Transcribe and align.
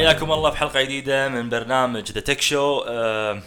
حياكم 0.00 0.32
الله 0.32 0.50
في 0.50 0.56
حلقة 0.56 0.82
جديدة 0.82 1.28
من 1.28 1.48
برنامج 1.48 2.12
The 2.12 2.20
Tech 2.20 2.40
Show 2.40 2.84
آه 2.88 3.42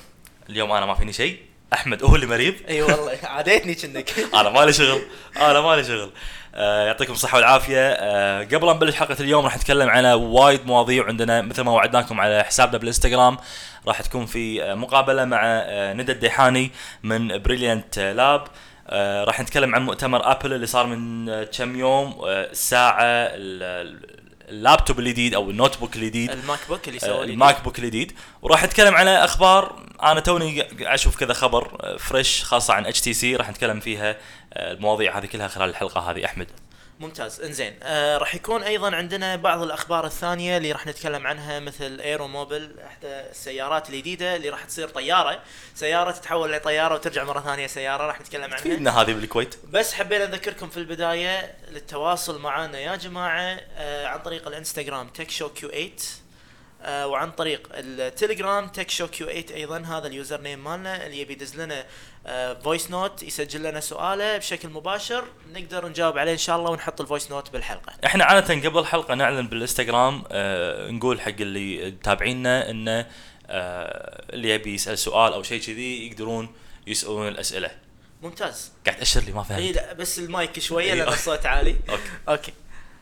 اليوم 0.49 0.71
أنا 0.71 0.85
ما 0.85 0.93
فيني 0.93 1.13
شيء. 1.13 1.37
أحمد 1.73 2.03
هو 2.03 2.15
اللي 2.15 2.25
مريض. 2.25 2.53
إي 2.69 2.81
والله 2.81 3.17
عاديتني 3.23 3.73
كأنك 3.75 4.13
أنا 4.39 4.49
مالي 4.49 4.73
شغل. 4.73 5.01
أنا 5.37 5.61
مالي 5.61 5.83
شغل. 5.83 6.11
آه 6.55 6.85
يعطيكم 6.87 7.13
الصحة 7.13 7.35
والعافية. 7.37 7.77
آه 7.91 8.43
قبل 8.43 8.65
لا 8.67 8.73
نبلش 8.73 8.95
حلقة 8.95 9.15
اليوم 9.19 9.45
راح 9.45 9.57
نتكلم 9.57 9.89
على 9.89 10.13
وايد 10.13 10.65
مواضيع 10.65 11.05
عندنا. 11.05 11.41
مثل 11.41 11.61
ما 11.61 11.71
وعدناكم 11.71 12.21
على 12.21 12.43
حسابنا 12.43 12.77
بالانستغرام 12.77 13.37
راح 13.87 14.01
تكون 14.01 14.25
في 14.25 14.63
آه، 14.63 14.73
مقابلة 14.73 15.25
مع 15.25 15.41
آه، 15.43 15.93
ندى 15.93 16.11
الديحاني 16.11 16.71
من 17.03 17.37
Brilliant 17.41 17.99
Lab 17.99 18.43
آه 18.89 19.23
راح 19.23 19.39
نتكلم 19.41 19.75
عن 19.75 19.81
مؤتمر 19.85 20.31
Apple 20.31 20.53
اللي 20.53 20.65
صار 20.65 20.87
من 20.87 21.43
كم 21.43 21.75
يوم 21.75 22.15
الساعة 22.25 23.03
ال- 23.03 23.63
ال- 23.63 24.22
اللابتوب 24.53 24.99
الجديد 24.99 25.33
أو 25.33 25.49
ال 25.49 25.77
notebook 25.77 25.95
الجديد. 25.95 26.31
ال 26.31 26.59
MacBook 26.69 26.87
اللي 26.87 26.99
آه، 27.03 27.25
لي 27.25 27.33
ال 27.33 27.63
MacBook 27.63 27.79
الجديد. 27.79 28.11
وراح 28.41 28.63
نتكلم 28.63 28.95
على 28.95 29.23
أخبار. 29.23 29.83
أنا 30.03 30.19
توني 30.19 30.61
أشوف 30.93 31.15
كذا 31.15 31.33
خبر 31.33 31.77
آه، 31.81 31.97
fresh 31.97 32.43
خاصة 32.43 32.73
عن 32.73 32.85
HTC 32.85 33.35
راح 33.35 33.49
نتكلم 33.49 33.79
فيها. 33.79 34.17
آه، 34.53 34.71
المواضيع 34.71 35.17
هذه 35.17 35.25
كلها 35.25 35.47
خلال 35.47 35.69
الحلقة 35.69 36.11
هذه. 36.11 36.25
أحمد. 36.25 36.47
ممتاز. 36.99 37.41
إنزين 37.41 37.75
آه 37.83 38.17
راح 38.17 38.35
يكون 38.35 38.63
أيضا 38.63 38.95
عندنا 38.95 39.35
بعض 39.35 39.61
الأخبار 39.61 40.05
الثانية 40.05 40.57
اللي 40.57 40.71
راح 40.71 40.87
نتكلم 40.87 41.27
عنها 41.27 41.59
مثل 41.59 41.99
AeroMobil 41.99 42.75
إحدى 42.87 43.07
السيارات 43.07 43.89
الجديدة 43.89 44.35
اللي 44.35 44.49
راح 44.49 44.65
تصير 44.65 44.87
طيارة. 44.87 45.43
سيارة 45.75 46.11
تتحول 46.11 46.53
لطيارة 46.53 46.93
وترجع 46.95 47.23
مرة 47.23 47.39
ثانية 47.39 47.67
سيارة 47.67 48.03
راح 48.03 48.21
نتكلم 48.21 48.43
عنها. 48.43 48.57
فينا 48.57 49.01
هذه 49.01 49.13
بالكويت. 49.13 49.55
بس 49.69 49.93
حبينا 49.93 50.25
نذكركم 50.25 50.69
في 50.69 50.77
البداية 50.77 51.55
للتواصل 51.71 52.39
معنا 52.39 52.79
يا 52.79 52.95
جماعة 52.95 53.59
آه 53.77 54.07
عن 54.07 54.19
طريق 54.19 54.47
ال 54.47 55.07
Instagram 55.07 55.29
Tech 55.29 55.49
Show 55.49 55.69
Q8 55.69 55.91
آه 56.83 57.07
وعن 57.07 57.31
طريق 57.31 57.67
ال 57.73 58.67
Telegram 58.67 58.89
Tech 58.89 59.07
Show 59.07 59.27
Q8 59.27 59.45
أيضا 59.55 59.77
هذا 59.79 60.07
ال 60.07 60.41
username 60.41 60.63
مالنا 60.63 61.05
اللي 61.05 61.19
يبي 61.19 61.33
يدز 61.33 61.55
لنا 61.55 61.85
آه 62.27 62.53
voice 62.53 62.91
note 62.91 63.23
يسجل 63.23 63.63
لنا 63.63 63.79
سؤاله 63.79 64.37
بشكل 64.37 64.69
مباشر 64.69 65.23
نقدر 65.53 65.87
نجاوب 65.87 66.17
عليه 66.17 66.31
إن 66.31 66.37
شاء 66.37 66.57
الله 66.57 66.71
ونحط 66.71 67.01
ال 67.01 67.06
voice 67.06 67.31
note 67.31 67.49
بالحلقة. 67.51 67.93
إحنا 68.05 68.25
عادة 68.25 68.69
قبل 68.69 68.79
الحلقة 68.79 69.13
نعلن 69.13 69.47
بالإنستغرام 69.47 70.23
آه 70.31 70.89
نقول 70.89 71.21
حق 71.21 71.29
اللي 71.39 71.91
متابعينا 71.91 72.69
إنه 72.69 73.07
آه 73.47 74.23
اللي 74.33 74.49
يبي 74.49 74.73
يسأل 74.73 74.97
سؤال 74.97 75.33
أو 75.33 75.43
شيء 75.43 75.61
كذي 75.61 76.07
يقدرون 76.07 76.55
يسألون 76.87 77.27
الأسئلة. 77.27 77.71
ممتاز. 78.21 78.71
قاعد 78.85 78.97
تاشر 78.97 79.21
لي 79.21 79.31
ما 79.31 79.41
إي 79.41 79.45
فهمت 79.45 79.75
لا 79.75 79.93
بس 79.93 80.19
المايك 80.19 80.59
شوية 80.59 80.93
لأن. 80.93 81.07
الصوت 81.07 81.45
عالي. 81.45 81.75
okay. 81.89 82.01
okay. 82.29 82.53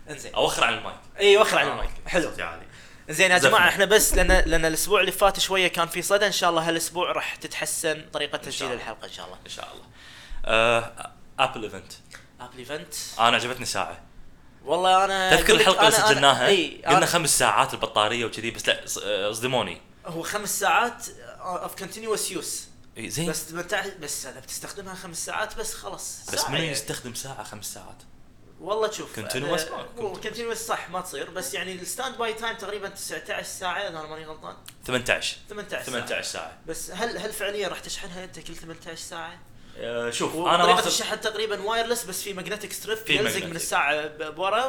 إنزين. 0.09 0.33
اوخر 0.35 0.63
عن 0.63 0.73
المايك. 0.73 0.97
إي 1.19 1.37
وخر 1.37 1.57
عن 1.57 1.67
آه، 1.67 1.71
المايك 1.71 1.89
حلو 2.07 2.29
عالي. 2.39 2.70
زين 3.11 3.31
يا. 3.31 3.37
جماعة 3.37 3.67
إحنا 3.69 3.85
بس 3.85 4.13
لأن 4.13 4.27
لأن 4.49 4.65
الأسبوع 4.65 4.99
اللي 5.01 5.11
فات 5.11 5.39
شوية 5.39 5.67
كان 5.67 5.87
في 5.87 6.01
صدى 6.01 6.27
إن 6.27 6.31
شاء 6.31 6.49
الله 6.49 6.67
هالأسبوع 6.69 7.11
راح 7.11 7.35
تتحسن 7.35 8.05
طريقة 8.13 8.37
تسجيل. 8.37 8.71
الحلقة 8.73 9.05
إن 9.07 9.11
شاء 9.11 9.25
الله. 9.25 9.37
إن 9.45 9.49
شاء 9.51 9.73
الله. 9.73 9.83
آه 10.45 11.11
Apple 11.39 11.63
event 11.63 11.91
Apple 12.41 12.57
event 12.57 12.93
أنا 13.19 13.35
عجبتني 13.37 13.65
ساعة. 13.65 14.01
والله 14.65 15.05
أنا 15.05 15.35
تذكر 15.35 15.53
الحلقة 15.55 15.87
اللي 15.87 15.97
أنا- 15.97 16.01
أنا- 16.01 16.05
سجلناها؟ 16.07 16.47
قلنا 16.87 17.05
أنا- 17.05 17.09
خمس 17.09 17.39
ساعات 17.39 17.73
البطارية 17.73 18.25
وكذي 18.25 18.51
بس 18.51 18.67
لا 18.67 18.81
ص- 18.85 18.97
آه، 18.97 19.31
صدموني 19.31 19.81
هو 20.05 20.21
خمس 20.23 20.59
ساعات 20.59 21.05
of 21.39 21.75
continuous 21.75 22.31
use 22.31 22.67
إي 22.97 23.09
زين. 23.09 23.29
بس, 23.29 23.51
بس 24.01 24.25
اذا 24.25 24.39
بتستخدمها 24.39 24.95
خمس 24.95 25.25
ساعات 25.25 25.57
بس 25.57 25.73
خلاص. 25.73 26.19
بس 26.33 26.39
ساعة 26.39 26.49
منو 26.49 26.57
يعني. 26.59 26.71
يستخدم 26.71 27.13
ساعة 27.13 27.43
خمس 27.43 27.73
ساعات؟ 27.73 27.95
والله 28.61 28.91
شوف 28.91 29.19
Continuous 29.19 29.71
ما- 29.71 29.85
continuous 29.97 30.57
صح 30.57 30.89
ما 30.89 31.01
تصير. 31.01 31.29
بس 31.29 31.53
يعني 31.53 31.73
ال 31.73 32.17
standby 32.17 32.33
time 32.33 32.55
تقريبا 32.57 32.89
19 32.89 33.43
ساعة 33.43 33.77
إذا 33.81 33.89
أنا 33.89 34.07
ماني 34.07 34.25
غلطان. 34.25 34.55
18 34.85 35.37
18 35.49 35.69
ساعة. 35.71 35.83
18 35.83 36.21
ساعة. 36.21 36.57
بس 36.67 36.91
هل 36.91 37.17
هل 37.17 37.33
فعليا 37.33 37.67
راح 37.67 37.79
تشحنها 37.79 38.23
أنت 38.23 38.39
كل 38.39 38.55
18 38.55 38.95
ساعة؟ 38.95 39.39
آه، 39.77 40.09
شوف 40.09 40.35
أنا 40.35 40.41
وطريقه 40.43 40.67
ماخذ 40.75 40.87
الشحن 40.87 41.21
تقريبا 41.21 41.61
wireless 41.61 42.03
بس 42.03 42.21
في 42.23 42.33
magnetic 42.33 42.73
strip 42.73 42.97
يلزق. 43.09 43.45
من 43.45 43.55
الساعة 43.55 44.07
بورا 44.29 44.65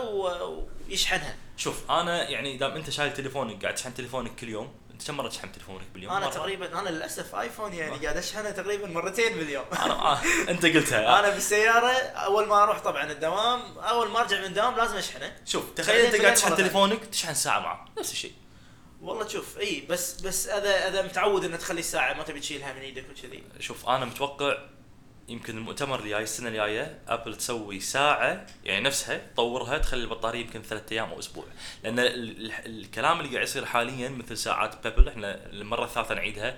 ويشحنها. 0.88 1.36
شوف 1.56 1.90
أنا 1.90 2.28
يعني 2.28 2.56
دام 2.56 2.70
أنت 2.70 2.90
شايل 2.90 3.14
تليفونك 3.14 3.62
قاعد 3.62 3.74
تشحن 3.74 3.94
تليفونك 3.94 4.36
كل 4.36 4.48
يوم 4.48 4.74
انت 4.92 5.06
كم 5.06 5.16
مرة 5.16 5.28
تشحن 5.28 5.52
تليفونك 5.52 5.86
باليوم؟ 5.94 6.12
أنا 6.12 6.26
مرة؟ 6.26 6.34
تقريبا 6.34 6.80
أنا 6.80 6.88
للأسف 6.88 7.34
ايفون 7.34 7.72
يعني 7.72 7.96
قاعد 7.96 8.16
أشحنه 8.16 8.50
تقريبا 8.50 8.86
مرتين 8.86 9.34
باليوم. 9.34 9.64
آه 9.72 10.18
أنت 10.48 10.66
قلتها. 10.66 11.18
أنا 11.20 11.30
بالسيارة 11.30 11.92
أول 12.02 12.46
ما 12.46 12.62
أروح 12.62 12.80
طبعا 12.80 13.12
الدوام 13.12 13.78
أول 13.78 14.10
ما 14.10 14.20
أرجع 14.20 14.38
من 14.38 14.44
الدوام 14.44 14.76
لازم 14.76 14.96
أشحنه. 14.96 15.36
شوف 15.46 15.64
تخيل 15.76 16.06
أنت 16.06 16.22
قاعد 16.22 16.34
تشحن. 16.34 16.56
تليفونك 16.56 17.04
تشحن 17.04 17.34
ساعة 17.34 17.60
معه 17.60 17.84
نفس 17.98 18.12
الشيء. 18.12 18.32
والله 19.00 19.28
شوف 19.28 19.58
إي 19.58 19.86
بس 19.90 20.20
بس 20.20 20.46
اذا 20.46 20.88
أذا 20.88 21.02
متعود 21.02 21.44
انك 21.44 21.58
تخلي 21.60 21.80
الساعة 21.80 22.14
ما 22.14 22.22
تبي 22.22 22.40
تشيلها 22.40 22.72
من 22.72 22.80
إيدك 22.80 23.04
وكذي. 23.10 23.42
شوف 23.60 23.88
أنا 23.88 24.04
متوقع 24.04 24.58
يمكن 25.28 25.56
المؤتمر 25.56 26.00
الجاي 26.00 26.22
السنة 26.22 26.48
الجايه 26.48 26.98
ابل 27.08 27.34
تسوي 27.36 27.80
ساعة 27.80 28.46
يعني 28.64 28.80
نفسها 28.80 29.18
تطورها 29.34 29.78
تخلي 29.78 30.02
البطارية 30.02 30.40
يمكن 30.40 30.62
ثلاثة 30.62 30.92
أيام 30.92 31.10
أو 31.10 31.18
أسبوع. 31.18 31.44
لأن 31.84 31.98
ال- 31.98 32.06
ال- 32.46 32.52
الكلام 32.66 33.20
اللي 33.20 33.32
قاعد 33.32 33.42
يصير 33.42 33.64
حاليا 33.64 34.08
مثل 34.08 34.36
ساعات 34.36 34.86
Pebble 34.86 35.08
إحنا 35.08 35.46
المرة 35.46 35.84
الثالثة 35.84 36.14
نعيدها 36.14 36.56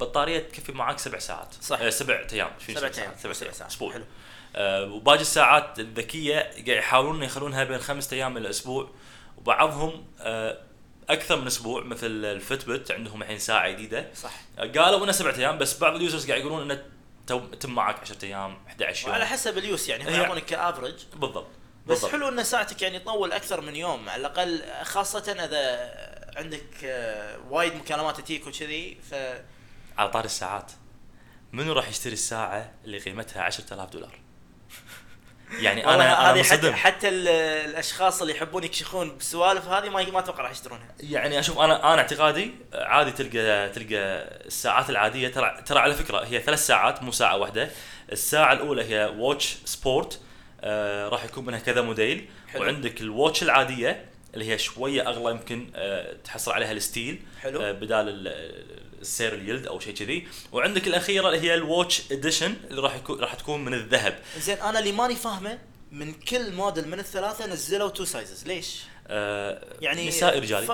بطارية 0.00 0.38
تكفي 0.38 0.72
معاك 0.72 0.98
سبع 0.98 1.18
ساعات. 1.18 1.54
صح. 1.62 1.80
آه، 1.80 1.90
سبع 1.90 2.26
أيام. 2.32 2.50
سبع 2.66 2.74
سبع 2.90 3.02
أيام. 3.02 3.12
سبع 3.18 3.32
سبع 3.32 3.50
ساعات. 3.50 3.70
أسبوع. 3.72 3.92
حلو. 3.92 4.04
آه، 4.56 4.84
وباقي 4.84 5.20
الساعات 5.20 5.78
الذكية 5.78 6.34
قاعد 6.38 6.68
يحاولون 6.68 7.22
يخلونها 7.22 7.64
بين 7.64 7.78
خمسة 7.78 8.16
أيام 8.16 8.36
إلى 8.36 8.50
أسبوع. 8.50 8.90
وبعضهم 9.38 10.04
آه، 10.20 10.58
أكثر 11.10 11.40
من 11.40 11.46
أسبوع 11.46 11.84
مثل 11.84 12.06
الفتبت 12.24 12.90
عندهم 12.90 13.22
الحين 13.22 13.38
ساعة 13.38 13.70
جديدة. 13.70 14.08
صح. 14.14 14.32
قالوا 14.58 15.04
إنه 15.04 15.12
سبعة 15.12 15.34
أيام 15.38 15.58
بس 15.58 15.78
بعض 15.78 15.94
اليوزرز 15.94 16.28
قاعد 16.28 16.40
يقولون 16.40 16.62
إنه 16.70 16.82
تم 17.38 17.74
معك 17.74 18.00
10 18.00 18.24
أيام 18.24 18.58
11 18.68 19.02
يوم 19.02 19.12
وعلى 19.12 19.26
حسب 19.26 19.58
اليوس 19.58 19.88
يعني 19.88 20.04
هم 20.04 20.14
يعطونك 20.14 20.44
كافرج 20.44 20.94
بالضبط 21.14 21.46
بس 21.86 21.88
بالضبط. 21.88 22.12
حلو 22.12 22.28
إن 22.28 22.44
ساعتك 22.44 22.82
يعني 22.82 22.98
تطول 22.98 23.32
أكثر 23.32 23.60
من 23.60 23.76
يوم 23.76 24.08
على 24.08 24.20
الأقل 24.20 24.62
خاصة 24.82 25.32
إذا 25.32 25.90
عندك 26.36 26.84
آه، 26.84 27.38
وايد 27.50 27.74
مكالمات 27.74 28.20
تجيك 28.20 28.46
وكذي 28.46 28.98
ف 29.10 29.14
على 29.98 30.08
طار 30.10 30.24
الساعات 30.24 30.72
منو 31.52 31.72
راح 31.72 31.88
يشتري 31.88 32.12
الساعة 32.12 32.72
اللي 32.84 32.98
قيمتها 32.98 33.42
10000 33.42 33.90
دولار؟ 33.90 34.18
يعني 35.58 35.86
أنا 35.86 36.32
هذه 36.32 36.42
حتى 36.42 36.72
حتى 36.72 37.08
ال- 37.08 37.28
الأشخاص 37.70 38.20
اللي 38.20 38.34
يحبون 38.36 38.64
يكشخون 38.64 39.10
بالسوالف 39.10 39.68
هذه 39.68 39.88
ما 39.88 40.10
ما 40.10 40.18
أتوقع 40.18 40.42
راح 40.42 40.50
يشترونها. 40.50 40.94
يعني 41.00 41.38
أشوف 41.38 41.58
أنا 41.58 41.92
أنا 41.92 42.00
اعتقادي 42.02 42.54
عادي 42.74 43.10
تلقى 43.10 43.68
تلقى 43.68 43.96
الساعات 44.46 44.90
العادية. 44.90 45.28
ترى 45.28 45.62
ترى 45.66 45.78
على 45.78 45.94
فكرة 45.94 46.18
هي 46.24 46.40
ثلاث 46.40 46.66
ساعات 46.66 47.02
مو 47.02 47.12
ساعة 47.12 47.36
واحدة. 47.36 47.70
الساعة 48.12 48.52
الأولى 48.52 48.84
هي 48.84 49.12
Watch 49.18 49.56
Sport 49.64 50.20
آه 50.60 51.08
راح 51.08 51.24
يكون 51.24 51.44
منها 51.44 51.58
كذا 51.58 51.82
موديل. 51.82 52.28
حلو. 52.52 52.62
وعندك 52.62 53.00
ال 53.00 53.07
Watch 53.07 53.42
العادية 53.42 54.09
اللي 54.34 54.44
هي 54.52 54.58
شوية 54.58 55.08
أغلى 55.08 55.30
يمكن 55.30 55.70
آه 55.74 56.16
تحصل 56.24 56.52
عليها 56.52 56.72
ال 56.72 56.80
steel 56.80 57.22
حلو. 57.40 57.60
آه 57.62 57.72
بدال 57.72 58.08
ال- 58.08 58.80
السير 59.00 59.34
الجلد 59.34 59.66
أو 59.66 59.80
شيء 59.80 59.94
كذي 59.94 60.28
وعندك 60.52 60.86
الأخيرة 60.86 61.28
اللي 61.28 61.40
هي 61.40 61.54
ال 61.54 61.62
Watch 61.62 62.02
Edition 62.12 62.54
اللي 62.70 62.80
راح 62.82 62.96
يكون 62.96 63.20
راح 63.20 63.34
تكون 63.34 63.64
من 63.64 63.74
الذهب 63.74 64.18
زين 64.38 64.56
أنا 64.58 64.78
اللي 64.78 64.92
ماني 64.92 65.14
فاهمه 65.16 65.58
من 65.92 66.12
كل 66.14 66.52
موديل 66.52 66.88
من 66.88 66.98
الثلاثة 66.98 67.46
نزلوا 67.46 67.88
two 67.88 68.04
sizes 68.04 68.46
ليش؟ 68.46 68.80
آه 69.12 69.64
يعني 69.80 70.08
نسائي 70.08 70.40
رجالي. 70.40 70.66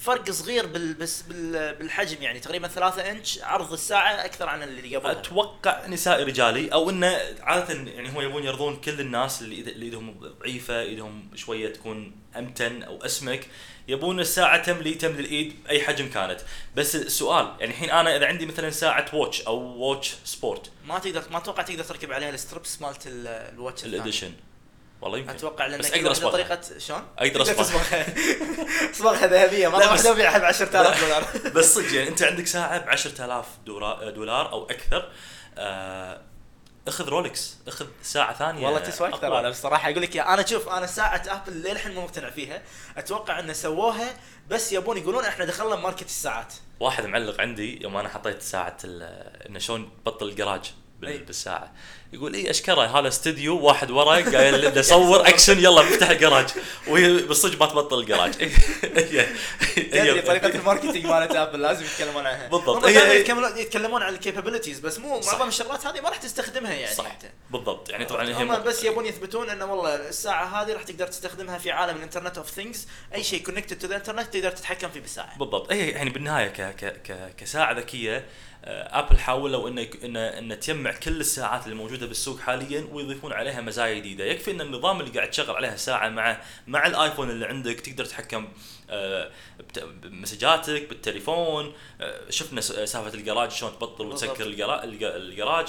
فرق 0.00 0.30
صغير 0.30 0.66
بال... 0.66 0.94
بس 0.94 1.22
بال... 1.22 1.74
بالحجم 1.74 2.22
يعني 2.22 2.40
تقريبا 2.40 2.68
ثلاثة 2.68 3.10
انش 3.10 3.38
عرض 3.42 3.72
الساعة 3.72 4.24
أكثر 4.24 4.48
عن 4.48 4.62
اللي 4.62 4.96
قبل 4.96 5.10
أتوقع 5.10 5.86
نسائي 5.86 6.24
رجالي 6.24 6.72
أو 6.72 6.90
إنه 6.90 7.18
عادة 7.40 7.74
يعني 7.90 8.08
هم 8.08 8.20
يبون 8.20 8.44
يرضون 8.44 8.76
كل 8.76 9.00
الناس 9.00 9.42
اللي 9.42 9.56
إيدهم 9.84 10.20
ضعيفة 10.40 10.80
إيدهم 10.80 11.30
شوية 11.34 11.72
تكون 11.72 12.12
أمتن 12.36 12.82
أو 12.82 13.04
أسمك 13.04 13.46
يبون 13.88 14.20
الساعة 14.20 14.62
تملي 14.62 14.94
تملي 14.94 15.20
الايد 15.20 15.56
أي 15.68 15.82
حجم 15.82 16.08
كانت. 16.10 16.40
بس 16.76 16.96
السؤال 16.96 17.44
يعني 17.60 17.72
الحين 17.72 17.90
أنا 17.90 18.16
إذا 18.16 18.26
عندي 18.26 18.46
مثلا 18.46 18.70
ساعة 18.70 19.06
Watch 19.12 19.42
أو 19.42 19.56
Watch 19.58 20.14
Sport 20.24 20.70
ما 20.84 20.98
تقدر 20.98 21.22
ما 21.30 21.38
أتوقع 21.38 21.62
تقدر 21.62 21.84
تركب 21.84 22.12
عليها 22.12 22.30
ال 22.30 22.37
straps 22.37 22.80
مالت 22.82 23.06
ال- 23.06 23.26
ال 23.26 23.34
Watch. 23.34 23.84
ال 23.84 23.90
Edition 23.90 24.32
والله 25.00 25.18
يمكن. 25.18 25.30
أتوقع 25.30 25.66
لأن 25.66 25.78
بس 25.78 25.90
أقدر 25.92 26.10
اصبغها 26.12 26.30
طريقه 26.32 26.60
شلون؟ 26.78 27.02
أقدر 27.18 27.44
تقدر 27.44 27.60
أصبغها. 27.60 28.02
تصبغها 28.02 28.92
صبغها 28.92 29.26
ذهبية. 29.46 29.68
مره 29.68 29.78
بس- 29.78 29.86
واحدة 29.86 30.10
ابيعها 30.10 30.38
ب 30.38 30.44
10000 30.44 31.00
دولار. 31.04 31.24
بس 31.54 31.74
صدق 31.74 31.94
يعني 31.94 32.08
أنت 32.08 32.22
عندك 32.22 32.46
ساعة 32.46 32.78
ب 32.78 32.88
10000 32.88 33.46
دولار 33.66 34.10
دولار 34.10 34.52
أو 34.52 34.64
أكثر. 34.70 35.10
آه 35.58 36.20
اخذ 36.90 37.08
رولكس 37.08 37.56
اخذ 37.68 37.86
ساعة 38.02 38.34
ثانية 38.34 38.66
والله 38.66 38.80
تسوى 38.80 39.08
أكثر. 39.08 39.38
أنا 39.38 39.50
بصراحة 39.50 39.90
أقول 39.90 40.02
لك 40.02 40.16
يا 40.16 40.34
أنا 40.34 40.46
شوف 40.46 40.68
أنا 40.68 40.86
ساعة 40.86 41.22
أبل 41.28 41.52
للحين 41.52 41.94
مو 41.94 42.00
مقتنع 42.02 42.30
فيها 42.30 42.62
أتوقع 42.96 43.38
ان 43.38 43.54
سووها 43.54 44.16
بس 44.48 44.72
يبون 44.72 44.96
يقولون 44.96 45.24
إحنا 45.24 45.44
دخلنا 45.44 45.76
market 45.76 46.06
الساعات 46.06 46.54
واحد 46.80 47.06
معلق 47.06 47.40
عندي 47.40 47.82
يوم 47.82 47.96
أنا 47.96 48.08
حطيت 48.08 48.42
ساعة 48.42 48.76
إنه 48.84 49.58
شلون 49.58 49.90
تبطل 50.04 50.28
الجراج. 50.28 50.74
بالساعة. 51.00 51.72
يقول 52.12 52.34
اي 52.34 52.50
أشكره 52.50 52.98
هذا 52.98 53.08
استوديو 53.08 53.58
واحد 53.58 53.90
ورا 53.90 54.10
قايل 54.14 54.70
بدي 54.70 54.80
اصور 54.80 55.28
أكشن 55.28 55.58
يلا 55.58 55.82
بفتح 55.82 56.10
الجراج. 56.10 56.48
وهي 56.88 57.12
بالصدق 57.22 57.60
ما 57.60 57.66
تبطل 57.66 58.00
الجراج. 58.00 58.34
هي 58.42 59.26
يعني 59.76 60.20
طريقة 60.22 60.48
ال 60.48 60.54
marketing 60.54 61.06
مالت 61.06 61.36
ابل 61.36 61.60
لازم 61.60 61.84
يتكلمون 61.84 62.26
عنها. 62.26 62.48
بالضبط. 62.48 62.84
هي- 62.84 63.20
يتكلمون 63.56 64.02
عن 64.02 64.14
ال 64.14 64.19
capabilities 64.19 64.80
بس 64.80 64.98
مو. 64.98 65.08
معظم 65.20 65.48
الشغلات 65.48 65.86
هذه 65.86 66.00
ما 66.00 66.08
راح 66.08 66.16
تستخدمها 66.16 66.72
يعني 66.72 66.94
صح. 66.94 67.16
بالضبط. 67.50 67.90
يعني 67.90 68.04
طبعا 68.04 68.32
هم 68.32 68.62
بس 68.62 68.84
يبون 68.84 69.06
يثبتون 69.06 69.50
إنه 69.50 69.64
والله 69.64 69.94
الساعة 70.08 70.62
هذه 70.62 70.72
راح 70.72 70.82
تقدر 70.82 71.06
تستخدمها 71.06 71.58
في 71.58 71.70
عالم 71.70 71.96
ال 71.96 72.01
Internet 72.01 72.38
of 72.38 72.50
Things 72.50 72.86
أي 73.14 73.24
شيء 73.24 73.42
connected 73.42 73.78
to 73.78 73.86
the 73.86 73.96
Internet 73.96 74.34
تقدر 74.34 74.50
تتحكم 74.50 74.90
فيه 74.90 75.00
بالساعة. 75.00 75.38
بالضبط. 75.38 75.72
هي 75.72 75.90
يعني 75.90 76.10
بالنهاية 76.10 76.48
ك 76.48 76.60
ك 77.06 77.34
كساعة 77.38 77.72
ذكية 77.72 78.24
ابل 78.64 79.18
حاولوا 79.18 79.68
إنه 79.68 79.86
انه 80.04 80.20
إنه 80.20 80.54
تجمع 80.54 80.92
كل 80.92 81.20
الساعات 81.20 81.64
اللي 81.64 81.74
موجودة 81.74 82.06
بالسوق 82.06 82.40
حاليا 82.40 82.88
ويضيفون 82.92 83.32
عليها 83.32 83.60
مزايا 83.60 83.94
جديدة، 83.94 84.24
يكفي 84.24 84.50
إن 84.50 84.60
النظام 84.60 85.00
اللي 85.00 85.12
قاعد 85.12 85.30
تشغل 85.30 85.56
عليها 85.56 85.74
الساعة 85.74 86.08
مع 86.08 86.40
مع 86.66 86.86
الآيفون 86.86 87.30
اللي 87.30 87.46
عندك 87.46 87.80
تقدر 87.80 88.04
تتحكم 88.04 88.48
آه، 88.90 89.30
بمسجاتك 90.02 90.88
بالتليفون، 90.88 91.72
آه، 92.00 92.30
شفنا 92.30 92.60
سالفة 92.60 93.14
الجراج 93.14 93.50
شلون 93.50 93.72
تبطل 93.72 94.06
وتسكر 94.06 94.46
الجراج. 94.46 95.68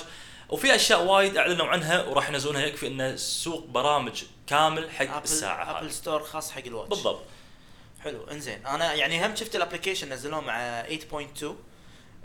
وفي 0.50 0.76
أشياء 0.76 1.04
وايد 1.04 1.38
أعلنوا 1.38 1.66
عنها 1.66 2.04
وراح 2.04 2.30
ينزلونها. 2.30 2.66
يكفي 2.66 2.88
انه 2.88 3.16
سوق 3.16 3.66
برامج 3.66 4.24
كامل 4.48 4.92
حق 4.92 5.16
ابل 5.16 5.24
الساعة 5.24 5.78
ابل 5.78 5.86
هذه 5.86 5.92
store 5.92 6.24
خاص 6.24 6.52
حق 6.52 6.66
ال 6.66 6.70
Watch 6.70 6.90
بالضبط. 6.90 7.22
حلو 8.04 8.24
إنزين. 8.32 8.66
أنا 8.66 8.94
يعني 8.94 9.26
هم 9.26 9.36
شفت 9.36 9.56
ال 9.56 9.61
application 9.61 10.14
نزلوه 10.14 10.42
مع 10.42 10.84
8.2 10.84 11.46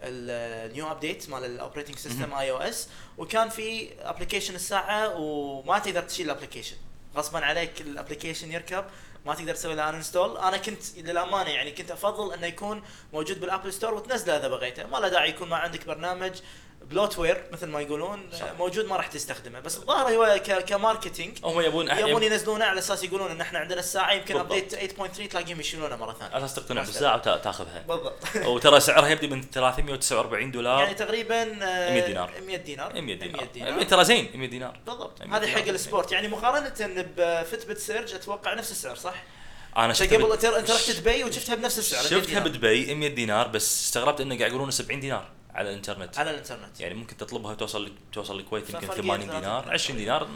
ال 0.07 0.28
new 0.28 0.91
update 0.91 1.31
مال 1.31 1.45
ال 1.45 1.50
operating 1.50 1.97
system 1.97 2.35
iOS 2.35 2.89
وكان 3.19 3.49
في 3.49 3.89
application 4.01 4.55
الساعة 4.55 5.17
وما 5.17 5.79
تقدر 5.79 6.03
تشيل 6.03 6.31
ال 6.31 6.35
application 6.35 6.77
غصبا 7.17 7.39
عليك 7.39 7.81
ال 7.81 7.87
application 7.87 8.53
يركب 8.53 8.85
ما 9.27 9.35
تقدر 9.35 9.55
تسوي 9.55 9.75
له 9.75 9.89
uninstall 9.89 10.39
أنا 10.39 10.57
كنت 10.57 10.83
للأمانة 10.97 11.51
يعني 11.51 11.71
كنت 11.71 11.91
أفضل 11.91 12.35
إنه 12.35 12.47
يكون 12.47 12.83
موجود 13.13 13.41
بال 13.41 13.54
App 13.54 13.73
Store 13.73 13.95
وتنزله 13.95 14.37
اذا 14.37 14.49
بغيته. 14.49 14.87
ما 14.87 14.97
له 14.97 15.09
داعي 15.09 15.29
يكون 15.29 15.49
ما 15.49 15.57
عندك 15.57 15.87
برنامج. 15.87 16.33
bloatware 16.91 17.45
مثل 17.53 17.67
ما 17.67 17.81
يقولون 17.81 18.31
صح. 18.33 18.53
موجود 18.59 18.85
ما 18.87 18.97
راح 18.97 19.07
تستخدمه 19.07 19.61
بس 19.61 19.77
الظاهر 19.77 20.15
هو 20.15 20.41
ك 20.67 20.74
marketing 20.74 21.39
هم 21.45 21.61
يبون 21.61 21.91
يبون 21.91 22.23
ينزلونه 22.23 22.65
على 22.65 22.79
أساس 22.79 23.05
يقولون 23.05 23.31
إن 23.31 23.41
إحنا 23.41 23.59
عندنا 23.59 23.81
الساعة 23.81 24.13
يمكن. 24.13 24.37
update 24.37 24.75
8.3 24.75 25.29
تلاقيهم 25.31 25.61
يشيلونه 25.61 25.97
مرة 25.97 26.13
ثانية 26.13 26.35
على 26.35 26.45
أساس 26.45 26.55
تقتنع 26.57 26.83
بالساعة 26.83 27.17
وتاخذها 27.17 27.85
بالضبط 27.89 28.19
وترى 28.55 28.81
سعرها 28.81 29.09
يبدي 29.09 29.29
من 29.29 29.43
349 29.53 30.51
دولار 30.51 30.81
يعني 30.83 30.95
تقريبا 30.95 31.43
آه، 31.65 31.91
100 31.93 32.07
دينار. 32.07 32.31
100 32.47 32.57
دينار 32.57 32.93
100 33.01 33.15
دينار 33.15 33.49
100 33.55 33.71
100 33.73 33.85
ترى 33.85 34.05
زين 34.05 34.31
100 34.35 34.49
دينار 34.49 34.81
بالضبط 34.87 35.23
100 35.23 35.39
هذه 35.41 35.47
حق. 35.47 35.69
ال 35.69 35.76
Sport 35.76 36.13
يعني 36.13 36.29
مقارنة 36.29 36.75
ب 37.17 37.26
Fitbit 37.26 37.79
Surge 37.79 38.15
أتوقع 38.15 38.55
نفس 38.55 38.71
السعر 38.71 38.97
صح؟ 38.97 39.15
أنا 39.77 39.93
شفتها 39.93 40.19
قبل 40.19 40.33
أنت 40.33 40.71
رحت 40.71 40.91
دبي 40.91 41.25
وشفتها 41.25 41.55
بنفس 41.55 41.79
السعر 41.79 42.03
100 42.03 42.23
شفتها. 42.23 42.41
بدبي 42.41 42.95
100 42.95 43.09
دينار 43.09 43.49
بس 43.49 43.85
استغربت 43.85 44.21
إنه 44.21 44.39
قاعد 44.39 44.51
يقولون 44.51 44.71
70 44.71 45.01
دينار 45.01 45.29
على 45.57 45.71
الانترنت 45.71 46.19
على 46.19 46.31
الانترنت 46.31 46.81
يعني 46.81 46.95
ممكن 46.95 47.17
تطلبها 47.17 47.55
توصل 47.55 47.93
توصل 48.13 48.39
الكويت 48.39 48.71
يمكن 48.71 48.87
ففرق 48.87 49.01
80 49.01 49.21
ثلاثة 49.21 49.41
دينار 49.41 49.63
دينار 49.63 49.75
20 49.75 49.99
دينار 49.99 50.29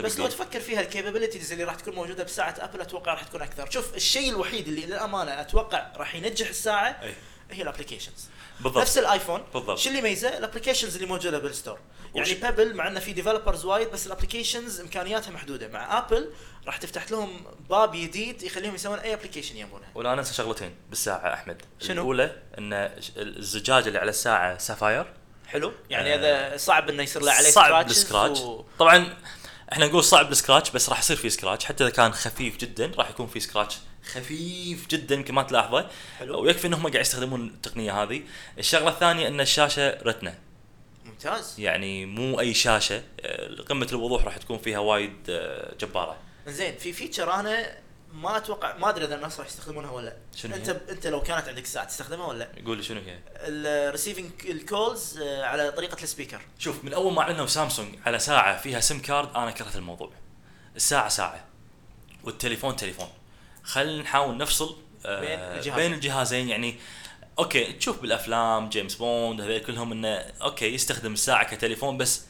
بس 0.00 0.18
لو؟ 0.18 0.26
تفكر 0.26 0.60
فيها 0.60 0.80
ال 0.80 0.86
capabilities 0.86 1.52
اللي 1.52 1.64
راح 1.64 1.74
تكون 1.74 1.94
موجودة 1.94 2.24
بساعة 2.24 2.54
أبل 2.58 2.80
أتوقع 2.80 3.12
راح 3.12 3.22
تكون 3.22 3.42
أكثر 3.42 3.70
شوف 3.70 3.94
الشيء 3.94 4.30
الوحيد 4.30 4.68
اللي 4.68 4.86
للأمانة 4.86 5.40
أتوقع 5.40 5.92
راح 5.96 6.14
ينجح 6.14 6.48
الساعة 6.48 7.02
أي. 7.02 7.14
هي 7.50 7.62
ال 7.62 7.67
applications 7.67 8.28
بالضبط. 8.60 8.82
نفس 8.82 8.98
الآيفون. 8.98 9.42
بالضبط. 9.54 9.78
شو 9.78 9.88
اللي 9.88 9.98
يميزه؟ 9.98 10.38
ال 10.38 10.42
applications 10.42 10.94
اللي 10.94 11.06
موجودة 11.06 11.38
بال 11.38 11.49
store 11.49 11.78
يعني 12.14 12.34
Pebble 12.34 12.74
مع 12.74 12.88
إنه 12.88 13.00
في 13.00 13.12
developers 13.12 13.64
وايد 13.64 13.90
بس 13.90 14.06
ال 14.06 14.12
applications 14.12 14.80
إمكانياتها 14.80 15.30
محدودة. 15.30 15.68
مع 15.68 15.98
ابل 15.98 16.30
راح 16.66 16.76
تفتح 16.76 17.10
لهم 17.10 17.44
باب 17.70 17.92
جديد 17.96 18.42
يخليهم 18.42 18.74
يسوون 18.74 18.98
أي 18.98 19.14
application 19.14 19.56
يبونه. 19.56 19.84
ولا 19.94 20.14
ننسى 20.14 20.34
شغلتين 20.34 20.74
بالساعة 20.88 21.34
أحمد. 21.34 21.62
شنو؟ 21.80 21.92
الأولى 21.92 22.42
إن 22.58 22.72
الزجاج 23.16 23.86
اللي 23.86 23.98
على 23.98 24.10
الساعة 24.10 24.58
sapphire 24.58 25.12
حلو. 25.46 25.72
يعني 25.90 26.14
آه، 26.14 26.16
هذا 26.16 26.56
صعب 26.56 26.88
إنه 26.88 27.02
يصير 27.02 27.22
له 27.22 27.32
عليه 27.32 27.50
صعب 27.50 27.86
ال 27.86 27.93
scratch 27.93 28.40
و... 28.40 28.64
طبعا 28.78 29.16
إحنا 29.72 29.86
نقول 29.86 30.04
صعب 30.04 30.32
ال 30.32 30.37
scratch 30.37 30.70
بس 30.70 30.88
راح 30.88 30.98
يصير 30.98 31.16
في 31.16 31.30
scratch 31.30 31.64
حتى 31.64 31.84
إذا 31.84 31.92
كان 31.92 32.12
خفيف 32.12 32.56
جدا 32.56 32.92
راح 32.98 33.10
يكون 33.10 33.26
في 33.26 33.40
scratch 33.40 33.76
خفيف 34.12 34.86
جدا 34.86 35.14
يمكن 35.14 35.34
ما 35.34 35.42
تلاحظه 35.42 35.88
حلو. 36.18 36.42
ويكفي 36.42 36.66
إنهم 36.66 36.82
قاعد 36.82 37.00
يستخدمون 37.00 37.46
التقنية 37.46 38.02
هذه. 38.02 38.22
الشغلة 38.58 38.88
الثانية 38.88 39.28
إن 39.28 39.40
الشاشة 39.40 40.02
Retina. 40.02 40.38
ممتاز. 41.04 41.60
يعني 41.60 42.06
مو 42.06 42.40
أي 42.40 42.54
شاشة. 42.54 43.02
آه، 43.20 43.62
قمة 43.62 43.88
الوضوح 43.92 44.24
راح 44.24 44.36
تكون 44.36 44.58
فيها 44.58 44.78
وايد 44.78 45.16
آه، 45.28 45.74
جبارة. 45.80 46.16
زين 46.46 46.76
في 46.76 46.92
feature 46.92 47.34
أنا 47.34 47.84
ما 48.12 48.36
أتوقع 48.36 48.76
ما 48.76 48.88
أدري 48.88 49.04
إذا 49.04 49.14
الناس 49.14 49.38
راح 49.40 49.46
يستخدمونها 49.48 49.90
ولا 49.90 50.06
لا. 50.06 50.16
شنو 50.36 50.54
هي؟ 50.54 50.58
أنت 50.58 50.68
أنت 50.68 51.06
لو 51.06 51.22
كانت 51.22 51.48
عندك 51.48 51.66
ساعة 51.66 51.84
تستخدمها 51.84 52.26
ولا 52.26 52.48
لي 52.56 52.82
شنو 52.82 53.00
هي؟ 53.00 53.18
ال 53.36 53.45
receiving 53.45 54.30
ال 54.44 54.57
calls 54.57 55.22
على 55.22 55.72
طريقة 55.72 56.02
ال 56.02 56.07
speaker 56.07 56.40
شوف 56.58 56.84
من 56.84 56.92
أول 56.92 57.12
ما 57.12 57.20
اعلنوا 57.22 57.46
سامسونج 57.46 57.98
على 58.06 58.18
ساعة 58.18 58.58
فيها 58.58 58.80
SIM 58.80 59.00
card 59.02 59.28
أنا 59.36 59.50
كرهت 59.50 59.76
الموضوع. 59.76 60.10
الساعة 60.76 61.08
ساعة. 61.08 61.44
والتليفون 62.24 62.76
تليفون. 62.76 63.08
خلينا 63.64 64.02
نحاول 64.02 64.36
نفصل 64.36 64.76
آه، 65.06 65.20
بين 65.20 65.38
الجهازين. 65.38 65.74
بين 65.74 65.94
الجهازين 65.94 66.48
يعني 66.48 66.76
okay 67.38 67.72
تشوف 67.72 68.00
بالأفلام 68.00 68.68
جيمس 68.68 68.94
بوند 68.94 69.40
هذول 69.40 69.58
كلهم 69.58 69.92
إنه 69.92 70.24
okay 70.42 70.74
يستخدم 70.74 71.12
الساعة 71.12 71.44
كتليفون 71.44 71.98
بس 71.98 72.22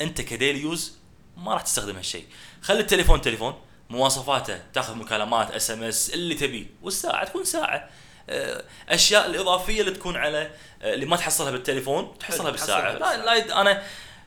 أنت 0.00 0.20
ك 0.20 0.27
daily 0.27 0.60
use 0.60 0.98
ما 1.36 1.54
راح 1.54 1.62
تستخدم 1.62 1.96
هالشيء 1.96 2.26
خلي 2.62 2.80
التليفون 2.80 3.20
تليفون 3.20 3.54
مواصفاته 3.90 4.62
تأخذ 4.72 4.94
مكالمات 4.94 5.50
SMS 5.50 6.10
اللي 6.10 6.34
تبيه 6.34 6.66
والساعة 6.82 7.24
تكون 7.24 7.44
ساعة 7.44 7.88
آه، 8.30 8.64
أشياء 8.88 9.26
الإضافية 9.26 9.80
اللي 9.80 9.90
تكون 9.92 10.16
على 10.16 10.50
آه، 10.82 10.94
اللي 10.94 11.06
ما 11.06 11.16
تحصلها 11.16 11.50
بالتليفون 11.50 12.18
تحصلها 12.18 12.50
بالساعة 12.50 12.92
لا. 12.92 13.16
لا 13.16 13.60
أنا 13.60 13.82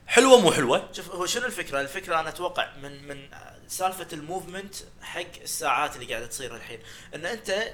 حلوة 0.06 0.40
مو 0.40 0.52
حلوة 0.52 0.88
شوف 0.92 1.10
هو 1.10 1.26
شنو 1.26 1.46
الفكرة؟ 1.46 1.80
الفكرة 1.80 2.20
أنا 2.20 2.28
أتوقع 2.28 2.68
من 2.82 3.08
من 3.08 3.28
سالفة 3.70 4.06
ال 4.12 4.19
movement 4.19 4.74
حق 5.02 5.20
الساعات 5.42 5.96
اللي 5.96 6.06
قاعدة 6.06 6.26
تصير 6.26 6.56
الحين. 6.56 6.80
إن 7.14 7.26
أنت 7.26 7.72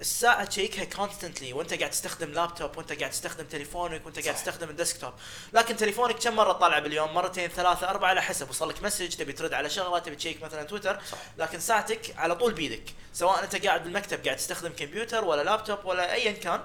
الساعة 0.00 0.44
تشيكها 0.44 0.84
constantly 0.84 1.52
وأنت 1.52 1.74
قاعد 1.74 1.90
تستخدم 1.90 2.32
لابتوب 2.32 2.76
وأنت 2.76 2.92
قاعد 2.92 3.10
تستخدم 3.10 3.44
تليفونك 3.44 4.06
وأنت 4.06 4.18
قاعد. 4.18 4.36
تستخدم 4.36 4.68
ال 4.68 4.73
desktop. 4.73 5.12
لكن 5.52 5.76
تليفونك 5.76 6.18
كم 6.18 6.36
مرة 6.36 6.52
تطالع 6.52 6.78
باليوم؟ 6.78 7.14
مرتين 7.14 7.48
ثلاثة 7.48 7.90
أربعة 7.90 8.08
على 8.08 8.22
حسب. 8.22 8.50
وصل 8.50 8.68
لك 8.68 8.82
message 8.82 9.08
تبي 9.08 9.32
ترد 9.32 9.52
على 9.52 9.70
شغلة 9.70 9.98
تبي 9.98 10.16
تشيك 10.16 10.42
مثلا 10.42 10.62
تويتر. 10.62 11.00
صح. 11.10 11.18
لكن 11.38 11.60
ساعتك 11.60 12.14
على 12.16 12.34
طول 12.34 12.52
بيدك. 12.52 12.94
سواء 13.12 13.44
أنت 13.44 13.66
قاعد 13.66 13.84
بالمكتب 13.84 14.24
قاعد 14.24 14.36
تستخدم 14.36 14.72
كمبيوتر 14.72 15.24
ولا 15.24 15.42
لابتوب 15.42 15.84
ولا 15.84 16.12
ايا 16.12 16.32
كان. 16.32 16.60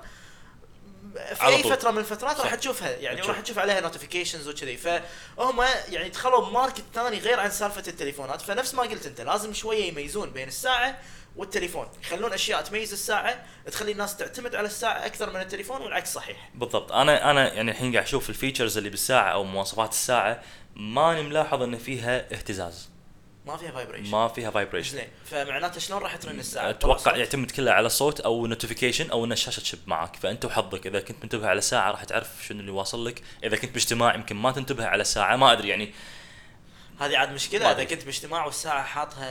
في 1.35 1.47
أي. 1.47 1.63
فترة 1.63 1.91
من 1.91 1.97
الفترات 1.97 2.39
راح. 2.39 2.55
تشوفها 2.55 2.89
يعني. 2.89 3.21
راح 3.21 3.39
تشوف 3.39 3.59
عليها 3.59 3.79
notifications 3.79 4.47
وكذي 4.47 4.77
فهم 4.77 5.61
يعني 5.89 6.09
دخلوا 6.09 6.49
ب 6.49 6.54
market 6.54 6.83
ثاني 6.93 7.19
غير 7.19 7.39
عن 7.39 7.49
سالفة 7.49 7.83
التليفونات 7.87 8.41
فنفس 8.41 8.73
ما 8.73 8.83
قلت 8.83 9.05
أنت 9.05 9.21
لازم 9.21 9.53
شوية 9.53 9.85
يميزون 9.85 10.29
بين 10.29 10.47
الساعة 10.47 10.99
والتليفون 11.35 11.87
يخلون 12.03 12.33
أشياء 12.33 12.61
تميز 12.61 12.91
الساعة 12.91 13.45
تخلي 13.71 13.91
الناس 13.91 14.17
تعتمد 14.17 14.55
على 14.55 14.67
الساعة 14.67 15.05
أكثر 15.05 15.29
من 15.29 15.41
التليفون 15.41 15.81
والعكس 15.81 16.13
صحيح 16.13 16.49
بالضبط 16.55 16.91
أنا 16.91 17.31
أنا 17.31 17.53
يعني 17.53 17.71
الحين 17.71 17.93
قاعد 17.93 18.05
أشوف 18.05 18.29
ال 18.29 18.34
features 18.34 18.77
اللي 18.77 18.89
بالساعة 18.89 19.31
أو 19.31 19.43
مواصفات 19.43 19.91
الساعة 19.91 20.41
ماني 20.75 21.23
ملاحظ 21.23 21.61
إن 21.61 21.77
فيها 21.77 22.17
اهتزاز 22.17 22.89
ما 23.47 23.57
فيها 23.57 23.71
فايبريشن 23.71 24.11
ما 24.11 24.27
فيها 24.27 24.51
فايبريشن 24.51 24.97
زين 24.97 25.07
فمعناته 25.25 25.79
شلون 25.79 26.01
راح 26.01 26.15
ترن 26.15 26.39
الساعة؟ 26.39 26.69
أتوقع 26.69 27.15
يعتمد 27.15 27.51
كله 27.51 27.71
على 27.71 27.89
صوت 27.89 28.19
أو 28.19 28.47
notification 28.47 29.09
أو 29.09 29.25
إن 29.25 29.31
الشاشة 29.31 29.59
تشب 29.59 29.79
معك. 29.87 30.15
فأنت 30.15 30.45
وحظك 30.45 30.87
إذا 30.87 30.99
كنت 30.99 31.23
منتبه 31.23 31.47
على 31.47 31.57
الساعة 31.57 31.91
راح 31.91 32.03
تعرف 32.03 32.29
شنو 32.47 32.59
اللي 32.59 32.71
واصل 32.71 33.05
لك. 33.05 33.21
إذا 33.43 33.55
كنت 33.55 33.71
باجتماع 33.71 34.15
يمكن 34.15 34.35
ما 34.35 34.51
تنتبه 34.51 34.85
على 34.85 35.01
الساعة 35.01 35.35
ما 35.35 35.51
أدري 35.51 35.69
يعني. 35.69 35.93
هذه 36.99 37.17
عاد 37.17 37.33
مشكلة 37.33 37.71
إذا. 37.71 37.83
كنت 37.83 38.05
باجتماع 38.05 38.45
والساعة 38.45 38.83
حاطها 38.83 39.25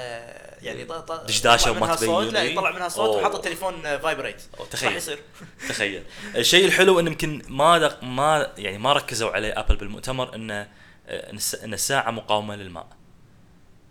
يعني 0.63 0.81
يطلع 0.81 1.71
وما 1.71 1.97
تبين 1.97 2.09
صوت 2.09 2.33
لا. 2.33 2.43
يطلع 2.43 2.71
منها 2.71 2.89
صوت. 2.89 3.17
وحاط 3.17 3.35
التليفون 3.35 3.83
vibrate 3.83 4.43
أوه، 4.55 4.61
راح 4.61 4.69
تخيل. 4.69 4.97
يصير. 4.97 5.19
تخيل. 5.69 6.03
الشيء 6.35 6.65
الحلو 6.65 7.01
إن 7.01 7.07
يمكن 7.07 7.43
ما 7.49 7.79
دق 7.79 8.03
ما 8.03 8.53
يعني 8.59 8.79
ما 8.79 8.93
ركزوا 8.93 9.31
عليه 9.31 9.61
ابل 9.61 9.77
بالمؤتمر 9.77 10.35
انه 10.35 10.69
إن 11.65 11.75
الساعة 11.75 12.11
مقاومة 12.11 12.57
للماء؟ 12.57 12.87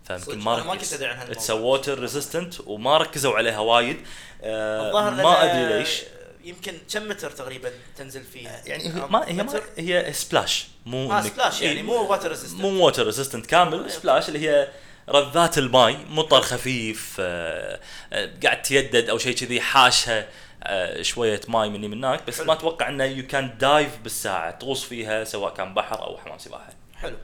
فيمكن 0.08 0.40
ما 0.40 0.64
ما 0.64 0.76
كنت 0.76 0.94
عن 0.94 1.10
هالموضوع. 1.10 1.32
it's 1.32 1.50
water 1.52 2.00
resistant 2.00 2.54
وما 2.68 2.98
ركزوا 2.98 3.34
عليها 3.34 3.60
وايد. 3.60 3.98
آه 4.44 5.10
ما 5.10 5.44
أدري 5.44 5.80
ليش. 5.80 6.02
يمكن 6.44 6.74
كم 6.94 7.10
متر 7.10 7.32
تقريبا 7.32 7.72
تنزل 7.98 8.24
فيها 8.24 8.62
يعني 8.66 8.84
هي 8.84 9.02
آه، 9.02 9.08
ما 9.08 9.28
هي 9.28 9.34
ما؟ 9.34 9.62
هي 9.78 10.14
splash 10.14 10.68
مو 10.86 11.22
إنك- 11.22 11.26
splash 11.26 11.62
يعني 11.62 11.84
مو 11.84 11.94
water 12.12 12.30
resistant 12.30 12.62
مو 12.62 12.68
water 12.84 13.06
resistant 13.06 13.46
كامل 13.46 13.92
splash 13.92 14.28
اللي 14.30 14.50
هي 14.50 14.68
رذات 15.10 15.58
الماي 15.58 15.98
مطر 16.10 16.42
خفيف 16.42 17.16
آه، 17.20 17.80
آه، 18.14 18.30
قاعد 18.44 18.62
تقطط 18.62 19.10
أو 19.10 19.18
شيء 19.18 19.36
كذي 19.36 19.62
حاشها 19.62 20.28
آه، 20.64 21.02
شوية 21.02 21.42
ماي 21.48 21.70
مني 21.70 21.88
من 21.88 22.04
هناك 22.04 22.28
بس 22.28 22.38
حلو. 22.38 22.46
ما 22.46 22.54
أتوقع 22.54 22.90
إنه 22.90 23.04
you 23.04 23.28
can 23.28 23.58
dive 23.60 23.98
بالساعة 24.04 24.52
تغوص 24.52 24.84
فيها 24.84 25.24
سواء 25.24 25.54
كان 25.54 25.74
بحر 25.74 26.04
أو 26.04 26.18
حمام 26.18 26.38
سباحة. 26.40 26.74
حلو. 27.02 27.18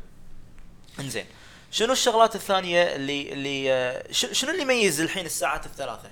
إنزين. 0.99 1.25
شنو 1.71 1.93
الشغلات 1.93 2.35
الثانية 2.35 2.95
اللي 2.95 3.33
اللي 3.33 3.71
آه، 3.73 4.11
شنو 4.11 4.51
اللي 4.51 4.61
يميز 4.61 5.01
الحين 5.01 5.25
الساعات 5.25 5.65
الثلاثه 5.65 6.11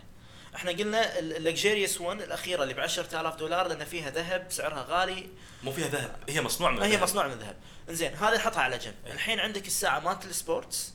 إحنا 0.56 0.72
قلنا 0.72 1.20
ال 1.20 1.28
luxurious 1.28 2.02
one 2.02 2.22
الأخيرة 2.22 2.64
اللي 2.64 2.74
ب 2.74 2.80
10000 2.80 3.36
دولار 3.36 3.68
لأن 3.68 3.86
فيها 3.86 4.10
ذهب 4.10 4.48
سعرها 4.50 4.86
غالي. 4.90 5.30
مو 5.64 5.72
فيها 5.72 5.88
ذهب 5.88 6.16
هي 6.30 6.42
مصنوع 6.42 6.72
من 6.72 6.80
هي 6.82 6.86
الذهب. 6.88 7.04
مصنوع 7.04 7.28
من 7.28 7.34
ذهب 7.34 7.56
إنزين 7.90 8.16
هذه 8.16 8.36
نحطها 8.36 8.62
على 8.62 8.78
جنب. 8.78 8.94
الحين 9.08 9.40
عندك 9.40 9.68
الساعة 9.68 10.00
مالت 10.00 10.26
ال 10.26 10.35
sports 10.35 10.94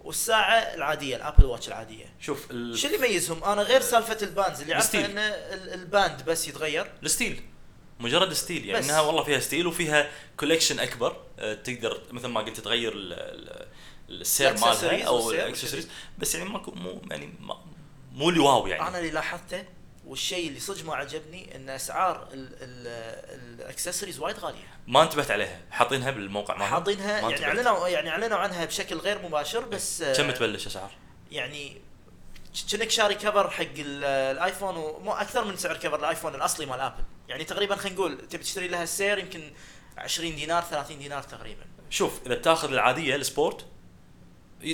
والساعة 0.00 0.58
العادية 0.58 1.16
ال 1.16 1.21
Apple 1.21 1.44
Watch 1.44 1.68
العادية. 1.68 2.04
شوف 2.20 2.50
ال... 2.50 2.78
شو 2.78 2.86
اللي 2.88 2.98
يميزهم؟ 2.98 3.44
أنا 3.44 3.62
غير 3.62 3.80
سالفة 3.80 4.18
ال 4.22 4.28
bands 4.28 4.60
اللي 4.60 4.74
عارفة. 4.74 5.04
إن 5.04 5.18
ال- 5.18 5.74
ال 5.74 5.84
band 5.84 6.22
بس 6.24 6.48
يتغير. 6.48 6.92
ال 7.02 7.08
steel. 7.08 7.42
مجرد 8.00 8.32
steel 8.32 8.66
يعني 8.66 8.78
بس. 8.80 8.84
إنها 8.90 9.00
والله 9.00 9.24
فيها 9.24 9.40
steel 9.40 9.66
وفيها 9.66 10.10
collection 10.36 10.80
أكبر. 10.80 11.16
آه، 11.38 11.54
تقدر 11.54 12.00
مثل 12.10 12.28
ما 12.28 12.40
قلت 12.40 12.60
تغير 12.60 12.92
ال- 12.92 13.12
ال- 13.12 13.66
السير 14.08 14.52
مالها 14.58 15.02
أو 15.04 15.30
الاكسسوارز. 15.30 15.88
بس 16.18 16.34
يعني 16.34 16.50
ماكو 16.50 16.70
مو 16.70 17.02
يعني 17.10 17.34
ما 17.40 17.56
مو 18.12 18.28
اللي 18.28 18.40
wow 18.40 18.66
يعني. 18.66 18.88
أنا 18.88 18.98
اللي 18.98 19.10
لاحظته 19.10 19.64
والشيء 20.06 20.48
اللي 20.48 20.60
صدق 20.60 20.84
ما 20.84 20.94
عجبني 20.94 21.56
إن 21.56 21.70
أسعار 21.70 22.28
الاكسسوارز 22.32 24.18
وايد 24.18 24.38
غالية. 24.38 24.76
ما 24.86 25.02
انتبهت 25.02 25.30
عليها. 25.30 25.60
حاطينها 25.70 26.10
بالموقع 26.10 26.54
مالهم 26.54 26.70
حاطينها 26.70 27.20
ما 27.22 27.30
يعني. 27.30 27.44
أعلنوا 27.46 27.88
يعني 27.88 28.10
أعلنوا 28.10 28.38
عنها 28.38 28.64
بشكل 28.64 28.96
غير 28.96 29.22
مباشر 29.22 29.60
بس 29.64 30.02
آه، 30.02 30.12
كم 30.16 30.30
تبلش 30.30 30.66
أسعار؟ 30.66 30.90
يعني 31.30 31.76
كأنك 32.70 32.90
شاري 32.90 33.14
cover 33.14 33.50
حق 33.50 33.62
ال- 33.78 34.04
ال 34.04 34.14
iPhone 34.14 34.76
ومو 34.76 35.12
أكثر 35.12 35.44
من 35.44 35.56
سعر 35.56 35.76
cover 35.76 35.98
ال 36.00 36.05
iPhone 36.05 36.34
الأصلي 36.34 36.66
مال 36.66 36.80
Apple 36.80 37.04
يعني 37.28 37.44
تقريبا 37.44 37.76
خلينا 37.76 37.96
نقول 37.96 38.28
تبي 38.28 38.42
تشتري 38.42 38.68
لها 38.68 38.82
السير 38.82 39.18
يمكن 39.18 39.52
20 39.98 40.36
دينار 40.36 40.62
30 40.62 40.98
دينار 40.98 41.22
تقريبا. 41.22 41.64
شوف 41.90 42.20
إذا 42.26 42.34
بتاخذ 42.34 42.72
العادية 42.72 43.16
ال 43.16 43.24
sport 43.24 43.66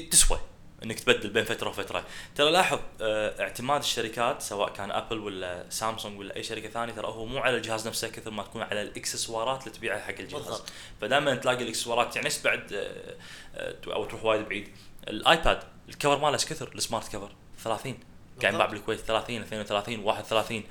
تسوى 0.00 0.40
إنك 0.84 1.00
تبدل 1.00 1.30
بين 1.30 1.44
فترة 1.44 1.68
وفترة. 1.68 2.04
ترى 2.34 2.50
لاحظ 2.50 2.78
آه 3.00 3.42
اعتماد 3.42 3.80
الشركات 3.80 4.42
سواء 4.42 4.72
كان 4.72 4.90
Apple 4.90 5.19
ولا 5.18 5.66
سامسونج 5.70 6.18
ولا 6.18 6.37
أي 6.37 6.42
شركة 6.42 6.68
ثانية 6.68 6.92
ترى 6.92 7.06
هو 7.06 7.26
مو 7.26 7.38
على 7.38 7.56
الجهاز 7.56 7.88
نفسه 7.88 8.08
كثر 8.08 8.30
ما 8.30 8.42
تكون 8.42 8.62
على 8.62 8.82
الإكسسوارات 8.82 9.62
اللي 9.66 9.78
تبيعها 9.78 10.00
حق 10.00 10.14
الجهاز. 10.18 10.42
بالضبط. 10.42 10.72
فدائما 11.00 11.34
تلاقي 11.34 11.62
الإكسسوارات 11.62 12.16
يعني 12.16 12.26
نفس 12.26 12.42
بعد 12.42 12.72
آه 12.72 13.16
آه 13.56 13.76
أو 13.87 14.04
تروح 14.04 14.25
وايد 14.25 14.49
بعيد. 14.49 14.68
ال 15.09 15.19
iPad 15.19 15.62
ال 15.88 15.94
cover 15.94 16.19
ماله 16.18 16.34
إيش 16.34 16.46
كثر؟ 16.46 16.72
ال 16.75 16.80
smart 16.80 17.09
cover. 17.09 17.31
30 17.64 17.99
قاعد 18.42 18.52
ينباع. 18.52 18.66
بالكويت 18.66 19.00
30 19.00 19.42
32 19.42 19.99
31 19.99 20.62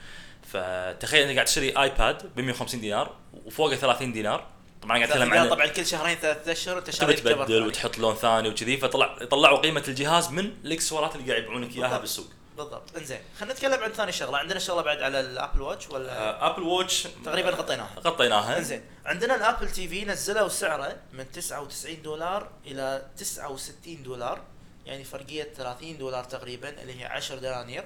فتخيل 0.43 1.23
إنك 1.23 1.35
قاعد 1.35 1.45
تشتري 1.45 1.77
iPad 1.81 2.35
ب 2.35 2.39
150 2.39 2.81
دينار 2.81 3.15
وفوقه 3.45 3.75
30 3.75 4.13
دينار. 4.13 4.47
طبعا 4.81 4.97
قاعد 4.97 5.11
أتكلم 5.11 5.33
عن 5.33 5.49
طبعا 5.49 5.67
كل 5.67 5.85
شهرين 5.85 6.15
ثلاث 6.17 6.47
أشهر 6.49 6.77
أنت 6.77 6.89
تبي 6.89 7.13
تبدل. 7.13 7.67
وتحط 7.67 7.97
لون 7.97 8.15
ثاني 8.15 8.49
وكذي 8.49 8.77
فطلع 8.77 9.17
طلعوا 9.31 9.59
قيمة 9.59 9.83
الجهاز 9.87 10.29
من 10.29 10.45
الإكسسوارات 10.65 11.15
اللي 11.15 11.31
قاعد 11.31 11.43
يبيعونك 11.43 11.75
إياها. 11.75 11.97
بالسوق. 11.97 12.27
بالضبط. 12.57 12.97
إنزين 12.97 13.19
خلينا 13.39 13.53
نتكلم 13.53 13.83
عن 13.83 13.91
ثاني 13.91 14.11
شغلة. 14.11 14.37
عندنا 14.37 14.59
شغلة 14.59 14.81
بعد 14.81 15.01
على 15.01 15.19
ال 15.19 15.26
Apple 15.26 15.61
Watch 15.61 15.89
ولا؟ 15.89 16.17
آه، 16.19 16.51
Apple 16.53 16.63
Watch 16.63 17.07
تقريبا 17.25 17.49
غطيناها. 17.49 17.95
غطيناها. 17.99 18.57
إنزين 18.57 18.83
عندنا 19.05 19.35
ال 19.35 19.69
Apple 19.71 19.87
TV 19.87 20.05
نزلوا 20.05 20.47
سعره 20.47 20.95
من 21.13 21.31
99 21.31 22.01
دولار 22.01 22.49
إلى 22.65 23.05
69 23.17 24.03
دولار 24.03 24.41
يعني 24.85 25.03
فرقية 25.03 25.43
30 25.57 25.97
دولار 25.97 26.23
تقريبا 26.23 26.81
اللي 26.81 27.01
هي 27.01 27.05
10 27.05 27.35
دنانير. 27.35 27.83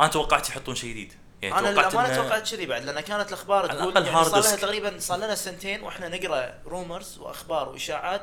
أنا 0.00 0.08
توقعت 0.08 0.48
يحطون 0.48 0.74
شيء 0.74 0.90
جديد. 0.90 1.12
يعني 1.42 1.58
أنا 1.58 1.68
للامانه 1.68 2.08
إنه- 2.08 2.16
توقعت 2.16 2.50
كذي 2.50 2.66
بعد 2.66 2.84
لأن 2.84 3.00
كانت 3.00 3.28
الأخبار 3.28 3.66
تقول 3.66 3.96
يعني 4.06 4.24
صار 4.24 4.40
لها. 4.42 4.56
تقريبا 4.56 4.96
صار 4.98 5.18
لنا 5.18 5.34
سنتين 5.34 5.82
وإحنا 5.82 6.08
نقرأ 6.08 6.54
rumors 6.66 7.18
وأخبار 7.18 7.68
وإشاعات 7.68 8.22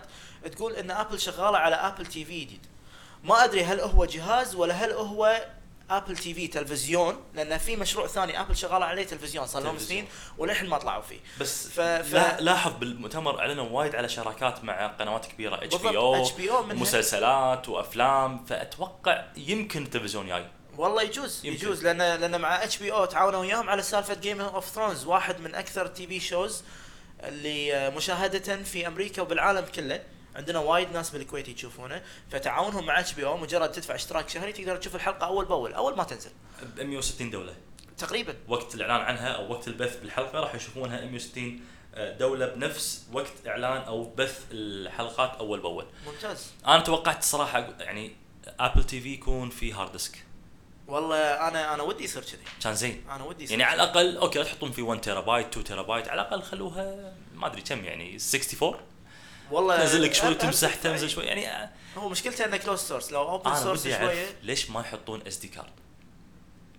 تقول 0.51 0.73
إن 0.75 0.91
Apple 0.91 1.19
شغالة 1.19 1.57
على 1.57 1.75
Apple 1.75 2.05
TV 2.05 2.39
جديد 2.45 2.65
ما 3.23 3.43
أدري 3.43 3.63
هل 3.63 3.79
هو 3.79 4.05
جهاز 4.05 4.55
ولا 4.55 4.73
هل 4.73 4.91
هو 4.91 5.45
Apple 5.89 6.17
TV 6.17 6.47
تلفزيون 6.47 7.23
لأن 7.33 7.57
في 7.57 7.75
مشروع 7.75 8.07
ثاني 8.07 8.39
Apple 8.41 8.55
شغالة 8.55 8.85
عليه 8.85 9.03
تلفزيون 9.03 9.45
صار 9.47 9.63
لهم. 9.63 9.77
سنين 9.79 10.07
وللحين 10.37 10.69
ما 10.69 10.77
طلعوا 10.77 11.01
فيه 11.01 11.19
بس 11.39 11.67
ف- 11.67 11.79
ف- 11.81 12.13
لا 12.13 12.41
لاحظ 12.41 12.71
بالمؤتمر 12.79 13.39
أعلنوا 13.39 13.69
وايد 13.69 13.95
على 13.95 14.09
شراكات 14.09 14.63
مع 14.63 14.87
قنوات 14.87 15.25
كبيرة 15.25 15.63
HBO. 15.63 16.63
مسلسلات 16.63 17.69
وأفلام 17.69 18.45
فأتوقع 18.45 19.23
يمكن 19.37 19.89
تلفزيون 19.89 20.27
جاي 20.27 20.45
والله 20.77 21.01
يجوز 21.01 21.45
يمكن. 21.45 21.59
يجوز 21.59 21.83
لأن 21.83 21.97
لأن 21.97 22.41
مع 22.41 22.63
HBO 22.63 23.05
تعاونوا 23.05 23.39
وياهم 23.39 23.69
على 23.69 23.81
سالفة 23.81 24.13
Game 24.13 24.41
of 24.41 24.65
Thrones 24.69 25.05
واحد 25.05 25.39
من 25.39 25.55
أكثر 25.55 25.87
TV 25.87 26.19
shows 26.19 26.63
اللي 27.23 27.75
آه، 27.75 27.89
مشاهدة 27.89 28.63
في 28.63 28.87
أمريكا 28.87 29.21
وبالعالم 29.21 29.65
كله. 29.75 30.03
عندنا 30.35 30.59
وايد 30.59 30.91
ناس 30.91 31.09
بالكويت 31.09 31.47
يشوفونه. 31.47 32.01
فتعاونهم 32.31 32.85
مع 32.85 32.99
HBO 32.99 33.37
مجرد 33.37 33.71
تدفع 33.71 33.95
اشتراك 33.95 34.29
شهري 34.29 34.53
تقدر 34.53 34.77
تشوف 34.77 34.95
الحلقة 34.95 35.25
أول 35.27 35.45
بأول 35.45 35.73
أول 35.73 35.97
ما 35.97 36.03
تنزل. 36.03 36.29
ب 36.77 36.81
160 36.81 37.29
دولة. 37.29 37.55
تقريبا. 37.97 38.35
وقت 38.47 38.75
الإعلان 38.75 39.01
عنها 39.01 39.27
أو 39.29 39.51
وقت 39.51 39.67
البث 39.67 39.95
بالحلقة 39.97 40.39
راح 40.39 40.55
يشوفونها 40.55 41.01
160 41.05 41.61
دولة 42.19 42.45
بنفس 42.45 43.05
وقت 43.13 43.31
إعلان 43.47 43.81
أو 43.81 44.03
بث 44.17 44.39
الحلقات 44.51 45.35
أول 45.35 45.59
بأول. 45.59 45.85
ممتاز. 46.07 46.51
أنا 46.67 46.79
توقعت 46.79 47.19
الصراحه 47.19 47.59
يعني 47.79 48.15
Apple 48.59 48.83
TV 48.83 49.13
يكون 49.13 49.49
في 49.49 49.73
hard 49.73 49.91
disk 49.91 50.23
والله 50.87 51.17
أنا 51.47 51.73
أنا 51.73 51.83
ودي 51.83 52.03
يصير 52.03 52.23
كذي. 52.23 52.37
كان 52.63 52.75
زين. 52.75 53.03
أنا 53.09 53.23
ودي 53.23 53.43
يصير 53.43 53.59
يعني 53.59 53.71
على 53.71 53.83
الأقل 53.83 54.17
أوكي 54.17 54.39
لا 54.39 54.45
تحطون 54.45 54.71
في 54.71 54.81
1 54.81 55.01
تيرا 55.01 55.21
بايت 55.21 55.47
2 55.47 55.63
تيرا 55.65 55.81
بايت 55.81 56.07
على 56.07 56.21
الأقل 56.21 56.41
خلوها 56.43 57.13
ما 57.35 57.47
أدري 57.47 57.61
كم 57.61 57.85
يعني 57.85 58.17
64 58.35 58.79
والله 59.51 59.77
تنزل 59.77 60.01
لك 60.03 60.13
شوي 60.13 60.33
تمسح 60.35 60.75
تنزل 60.75 61.09
شوي. 61.09 61.23
يعني 61.23 61.49
آه، 61.51 61.69
هو 61.97 62.09
مشكلته 62.09 62.45
إنه 62.45 62.57
closed 62.57 62.79
source 62.79 63.11
لو 63.11 63.21
open 63.29 63.55
source 63.55 63.83
شوية. 63.83 64.35
ليش 64.43 64.69
ما 64.69 64.79
يحطون 64.79 65.21
SD 65.27 65.47
card 65.47 65.71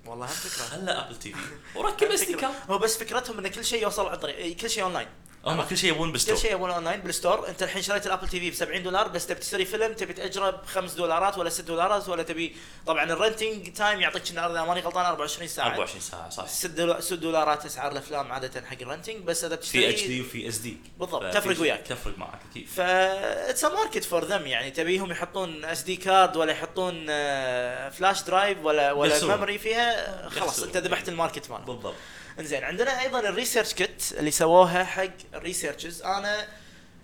والله 0.06 0.26
هم 0.26 0.30
فكره 0.32 0.64
خلى 0.64 0.90
ابل 0.90 1.16
تي 1.18 1.32
في 1.32 1.78
وركب 1.78 2.06
SD. 2.06 2.34
card 2.34 2.54
هو 2.70 2.78
بس 2.78 2.96
فكرتهم 2.98 3.38
إن 3.38 3.48
كل 3.48 3.64
شيء 3.64 3.82
يوصل 3.82 4.06
عن 4.08 4.16
طريق 4.16 4.56
كل 4.56 4.70
شيء 4.70 4.82
اونلاين 4.82 5.08
هم 5.46 5.62
كل 5.62 5.76
شيء 5.78 5.90
يبون 5.90 6.06
كل 6.08 6.12
بال 6.12 6.19
store 6.19 6.36
شيء 6.36 6.52
يبونه 6.52 6.74
online 6.74 7.00
بال 7.00 7.14
store 7.14 7.48
انت 7.48 7.62
الحين 7.62 7.82
شريت 7.82 8.06
ال 8.06 8.28
Apple 8.28 8.40
TV 8.40 8.50
ب 8.50 8.54
70 8.54 8.82
دولار 8.82 9.08
بس 9.08 9.26
تبي 9.26 9.40
تشتري 9.40 9.64
فيلم 9.64 9.92
تبي 9.92 10.12
تأجره 10.12 10.50
ب 10.50 10.66
5 10.66 10.96
دولارات 10.96 11.38
ولا 11.38 11.50
6 11.50 11.64
دولارات 11.64 12.08
ولا 12.08 12.22
تبي 12.22 12.56
طبعا 12.86 13.04
ال 13.12 13.20
renting 13.20 13.72
time 13.72 14.00
يعطيك 14.00 14.22
اذا 14.30 14.64
ماني 14.64 14.80
غلطان 14.80 15.04
24 15.04 15.48
ساعة. 15.48 15.66
24 15.68 16.00
ساعة 16.00 16.30
صح. 16.30 16.46
6 16.48 17.16
دولارات 17.16 17.66
أسعار 17.66 17.92
الأفلام 17.92 18.32
عادة 18.32 18.66
حق 18.66 18.76
ال 18.82 18.86
renting 18.86 19.16
بس 19.22 19.44
إذا 19.44 19.56
في 19.56 19.60
بتشتري 19.60 19.90
HD 19.90 20.20
وفي 20.20 20.48
SD 20.48 20.76
بالضبط، 20.98 21.34
تفرق 21.34 21.60
وياك. 21.60 21.82
تفرق 21.86 22.18
معك 22.18 22.38
أكيد. 22.50 22.66
ف 22.68 22.80
it's 22.80 23.64
market 23.64 24.04
for 24.04 24.24
them 24.24 24.46
يعني 24.46 24.70
تبيهم 24.70 25.10
يحطون 25.10 25.64
SD 25.64 25.96
card 25.96 26.36
ولا 26.36 26.52
يحطون 26.52 27.06
آه، 27.10 27.88
flash 27.88 28.22
drive 28.22 28.58
ولا 28.62 28.92
ولا. 28.92 29.24
memory 29.26 29.58
فيها 29.58 30.28
خلاص. 30.28 30.62
أنت 30.62 30.76
ذبحت 30.76 31.08
ال 31.08 31.14
market 31.14 31.50
مالهم. 31.50 31.64
بالضبط. 31.66 31.94
انزين 32.38 32.64
عندنا 32.64 33.00
أيضا 33.00 33.20
ال 33.20 33.74
ResearchKit 33.74 34.12
اللي 34.12 34.30
سووها 34.30 34.84
حق 34.84 35.34
ال 35.34 35.40
researches 35.40 36.02
أنا 36.02 36.46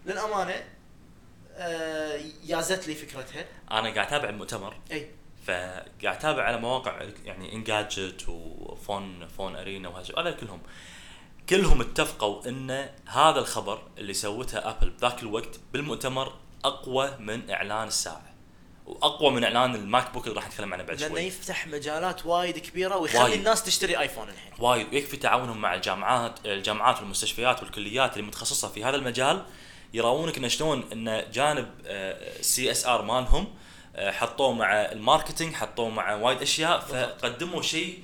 للأمانة 0.06 0.64
آه 1.54 2.20
جازت 2.44 2.88
لي 2.88 2.94
فكرتها. 2.94 3.44
أنا 3.70 3.94
قاعد 3.94 3.98
أتابع 3.98 4.28
المؤتمر 4.28 4.76
إي. 4.92 5.10
فقاعد 5.46 6.16
أتابع 6.16 6.42
على 6.42 6.56
مواقع 6.56 7.02
يعني 7.24 7.52
Engadget 7.52 8.28
و 8.28 9.28
Phone 9.28 9.56
PhoneArena 9.56 9.88
وهذا 9.88 10.30
كلهم. 10.30 10.60
كلهم 11.48 11.80
اتفقوا 11.80 12.48
إن 12.48 12.88
هذا 13.06 13.38
الخبر 13.38 13.88
اللي 13.98 14.14
سوته 14.14 14.58
Apple 14.58 14.90
بذاك 14.90 15.22
الوقت 15.22 15.60
بالمؤتمر 15.72 16.34
أقوى 16.64 17.16
من 17.18 17.50
إعلان 17.50 17.88
الساعة. 17.88 18.29
وأقوى 18.90 19.30
من 19.30 19.44
إعلان 19.44 19.74
ال 19.74 20.12
MacBook 20.12 20.26
اللي 20.26 20.36
راح 20.36 20.48
نتكلم 20.48 20.74
عنه 20.74 20.82
بعد 20.82 21.00
لأنه 21.00 21.14
شوي 21.14 21.22
يفتح 21.22 21.66
مجالات 21.66 22.26
وايد 22.26 22.58
كبيرة 22.58 22.96
ويخلي 22.96 23.22
وايد. 23.22 23.34
الناس 23.38 23.62
تشتري 23.62 23.98
iPhone 23.98 24.28
الحين 24.28 24.52
وايد 24.58 24.86
ويكفي 24.92 25.16
تعاونهم 25.16 25.60
مع 25.60 25.74
الجامعات 25.74 26.46
الجامعات 26.46 26.98
والمستشفيات 26.98 27.62
والكليات 27.62 28.16
اللي 28.16 28.26
متخصصة 28.26 28.68
في 28.68 28.84
هذا 28.84 28.96
المجال 28.96 29.42
يراونك 29.94 30.38
إن 30.38 30.48
شلون 30.48 30.84
إن 30.92 31.30
جانب 31.32 31.70
CSR 32.40 33.02
مالهم 33.02 33.46
آه، 33.96 34.10
حطوه 34.10 34.52
مع 34.52 34.72
ال 34.72 34.80
marketing 34.80 35.54
حطوه 35.54 35.88
مع 35.88 36.14
وايد 36.14 36.42
أشياء. 36.42 36.80
فقدموا 36.80 37.62
شيء 37.62 37.98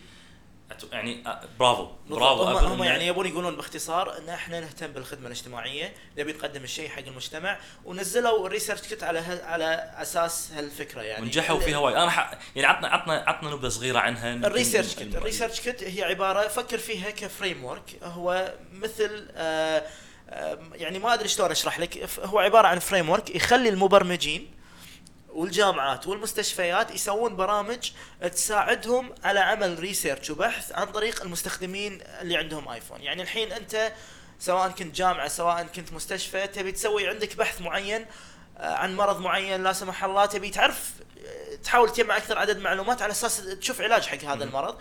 يعني 0.93 1.25
برافو. 1.59 1.89
برافو 2.11 2.43
هم, 2.43 2.67
هم 2.73 2.83
يعني 2.85 3.07
يبون 3.07 3.27
يقولون 3.27 3.57
باختصار 3.57 4.19
إن 4.19 4.29
إحنا 4.29 4.61
نهتم 4.61 4.87
بالخدمة 4.87 5.27
الاجتماعية 5.27 5.95
نبي 6.19 6.33
نقدم 6.33 6.65
الشيء 6.65 6.89
حق 6.89 7.03
المجتمع 7.07 7.59
ونزلوا 7.85 8.47
ال 8.47 8.81
ResearchKit 8.81 9.03
على 9.03 9.19
هال 9.19 9.41
على 9.45 9.91
أساس 9.97 10.53
هالفكرة 10.53 11.03
يعني. 11.03 11.23
ونجحوا 11.23 11.61
فيها 11.61 11.79
وايد. 11.79 11.97
أنا 11.97 12.11
ح... 12.11 12.39
يعني 12.57 12.67
عطنا 12.69 12.89
عطنا 12.89 13.25
عطنا 13.27 13.51
نبذة 13.51 13.69
صغيرة 13.69 13.99
عنها. 13.99 14.35
الريسيرش 14.35 14.99
الم- 14.99 15.17
الريسيرش 15.17 15.61
كيت 15.61 15.83
هي 15.85 16.03
عبارة 16.05 16.49
فكر 16.49 16.79
فيها 16.79 17.11
ك 17.11 17.65
framework 17.65 17.97
هو 18.03 18.55
مثل 18.73 19.29
آه 19.35 19.83
آه 20.31 20.59
يعني 20.75 20.99
ما 20.99 21.15
أدري 21.15 21.29
شلون 21.29 21.51
أشرح 21.51 21.79
لك. 21.81 22.09
هو 22.21 22.39
عبارة 22.39 22.67
عن 22.69 22.79
framework 22.79 23.35
يخلي 23.37 23.69
المبرمجين 23.69 24.51
والجامعات 25.37 26.07
والمستشفيات 26.07 26.91
يسوون 26.91 27.37
برامج 27.37 27.91
تساعدهم 28.33 29.15
على 29.25 29.41
عمل 29.41 29.79
research 29.79 30.31
وبحث 30.31 30.73
عن 30.73 30.87
طريق 30.87 31.23
المستخدمين 31.23 32.01
اللي 32.21 32.37
عندهم 32.37 32.69
iPhone 32.69 33.03
يعني 33.03 33.23
الحين 33.23 33.53
أنت 33.53 33.93
سواء 34.39 34.69
كنت 34.69 34.95
جامعة 34.95 35.29
سواء 35.29 35.63
كنت 35.63 35.93
مستشفى 35.93 36.47
تبي 36.47 36.73
تسوي 36.73 37.09
عندك 37.09 37.37
بحث 37.37 37.61
معين 37.61 38.07
آه، 38.59 38.75
عن 38.75 38.97
مرض 38.97 39.21
معين 39.21 39.63
لا 39.63 39.73
سمح 39.73 40.05
الله 40.05 40.27
تبي 40.27 40.51
تعرف 40.51 40.93
آه، 41.27 41.55
تحاول 41.65 41.93
تجمع 41.93 42.17
أكثر 42.17 42.39
عدد 42.39 42.59
معلومات 42.59 43.03
على 43.03 43.11
أساس 43.11 43.59
تشوف 43.61 43.81
علاج 43.81 44.07
حق 44.07 44.25
هذا 44.25 44.45
المرض. 44.45 44.79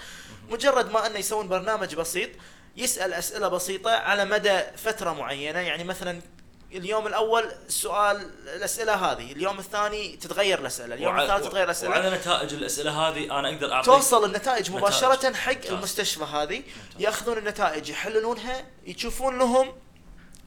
مجرد 0.50 0.92
ما 0.92 1.08
أنه 1.08 1.20
يسوون 1.20 1.48
برنامج 1.48 1.96
بسيط 1.96 2.30
يسأل 2.78 3.14
أسئلة 3.14 3.48
بسيطة 3.48 3.92
على 3.92 4.26
مدى 4.26 4.62
فترة 4.78 5.14
معينة. 5.14 5.60
يعني 5.60 5.84
مثلا 5.84 6.22
اليوم 6.78 7.08
الأول 7.08 7.52
السؤال 7.68 8.30
الأسئلة 8.56 8.94
هذه 8.94 9.32
اليوم 9.32 9.60
الثاني 9.60 10.18
تتغير 10.18 10.60
الأسئلة 10.60 10.96
اليوم 10.96 11.16
وع- 11.16 11.24
الثالث 11.24 11.48
تتغير 11.48 11.64
الأسئلة 11.66 11.90
وعلى 11.92 12.10
نتائج 12.18 12.54
الأسئلة 12.54 12.92
هذه 12.92 13.40
أنا 13.40 13.50
أقدر 13.50 13.74
اعطيك 13.74 13.86
توصل 13.86 14.26
النتائج 14.26 14.72
مباشرة 14.72 15.16
نتائج. 15.16 15.36
حق 15.36 15.54
ممتاز. 15.56 15.72
المستشفى 15.72 16.24
هذه 16.24 16.64
يأخذون 17.00 17.38
النتائج 17.38 17.90
يحللونها 17.90 18.66
يشوفون 18.86 19.38
لهم 19.40 19.74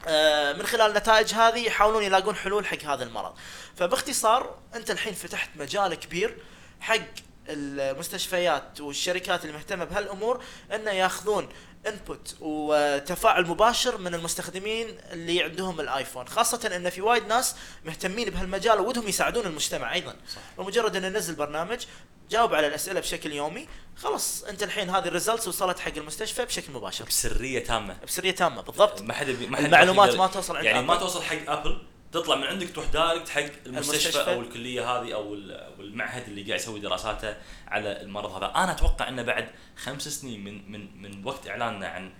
آه، 0.07 0.53
من 0.53 0.65
خلال 0.65 0.89
النتائج 0.91 1.33
هذه 1.33 1.59
يحاولون 1.67 2.03
يلاقون 2.03 2.35
حلول 2.35 2.65
حق 2.65 2.83
هذا 2.83 3.03
المرض 3.03 3.33
فباختصار 3.77 4.55
أنت 4.75 4.91
الحين 4.91 5.13
فتحت 5.13 5.49
مجال 5.55 5.93
كبير 5.95 6.37
حق 6.81 6.99
المستشفيات 7.49 8.81
والشركات 8.81 9.45
اللي 9.45 9.57
مهتمه 9.57 9.85
بهالأمور 9.85 10.43
انه 10.75 10.91
ياخذون 10.91 11.49
input 11.87 12.35
وتفاعل 12.41 13.47
مباشر 13.47 13.97
من 13.97 14.15
المستخدمين 14.15 14.97
اللي 15.11 15.43
عندهم 15.43 15.79
ال 15.79 15.85
iPhone. 15.85 16.27
خاصة 16.27 16.75
إن 16.75 16.89
في 16.89 17.01
وايد 17.01 17.27
ناس 17.27 17.55
مهتمين 17.85 18.29
بهالمجال 18.29 18.79
ودهم 18.79 19.07
يساعدون 19.07 19.45
المجتمع 19.45 19.93
أيضا. 19.93 20.15
صح. 20.29 20.41
ومجرد 20.57 20.95
إن 20.95 21.01
ننزل 21.13 21.35
برنامج 21.35 21.85
جاوب 22.29 22.53
على 22.53 22.67
الأسئلة 22.67 22.99
بشكل 22.99 23.33
يومي 23.33 23.67
خلاص 23.97 24.43
أنت 24.43 24.63
الحين 24.63 24.89
هذه 24.89 25.07
ال 25.07 25.12
results 25.12 25.47
وصلت 25.47 25.79
حق 25.79 25.97
المستشفى 25.97 26.45
بشكل 26.45 26.73
مباشر. 26.73 27.05
بسرية 27.05 27.63
تامة. 27.63 27.97
بسرية 28.07 28.31
تامة 28.31 28.61
بالضبط. 28.61 29.01
ما 29.01 29.13
حد 29.13 29.29
ما 29.29 29.57
حد 29.57 29.63
المعلومات 29.63 30.15
ما 30.15 30.27
توصل 30.27 30.57
عند 30.57 30.65
يعني 30.65 30.81
ما. 30.81 30.95
توصل 30.95 31.23
حق 31.23 31.49
Apple 31.51 31.81
تطلع 32.11 32.35
من 32.35 32.43
عندك 32.43 32.69
تروح 32.75 32.85
direct 32.85 33.29
حق 33.29 33.39
المستشفى, 33.65 33.67
المستشفى. 33.67 34.33
أو 34.33 34.41
الكلية 34.41 34.91
هذه 34.91 35.13
أو 35.13 35.33
المعهد 35.79 36.23
اللي 36.27 36.43
قاعد 36.43 36.59
يسوي 36.59 36.79
دراساته 36.79 37.35
على 37.67 38.01
المرض 38.01 38.31
هذا 38.31 38.45
أنا 38.55 38.71
أتوقع 38.71 39.07
إنه 39.09 39.21
بعد 39.21 39.49
خمس 39.77 40.07
سنين 40.07 40.43
من 40.43 40.71
من 40.71 41.01
من 41.01 41.25
وقت 41.25 41.47
إعلاننا 41.47 41.87
عن 41.87 42.11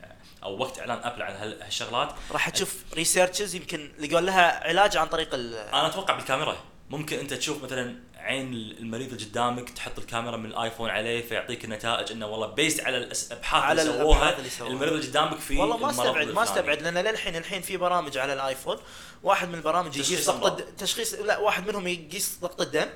أو 0.43 0.57
وقت 0.57 0.79
إعلان 0.79 0.97
Apple 1.03 1.21
عن 1.21 1.35
هال- 1.35 1.61
هالشغلات 1.63 2.13
راح 2.31 2.49
تشوف 2.49 2.83
researches 2.93 3.55
يمكن 3.55 3.91
لقوا 3.99 4.19
لها 4.21 4.67
علاج 4.67 4.97
عن 4.97 5.07
طريق 5.07 5.33
أنا 5.33 5.87
أتوقع 5.87 6.15
بالكاميرا 6.15 6.57
ممكن 6.89 7.19
أنت 7.19 7.33
تشوف 7.33 7.63
مثلا 7.63 7.95
عين 8.19 8.53
المريض 8.53 9.13
اللي 9.13 9.25
قدامك 9.25 9.69
تحط 9.69 9.99
الكاميرا 9.99 10.37
من 10.37 10.45
ال 10.45 10.52
iPhone 10.52 10.89
عليه 10.89 11.27
فيعطيك 11.27 11.65
النتائج 11.65 12.11
إنه 12.11 12.27
والله 12.27 12.47
based 12.47 12.81
على 12.81 12.97
الأبحاث 12.97 13.63
على 13.63 13.81
اللي 13.81 13.93
سووها. 13.93 14.35
المريض 14.61 14.93
اللي 14.93 15.07
قدامك 15.07 15.39
في 15.39 15.57
والله 15.57 15.77
ما 15.77 15.89
استبعد 15.91 16.27
ما. 16.27 16.43
استبعد 16.43 16.81
لأن 16.81 16.97
للحين 16.97 17.35
الحين 17.35 17.61
في 17.61 17.77
برامج 17.77 18.17
على 18.17 18.33
ال 18.33 18.40
iPhone 18.40 18.77
واحد 19.23 19.47
من 19.49 19.55
البرامج 19.55 19.97
يقيس 19.97 20.29
ضغط 20.29 20.61
تشخيص 20.61 21.13
لا 21.13 21.37
واحد 21.37 21.67
منهم 21.67 21.87
يقيس 21.87 22.37
ضغط 22.41 22.61
الدم 22.61 22.87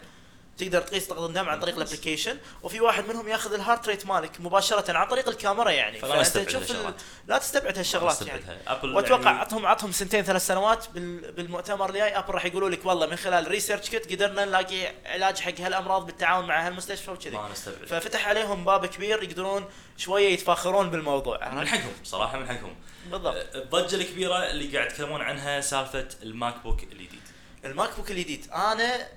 تقدر 0.58 0.82
تقيس 0.82 1.10
ضغط 1.10 1.20
الدم 1.20 1.50
عن 1.50 1.60
طريق 1.60 1.76
ال 1.76 1.81
application 1.81 2.38
وفي 2.64 2.82
واحد 2.82 3.08
منهم 3.08 3.28
ياخذ 3.28 3.54
ال 3.54 3.59
heart 3.59 3.88
rate 3.88 4.06
مالك 4.06 4.32
مباشرة 4.42 4.98
عن 4.98 5.08
طريق 5.08 5.30
الكاميرا 5.30 5.72
يعني. 5.72 6.00
فلا 6.00 6.22
نستبعد 6.22 6.46
تشوف 6.46 6.72
ال-. 6.72 6.94
لا 7.28 7.38
تستبعد 7.38 7.78
هالشغلات 7.78 8.22
يعني. 8.22 8.44
وأتوقع 8.84 9.24
يعني 9.24 9.40
عطهم 9.40 9.66
عطهم 9.66 9.92
سنتين 9.92 10.24
ثلاث 10.24 10.48
سنوات 10.48 10.86
بال- 10.94 11.32
بالمؤتمر 11.32 11.90
الجاي. 11.90 12.18
Apple 12.18 12.34
راح 12.34 12.46
يقولوا 12.46 12.70
لك 12.70 12.86
والله 12.86 13.08
من 13.08 13.16
خلال 13.16 13.48
ResearchKit 13.48 14.12
قدرنا 14.12 14.46
نلاقي 14.46 14.94
علاج 15.06 15.40
حق 15.40 15.60
هالأمراض 15.60 16.06
بالتعاون 16.06 16.48
مع 16.48 16.68
هالمستشفى 16.68 17.12
وكذي. 17.12 17.40
ففتح 17.88 18.28
عليهم 18.28 18.66
باب 18.66 18.86
كبير 18.86 19.24
يقدرون 19.24 19.66
شوية 19.98 20.34
يتفاخرون 20.34 20.90
بالموضوع. 20.90 21.50
من 21.50 21.68
حقهم 21.68 21.94
صراحة 22.04 22.40
من 22.40 22.48
حقهم. 22.48 22.76
بالضبط. 23.12 23.36
الضجة 23.56 23.96
الكبيرة 23.96 24.38
اللي 24.52 24.78
قاعد 24.78 24.92
يتكلمون 24.92 25.22
عنها 25.22 25.62
سالفة 25.62 26.08
ال 26.24 26.56
MacBook 26.64 26.84
الجديد. 26.84 27.22
ال 27.66 27.90
MacBook 27.98 28.12
الجديد. 28.12 28.48
أنا 28.52 29.08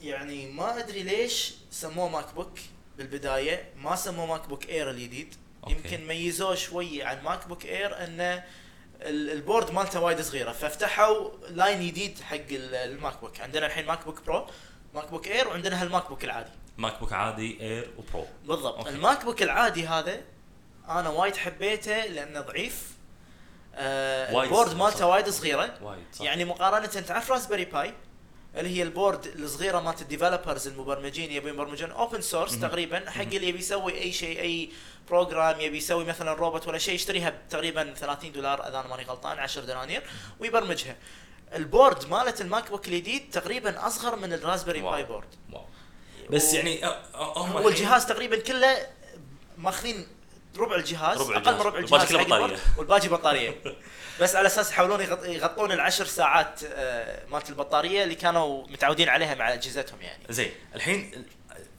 يعني 0.00 0.46
ما 0.52 0.78
أدري 0.78 1.02
ليش 1.02 1.54
سموه 1.70 2.08
ماك 2.08 2.34
بوك 2.34 2.58
بالبداية 2.98 3.72
ما 3.76 3.96
سموه 3.96 4.26
MacBook 4.26 4.68
Air 4.68 4.90
الجديد. 4.90 5.34
أوكي. 5.64 5.74
يمكن 5.74 6.06
ميزوه 6.06 6.54
شوي 6.54 7.02
عن 7.02 7.22
MacBook 7.24 7.66
Air 7.66 8.04
إنه 8.04 8.44
ال- 9.02 9.30
ال 9.30 9.37
board 9.37 9.70
مالته 9.70 10.00
وايد 10.00 10.20
صغيرة 10.20 10.52
ففتحوا 10.52 11.28
line 11.50 11.86
جديد 11.86 12.20
حق 12.20 12.34
ال- 12.36 12.74
ال 12.74 13.20
MacBook 13.20 13.40
عندنا 13.40 13.66
الحين 13.66 13.86
MacBook 13.86 14.22
Pro 14.26 14.46
MacBook 14.94 15.28
Air 15.28 15.48
وعندنا 15.48 15.82
هال 15.82 16.08
MacBook 16.08 16.24
العادي. 16.24 16.50
ماك 16.78 16.98
بوك 17.00 17.12
عادي 17.12 17.60
اير 17.60 17.90
وبرو 17.98 18.26
بالضبط. 18.44 18.76
أوكي. 18.76 18.88
الماك 18.90 19.24
بوك 19.24 19.42
العادي 19.42 19.86
هذا 19.86 20.20
أنا 20.88 21.08
وايد 21.08 21.36
حبيته 21.36 22.06
لأنه 22.06 22.40
ضعيف. 22.40 22.90
آه 23.74 24.42
البورد 24.44 24.76
مالته. 24.76 25.06
وايد 25.06 25.28
صغيرة. 25.28 25.78
وايد 25.82 26.04
صح. 26.12 26.24
يعني 26.24 26.44
مقارنة 26.44 26.86
تعرف 26.86 27.32
راسبري 27.32 27.64
باي 27.64 27.94
اللي 28.56 28.76
هي 28.78 28.82
البورد 28.82 29.26
الصغيرة 29.26 29.80
مالت 29.80 30.02
الديفلوبرز 30.02 30.68
المبرمجين 30.68 31.30
يبون 31.32 31.50
يبرمجون 31.50 31.90
اوبن 31.90 32.20
سورس. 32.20 32.58
تقريبا 32.58 33.10
حق 33.10 33.20
اللي 33.22 33.48
يبي 33.48 33.58
يسوي 33.58 33.98
أي 34.02 34.12
شيء 34.12 34.40
أي 34.40 34.70
بروجرام 35.08 35.60
يبي 35.60 35.76
يسوي 35.78 36.04
مثلا 36.04 36.32
روبوت 36.32 36.68
ولا 36.68 36.78
شيء 36.78 36.94
يشتريها 36.94 37.32
تقريبا 37.50 37.94
30 37.94 38.32
دولار 38.32 38.68
إذا 38.68 38.80
أنا 38.80 38.88
ماني 38.88 39.02
غلطان 39.04 39.38
10 39.38 39.62
دنانير 39.64 40.02
ويبرمجها. 40.40 40.96
البورد 41.54 42.08
مالت 42.08 42.40
الماك 42.40 42.70
بوك 42.70 42.88
الجديد 42.88 43.30
تقريبا 43.32 43.86
أصغر 43.86 44.16
من 44.16 44.32
الراسبري 44.32 44.82
واو. 44.82 44.90
باي 44.92 45.04
بورد. 45.04 45.28
واو. 45.52 45.64
بس 46.30 46.54
يعني 46.54 46.80
هم 46.84 47.50
هو 47.52 47.58
الحين- 47.58 47.66
الجهاز 47.72 48.06
تقريبا 48.06 48.38
كله 48.38 48.76
ماخذين 49.58 50.06
ربع 50.58 50.76
الجهاز 50.76 51.18
ربع 51.20 51.36
أقل 51.36 51.54
من. 51.54 51.60
ربع 51.60 51.76
والباقي 51.78 52.02
الجهاز 52.04 52.26
بطارية. 52.26 52.44
ال 52.44 52.46
board، 52.46 52.60
والباقي 52.78 53.08
بطارية 53.08 53.54
بس 54.20 54.36
على 54.36 54.46
أساس 54.46 54.70
يحاولون 54.70 55.00
يغط- 55.00 55.24
يغطون 55.24 55.72
العشر 55.72 56.04
ساعات 56.04 56.60
آه، 56.64 57.26
مالت 57.26 57.50
البطارية 57.50 58.04
اللي 58.04 58.14
كانوا 58.14 58.66
متعودين 58.68 59.08
عليها 59.08 59.34
مع 59.34 59.52
أجهزتهم 59.52 60.00
يعني 60.00 60.22
زين 60.30 60.50
الحين 60.74 61.24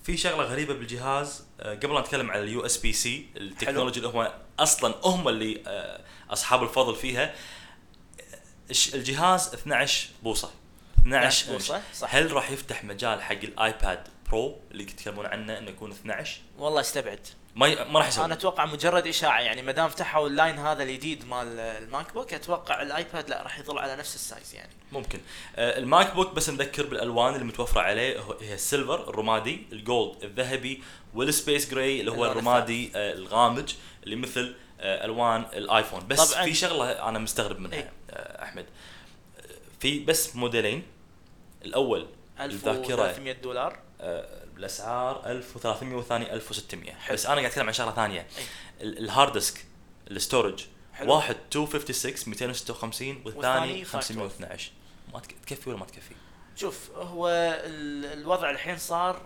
في 0.03 0.17
شغلة 0.17 0.43
غريبة 0.43 0.73
بالجهاز 0.73 1.45
أه، 1.59 1.75
قبل 1.75 1.93
لا 1.93 1.99
نتكلم 2.01 2.31
عن 2.31 2.39
ال 2.39 2.65
USB-C 2.65 3.27
التكنولوجيا 3.37 4.01
اللي 4.03 4.17
هم 4.19 4.27
أصلا 4.59 4.95
هم 5.03 5.27
اللي 5.27 5.63
أه، 5.67 6.01
أصحاب 6.29 6.63
الفضل 6.63 6.95
فيها 6.95 7.33
الجهاز 8.93 9.47
12 9.53 10.09
بوصة 10.23 10.51
12 11.01 11.43
12 11.45 11.53
بوصة، 11.53 11.75
إنش. 11.75 11.83
صح. 11.97 12.15
هل 12.15 12.31
راح 12.31 12.51
يفتح 12.51 12.83
مجال 12.83 13.21
حق 13.21 13.31
ال 13.31 13.47
iPad 13.47 14.07
Pro 14.31 14.59
اللي 14.71 14.83
يتكلمون 14.83 15.25
عنه 15.25 15.57
إنه 15.57 15.69
يكون 15.69 15.91
12 15.91 16.39
والله 16.57 16.81
استبعد 16.81 17.19
ما 17.55 17.67
ي... 17.67 17.85
ما 17.85 17.99
راح 17.99 18.07
يسوي. 18.07 18.25
أنا 18.25 18.33
أتوقع 18.33 18.65
مجرد 18.65 19.07
إشاعة 19.07 19.39
يعني 19.41 19.61
ما 19.61 19.71
دام 19.71 19.89
فتحوا 19.89 20.27
ال 20.27 20.34
line 20.34 20.59
هذا 20.59 20.83
الجديد 20.83 21.25
مال 21.27 21.59
ال 21.59 22.13
MacBook 22.13 22.33
أتوقع 22.33 22.81
ال 22.81 22.91
iPad 22.91 23.29
لا 23.29 23.43
راح 23.43 23.59
يظل 23.59 23.77
على 23.77 23.95
نفس 23.95 24.15
ال 24.15 24.23
size 24.23 24.55
يعني. 24.55 24.71
ممكن. 24.91 25.19
آه 25.55 25.77
ال 25.77 26.15
MacBook 26.15 26.33
بس 26.33 26.49
نذكر 26.49 26.85
بالألوان 26.85 27.33
اللي 27.33 27.45
متوفرة 27.45 27.81
عليه 27.81 28.19
هي 28.41 28.53
ال 28.53 28.61
silver 28.61 29.09
الرمادي 29.09 29.67
ال 29.71 29.82
gold 29.82 30.23
الذهبي 30.23 30.83
وال 31.13 31.29
space 31.29 31.69
gray 31.71 31.99
اللي 31.99 32.11
هو 32.11 32.25
الرمادي 32.25 32.91
آه 32.95 33.13
الغامج 33.13 33.73
اللي 34.03 34.15
مثل 34.15 34.55
آه 34.79 35.05
ألوان 35.05 35.45
ال 35.53 35.60
iPhone. 35.60 36.07
بس 36.07 36.31
طبعاً. 36.33 36.43
في 36.45 36.53
شغلة 36.53 37.09
أنا 37.09 37.19
مستغرب 37.19 37.59
منها 37.59 37.77
إيه. 37.77 37.91
آه 38.09 38.43
أحمد. 38.43 38.65
في 39.79 39.99
بس 39.99 40.35
موديلين. 40.35 40.83
الأول 41.65 42.07
الذاكرة. 42.41 43.05
1300 43.05 43.33
دولار. 43.33 43.79
آه 44.01 44.40
الأسعار 44.65 45.25
1300 45.25 45.95
والثاني 45.95 46.33
1600 46.33 46.93
حلو. 46.93 47.13
بس 47.15 47.25
أنا 47.25 47.35
قاعد 47.35 47.45
أتكلم 47.45 47.67
عن 47.67 47.73
شغلة 47.73 47.91
ثانية. 47.91 48.27
ال- 48.81 48.97
ال 48.97 49.05
hard 49.05 49.33
disk 49.33 49.65
ال 50.11 50.18
storage 50.18 50.65
حلو. 50.93 51.13
واحد 51.15 51.35
256 51.55 52.13
256 52.29 53.21
والثاني 53.25 53.33
والثاني 53.35 53.85
512 53.85 54.71
ما 55.13 55.19
تك- 55.19 55.35
تكفي 55.47 55.69
ولا 55.69 55.77
ما 55.79 55.85
تكفي؟ 55.85 56.15
شوف 56.55 56.89
هو 56.95 57.27
ال- 57.29 58.05
الوضع 58.19 58.49
الحين 58.49 58.77
صار 58.77 59.21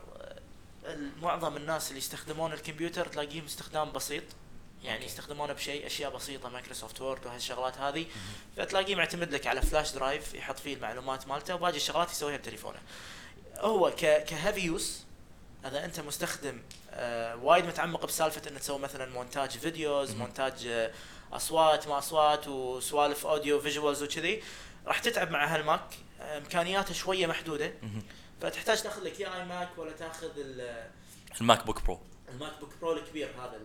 معظم 1.22 1.58
الناس 1.58 1.88
اللي 1.88 1.98
يستخدمون 1.98 2.54
الكمبيوتر 2.54 3.08
تلاقيهم 3.08 3.46
استخدام 3.46 3.92
بسيط 3.92 4.24
يعني 4.84 4.98
أوكي. 4.98 5.06
يستخدمونه 5.06 5.54
بشيء 5.54 5.86
أشياء 5.88 6.16
بسيطة 6.16 6.50
Microsoft 6.50 7.02
Word 7.02 7.26
وهالشغلات 7.26 7.78
هذه 7.78 8.06
فتلاقيه 8.58 8.96
معتمد 8.96 9.34
لك 9.34 9.48
على 9.48 9.62
flash 9.62 9.92
drive 9.92 10.34
يحط 10.34 10.60
فيه 10.60 10.74
المعلومات 10.74 11.28
مالته 11.28 11.56
وباقي 11.56 11.76
الشغلات 11.76 12.12
يسويها 12.12 12.38
بتليفونه 12.38 12.80
هو 13.60 13.92
ك 13.92 14.24
ك 14.24 14.30
heavy 14.30 14.60
use 14.60 15.05
اذا 15.66 15.86
انت 15.86 16.00
مستخدم 16.00 16.62
آه 16.92 17.36
وايد 17.36 17.66
متعمق 17.66 18.06
بسالفة 18.06 18.50
انك 18.52 18.60
تسوي 18.60 18.80
مثلا 18.80 19.06
مونتاج 19.14 19.50
فيديوز. 19.58 20.12
مونتاج 20.16 20.68
آه 20.68 20.92
أصوات 21.34 21.88
ما 21.88 21.98
أصوات 21.98 22.48
وسوالف 22.48 23.26
audio 23.26 23.60
visuals 23.62 24.04
وكذي 24.04 24.44
راح 24.88 25.00
تتعب 25.00 25.32
مع 25.32 25.56
هالماك 25.56 25.82
آه، 26.22 26.38
إمكانياته 26.38 26.94
شوية 26.94 27.28
محدودة. 27.28 27.74
فتحتاج 28.42 28.82
تاخذ 28.82 29.04
لك 29.04 29.20
يا 29.20 29.36
iMac 29.42 29.70
ولا 29.78 29.92
تاخذ 29.92 30.30
ال- 30.38 30.90
ال 31.42 31.66
MacBook 31.66 31.82
Pro 31.84 32.00
ال 32.30 32.60
MacBook 32.60 32.70
Pro 32.82 32.94
الكبير 32.94 33.30
هذا 33.42 33.60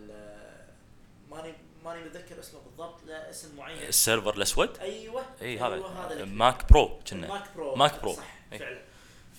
ماني 1.29 1.53
ماني 1.83 2.03
متذكر 2.03 2.39
اسمه 2.39 2.59
بالضبط 2.59 3.03
له 3.07 3.29
اسم 3.29 3.55
معين 3.57 3.87
السيرفر 3.87 4.33
الأسود 4.33 4.77
أيوه 4.79 5.25
إي 5.41 5.47
أيوة 5.47 6.05
هذا 6.05 6.13
الكبير. 6.13 6.25
Mac 6.25 6.69
Pro 6.71 6.99
كنا 7.09 7.27
Mac 7.27 7.43
Pro 7.55 7.75
Mac 7.75 8.01
Pro. 8.01 8.13
صح 8.13 8.23
إي. 8.53 8.59
فعلا 8.59 8.81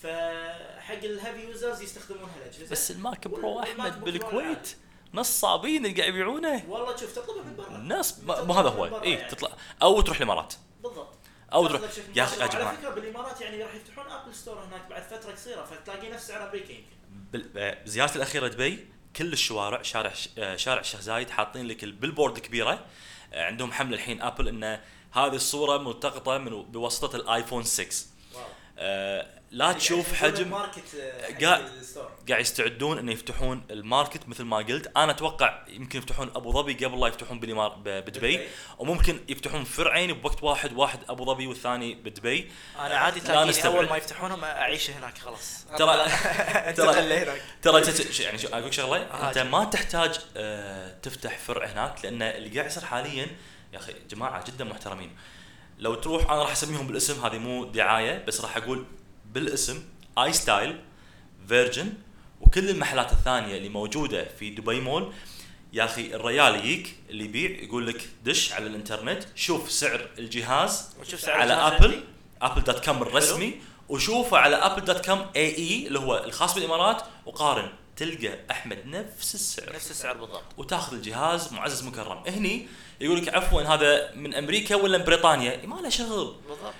فحق 0.03 1.05
ال 1.05 1.11
heavy 1.11 1.41
users 1.41 1.83
يستخدمون 1.83 2.31
هالاجهزه 2.37 2.71
بس 2.71 2.91
ال 2.91 3.00
Mac 3.00 3.29
Pro 3.29 3.61
أحمد 3.61 4.05
بالكويت 4.05 4.77
نصابين 5.15 5.87
اللي 5.87 6.01
قاعد 6.01 6.15
يبيعونه. 6.15 6.65
والله 6.69 6.97
شوف 6.97 7.15
تطلبه 7.15 7.43
من 7.43 7.57
برا. 7.57 7.69
الناس 7.77 8.19
ما 8.25 8.61
هذا 8.61 8.69
هو 8.69 9.03
اي 9.03 9.13
يعني. 9.13 9.31
تطلع. 9.31 9.51
أو 9.83 10.01
تروح 10.01 10.17
الإمارات. 10.17 10.55
بالضبط. 10.83 11.15
أو 11.53 11.67
تروح. 11.67 11.81
يا 12.17 12.25
أخي 12.25 12.41
يا 12.41 12.45
مباشر. 12.45 12.59
جماعة. 12.59 12.69
على 12.69 12.77
فكرة 12.77 12.91
بالإمارات 12.91 13.41
يعني 13.41 13.63
راح 13.63 13.75
يفتحون 13.75 14.07
Apple 14.13 14.35
Store 14.35 14.65
هناك 14.65 14.87
بعد 14.91 15.03
فترة 15.03 15.33
قصيرة 15.33 15.65
فتلاقي 15.65 16.11
نفس 16.11 16.27
سعر 16.29 16.49
أمريكا 16.49 16.73
يمكن 16.73 17.49
آه، 17.57 17.85
بزيارتي 17.85 18.17
الأخيرة 18.17 18.49
دبي 18.49 18.87
كل 19.17 19.33
الشوارع 19.33 19.83
شارع 19.83 20.13
آه، 20.39 20.57
شارع 20.57 20.81
الشيخ 20.81 21.01
زايد 21.01 21.31
حاطين 21.31 21.67
لك 21.67 21.85
ال 21.85 21.90
billboard 21.90 22.39
كبيرة. 22.39 22.87
آه، 23.33 23.45
عندهم 23.45 23.73
حملة 23.73 23.95
الحين 23.97 24.23
Apple 24.23 24.49
إن 24.49 24.81
هذه 25.13 25.35
الصورة 25.35 25.79
ملتقطة 25.79 26.39
من 26.39 26.63
بواسطة 26.63 27.17
ال 27.17 27.23
iPhone 27.23 27.63
6 27.65 28.07
wow. 28.35 28.45
آه، 28.79 29.42
لا 29.53 29.73
تشوف 29.73 30.15
حجم. 30.15 30.49
ماركت 30.51 30.83
قاعد- 31.43 31.71
قاعد 32.29 32.41
يستعدون 32.41 32.99
انه 32.99 33.13
يفتحون 33.13 33.65
الماركت 33.71 34.29
مثل 34.29 34.45
ما 34.45 34.57
قلت. 34.57 34.93
أنا 34.97 35.13
أتوقع 35.13 35.65
يمكن 35.69 35.99
يفتحون 35.99 36.29
أبو 36.37 36.53
ظبي 36.53 36.75
قبل 36.85 37.01
لا 37.01 37.07
يفتحون 37.07 37.41
بالإمار- 37.41 37.79
ب- 37.79 38.05
بدبي. 38.05 38.41
وممكن 38.79 39.21
يفتحون 39.29 39.65
فرعين 39.65 40.13
بوقت 40.13 40.43
واحد 40.43 40.73
واحد 40.73 40.99
أبو 41.09 41.25
ظبي 41.25 41.47
والثاني 41.47 41.95
بدبي. 41.95 42.51
أنا 42.79 42.95
عادي 42.97 43.21
لا 43.21 43.27
تلاقيني. 43.27 43.65
أول 43.67 43.89
ما 43.89 43.97
يفتحونهم 43.97 44.45
أعيش 44.45 44.91
هناك 44.91 45.19
خلاص. 45.19 45.65
ترى 45.79 46.07
ترى 47.63 47.81
تت- 47.81 48.21
يعني 48.21 48.39
شو- 48.39 48.49
أقول 48.49 48.75
شغلة. 48.75 49.03
آه، 49.03 49.29
أنت 49.29 49.39
ما 49.39 49.65
تحتاج 49.65 50.21
آه، 50.37 50.99
تفتح 51.03 51.39
فرع 51.39 51.67
هناك 51.67 52.05
لأن 52.05 52.23
اللي 52.23 52.49
قاعد 52.59 52.67
يصير 52.71 52.85
حاليا 52.85 53.27
يا 53.73 53.79
أخي 53.79 53.93
جماعة 54.11 54.45
جدا 54.51 54.65
محترمين. 54.65 55.17
لو 55.79 55.95
تروح 55.95 56.31
أنا 56.31 56.43
راح 56.43 56.51
أسميهم 56.53 56.87
بالاسم 56.87 57.25
هذه 57.25 57.39
مو 57.39 57.65
دعاية 57.65 58.25
بس 58.25 58.41
راح 58.41 58.57
أقول 58.57 58.85
بالاسم 59.33 59.83
iStyle 60.19 60.81
Virgin 61.49 61.93
وكل 62.41 62.71
المحلات 62.71 63.13
الثانية 63.13 63.57
اللي 63.57 63.69
موجودة 63.69 64.29
في 64.39 64.51
دبي 64.51 64.81
مول 64.81 65.13
يا 65.73 65.85
أخي 65.85 66.15
الريال 66.15 66.55
يجيك 66.55 66.97
اللي 67.11 67.25
يبيع 67.25 67.63
يقول 67.63 67.87
لك 67.87 68.09
دش 68.25 68.53
على 68.53 68.67
الإنترنت 68.67 69.25
شوف 69.35 69.71
سعر 69.71 70.09
الجهاز 70.19 70.89
وشوف 71.01 71.21
سعر 71.21 71.41
على 71.41 71.53
Apple. 71.53 72.05
Apple 72.43 72.63
dot 72.65 72.85
com 72.85 73.03
الرسمي. 73.03 73.55
وشوفه 73.89 74.39
على 74.39 74.57
Apple 74.57 74.85
dot 74.85 75.07
com 75.07 75.27
AE 75.37 75.87
اللي 75.87 75.99
هو 75.99 76.25
الخاص 76.25 76.55
بالإمارات 76.55 77.03
وقارن. 77.27 77.69
تلقى 77.97 78.39
أحمد 78.51 78.79
نفس 78.87 79.35
السعر. 79.35 79.75
نفس 79.75 79.91
السعر 79.91 80.17
بالضبط. 80.17 80.43
وتاخذ 80.57 80.95
الجهاز 80.97 81.53
معزز 81.53 81.83
مكرم. 81.83 82.23
هني 82.27 82.69
يقول 83.01 83.19
لك 83.23 83.35
عفوا 83.35 83.63
هذا 83.63 84.15
من 84.15 84.35
أمريكا 84.35 84.77
ولا 84.77 84.99
من 84.99 85.05
بريطانيا؟ 85.05 85.67
ما 85.67 85.81
له 85.81 85.89
شغل. 85.89 86.37
بالضبط. 86.49 86.75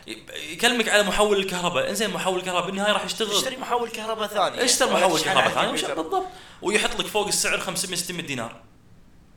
يكلمك 0.51 0.89
على 0.89 1.03
محول 1.03 1.37
الكهرباء. 1.39 1.91
إنزين 1.91 2.11
محول 2.11 2.39
الكهرباء 2.39 2.67
بالنهاية 2.67 2.93
راح 2.93 3.05
يشتغل. 3.05 3.31
اشتري 3.37 3.57
محول 3.57 3.89
كهرباء 3.89 4.29
ثاني. 4.29 4.65
اشتري 4.65 4.91
ولا 4.91 4.99
محول 5.07 5.21
كهرباء 5.21 5.49
ثاني 5.49 5.95
بالضبط. 5.95 6.27
ويحط 6.63 7.01
لك 7.01 7.07
فوق 7.07 7.27
السعر 7.27 7.59
500 7.61 7.97
600 7.97 8.27
دينار. 8.27 8.61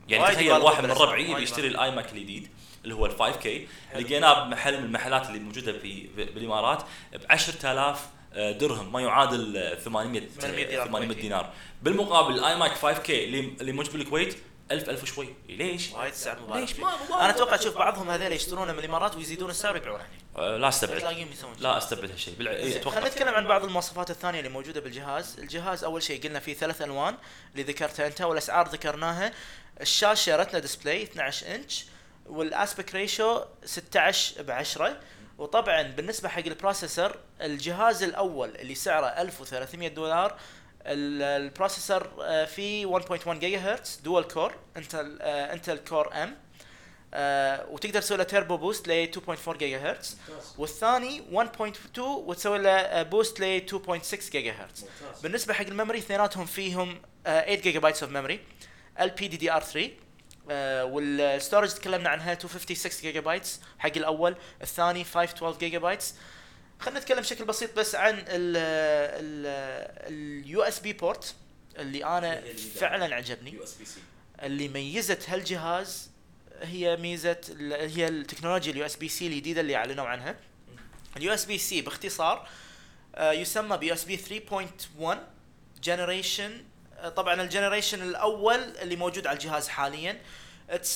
يعني 0.08 0.34
تخيل 0.34 0.52
واحد 0.52 0.84
من 0.84 0.90
ربعي 0.90 1.42
يشتري. 1.42 1.68
ال 1.68 1.90
iMac 1.90 2.12
الجديد 2.12 2.48
اللي 2.84 2.94
هو 2.94 3.06
ال 3.06 3.18
5K 3.18 3.68
لقيناه 3.96 4.44
بمحل 4.44 4.78
من 4.78 4.84
المحلات 4.84 5.26
اللي 5.26 5.38
موجودة 5.38 5.72
في 5.72 6.08
في- 6.16 6.24
بالإمارات 6.24 6.82
ب 7.12 7.20
10000 7.30 8.06
درهم 8.36 8.92
ما 8.92 9.00
يعادل 9.00 9.56
آه، 9.56 9.74
800 9.74 10.28
800 10.40 10.66
دينار 10.66 10.86
800 10.86 11.06
كويتي. 11.06 11.22
دينار. 11.22 11.52
بالمقابل 11.82 12.34
ال 12.34 12.56
iMac 12.56 12.72
5K 12.72 13.24
اللي 13.24 13.72
موجود 13.72 13.92
بالكويت 13.92 14.36
1000 14.70 14.90
1000 14.90 15.02
وشوي. 15.02 15.34
ليش؟ 15.48 15.92
وايد 15.92 16.14
سعر 16.14 16.40
مبالغ 16.40 16.60
ليش. 16.60 16.78
ما 16.78 16.94
أنا 17.10 17.30
أتوقع 17.30 17.56
تشوف 17.56 17.78
بعضهم 17.78 18.10
هذول 18.10 18.32
يشترونه 18.32 18.72
من 18.72 18.78
الإمارات 18.78 19.16
ويزيدون 19.16 19.50
السعر 19.50 19.74
ويبيعونه 19.74 20.02
هنا 20.02 20.44
آه، 20.44 20.56
لا 20.56 20.68
أستبعد. 20.68 21.02
لا 21.60 21.78
أستبعد 21.78 22.10
هالشيء. 22.10 22.34
بالع... 22.34 22.50
إيه، 22.50 22.80
خلينا 22.80 23.08
نتكلم 23.08 23.34
عن 23.34 23.46
بعض 23.46 23.64
المواصفات 23.64 24.10
الثانية 24.10 24.38
اللي 24.38 24.50
موجودة 24.50 24.80
بالجهاز، 24.80 25.36
الجهاز 25.38 25.84
أول 25.84 26.02
شيء 26.02 26.22
قلنا 26.22 26.40
فيه 26.40 26.54
ثلاث 26.54 26.82
ألوان 26.82 27.16
اللي 27.52 27.62
ذكرتها 27.62 28.06
أنت 28.06 28.20
والأسعار 28.20 28.68
ذكرناها، 28.68 29.32
الشاشة 29.80 30.36
Retina 30.36 30.58
display 30.58 31.02
12 31.02 31.54
inch 31.54 31.84
وال 32.26 32.43
aspect 32.43 32.94
ratio 32.94 33.40
16 33.64 34.42
ب 34.42 34.50
10 34.50 34.96
وطبعا 35.38 35.82
بالنسبة 35.82 36.28
حق 36.28 36.42
ال 36.46 36.53
processor 36.53 37.16
الجهاز 37.40 38.02
الأول 38.02 38.56
اللي 38.56 38.74
سعره 38.74 39.06
1300 39.06 39.88
دولار 39.88 40.38
ال- 40.86 41.22
ال 41.42 41.49
processor 41.49 42.08
آه، 42.20 42.44
فيه 42.44 42.86
1.1 43.00 43.28
gigahertz 43.28 44.00
dual 44.04 44.24
core 44.24 44.54
Intel 44.76 45.18
آه، 45.22 45.52
Intel 45.52 45.76
Core 45.78 46.14
M 46.22 46.36
آه، 47.14 47.66
وتقدر 47.70 48.00
تسوي 48.00 48.18
له 48.18 48.24
turbo 48.24 48.56
boost 48.56 48.88
ل 48.88 49.10
2.4 49.46 49.56
جيجا 49.56 49.78
هرتز 49.90 50.18
والثاني 50.58 51.22
1.2 51.32 51.98
وتسوي 51.98 52.58
له 52.58 53.02
boost 53.02 53.40
ل 53.40 53.60
2.6 53.66 54.30
جيجا 54.32 54.52
هرتز 54.52 54.84
بالنسبة 55.22 55.54
حق 55.54 55.66
ال 55.66 55.71
memory 55.71 55.98
اثنيناتهم 55.98 56.46
فيهم 56.46 57.02
آه، 57.26 57.40
8 57.44 57.60
gigabytes 57.62 58.02
اوف 58.02 58.12
ميموري 58.12 58.40
ال 59.00 59.10
بي 59.10 59.28
دي 59.28 59.36
دي 59.36 59.52
ار 59.52 59.60
3 59.62 59.90
والستورج 60.48 61.70
تكلمنا 61.70 62.08
عنها 62.08 62.34
256 62.34 63.02
gigabytes 63.02 63.60
حق 63.78 63.92
الأول 63.96 64.36
الثاني 64.62 65.04
512 65.04 65.58
جيجا 65.58 65.78
بايتس 65.78 66.14
خلينا 66.80 67.00
نتكلم 67.00 67.20
بشكل 67.20 67.44
بسيط 67.44 67.76
بس 67.76 67.94
عن 67.94 68.24
ال 70.06 70.62
USB 70.62 70.92
port 70.92 71.34
اللي 71.78 72.04
أنا 72.04 72.38
اللي 72.38 72.54
فعلا 72.54 73.14
عجبني. 73.14 73.50
بي 73.50 73.58
اللي 74.42 74.68
ميزت 74.68 75.30
هالجهاز 75.30 76.10
هي 76.62 76.96
ميزة 76.96 77.40
هي 77.70 78.08
التكنولوجيا 78.08 78.72
ال 78.72 78.86
USB-C 78.86 79.26
الجديدة 79.26 79.60
اللي 79.60 79.76
أعلنوا 79.76 80.06
عنها. 80.06 80.36
ال 81.16 81.34
USB-C 81.34 81.80
باختصار 81.80 82.48
آه، 83.14 83.32
يسمى 83.32 83.76
ب 83.76 83.94
USB 83.94 84.16
3.1 84.16 85.16
generation 85.82 86.64
طبعا 87.16 87.42
ال 87.42 87.48
generation 87.48 88.02
الأول 88.02 88.58
اللي 88.82 88.96
موجود 88.96 89.26
على 89.26 89.34
الجهاز 89.36 89.68
حاليا. 89.68 90.20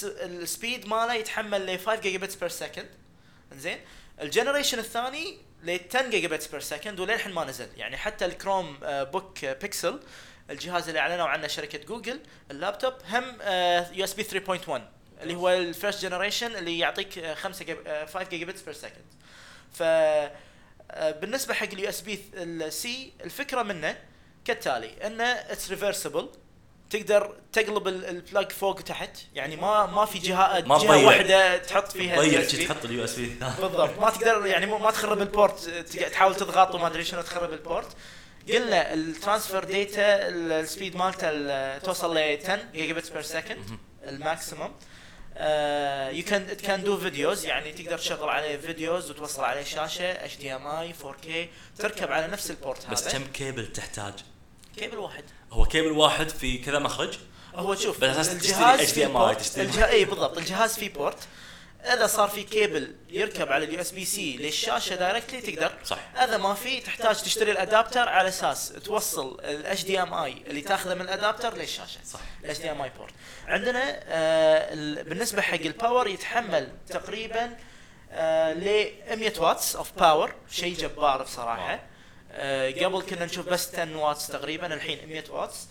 ال 0.05 0.19
speed 0.19 0.87
ماله 0.87 1.15
يتحمل 1.15 1.67
ل 1.75 1.79
5 1.79 2.01
gigabits 2.01 2.35
per 2.35 2.49
second 2.49 2.89
زين 3.53 3.79
ال 4.21 4.26
generation 4.26 4.79
الثاني 4.79 5.39
ل 5.63 5.79
10 5.95 6.09
gigabits 6.09 6.47
per 6.47 6.61
second 6.61 7.01
وللحين 7.01 7.33
ما 7.33 7.45
نزل. 7.45 7.69
يعني 7.77 7.97
حتى 7.97 8.25
ال 8.25 8.79
Chromebook 8.83 9.45
Pixel 9.45 10.01
الجهاز 10.51 10.89
اللي 10.89 11.01
أعلنوا 11.01 11.27
عنه 11.27 11.47
شركة 11.47 11.79
جوجل 11.79 12.21
اللابتوب 12.51 12.93
هم 13.09 13.25
USB 13.93 14.25
3.1 14.25 14.71
اللي 15.23 15.35
هو 15.35 15.51
ال 15.51 15.60
first 15.60 16.03
generation 16.03 16.57
اللي 16.57 16.79
يعطيك 16.79 17.19
آه، 17.19 17.35
5 17.35 17.65
جيجا 17.65 18.07
5 18.07 18.29
gigabits 18.31 18.63
per 18.63 18.75
second 18.75 19.05
ف 19.73 19.83
آه، 19.83 21.11
بالنسبة 21.11 21.55
حق 21.55 21.67
ال 21.73 21.89
USB 21.89 22.01
ال 22.01 22.21
C 22.35 23.13
الفكرة 23.25 23.63
منه 23.63 23.97
كالتالي 24.45 25.07
إنه 25.07 25.25
it's 25.25 25.71
reversible 25.71 26.29
تقدر 26.91 27.35
تقلب 27.53 27.89
ال- 27.89 28.05
ال 28.05 28.14
plug 28.14 28.53
فوق 28.53 28.77
وتحت. 28.79 29.17
يعني 29.35 29.57
ما 29.57 29.87
ما 29.87 30.05
في 30.05 30.19
جهه 30.19 30.61
ما 30.67 30.79
جهة 30.79 30.87
تضيع. 30.87 31.07
واحدة 31.07 31.57
تحط 31.59 31.93
فيها 31.93 32.21
ضيع 32.21 32.43
USB. 32.43 32.51
شي 32.51 32.67
تحط 32.67 32.85
ال 32.85 33.05
USB 33.05 33.27
بالضبط. 33.61 33.99
ما 33.99 34.11
تقدر 34.11 34.47
يعني 34.47 34.67
ما 34.67 34.91
تخرب 34.91 35.21
ال 35.23 35.32
port 35.32 35.69
تحاول 36.13 36.35
تضغط 36.37 36.75
وما 36.75 36.87
أدري 36.87 37.05
شنو 37.05 37.23
تخرب 37.23 37.53
ال 37.53 37.60
port 37.60 37.87
قلنا 38.53 38.95
ال 38.95 39.03
transfer 39.03 39.65
data 39.65 40.29
ال 40.29 40.40
speed 40.40 40.97
مالته 40.97 41.29
ال- 41.31 41.83
توصل 41.83 42.15
ل 42.17 42.19
10 42.19 42.59
gigabits 42.73 43.09
per 43.11 43.23
second 43.23 43.59
ال 44.09 44.17
maximum 44.17 44.73
you 46.17 46.25
can 46.25 46.47
can 46.63 46.85
do 46.85 46.99
videos 46.99 47.45
يعني 47.45 47.73
تقدر 47.73 47.99
تشغل 47.99 48.29
عليه 48.29 48.57
فيديوز 48.57 49.11
وتوصل 49.11 49.45
عليه 49.45 49.65
شاشة 49.65 50.05
HDMI 50.13 50.95
4K 50.95 51.29
تركب 51.79 52.13
على 52.13 52.27
نفس 52.27 52.51
ال 52.51 52.57
port 52.57 52.81
هذا. 52.85 52.91
بس 52.93 53.09
كم 53.09 53.25
كيبل 53.25 53.73
تحتاج؟ 53.73 54.13
كيبل 54.77 54.99
واحد. 54.99 55.25
هو 55.53 55.65
كيبل 55.65 55.93
واحد 55.93 56.29
في 56.29 56.59
كذا 56.59 56.79
مخرج. 56.79 57.19
هو 57.55 57.75
شوف 57.75 58.01
بس 58.05 58.29
الجهاز 58.29 58.79
تشتري 58.81 58.87
فيه 58.87 59.07
HDMI 59.07 59.11
port 59.11 59.41
تشتري. 59.41 59.65
الجهاز 59.65 59.91
اي 59.91 60.05
بالضبط 60.05 60.39
الجهاز 60.39 60.75
فيه 60.79 60.93
port 60.93 61.19
إذا 61.85 62.07
صار 62.07 62.29
في 62.29 62.43
كيبل 62.43 62.95
يركب 63.11 63.53
على 63.53 63.65
ال 63.65 63.81
USB-C 63.81 64.37
للشاشة 64.37 64.95
directly 64.97 65.41
تقدر. 65.41 65.73
صح. 65.85 65.99
إذا 66.23 66.37
ما 66.37 66.55
في 66.55 66.81
تحتاج 66.81 67.23
تشتري 67.23 67.51
ال 67.53 67.60
adapter 67.60 68.09
على 68.09 68.29
أساس 68.29 68.69
توصل 68.85 69.41
ال 69.45 69.85
HDMI 69.85 70.43
اللي 70.47 70.61
تاخذه 70.61 70.95
من 70.95 71.01
ال 71.01 71.08
adapter 71.08 71.57
للشاشة. 71.57 71.99
صح. 72.07 72.21
ال 72.45 72.59
HDMI 72.61 72.83
port 72.83 73.13
عندنا 73.47 73.83
آه 73.85 74.75
ال- 74.75 75.05
بالنسبة 75.05 75.43
حق 75.43 75.55
ال 75.55 75.64
power 75.64 76.09
يتحمل 76.09 76.69
تقريبا 76.89 77.57
آه 78.13 78.53
ل 78.53 78.93
100 79.17 79.33
watts 79.41 79.77
of 79.77 79.93
power 79.93 80.35
شيء 80.51 80.75
جبار 80.77 81.23
بصراحة. 81.23 81.81
قبل 82.85 83.03
كنا 83.03 83.25
نشوف 83.25 83.49
بس 83.49 83.75
10 83.75 83.97
واتس 83.97 84.27
تقريبا 84.27 84.75
الحين 84.75 85.09
100 85.09 85.25
watts 85.31 85.69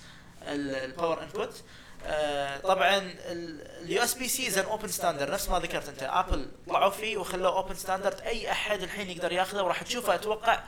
ال 0.47 0.60
power 0.60 1.23
input 1.23 1.63
آه 2.05 2.57
طبعا 2.59 2.97
ال 3.25 4.03
USB-C 4.03 4.49
زين 4.49 4.65
open 4.65 4.87
standard 4.87 5.29
نفس 5.31 5.49
ما 5.49 5.59
ذكرت 5.59 5.89
أنت. 5.89 6.03
Apple 6.03 6.51
طلعوا 6.67 6.89
فيه 6.89 7.17
وخلوه 7.17 7.57
open 7.57 7.75
standard 7.75 8.21
أي 8.21 8.51
أحد 8.51 8.81
الحين 8.83 9.09
يقدر 9.09 9.31
ياخذه 9.31 9.61
وراح 9.63 9.81
تشوفه 9.83 10.15
أتوقع 10.15 10.63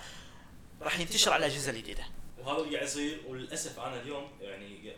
راح 0.81 0.99
ينتشر 0.99 1.33
على 1.33 1.45
الاجهزه 1.45 1.71
الجديده 1.71 2.03
وهذا 2.39 2.61
اللي 2.61 2.75
قاعد 2.75 2.87
يصير 2.87 3.21
وللأسف 3.27 3.79
أنا 3.79 4.01
اليوم 4.01 4.31
يعني 4.41 4.93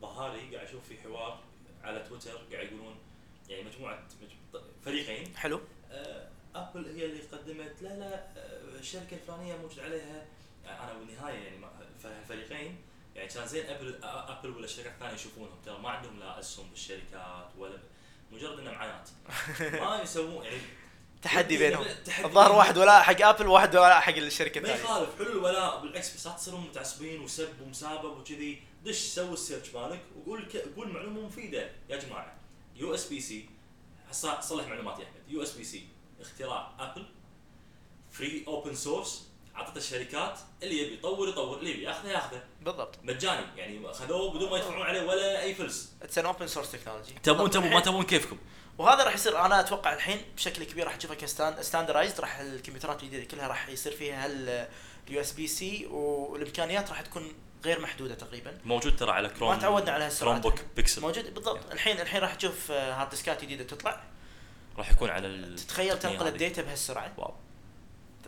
ظهاري 0.00 0.56
قاعد 0.56 0.66
أشوف 0.68 0.80
في 0.88 0.96
حوار 1.02 1.40
على 1.84 2.04
تويتر 2.08 2.30
قاعد 2.52 2.66
يقولون 2.66 2.96
يعني 3.48 3.62
مجموعة 3.62 4.02
مج- 4.22 4.60
فريقين. 4.84 5.36
حلو. 5.36 5.60
آه، 5.92 6.28
Apple 6.54 6.86
هي 6.96 7.04
اللي 7.04 7.20
قدمت 7.32 7.72
لا 7.82 7.88
لا 7.88 8.14
آه، 8.14 8.78
الشركة 8.80 9.14
الفلانية 9.22 9.56
موجود 9.56 9.80
عليها 9.80 10.26
أنا 10.66 10.92
بالنهاية 10.92 11.34
يعني 11.44 11.56
ما- 11.58 11.72
فالفريقين 12.02 12.76
يعني 13.14 13.28
كان 13.28 13.46
زين 13.46 13.66
Apple 13.66 13.98
Apple 14.04 14.50
ولا 14.50 14.64
الشركات 14.64 14.92
الثانية 14.92 15.14
يشوفونهم. 15.14 15.58
ترى 15.64 15.78
ما 15.78 15.88
عندهم 15.90 16.18
لا 16.18 16.38
اسهم 16.40 16.70
بالشركات 16.70 17.48
ولا 17.58 17.78
مجرد 18.32 18.58
انه 18.58 18.70
معايات 18.72 19.08
ما 19.80 20.00
يسوون 20.02 20.44
يعني 20.44 20.58
تحدي 21.22 21.58
بينهم. 21.58 21.86
الظاهر. 22.24 22.52
واحد 22.52 22.78
ولاء 22.78 23.02
حق 23.02 23.22
Apple 23.22 23.46
وواحد 23.46 23.76
ولاء 23.76 24.00
حق 24.00 24.14
الشركة 24.16 24.60
ما 24.60 24.66
الثانية. 24.74 24.84
يخالف. 24.90 25.18
حلو 25.18 25.32
الولاء 25.32 25.80
بالعكس 25.82 26.14
بس 26.14 26.26
لا 26.26 26.32
تصيرون 26.32 26.60
متعصبين 26.60 27.20
وسب 27.20 27.60
ومسابب 27.62 28.18
وكذي. 28.18 28.62
دش 28.84 28.96
سوي 28.98 29.32
ال 29.32 29.38
search 29.38 29.74
مالك 29.74 30.00
وقول. 30.18 30.48
قول 30.76 30.88
معلومة 30.88 31.20
مفيدة. 31.20 31.70
يا 31.88 31.96
جماعة 31.96 32.36
USB-C 32.76 33.48
صلح 34.40 34.66
معلومات 34.68 34.98
يا 34.98 35.04
أحمد. 35.04 35.22
USB-C 35.28 35.86
اختراع 36.20 36.70
Apple 36.78 37.06
free 38.10 38.44
open 38.46 38.74
source 38.74 39.28
عطت 39.54 39.76
الشركات 39.76 40.38
اللي 40.62 40.82
يبي 40.82 40.94
يطور 40.94 41.28
يطور 41.28 41.58
اللي 41.58 41.70
يبي 41.70 41.82
ياخذه 41.82 42.08
ياخذه. 42.08 42.42
بالضبط. 42.60 42.98
مجاني 43.02 43.46
يعني 43.56 43.92
خذوه 43.92 44.34
بدون 44.34 44.50
ما 44.50 44.56
يدفعون 44.56 44.82
عليه 44.82 45.02
ولا 45.02 45.42
أي 45.42 45.54
فلس 45.54 45.92
it's 46.02 46.18
an 46.18 46.26
open 46.26 46.46
source 46.46 46.72
technology 46.72 47.14
تبون 47.22 47.50
تبون 47.50 47.70
ما 47.70 47.80
تبون 47.80 48.02
كيفكم. 48.02 48.38
وهذا 48.78 49.04
راح 49.04 49.14
يصير 49.14 49.44
أنا 49.46 49.60
أتوقع 49.60 49.92
الحين 49.92 50.22
بشكل 50.36 50.64
كبير 50.64 50.84
راح 50.86 50.96
تشوفه 50.96 51.14
ك 51.14 51.22
standardized 51.22 52.20
راح 52.20 52.38
الكمبيوترات 52.38 53.02
الجديدة 53.02 53.24
كلها 53.24 53.48
راح 53.48 53.68
يصير 53.68 53.92
فيها 53.92 54.26
ال 54.26 55.20
USB-C 55.20 55.86
والإمكانيات 55.86 56.90
راح 56.90 57.00
تكون 57.00 57.32
غير 57.64 57.80
محدودة 57.80 58.14
تقريبا. 58.14 58.58
موجود 58.64 58.96
ترى 58.96 59.10
على 59.10 59.28
كروم 59.28 59.50
ما 59.50 59.58
تعودنا 59.58 59.92
على 59.92 59.98
كروم 59.98 60.10
هالسرعات 60.10 60.42
book 60.42 60.54
Pixel 60.76 61.02
موجود 61.02 61.34
بالضبط. 61.34 61.72
الحين 61.72 62.00
الحين 62.00 62.20
راح 62.20 62.34
تشوف 62.34 62.70
آه، 62.70 62.94
hard 62.94 63.10
ديسكات 63.10 63.42
جديدة 63.42 63.64
تطلع. 63.64 64.04
راح 64.78 64.90
يكون 64.90 65.10
على 65.10 65.56
تتخيل 65.56 65.98
تنقل. 65.98 66.26
ال 66.26 66.33
data 66.33 66.62
بهالسرعة. 66.62 67.12
wow. 67.16 67.34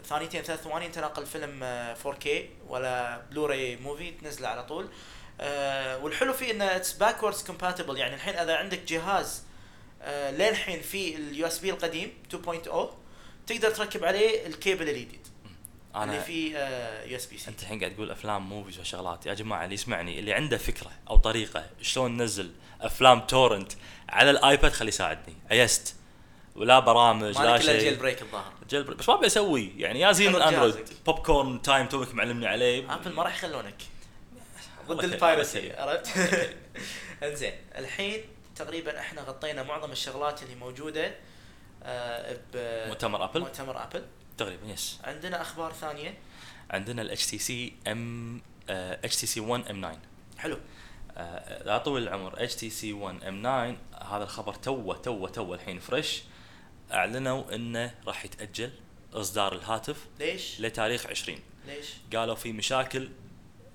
ثانيتين 0.04 0.42
ثلاث 0.42 0.62
ثواني 0.62 0.88
تنقل 0.88 1.26
فيلم 1.26 1.60
آه، 1.62 1.94
4K 1.94 2.28
ولا 2.68 3.22
Blu-ray 3.30 3.76
movie 3.76 4.10
تنزله 4.10 4.48
على 4.48 4.64
طول. 4.64 4.88
آه، 5.40 5.98
والحلو 5.98 6.32
فيه 6.32 6.50
انه 6.50 6.64
it's 6.76 6.92
backwards 6.92 7.42
compatible 7.42 7.96
يعني 7.96 8.14
الحين 8.14 8.34
إذا 8.34 8.56
عندك 8.56 8.78
جهاز 8.82 9.42
آه، 10.02 10.30
للحين 10.30 10.80
في 10.80 11.16
ال 11.16 11.46
USB 11.46 11.70
القديم 11.70 12.12
2.0 12.30 12.94
تقدر 13.46 13.70
تركب 13.70 14.04
عليه 14.04 14.46
الكيبل 14.46 14.88
الجديد 14.88 15.26
اللي 15.94 16.04
أنا 16.04 16.20
فيه 16.20 16.56
آه، 16.58 17.04
USB-C 17.04 17.50
أنت 17.50 17.62
الحين 17.62 17.80
قاعد 17.80 17.94
تقول 17.94 18.10
أفلام 18.10 18.48
movies 18.48 18.78
وشغلات. 18.78 19.26
يا 19.26 19.34
جماعة 19.34 19.64
اللي 19.64 19.74
يسمعني 19.74 20.18
اللي 20.18 20.32
عنده 20.32 20.58
فكرة 20.58 20.90
أو 21.10 21.16
طريقة 21.16 21.66
شلون 21.82 22.16
ننزل 22.16 22.52
أفلام 22.80 23.20
torrent 23.20 23.72
على 24.08 24.30
ال 24.30 24.39
iPad 24.39 24.72
خليه 24.72 24.88
يساعدني. 24.88 25.36
أيست. 25.50 25.96
ولا 26.56 26.78
برامج 26.78 27.38
لا 27.38 27.56
ال 27.56 27.61
jail 27.61 27.80
شيء. 27.80 27.98
break 27.98 28.22
الظاهر. 28.22 28.52
jailbreak. 28.68 28.98
بس 28.98 29.08
ما 29.08 29.16
بسوي 29.16 29.72
يعني 29.76 30.00
يا 30.00 30.12
زين 30.12 30.34
Android. 30.36 30.88
Popcorn 31.06 31.62
Time 31.62 31.86
توك 31.86 32.14
معلمني 32.14 32.46
عليه. 32.46 32.94
Apple 32.94 33.12
ما 33.12 33.22
راح 33.22 33.34
يخلونك. 33.34 33.74
ضد. 34.88 35.04
ال 35.04 35.14
piracy 35.14 35.72
عرفت؟ 35.72 36.08
انزين 37.22 37.52
الحين 37.78 38.20
تقريبا 38.56 39.00
إحنا 39.00 39.22
غطينا 39.22 39.62
معظم 39.62 39.92
الشغلات 39.92 40.42
اللي 40.42 40.54
موجودة 40.54 41.14
آه، 41.82 42.38
مؤتمر 42.88 43.24
Apple 43.24 43.40
بمؤتمر 43.40 43.82
Apple 43.82 44.04
تقريبا 44.38 44.66
yes 44.66 44.98
عندنا 45.04 45.40
أخبار 45.40 45.72
ثانية. 45.72 46.14
عندنا 46.70 47.02
ال 47.02 47.26
HTC 47.26 47.72
M 47.88 48.42
HTC 48.70 49.40
1 49.40 49.68
M 49.70 49.80
9 49.80 49.98
حلو. 50.38 50.58
آه، 51.16 51.62
لا 51.62 51.78
طول 51.78 52.02
العمر. 52.02 52.44
HTC 52.44 52.92
1 52.92 53.24
M 53.24 53.42
9 53.42 53.76
هذا 54.14 54.24
الخبر 54.24 54.54
توه 54.54 54.96
توه 54.96 55.28
توه 55.28 55.54
الحين 55.54 55.78
fresh. 55.78 56.22
أعلنوا 56.94 57.54
إنه 57.54 57.94
راح 58.06 58.24
يتأجل 58.24 58.70
إصدار 59.12 59.52
الهاتف 59.54 59.96
ليش؟ 60.20 60.60
لتاريخ 60.60 61.06
20 61.06 61.38
ليش؟ 61.66 61.86
قالوا 62.16 62.34
في 62.34 62.52
مشاكل 62.52 63.08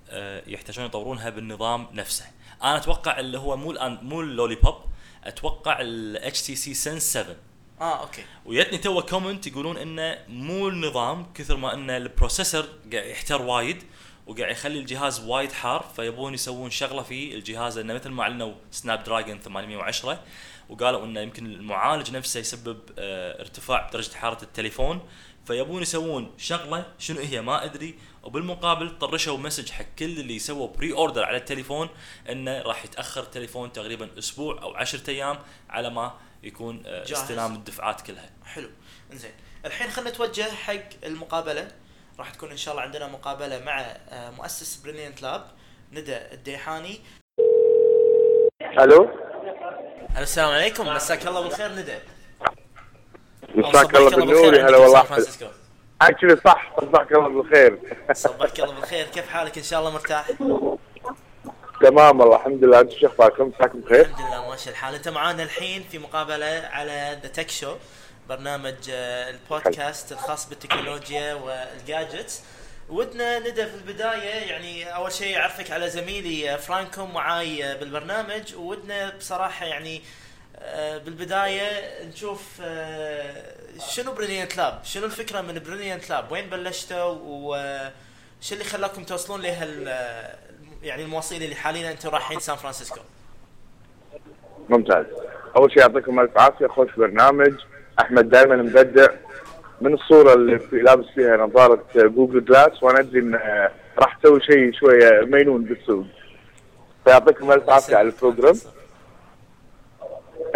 آه، 0.09 0.43
يحتاجون 0.47 0.85
يطورونها 0.85 1.29
بالنظام 1.29 1.87
نفسه. 1.93 2.25
أنا 2.63 2.77
أتوقع 2.77 3.19
اللي 3.19 3.37
هو 3.37 3.57
مو 3.57 3.71
الآن 3.71 3.99
مو 4.01 4.21
ال 4.21 4.55
Lollipop 4.55 4.75
أتوقع 5.23 5.81
ال 5.81 5.96
HTC 5.96 6.41
Sense 6.41 7.03
7 7.13 7.35
آه 7.81 8.01
okay. 8.01 8.23
waiting 8.45 8.77
to 8.77 9.01
comment 9.01 9.47
يقولون 9.47 9.77
إنه 9.77 10.17
مو 10.27 10.67
النظام 10.67 11.33
كثر 11.33 11.55
ما 11.57 11.73
إن 11.73 11.89
ال 11.89 11.97
processor 11.97 12.65
قاعد 12.93 13.05
يحتر 13.05 13.41
وايد 13.41 13.83
وقاعد 14.27 14.51
يخلي 14.51 14.79
الجهاز 14.79 15.19
وايد 15.19 15.51
حار 15.51 15.85
فيبون 15.95 16.33
يسوون 16.33 16.69
شغلة 16.69 17.03
في 17.03 17.35
الجهاز. 17.35 17.77
إنه 17.77 17.93
مثل 17.93 18.09
ما 18.09 18.23
أعلنوا 18.23 18.53
Snapdragon 18.71 19.39
810 19.39 20.23
وقالوا 20.69 21.05
إنه 21.05 21.19
يمكن 21.19 21.45
المعالج 21.45 22.11
نفسه 22.11 22.39
يسبب 22.39 22.79
آه، 22.99 23.41
ارتفاع 23.41 23.89
درجة 23.93 24.15
حرارة 24.15 24.43
التليفون 24.43 25.01
فيبون 25.45 25.81
يسوون 25.81 26.33
شغلة 26.37 26.85
شنو 26.99 27.19
هي 27.19 27.41
ما 27.41 27.63
أدري 27.63 27.99
وبالمقابل 28.23 28.97
طرشوا 28.99 29.37
message 29.37 29.71
حق 29.71 29.85
كل 29.99 30.05
اللي 30.19 30.39
سووا 30.39 30.67
pre-order 30.67 31.23
على 31.23 31.37
التليفون 31.37 31.89
إنه 32.29 32.61
راح 32.61 32.85
يتأخر 32.85 33.21
التليفون 33.21 33.71
تقريبا 33.71 34.09
أسبوع 34.17 34.61
أو 34.61 34.75
10 34.75 35.09
أيام 35.09 35.39
على 35.69 35.89
ما 35.89 36.13
يكون 36.43 36.83
آه، 36.85 37.03
جاهز. 37.03 37.19
استلام 37.19 37.55
الدفعات 37.55 38.01
كلها. 38.01 38.29
حلو. 38.45 38.69
إنزين. 39.13 39.31
الحين 39.65 39.89
خلينا 39.89 40.09
نتوجه 40.09 40.51
حق 40.51 40.89
المقابلة. 41.03 41.67
راح 42.19 42.29
تكون 42.29 42.51
إن 42.51 42.57
شاء 42.57 42.73
الله 42.73 42.83
عندنا 42.83 43.07
مقابلة 43.07 43.59
مع 43.59 43.79
آه، 43.81 44.31
مؤسس 44.31 44.75
Brilliant 44.75 45.21
Lab 45.21 45.45
ندى 45.91 46.17
الديحاني. 46.17 46.99
ألو؟ 48.79 49.18
السلام 50.17 50.49
عليكم. 50.49 50.87
مساك 50.87 51.27
الله 51.27 51.41
بالخير 51.41 51.71
ندى. 51.71 51.97
مساك 53.55 53.95
الله 53.95 54.09
بالنور 54.09 54.53
يا 54.53 54.69
هلا 54.69 54.77
والله. 54.77 55.05
actually 56.01 56.35
صح 56.45 56.75
صبحك 56.81 57.11
الله 57.11 57.29
بالخير. 57.29 57.79
صبحك 58.13 58.59
الله 58.59 58.73
بالخير. 58.73 59.05
كيف 59.05 59.29
حالك؟ 59.29 59.57
إن 59.57 59.63
شاء 59.63 59.79
الله 59.79 59.91
مرتاح. 59.91 60.31
تمام 61.81 62.19
والله 62.19 62.35
الحمد 62.35 62.63
لله. 62.63 62.79
أنتم 62.79 62.99
شو 62.99 63.07
أخباركم؟ 63.07 63.51
مساكم 63.57 63.79
بخير؟ 63.79 64.05
الحمد 64.05 64.27
لله 64.27 64.49
ماشي 64.49 64.69
الحال. 64.69 64.95
أنت 64.95 65.09
معانا 65.09 65.43
الحين 65.43 65.83
في 65.91 65.97
مقابلة 65.97 66.69
على 66.71 67.19
The 67.23 67.29
Tech 67.29 67.49
Show 67.49 67.75
برنامج 68.29 68.89
آه، 68.91 69.29
البودكاست 69.29 70.11
الخاص 70.11 70.49
بالتكنولوجيا 70.49 71.33
وال 71.33 71.55
gadgets. 71.55 72.41
ودنا 72.89 73.39
ندى 73.39 73.65
في 73.65 73.75
البداية 73.75 74.49
يعني 74.49 74.95
أول 74.95 75.11
شيء 75.11 75.37
أعرفك 75.37 75.71
على 75.71 75.89
زميلي 75.89 76.53
آه، 76.53 76.57
فرانكو 76.57 77.05
معاي 77.05 77.65
آه، 77.65 77.79
بالبرنامج. 77.79 78.55
ودنا 78.55 79.17
بصراحة 79.17 79.65
يعني 79.65 80.01
آه، 80.59 80.97
بالبداية 80.97 82.03
نشوف 82.05 82.61
شنو 83.89 84.11
Brilliant 84.13 84.57
Lab 84.57 84.79
شنو 84.83 85.05
الفكرة 85.05 85.41
من 85.41 85.59
Brilliant 85.59 86.09
Lab 86.09 86.31
وين 86.31 86.49
بلشتوا؟ 86.49 87.17
وش 87.21 88.53
اللي 88.53 88.63
خلاكم 88.63 89.03
توصلون 89.03 89.41
لهال 89.41 89.87
يعني 90.83 91.03
المواصيل 91.03 91.43
اللي 91.43 91.55
حاليا 91.55 91.91
أنتم 91.91 92.09
رايحين 92.09 92.39
سان 92.39 92.55
فرانسيسكو؟ 92.55 92.99
ممتاز. 94.69 95.05
أول 95.55 95.71
شيء 95.71 95.79
يعطيكم 95.79 96.19
ألف 96.19 96.37
عافية 96.37 96.67
خوش 96.67 96.89
برنامج. 96.97 97.53
أحمد 97.99 98.29
دائما 98.29 98.55
مبدع. 98.55 99.07
من 99.81 99.93
الصورة 99.93 100.33
اللي 100.33 100.59
في 100.59 100.75
لابس 100.79 101.05
فيها 101.15 101.37
نظارة 101.37 101.83
Google 101.95 102.45
Glass 102.45 102.83
وأنا 102.83 102.99
أدري 102.99 103.19
إن 103.19 103.35
آه، 103.35 103.71
راح 103.99 104.15
تسوي 104.15 104.41
شيء 104.41 104.71
شوية 104.73 105.21
مجنون 105.25 105.63
بالسوق. 105.63 106.05
فيعطيكم 107.05 107.51
ألف 107.51 107.69
عافية 107.69 107.95
على 107.95 108.07
ال 108.07 108.13
program. 108.13 108.55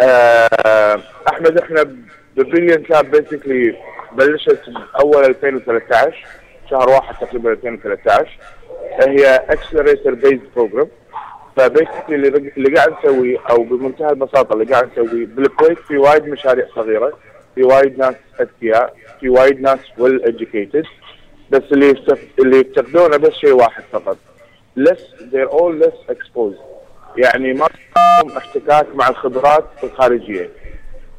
آه، 0.00 1.00
أحمد 1.28 1.58
إحنا 1.58 1.96
ب 2.36 2.41
Brilliant 2.41 2.90
Lab 2.90 3.10
basically 3.10 3.76
بلشت 4.12 4.60
أول 5.00 5.24
2013 5.24 6.26
شهر 6.70 6.88
واحد 6.88 7.26
تقريبا 7.26 7.52
2013 7.52 8.38
هي 9.00 9.36
accelerator 9.48 10.14
based 10.14 10.40
program 10.56 10.88
ف 11.56 11.62
basically 11.62 12.14
اللي 12.16 12.28
اللي 12.56 12.76
قاعد 12.76 12.94
نسويه 12.98 13.38
أو 13.50 13.62
بمنتهى 13.62 14.10
البساطة 14.10 14.52
اللي 14.52 14.64
قاعد 14.64 14.90
نسويه 14.92 15.26
بالكويت 15.26 15.78
في 15.78 15.96
وايد 15.98 16.28
مشاريع 16.28 16.66
صغيرة. 16.74 17.18
في 17.54 17.62
وايد 17.62 17.98
ناس 17.98 18.14
أذكياء 18.40 18.94
في 19.20 19.28
وايد 19.28 19.60
ناس 19.60 19.78
well 19.98 20.20
educated 20.24 20.86
بس 21.50 21.62
اللي 21.72 21.88
يفتق- 21.90 22.40
اللي 22.40 22.56
يفتقدونه 22.60 23.16
بس 23.16 23.32
شيء 23.32 23.52
واحد 23.52 23.82
فقط. 23.92 24.16
Less 24.78 25.00
they're 25.32 25.50
all 25.52 25.84
less 25.84 26.14
exposed. 26.14 26.60
يعني 27.16 27.52
ما 27.52 27.68
عندهم 27.96 28.36
احتكاك 28.36 28.86
مع 28.94 29.08
الخبرات 29.08 29.64
الخارجية. 29.84 30.50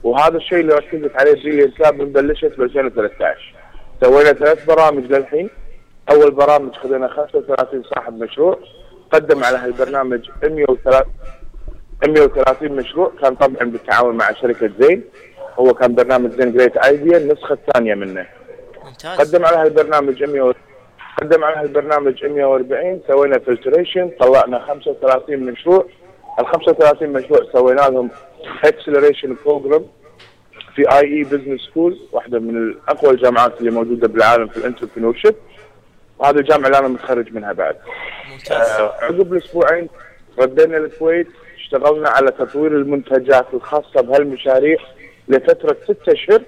وهذا 0.03 0.37
الشيء 0.37 0.59
اللي 0.59 0.73
ركزت 0.73 1.11
عليه 1.15 1.33
بريليانت 1.33 1.79
لاب 1.79 2.01
من 2.01 2.11
بلشت 2.11 2.53
ب 2.57 2.61
2013 2.61 3.55
سوينا 4.03 4.33
ثلاث 4.33 4.65
برامج 4.65 5.03
للحين. 5.11 5.49
أول 6.11 6.31
برامج 6.31 6.73
خذينا 6.73 7.07
35 7.07 7.83
صاحب 7.83 8.23
مشروع. 8.23 8.59
قدم 9.11 9.43
على 9.43 9.57
هالبرنامج 9.57 10.29
103 10.43 11.05
130 12.07 12.71
مشروع. 12.71 13.11
كان 13.21 13.35
طبعا 13.35 13.69
بالتعاون 13.69 14.15
مع 14.17 14.31
شركة 14.33 14.69
زين. 14.79 15.03
هو 15.59 15.73
كان 15.73 15.95
برنامج 15.95 16.31
زين 16.31 16.53
جريت 16.53 16.77
ايديا 16.77 17.17
النسخة 17.17 17.53
الثانية 17.53 17.95
منه. 17.95 18.25
ممتاز. 18.85 19.19
قدم 19.19 19.45
على 19.45 19.57
هالبرنامج 19.57 20.23
100 20.23 20.53
قدم 21.21 21.43
على 21.43 21.55
هالبرنامج 21.55 22.25
140 22.25 23.01
سوينا 23.07 23.39
filtration 23.39 24.11
طلعنا 24.19 24.59
35 24.59 25.39
مشروع. 25.39 25.85
ال 26.39 26.47
35 26.47 27.09
مشروع 27.09 27.39
سوينا 27.53 27.81
لهم 27.81 28.09
acceleration 28.63 29.35
program 29.45 29.85
في 30.75 30.91
IE 30.91 30.99
Business 30.99 31.61
School 31.61 31.99
واحدة 32.11 32.39
من 32.39 32.75
اقوى 32.87 33.11
الجامعات 33.11 33.59
اللي 33.59 33.71
موجودة 33.71 34.07
بالعالم 34.07 34.47
في 34.47 34.57
ال 34.57 35.15
entrepreneurship 35.15 35.35
وهذه 36.19 36.35
الجامعة 36.35 36.67
اللي 36.67 36.79
أنا 36.79 36.87
متخرج 36.87 37.33
منها 37.33 37.53
بعد. 37.53 37.75
ممتاز. 38.31 38.69
آه، 38.69 38.93
عقب 39.01 39.33
الأسبوعين 39.33 39.89
ردينا 40.39 40.77
الكويت 40.77 41.27
اشتغلنا 41.57 42.09
على 42.09 42.31
تطوير 42.31 42.71
المنتجات 42.71 43.45
الخاصة 43.53 44.01
بهالمشاريع. 44.01 44.77
لفترة 45.27 45.77
ستة 45.83 46.13
أشهر 46.13 46.41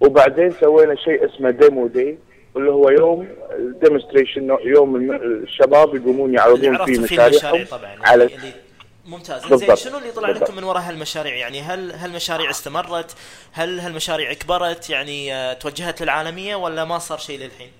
وبعدين 0.00 0.54
سوينا 0.60 0.94
شيء 0.94 1.26
اسمه 1.26 1.50
demo 1.50 1.86
day 1.86 2.18
اللي 2.56 2.70
هو 2.70 2.88
يوم 2.90 3.28
ال 3.58 3.65
demonstration 3.65 4.56
يوم 4.64 5.12
الشباب 5.12 5.94
يقومون 5.94 6.26
اللي 6.26 6.38
يعرضون 6.38 6.84
فيه 6.84 7.00
مشاريعهم 7.00 7.64
طبعا 7.70 7.82
يعني 7.82 8.04
على 8.04 8.24
اللي 8.24 8.52
ممتاز. 9.06 9.54
زين. 9.54 9.76
شنو 9.76 9.98
اللي 9.98 10.10
طلع 10.10 10.28
بالضبط. 10.28 10.48
لكم 10.50 10.56
من 10.56 10.64
وراء 10.64 10.82
هالمشاريع؟ 10.82 11.34
يعني 11.34 11.60
هل 11.60 11.92
هالمشاريع 11.92 12.50
استمرت؟ 12.50 13.16
هل 13.52 13.80
هالمشاريع 13.80 14.32
كبرت؟ 14.32 14.90
يعني 14.90 15.34
آه، 15.34 15.52
توجهت 15.52 16.02
للعالمية 16.02 16.56
ولا 16.56 16.84
ما 16.84 16.98
صار 16.98 17.18
شيء 17.18 17.38
للحين؟ 17.38 17.70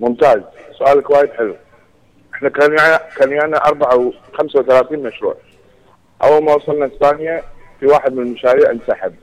ممتاز. 0.00 0.40
سؤالك 0.78 1.10
وايد 1.10 1.30
حلو. 1.30 1.56
إحنا 2.34 2.48
كان 2.48 2.78
يعني 2.78 2.98
كان 3.16 3.32
يعني 3.32 3.56
4 3.56 4.12
35 4.34 4.98
مشروع. 4.98 5.36
أول 6.22 6.44
ما 6.44 6.54
وصلنا 6.54 6.86
اسبانيا 6.86 7.42
في 7.80 7.86
واحد 7.86 8.12
من 8.12 8.22
المشاريع 8.22 8.70
انسحب. 8.70 9.14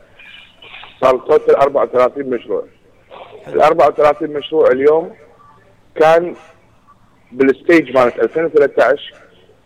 صار 1.01 1.17
توتل 1.17 1.55
34 1.55 2.29
مشروع. 2.29 2.65
ال 3.47 3.61
34 3.61 4.29
مشروع 4.29 4.71
اليوم 4.71 5.15
كان 5.95 6.35
بالستيج 7.31 7.97
مالت 7.97 8.19
2013 8.19 9.13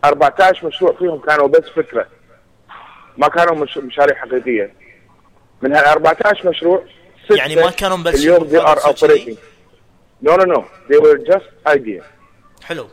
14 0.04 0.66
مشروع 0.66 0.92
فيهم 0.92 1.18
كانوا 1.18 1.46
بس 1.48 1.68
فكرة. 1.68 2.06
ما 3.18 3.28
كانوا 3.28 3.54
مش 3.54 3.78
مشاريع 3.78 4.16
حقيقية. 4.16 4.72
من 5.62 5.72
هال 5.72 5.84
14 5.84 6.48
مشروع 6.48 6.82
يعني 7.30 7.56
ما 7.56 7.70
كانوا 7.70 7.96
مبلشين 7.96 8.20
اليوم 8.20 8.38
بالضبط 8.38 9.04
كذي؟ 9.04 9.36
operating. 9.36 9.38
No 10.28 10.32
no 10.36 10.44
no. 10.44 10.60
They 10.88 10.98
were 10.98 11.18
just 11.32 11.68
idea. 11.68 12.02
حلو. 12.64 12.86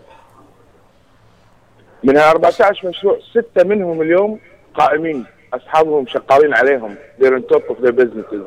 من 2.04 2.18
ال 2.18 2.24
14 2.24 2.88
مشروع 2.90 3.20
ستة 3.32 3.64
منهم 3.64 4.02
اليوم 4.02 4.40
قائمين. 4.74 5.26
أصحابهم 5.56 6.08
شغالين 6.08 6.54
عليهم. 6.54 6.96
They're 7.20 7.38
on 7.40 7.56
top 7.56 7.64
of 7.70 7.76
their 7.86 7.92
businesses. 7.92 8.42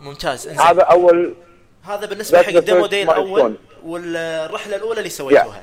ممتاز. 0.00 0.48
إنزين. 0.48 0.60
هذا 0.66 0.82
أول 0.82 1.34
هذا 1.84 2.06
بالنسبة 2.06 2.42
حق 2.42 2.48
الديمو 2.48 2.86
milestone. 2.88 2.92
الأول 2.92 3.54
والرحلة 3.84 4.76
الأولى 4.76 4.98
اللي 4.98 5.10
سويتوها. 5.10 5.62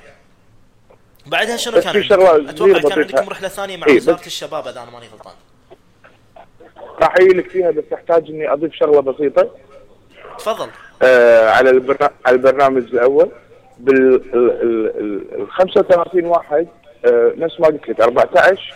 بعدها 1.26 1.58
شنو 1.58 1.82
كان 1.82 2.02
في 2.02 2.14
عندكم؟ 2.14 2.50
أتوقع 2.50 2.80
كان. 2.80 3.00
عندكم 3.00 3.30
رحلة 3.30 3.48
ثانية 3.48 3.78
مع 3.78 3.88
إيه، 3.88 3.96
بس- 3.98 4.02
وزاره 4.04 4.26
الشباب 4.26 4.68
إذا 4.68 4.82
أنا 4.84 4.92
ماني 4.92 5.06
غلطان. 5.08 5.34
راح 7.02 7.16
أجيلك 7.16 7.50
فيها 7.50 7.72
بس 7.72 7.84
أحتاج 7.94 8.30
إني 8.30 8.54
أضيف 8.54 8.74
شغلة 8.74 9.00
بسيطة. 9.02 9.50
تفضل. 10.38 10.70
آه 11.04 11.50
على 11.50 11.70
البرنا... 11.70 12.10
على 12.26 12.36
البرنامج 12.36 12.84
الأول. 12.84 13.32
بال 13.80 14.16
ال... 14.16 14.62
ال... 14.62 15.42
ال 15.42 15.52
35 15.52 16.26
واحد 16.26 16.68
آه 17.06 17.34
نفس 17.38 17.60
ما 17.60 17.68
قلت 17.68 17.90
لك 17.90 18.02
14 18.02 18.74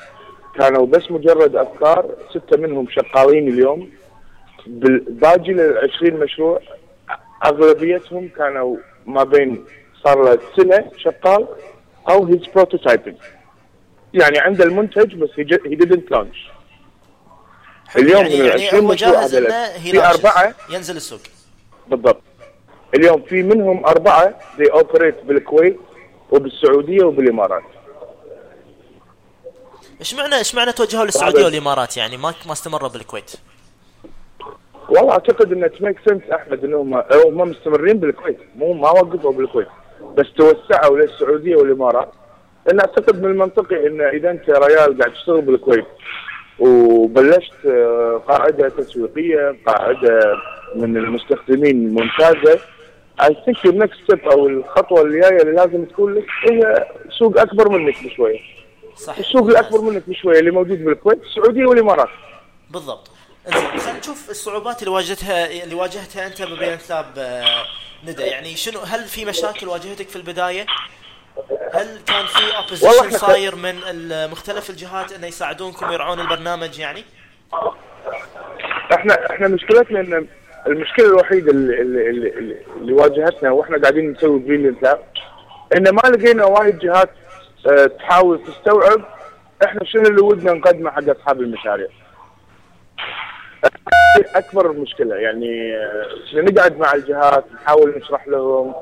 كانوا 0.56 0.86
بس 0.86 1.12
مجرد 1.12 1.56
أفكار 1.56 2.06
ستة 2.30 2.58
منهم 2.58 2.88
شغالين 2.90 3.48
اليوم. 3.48 3.90
بالباقي 4.68 5.52
ال 5.52 5.78
20 5.96 6.14
مشروع 6.20 6.60
أغلبيتهم 7.46 8.30
كانوا 8.38 8.78
ما 9.06 9.24
بين 9.24 9.66
صار 10.04 10.24
له 10.24 10.40
سنة 10.58 10.92
شغال 10.98 11.48
أو 12.10 12.26
هيز 12.26 12.42
بروتوتايبنج 12.56 13.16
يعني 14.14 14.40
عنده 14.40 14.64
المنتج 14.64 15.16
بس 15.16 15.30
هي 15.38 15.46
didn't 15.46 16.12
لانش 16.12 16.48
اليوم 17.98 18.22
يعني 18.26 18.36
من 18.40 18.46
العشرين 18.46 18.86
هو 18.86 18.92
مشروع 18.92 19.28
في. 19.28 20.00
أربعة. 20.00 20.56
ينزل 20.70 20.96
السوق. 20.96 21.20
بالضبط. 21.88 22.22
اليوم 22.96 23.22
في 23.22 23.44
منهم 23.44 23.86
أربعة 23.86 24.40
they 24.58 24.72
operate 24.72 25.24
بالكويت 25.24 25.78
وبالسعودية 26.32 27.04
وبالإمارات. 27.04 27.64
إيش 30.04 30.14
معنى 30.14 30.36
إيش 30.36 30.56
معنى 30.56 30.72
توجهوا 30.72 31.06
للسعودية 31.06 31.46
والإمارات 31.46 31.98
يعني؟ 31.98 32.18
ما 32.18 32.34
ما 32.46 32.52
استمروا 32.54 32.90
بالكويت. 32.90 33.32
والله 34.90 35.12
أعتقد 35.12 35.52
انه 35.52 35.68
it 35.68 35.76
makes 35.76 35.98
sense 36.10 36.22
أحمد 36.34 36.64
انهم 36.64 36.94
هم 37.26 37.38
مستمرين 37.38 38.00
بالكويت. 38.00 38.38
مو 38.56 38.74
ما 38.74 38.90
وقفوا 38.90 39.32
بالكويت. 39.32 39.68
بس 40.18 40.26
توسعوا 40.38 40.98
للسعودية 40.98 41.56
والإمارات. 41.56 42.12
لأن 42.68 42.80
أعتقد 42.80 43.22
من 43.22 43.32
المنطقي 43.32 43.88
إن 43.88 44.02
إذا 44.02 44.32
أنت 44.32 44.50
ريال 44.50 44.98
قاعد 45.00 45.14
تشتغل 45.14 45.42
بالكويت. 45.42 45.86
وبلشت 46.60 47.66
آه، 47.66 48.22
قاعدة 48.28 48.70
تسويقية 48.70 49.56
قاعدة 49.66 50.38
من 50.76 50.98
المستخدمين 50.98 51.94
ممتازة. 51.94 52.60
I 53.22 53.38
think 53.46 53.66
ال 53.66 53.73
next 53.73 54.04
step 54.04 54.28
أو 54.28 54.48
الخطوة 54.48 55.02
الجاية 55.02 55.42
اللي 55.42 55.52
لازم 55.52 55.86
تكون 55.86 56.14
لك 56.14 56.26
هي 56.50 56.88
سوق 57.20 57.40
أكبر 57.40 57.70
منك 57.70 57.96
بشوية. 58.06 58.53
صح 58.98 59.18
السوق. 59.18 59.48
الأكبر 59.48 59.82
منك 59.82 60.04
بشوية 60.10 60.40
اللي 60.40 60.52
موجود 60.52 60.84
بالكويت 60.86 61.22
السعوديه 61.24 61.66
والامارات 61.66 62.10
بالضبط 62.70 63.10
إنزين 63.48 63.80
خلينا 63.80 64.00
نشوف 64.00 64.30
الصعوبات 64.30 64.80
اللي 64.80 64.92
واجهتها 64.94 65.64
اللي 65.64 65.76
واجهتها 65.76 66.28
أنت 66.28 66.42
ببريليانت 66.42 66.78
لاب 66.88 67.06
آه، 67.18 67.64
ندى 68.08 68.24
يعني 68.24 68.56
شنو 68.56 68.80
هل 68.80 69.04
في 69.06 69.26
مشاكل 69.26 69.68
واجهتك 69.68 70.10
في 70.10 70.16
البداية؟ 70.16 70.66
هل 71.74 72.00
كان 72.08 72.26
في 72.26 72.58
opposition 72.58 73.18
صاير 73.18 73.56
من 73.56 73.76
مختلف 74.32 74.70
الجهات 74.70 75.12
إنه 75.12 75.28
يساعدونكم 75.28 75.90
ويرعون 75.90 76.20
البرنامج 76.20 76.80
يعني؟ 76.80 77.04
إحنا 78.94 79.32
إحنا 79.32 79.48
مشكلتنا 79.48 80.00
إن 80.00 80.28
المشكلة 80.68 81.06
الوحيدة 81.06 81.52
اللي, 81.52 81.82
اللي, 81.82 82.10
اللي, 82.10 82.58
اللي 82.78 82.94
واجهتنا 82.94 83.52
وإحنا 83.52 83.78
قاعدين 83.78 84.12
نسوي 84.12 84.40
بريليانت 84.40 84.84
لاب 84.84 85.00
إن 85.78 85.90
ما 85.90 86.02
لقينا 86.02 86.46
وايد 86.46 86.80
جهات 86.80 87.10
تحاول 88.00 88.44
تستوعب 88.44 89.02
إحنا 89.66 89.84
شنو 89.84 90.04
اللي 90.04 90.22
ودنا 90.22 90.54
نقدمه 90.54 90.92
حق 90.92 91.10
أصحاب 91.10 91.42
المشاريع. 91.42 91.88
أكبر 94.36 94.72
المشكلة 94.72 95.16
يعني 95.16 95.76
آه 95.76 96.42
نقعد 96.42 96.78
مع 96.80 96.94
الجهات 96.94 97.46
نحاول 97.54 97.94
نشرح 97.98 98.28
لهم 98.28 98.74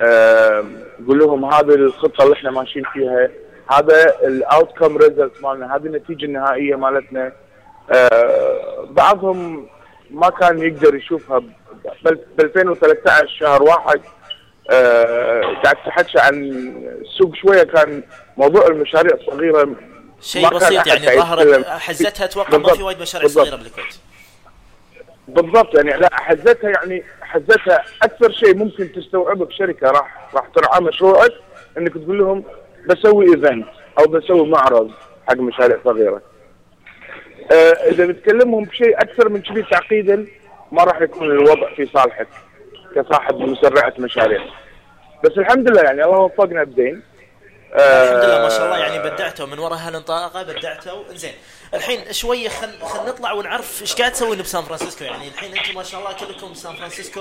آه 0.00 0.64
نقول 1.00 1.18
لهم 1.18 1.44
هذه 1.44 1.74
الخطة 1.74 2.24
اللي 2.24 2.34
إحنا 2.34 2.50
ماشيين 2.50 2.84
فيها 2.92 3.28
هذا 3.70 4.14
ال 4.26 4.78
outcome 4.78 4.96
result 4.96 5.42
مالنا 5.42 5.76
هذه 5.76 5.86
النتيجة 5.86 6.24
النهائية 6.24 6.76
مالتنا 6.76 7.32
آه، 7.92 8.88
بعضهم 8.90 9.68
ما 10.10 10.30
كان 10.30 10.58
يقدر 10.58 10.94
يشوفها 10.94 11.38
ب 12.38 12.40
2013 12.40 13.26
شهر 13.26 13.62
واحد 13.62 14.00
آه، 14.00 14.13
قاعد 14.70 15.76
تحكي 15.86 16.18
عن 16.18 16.44
السوق 17.00 17.34
شوية 17.34 17.62
كان 17.62 18.02
موضوع 18.36 18.66
المشاريع 18.66 19.14
الصغيرة 19.14 19.74
شيء 20.20 20.48
بسيط 20.48 20.86
يعني 20.86 21.06
قاعد 21.06 21.18
ظهر 21.18 21.40
يتكلم. 21.40 21.64
حزتها 21.64 22.24
أتوقع 22.24 22.58
ما 22.58 22.72
في 22.74 22.82
وايد 22.82 23.00
مشاريع. 23.00 23.28
صغيرة 23.28 23.56
بالكويت 23.56 23.94
بالضبط 25.28 25.74
يعني 25.74 26.00
لا 26.00 26.08
حزتها 26.12 26.70
يعني 26.70 27.04
حزتها 27.22 27.84
أكثر 28.02 28.32
شيء 28.32 28.54
ممكن 28.56 28.92
تستوعبه 28.92 29.44
بشركة 29.44 29.90
راح 29.90 30.28
راح 30.34 30.46
ترعى 30.54 30.80
مشروعك 30.80 31.32
إنك 31.78 31.92
تقول 31.92 32.18
لهم 32.18 32.44
بسوي 32.88 33.24
إيفنت 33.24 33.66
أو 33.98 34.04
بسوي 34.04 34.48
معرض 34.48 34.90
حق 35.28 35.36
مشاريع 35.36 35.78
صغيرة. 35.84 36.22
آه 37.52 37.72
إذا 37.90 38.06
بتكلمهم 38.06 38.64
بشيء 38.64 38.98
أكثر 39.00 39.28
من 39.28 39.42
كذي 39.42 39.62
تعقيدا 39.62 40.26
ما 40.72 40.84
راح 40.84 41.00
يكون 41.00 41.30
الوضع 41.30 41.74
في 41.74 41.86
صالحك 41.86 42.28
كصاحب 42.94 43.38
مسرعة 43.38 43.92
مشاريع. 43.98 44.44
بس 45.24 45.38
الحمد 45.38 45.70
لله 45.70 45.82
يعني 45.82 46.04
الله 46.04 46.18
وفقنا 46.18 46.64
بدين. 46.64 47.02
آه 47.74 48.04
الحمد 48.04 48.24
لله 48.24 48.42
ما 48.42 48.48
شاء 48.48 48.64
الله 48.64 48.78
يعني 48.78 48.98
بدعتوا 48.98 49.46
من 49.46 49.58
وراء 49.58 49.78
هالانطلاقة 49.78 50.42
بدعتوا. 50.42 51.04
زين 51.12 51.32
الحين 51.74 52.12
شوية 52.12 52.48
خل 52.48 52.86
خل 52.86 53.08
نطلع 53.08 53.32
ونعرف 53.32 53.82
إيش 53.82 53.94
قاعد 53.94 54.12
تسوي 54.12 54.36
بسان 54.36 54.62
فرانسيسكو. 54.62 55.04
يعني 55.04 55.28
الحين 55.28 55.56
أنتم 55.58 55.74
ما 55.74 55.82
شاء 55.82 56.00
الله 56.00 56.12
كلكم 56.12 56.52
بسان 56.52 56.76
فرانسيسكو. 56.76 57.20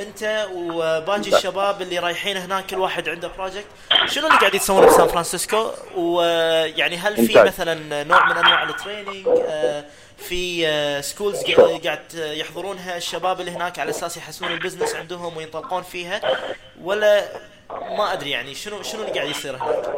أنت 0.00 0.46
وباقي 0.54 1.18
الشباب 1.18 1.82
اللي 1.82 1.98
رايحين 1.98 2.36
هناك 2.36 2.66
كل 2.66 2.78
واحد 2.78 3.08
عنده 3.08 3.30
project 3.38 3.66
شنو 4.06 4.26
اللي 4.26 4.38
قاعد 4.38 4.54
يسوون 4.54 4.86
بسان 4.86 5.06
فرانسيسكو؟ 5.06 5.70
ويعني 5.96 6.96
هل 6.96 7.26
في. 7.26 7.42
مثلا 7.42 8.04
نوع 8.04 8.24
من 8.24 8.36
أنواع 8.36 8.62
ال 8.62 8.69
training 8.69 9.28
آه، 9.28 9.84
في 10.20 10.66
schools 11.02 11.44
قاعد 11.84 12.14
يحضرونها 12.14 12.96
الشباب 12.96 13.40
اللي 13.40 13.50
هناك 13.50 13.78
على 13.78 13.90
أساس 13.90 14.16
يحسنون 14.16 14.52
ال 14.52 14.57
business 14.57 14.94
عندهم 14.96 15.36
وينطلقون 15.36 15.82
فيها. 15.82 16.20
ولا 16.82 17.22
ما 17.70 18.12
أدري 18.12 18.30
يعني 18.30 18.54
شنو 18.54 18.82
شنو 18.82 19.00
اللي 19.02 19.12
قاعد 19.12 19.28
يصير 19.28 19.56
هناك؟ 19.56 19.94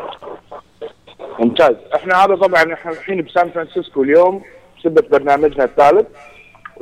ممتاز. 1.38 1.76
إحنا 1.94 2.24
هذا 2.24 2.34
طبعا 2.34 2.74
إحنا 2.74 2.92
الحين 2.92 3.22
بسان 3.22 3.50
فرانسيسكو 3.50 4.02
اليوم 4.02 4.44
بسبة 4.78 5.08
برنامجنا 5.08 5.64
الثالث. 5.64 6.06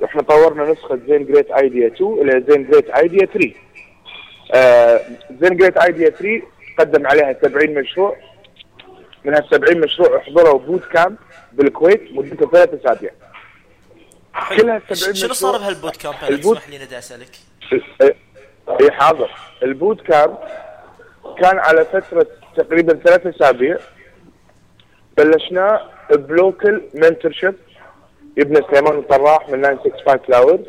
إحنا 0.05 0.22
طورنا 0.22 0.72
نسخة 0.72 0.99
زين 1.09 1.26
جريت 1.26 1.51
آيديا 1.51 1.86
2 1.86 2.12
إلى 2.12 2.45
زين 2.49 2.70
جريت 2.70 2.91
آيديا 2.91 3.26
3 3.26 3.53
آه 4.55 5.01
زين 5.41 5.57
جريت 5.57 5.76
آيديا 5.76 6.11
3 6.11 6.43
قدم 6.78 7.07
عليها 7.07 7.36
70 7.43 7.74
مشروع. 7.74 8.16
من 9.24 9.34
هال 9.34 9.49
70 9.51 9.80
مشروع 9.80 10.20
حضروا 10.20 10.59
boot 10.59 10.84
camp 10.84 11.16
بالكويت 11.53 12.12
مدته 12.12 12.51
ثلاث 12.51 12.74
أسابيع. 12.74 13.11
كلها 14.57 14.83
70 14.93 15.14
شنو 15.14 15.33
صار. 15.33 15.59
بهالبوت 15.59 15.97
camp؟ 15.97 16.14
ال 16.28 16.33
boot- 16.33 16.57
تسمح 16.59 16.68
لي 16.68 16.85
ندى 16.85 16.99
أسألك. 16.99 17.28
إيه، 18.81 18.91
حاضر. 18.91 19.31
ال 19.62 19.70
boot 19.70 20.01
camp 20.01 20.38
كان 21.41 21.59
على 21.59 21.85
فترة 21.85 22.26
تقريبا 22.57 22.95
ثلاث 22.95 23.26
أسابيع. 23.26 23.76
بلشناه 25.16 25.81
ب 26.11 26.22
local 26.22 26.82
mentorship 26.95 27.55
ابن 28.39 28.62
سليمان 28.70 28.99
الطراح 28.99 29.49
من 29.49 29.62
965 29.62 30.18
فلاورز 30.18 30.61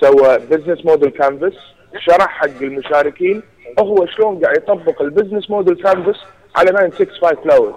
سوى 0.00 0.38
business 0.38 0.84
model 0.86 1.10
canvas 1.10 1.52
شرح 1.98 2.28
حق 2.28 2.44
المشاركين. 2.62 3.42
هو 3.80 4.06
شلون 4.06 4.44
قاعد 4.44 4.56
يطبق 4.56 5.02
ال 5.02 5.07
business 5.07 5.50
model 5.50 5.82
canvas 5.82 6.16
على 6.56 6.70
965 6.70 7.36
فلاورز 7.44 7.74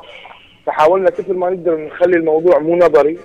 فحاولنا 0.65 1.09
كثر 1.09 1.33
ما 1.33 1.49
نقدر 1.49 1.77
نخلي 1.77 2.17
الموضوع 2.17 2.59
مو 2.59 2.75
نظري. 2.75 3.19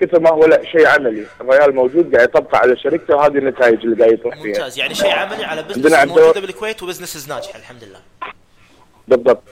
كثر 0.00 0.20
ما 0.20 0.30
هو 0.30 0.46
لا 0.46 0.64
شيء 0.64 0.86
عملي. 0.86 1.26
الرجال 1.40 1.74
موجود 1.74 2.14
قاعد 2.16 2.28
يطبقه 2.28 2.58
على 2.58 2.76
شركته 2.76 3.16
وهذه 3.16 3.38
النتائج 3.38 3.84
اللي 3.84 3.96
قاعد 3.96 4.12
يطرح 4.12 4.34
فيها. 4.34 4.46
ممتاز. 4.46 4.78
يعني 4.78 4.94
شيء 4.94 5.10
عملي 5.10 5.44
على 5.44 5.62
business 5.62 6.06
موجوده 6.06 6.40
بالكويت 6.40 6.82
و 6.82 6.86
businesses 6.86 7.28
ناجحه 7.28 7.58
الحمد 7.58 7.84
لله 7.84 8.00
بالضبط. 9.08 9.42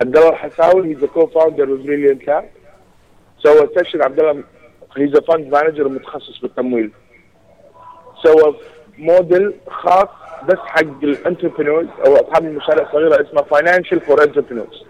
عبد 0.00 0.16
الله 0.16 0.28
الحساوي 0.28 0.88
he's 0.88 1.04
co-founder 1.04 1.64
بريليانت 1.64 2.26
لاب 2.26 2.50
سوى 3.42 3.68
session 3.76 4.02
عبد 4.02 4.20
الله 4.20 4.44
he's 4.96 5.16
fund 5.16 5.54
manager 5.54 5.88
متخصص 5.88 6.40
بالتمويل. 6.42 6.90
سوى 8.22 8.56
module 8.98 9.54
خاص 9.68 10.08
بس 10.48 10.58
حق 10.58 11.02
ال 11.02 11.08
entrepreneurs 11.08 11.86
أو 12.06 12.16
أصحاب 12.16 12.44
المشاريع 12.44 12.86
الصغيرة 12.86 13.28
اسمه 13.28 13.42
financial 13.42 14.00
for 14.00 14.22
entrepreneurs 14.22 14.84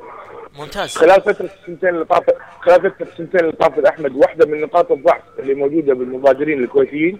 ممتاز. 0.58 0.96
خلال 0.96 1.20
فترة 1.20 1.50
السنتين 1.62 1.88
اللي 1.88 2.04
طافت 2.04 2.36
خلال 2.60 2.80
فترة 2.90 3.06
السنتين 3.12 3.40
اللي 3.40 3.52
طافت 3.52 3.84
احمد 3.84 4.16
واحدة 4.16 4.46
من 4.46 4.60
نقاط 4.60 4.92
الضعف 4.92 5.22
اللي 5.38 5.54
موجودة 5.54 5.94
بالمبادرين 5.94 6.64
الكويتيين 6.64 7.18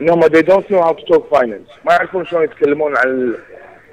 إنهم 0.00 0.22
they 0.22 0.42
don't 0.42 0.70
know 0.70 0.82
how 0.82 0.92
to 0.92 1.04
talk 1.12 1.38
finance. 1.38 1.84
ما 1.84 1.92
يعرفون 1.92 2.24
شلون 2.26 2.44
يتكلمون 2.44 2.96
عن 2.96 3.08
ال 3.08 3.36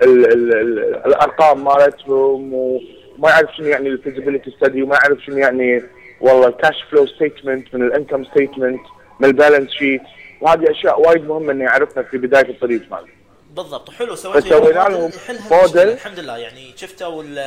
ال 0.04 0.26
ال 0.26 0.54
ال 0.54 0.96
الأرقام 1.06 1.64
مالتهم 1.64 2.54
وما 2.54 3.30
يعرف 3.30 3.50
شنو 3.58 3.68
يعني 3.68 3.90
ال 3.90 3.95
feasibility 3.95 4.52
study 4.52 4.84
وما 4.84 4.96
يعرف 5.04 5.20
شنو 5.20 5.38
يعني 5.38 5.84
والله 6.22 6.48
ال 6.48 6.55
cash 6.55 6.84
flow 6.92 7.06
statement 7.06 7.76
من 7.76 7.82
ال 7.82 7.88
income 7.88 8.24
statement 8.24 8.82
من 9.20 9.28
ال 9.28 9.33
balance 9.33 9.70
sheet 9.72 10.02
وهذه 10.42 10.72
أشياء 10.72 11.02
وايد 11.02 11.28
مهمة 11.28 11.52
انه 11.52 11.64
يعرفها 11.64 12.04
في 12.04 12.18
بداية 12.18 12.50
الطريق 12.50 12.82
ماله 12.92 13.08
بالضبط. 13.56 13.90
حلو 13.90 14.16
سويتوا 14.16 14.42
فسوينا 14.42 14.82
يعني 14.82 14.94
لهم 14.94 15.12
module. 15.52 15.90
الحمد 15.90 16.20
لله. 16.20 16.38
يعني 16.38 16.74
شفتوا 16.78 17.24
ال- 17.24 17.38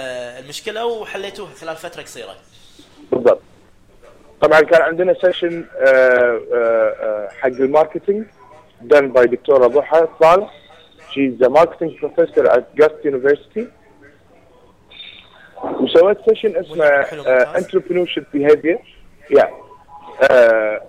المشكلة 0.45 0.87
وحليتوها 0.87 1.51
خلال 1.55 1.77
فترة 1.77 2.03
قصيرة. 2.03 2.35
بالضبط. 3.13 3.41
طبعا 4.41 4.61
كان 4.61 4.83
عندنا 4.83 5.15
session 5.15 5.65
حق 7.41 7.47
ال 7.47 7.55
marketing 7.55 8.27
done 8.93 9.13
by 9.17 9.21
دكتورة 9.25 9.67
ضحى 9.67 10.09
صالح 10.21 10.51
she's 11.11 11.41
a 11.47 11.49
marketing 11.49 11.93
professor 12.01 12.45
at 12.57 12.65
Gust 12.81 13.05
University. 13.05 13.65
وسويت 15.63 16.19
session 16.29 16.57
اسمه 16.57 17.03
entrepreneurship 17.55 18.25
behavior. 18.37 18.79
Yeah. 19.31 19.49
uh, 20.23 20.83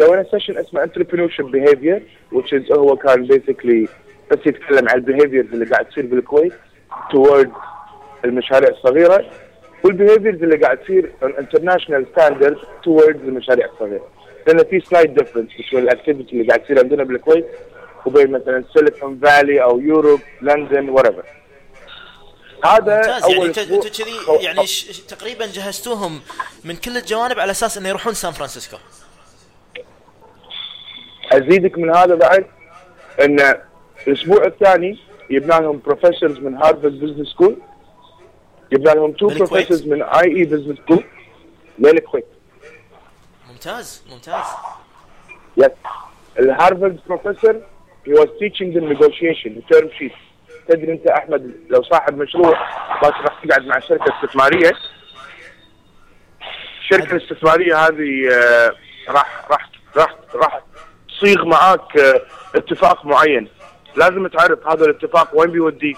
سوينا 0.00 0.26
session 0.30 0.58
اسمه 0.58 0.86
entrepreneurship 0.86 1.44
behavior 1.52 2.00
which 2.36 2.52
is 2.52 2.72
هو 2.72 2.96
كان 2.96 3.26
basically 3.28 3.88
بس 4.30 4.38
يتكلم 4.46 4.88
عن 4.88 4.94
ال 4.94 5.00
behaviors 5.00 5.52
اللي 5.52 5.64
قاعد 5.64 5.86
تصير 5.88 6.06
بالكويت 6.06 6.52
toward 7.12 7.48
المشاريع 8.24 8.70
الصغيرة 8.70 9.30
وال 9.84 9.95
behaviors 9.95 10.42
اللي 10.42 10.56
قاعد 10.56 10.78
تصير 10.78 11.12
international 11.22 12.06
standard 12.12 12.56
towards 12.84 13.20
المشاريع 13.20 13.66
الصغيرة. 13.66 14.08
لأن 14.46 14.64
في 14.64 14.80
slight 14.80 15.14
difference 15.14 15.48
بين 15.72 15.82
ال 15.82 15.88
activity 15.88 16.32
اللي 16.32 16.48
قاعد 16.48 16.60
تصير 16.60 16.78
عندنا 16.78 17.04
بالكويت 17.04 17.46
وبين 18.06 18.30
مثلا 18.30 18.64
سيليكون 18.74 19.20
فالي 19.22 19.62
أو 19.62 19.80
Europe 19.80 20.20
لندن 20.42 20.88
wherever 20.88 21.24
هذا 22.64 22.96
ممتاز. 22.96 23.22
يعني 23.22 23.36
أول 23.36 23.46
انت 23.46 23.58
أسبوع. 23.58 23.76
أنتوا 23.76 23.90
كذي 23.90 24.44
يعني 24.44 24.66
تقريبا 25.08 25.46
جهزتوهم 25.46 26.20
من 26.64 26.76
كل 26.76 26.96
الجوانب 26.96 27.38
على 27.38 27.50
أساس 27.50 27.78
إنه 27.78 27.88
يروحون 27.88 28.14
سان 28.14 28.32
فرانسيسكو. 28.32 28.76
أزيدك 31.32 31.78
من 31.78 31.96
هذا 31.96 32.14
بعد 32.14 32.46
إن 33.24 33.54
الأسبوع 34.08 34.44
الثاني 34.46 34.98
جبنا 35.30 35.54
لهم 35.54 35.80
professors 35.86 36.38
من 36.38 36.54
Harvard 36.54 37.00
Business 37.00 37.28
School 37.28 37.56
جبنا 38.72 38.90
لهم 38.90 39.12
two؟ 39.12 39.26
professors 39.26 39.86
من 39.86 40.02
IE 40.02 40.36
Business 40.36 40.78
School 40.78 41.04
للكويت 41.78 42.26
ممتاز 43.50 44.04
ممتاز. 44.10 44.44
Yes. 45.60 45.70
ال 46.38 46.46
Harvard 46.46 47.00
professor 47.06 47.60
he 48.06 48.12
was 48.12 48.28
teaching 48.40 48.72
them 48.74 48.84
negotiation 48.94 49.62
term 49.72 49.88
sheet. 49.98 50.16
تدري 50.68 50.92
أنت 50.92 51.06
أحمد 51.06 51.54
لو 51.70 51.82
صاحب 51.82 52.18
مشروع 52.18 52.50
بس 53.02 53.10
راح 53.10 53.44
تقعد 53.44 53.66
مع 53.66 53.78
شركة 53.78 54.14
استثمارية؟ 54.16 54.72
الشركة 56.80 57.16
الاستثماريه 57.16 57.76
هذه 57.76 58.30
آه، 58.32 58.72
راح 59.08 59.46
راح 59.50 59.70
راح 59.96 60.14
راح 60.34 60.60
تصيغ 61.08 61.44
معاك 61.44 61.96
آه، 61.96 62.22
اتفاق 62.54 63.04
معين. 63.06 63.48
لازم 63.96 64.26
تعرف 64.26 64.66
هذا 64.66 64.84
الاتفاق 64.84 65.30
وين 65.34 65.50
بيوديك 65.50 65.96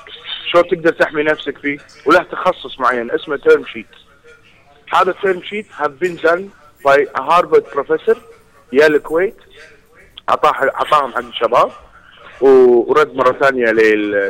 شلون 0.51 0.68
تقدر 0.68 0.92
تحمي 0.92 1.22
نفسك 1.22 1.59
فيه 1.59 1.78
وله 2.07 2.22
تخصص 2.22 2.80
معين 2.80 3.11
اسمه 3.11 3.36
term 3.36 3.64
sheet. 3.64 3.94
هذا 4.94 5.14
sheet 5.22 5.66
have 5.78 5.99
been 6.01 6.16
done 6.16 6.51
by 6.84 7.07
a 7.14 7.22
Harvard 7.22 7.64
professor 7.76 8.16
يا 8.72 8.86
الكويت 8.86 9.36
اعطاه 10.28 10.51
أعطاهم 10.51 11.12
حق 11.12 11.18
الشباب 11.18 11.70
ورد 12.40 13.14
مرة 13.14 13.32
ثانية 13.32 13.70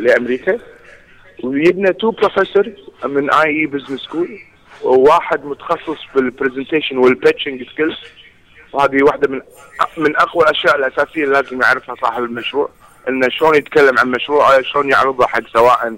لأمريكا. 0.01 0.59
وجبنا 1.45 1.93
two 1.93 2.11
professor 2.11 2.73
من 3.05 3.31
IE 3.31 3.49
Business 3.49 4.01
School 4.01 4.39
وواحد 4.83 5.45
متخصص 5.45 5.99
بال 6.15 6.27
presentation 6.27 6.99
وال 6.99 7.11
pitching 7.11 7.63
skills 7.71 7.97
وهذه 8.73 9.03
واحدة 9.03 9.29
من 9.29 9.41
من 9.97 10.17
أقوى 10.17 10.45
الأشياء 10.45 10.77
الأساسية 10.77 11.25
اللي 11.25 11.35
لازم 11.35 11.63
يعرفها 11.63 11.95
صاحب 12.01 12.23
المشروع. 12.23 12.71
انه 13.09 13.29
شلون 13.29 13.55
يتكلم 13.55 13.99
عن 13.99 14.11
مشروعه 14.11 14.63
شلون 14.63 14.91
يعرضه 14.91 15.27
حق 15.27 15.43
سواء 15.53 15.97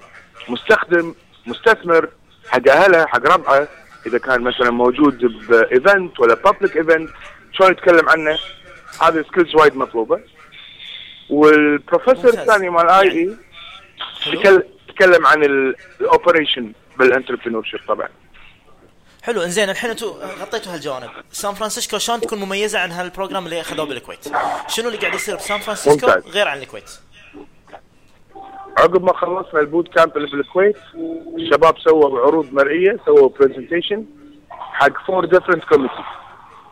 مستخدم 0.49 1.15
مستثمر 1.47 2.09
حق 2.49 2.69
أهله 2.69 3.07
حق 3.07 3.27
ربعه 3.33 3.69
إذا 4.07 4.19
كان 4.19 4.41
مثلا 4.43 4.71
موجود 4.71 5.19
ب 5.49 5.61
event 5.61 6.20
ولا 6.21 6.35
public 6.35 6.76
event 6.76 7.11
شلون 7.53 7.71
يتكلم 7.73 8.09
عنه؟ 8.09 8.39
هذه 9.03 9.25
skills 9.33 9.55
وايد 9.55 9.77
مطلوبة. 9.77 10.21
والبروفيسور. 11.31 12.31
الثاني 12.31 12.71
مال 12.71 12.89
IE 12.89 13.37
حلو 14.25 14.41
تكل- 14.41 14.63
تكلم 14.89 15.27
عن 15.27 15.45
ال 15.45 15.55
operation 15.55 16.51
بال 16.51 16.72
entrepreneurship 16.99 17.81
طبعا. 17.89 18.09
حلو 19.23 19.43
انزين 19.43 19.71
الحين 19.71 19.91
أنتم 19.91 20.07
غطيتوا 20.41 20.75
هالجوانب. 20.75 21.11
سان 21.33 21.55
فرانسيسكو 21.55 21.99
شلون 21.99 22.21
تكون 22.21 22.39
مميزة 22.39 22.79
عن 22.79 22.91
هال 22.91 23.03
program 23.03 23.45
اللي 23.45 23.61
أخذوه 23.61 23.87
بالكويت؟ 23.87 24.29
شنو 24.68 24.89
اللي 24.89 24.99
قاعد 24.99 25.14
يصير 25.14 25.37
بسان 25.37 25.59
فرانسيسكو. 25.59 26.07
غير 26.07 26.49
عن 26.49 26.59
الكويت؟ 26.59 26.91
عقب 28.79 29.05
ما 29.05 29.16
خلصنا 29.16 29.61
ال 29.61 29.67
boot 29.67 29.95
camp 29.95 30.16
اللي 30.16 30.29
بالكويت 30.31 30.77
الشباب 31.39 31.79
سووا 31.79 32.21
عروض 32.21 32.53
مرئية 32.53 32.97
سووا 33.07 33.29
presentation 33.28 34.05
حق 34.51 35.07
four 35.07 35.24
different 35.24 35.64
committee 35.64 36.05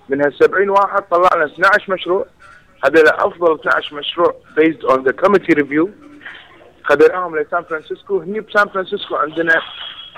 من 0.09 0.25
هال 0.25 0.35
70 0.39 0.71
واحد 0.71 1.03
طلعنا 1.11 1.45
12 1.45 1.93
مشروع. 1.93 2.27
هذول 2.85 3.09
أفضل 3.09 3.55
12 3.55 3.97
مشروع 3.97 4.35
based 4.57 4.85
on 4.85 5.05
the 5.05 5.13
committee 5.13 5.53
review 5.53 5.91
خذيناهم 6.85 7.39
لسان 7.39 7.63
فرانسيسكو. 7.63 8.19
هني 8.19 8.41
بسان 8.41 8.69
فرانسيسكو 8.69 9.17
عندنا 9.17 9.63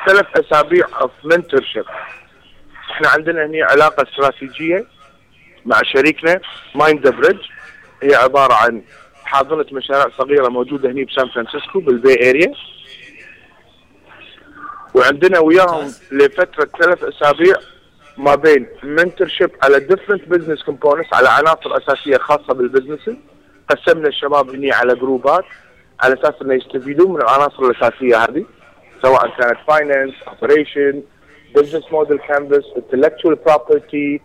ثلاث 0.07 0.27
أسابيع 0.37 0.87
of 1.01 1.11
mentorship 1.25 1.85
إحنا 2.91 3.09
عندنا 3.09 3.47
هني 3.47 3.63
علاقة 3.63 4.03
استراتيجية 4.09 4.85
مع 5.67 5.81
شريكنا 5.83 6.41
Mind 6.75 6.94
the 6.94 7.09
Bridge 7.09 7.41
هي 8.03 8.15
عبارة 8.15 8.55
عن 8.55 8.83
حاضنة 9.25 9.67
مشاريع 9.73 10.07
صغيرة 10.19 10.49
موجودة 10.49 10.91
هني 10.91 11.05
بسان 11.05 11.29
فرانسيسكو 11.29 11.81
بال 11.81 12.01
Bay 12.01 12.31
Area 12.31 12.53
وعندنا 14.95 15.39
وياهم. 15.39 15.93
لفترة 16.13 16.69
ثلاث 16.81 17.05
أسابيع 17.05 17.55
ما 18.19 18.35
بين 18.35 18.67
mentorship 18.83 19.51
على 19.63 19.81
different 19.81 20.29
business 20.29 20.63
components 20.63 21.15
على 21.15 21.29
عناصر 21.29 21.77
أساسية 21.77 22.17
خاصة 22.19 22.55
بال 22.55 22.67
business 22.67 23.17
قسمنا 23.71 24.09
الشباب 24.09 24.51
هني 24.51 24.73
على 24.73 24.95
groupات 24.95 25.45
على 26.01 26.15
أساس 26.15 26.35
إنه 26.43 26.55
يستفيدون 26.55 27.11
من 27.13 27.17
العناصر 27.23 27.63
الأساسية 27.63 28.17
هذه. 28.17 28.45
سواء 29.03 29.29
كانت 29.39 29.57
finance 29.69 30.15
operation 30.29 31.03
business 31.57 31.93
model 31.93 32.19
canvas 32.19 32.65
intellectual 32.77 33.35
property 33.51 34.21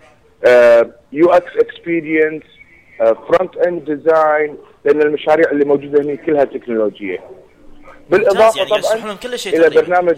UX 1.11 1.51
experience 1.57 2.43
front 2.99 3.57
end 3.57 3.85
design 3.91 4.57
لأن 4.85 5.01
المشاريع 5.01 5.51
اللي 5.51 5.65
موجودة 5.65 6.01
هنا 6.03 6.15
كلها 6.15 6.43
تكنولوجية. 6.43 7.19
بالإضافة 8.09 8.57
يعني 8.57 8.69
طبعا 8.81 8.95
لهم 8.95 9.15
كل 9.17 9.39
شيء 9.39 9.57
إلى 9.67 9.81
برنامج 9.81 10.17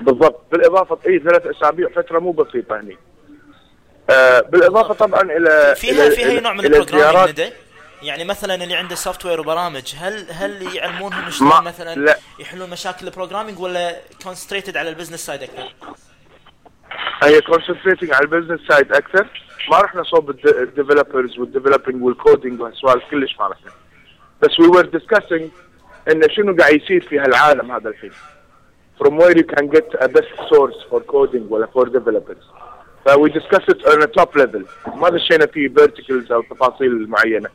بالضبط. 0.00 0.40
بالإضافة 0.52 0.98
إي 1.06 1.18
ثلاث 1.18 1.46
أسابيع 1.46 1.88
فترة 1.88 2.18
مو 2.18 2.30
بسيطة 2.30 2.80
هني. 2.80 2.96
آه 4.10 4.40
بالإضافة 4.40 4.94
طبعا 4.94 5.22
إلى 5.22 5.74
فيها 5.76 6.08
إلى- 6.10 6.14
فيها 6.14 6.40
نوع 6.40 6.52
من 6.52 6.64
ال 6.64 6.70
programming 6.70 7.42
يعني 8.06 8.24
مثلا 8.24 8.54
اللي 8.54 8.74
عنده 8.74 8.94
software 8.94 9.40
وبرامج 9.40 9.94
هل 9.98 10.26
هل 10.30 10.76
يعلمونهم 10.76 11.30
شلون 11.30 11.64
مثلا؟ 11.64 11.94
لا. 11.94 12.16
يحلون 12.38 12.70
مشاكل 12.70 13.06
ال 13.06 13.11
programming 13.11 13.60
ولا 13.60 13.96
concentrated 14.22 14.76
على 14.76 14.88
ال 14.88 14.92
business 14.92 15.26
side 15.26 15.42
أكثر؟ 15.42 15.72
هي 17.22 17.40
concentrating 17.40 18.12
على 18.12 18.24
ال 18.24 18.28
business 18.28 18.60
side 18.68 18.92
أكثر. 18.92 19.26
ما 19.70 19.80
رحنا 19.80 20.02
صوب 20.02 20.30
ال 20.30 20.40
developers 20.40 21.38
وال 21.38 21.49
developing 21.49 22.02
وال 22.02 22.16
coding 22.16 22.60
وهالسوالف 22.60 23.04
كلش 23.10 23.36
ما 23.40 23.46
رحنا. 23.46 23.70
بس 24.42 24.60
we 24.60 24.66
were 24.66 24.86
discussing 24.86 25.50
انه 26.10 26.28
شنو 26.28 26.56
قاعد 26.56 26.74
يصير 26.74 27.00
في 27.08 27.18
هالعالم 27.18 27.72
هذا 27.72 27.88
الحين. 27.88 28.12
From 29.02 29.12
where 29.18 29.36
you 29.36 29.44
can 29.44 29.66
get 29.76 29.88
a 30.04 30.08
best 30.08 30.36
source 30.50 30.78
for 30.90 31.00
coding 31.00 31.50
ولا 31.50 31.66
for 31.66 31.86
developers. 31.88 32.44
ف 33.04 33.08
we 33.08 33.30
discuss 33.30 33.64
it 33.68 33.86
on 33.86 34.02
a 34.02 34.06
top 34.06 34.36
level. 34.36 34.62
ما 34.86 35.08
دشينا 35.08 35.46
في 35.46 35.68
verticals 35.68 36.32
أو 36.32 36.42
تفاصيل 36.42 37.08
معينة. 37.08 37.48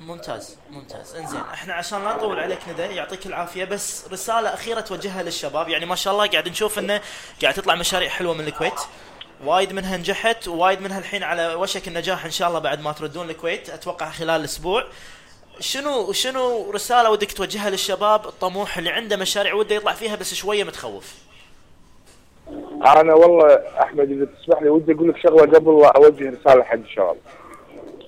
ممتاز 0.00 0.56
ممتاز. 0.70 1.14
انزين 1.14 1.40
إحنا 1.40 1.74
عشان 1.74 2.04
لا 2.04 2.16
نطول 2.16 2.40
عليك 2.40 2.58
ندى 2.68 2.82
يعطيك 2.82 3.26
العافية. 3.26 3.64
بس 3.64 4.12
رسالة 4.12 4.54
أخيرة 4.54 4.80
توجهها 4.80 5.22
للشباب. 5.22 5.68
يعني 5.68 5.86
ما 5.86 5.94
شاء 5.94 6.12
الله 6.12 6.26
قاعد 6.26 6.48
نشوف 6.48 6.78
إنه 6.78 7.00
قاعد 7.42 7.54
تطلع 7.54 7.74
مشاريع 7.74 8.08
حلوة 8.08 8.34
من 8.34 8.46
الكويت. 8.46 8.80
وايد 9.44 9.72
منها 9.72 9.96
نجحت 9.96 10.48
ووايد 10.48 10.80
منها 10.80 10.98
الحين 10.98 11.22
على 11.22 11.54
وشك 11.54 11.88
النجاح 11.88 12.24
إن 12.24 12.30
شاء 12.30 12.48
الله 12.48 12.58
بعد 12.58 12.80
ما 12.80 12.92
تردون 12.92 13.30
الكويت. 13.30 13.70
أتوقع 13.70 14.10
خلال 14.10 14.44
أسبوع. 14.44 14.84
شنو 15.60 16.12
شنو 16.12 16.70
رسالة 16.70 17.10
ودك 17.10 17.32
توجهها 17.32 17.70
للشباب؟ 17.70 18.26
الطموح 18.26 18.78
اللي 18.78 18.90
عنده 18.90 19.16
مشاريع 19.16 19.54
وده 19.54 19.74
يطلع 19.74 19.92
فيها 19.92 20.16
بس 20.16 20.34
شوية 20.34 20.64
متخوف. 20.64 21.14
أنا 22.86 23.14
والله 23.14 23.54
أحمد 23.82 24.10
إذا 24.10 24.24
تسمح 24.24 24.62
لي 24.62 24.68
ودي 24.68 24.92
أقول 24.92 25.08
لك 25.08 25.16
شغلة 25.22 25.58
قبل 25.58 25.80
لا 25.80 25.88
أوجه 25.96 26.30
رسالة 26.30 26.64
حق 26.64 26.74
الشباب. 26.74 27.16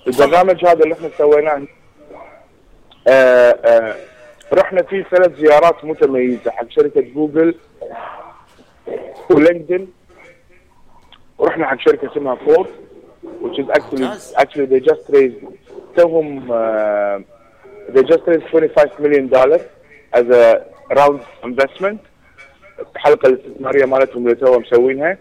البرنامج 0.07 0.65
هذا 0.65 0.83
اللي 0.83 0.93
إحنا 0.93 1.09
سويناه 1.17 1.61
آه 3.07 3.51
آه 3.65 3.95
رحنا 4.53 4.83
فيه 4.83 5.03
ثلاث 5.03 5.35
زيارات 5.39 5.85
متميزة 5.85 6.51
حق 6.51 6.69
شركة 6.69 7.01
جوجل 7.01 7.55
ولينكدين. 9.29 9.87
ورحنا 11.37 11.67
حق 11.67 11.79
شركة 11.79 12.11
اسمها 12.11 12.35
فورد 12.35 12.67
which 13.41 13.57
is 13.59 13.69
actually 13.77 14.07
actually 14.41 14.65
they 14.65 14.79
just 14.79 15.09
raised 15.09 15.45
توهم 15.95 16.47
uh, 16.49 17.21
they 17.93 18.03
just 18.03 18.23
raised 18.27 18.47
25 18.51 18.99
million 18.99 19.27
dollars 19.27 19.61
as 20.13 20.25
a 20.29 20.65
round 20.97 21.19
investment. 21.43 21.97
الحلقة 22.95 23.27
الاستثمارية 23.29 23.85
مالتهم 23.85 24.23
اللي 24.23 24.35
توهم 24.35 24.61
مسوينها. 24.61 25.17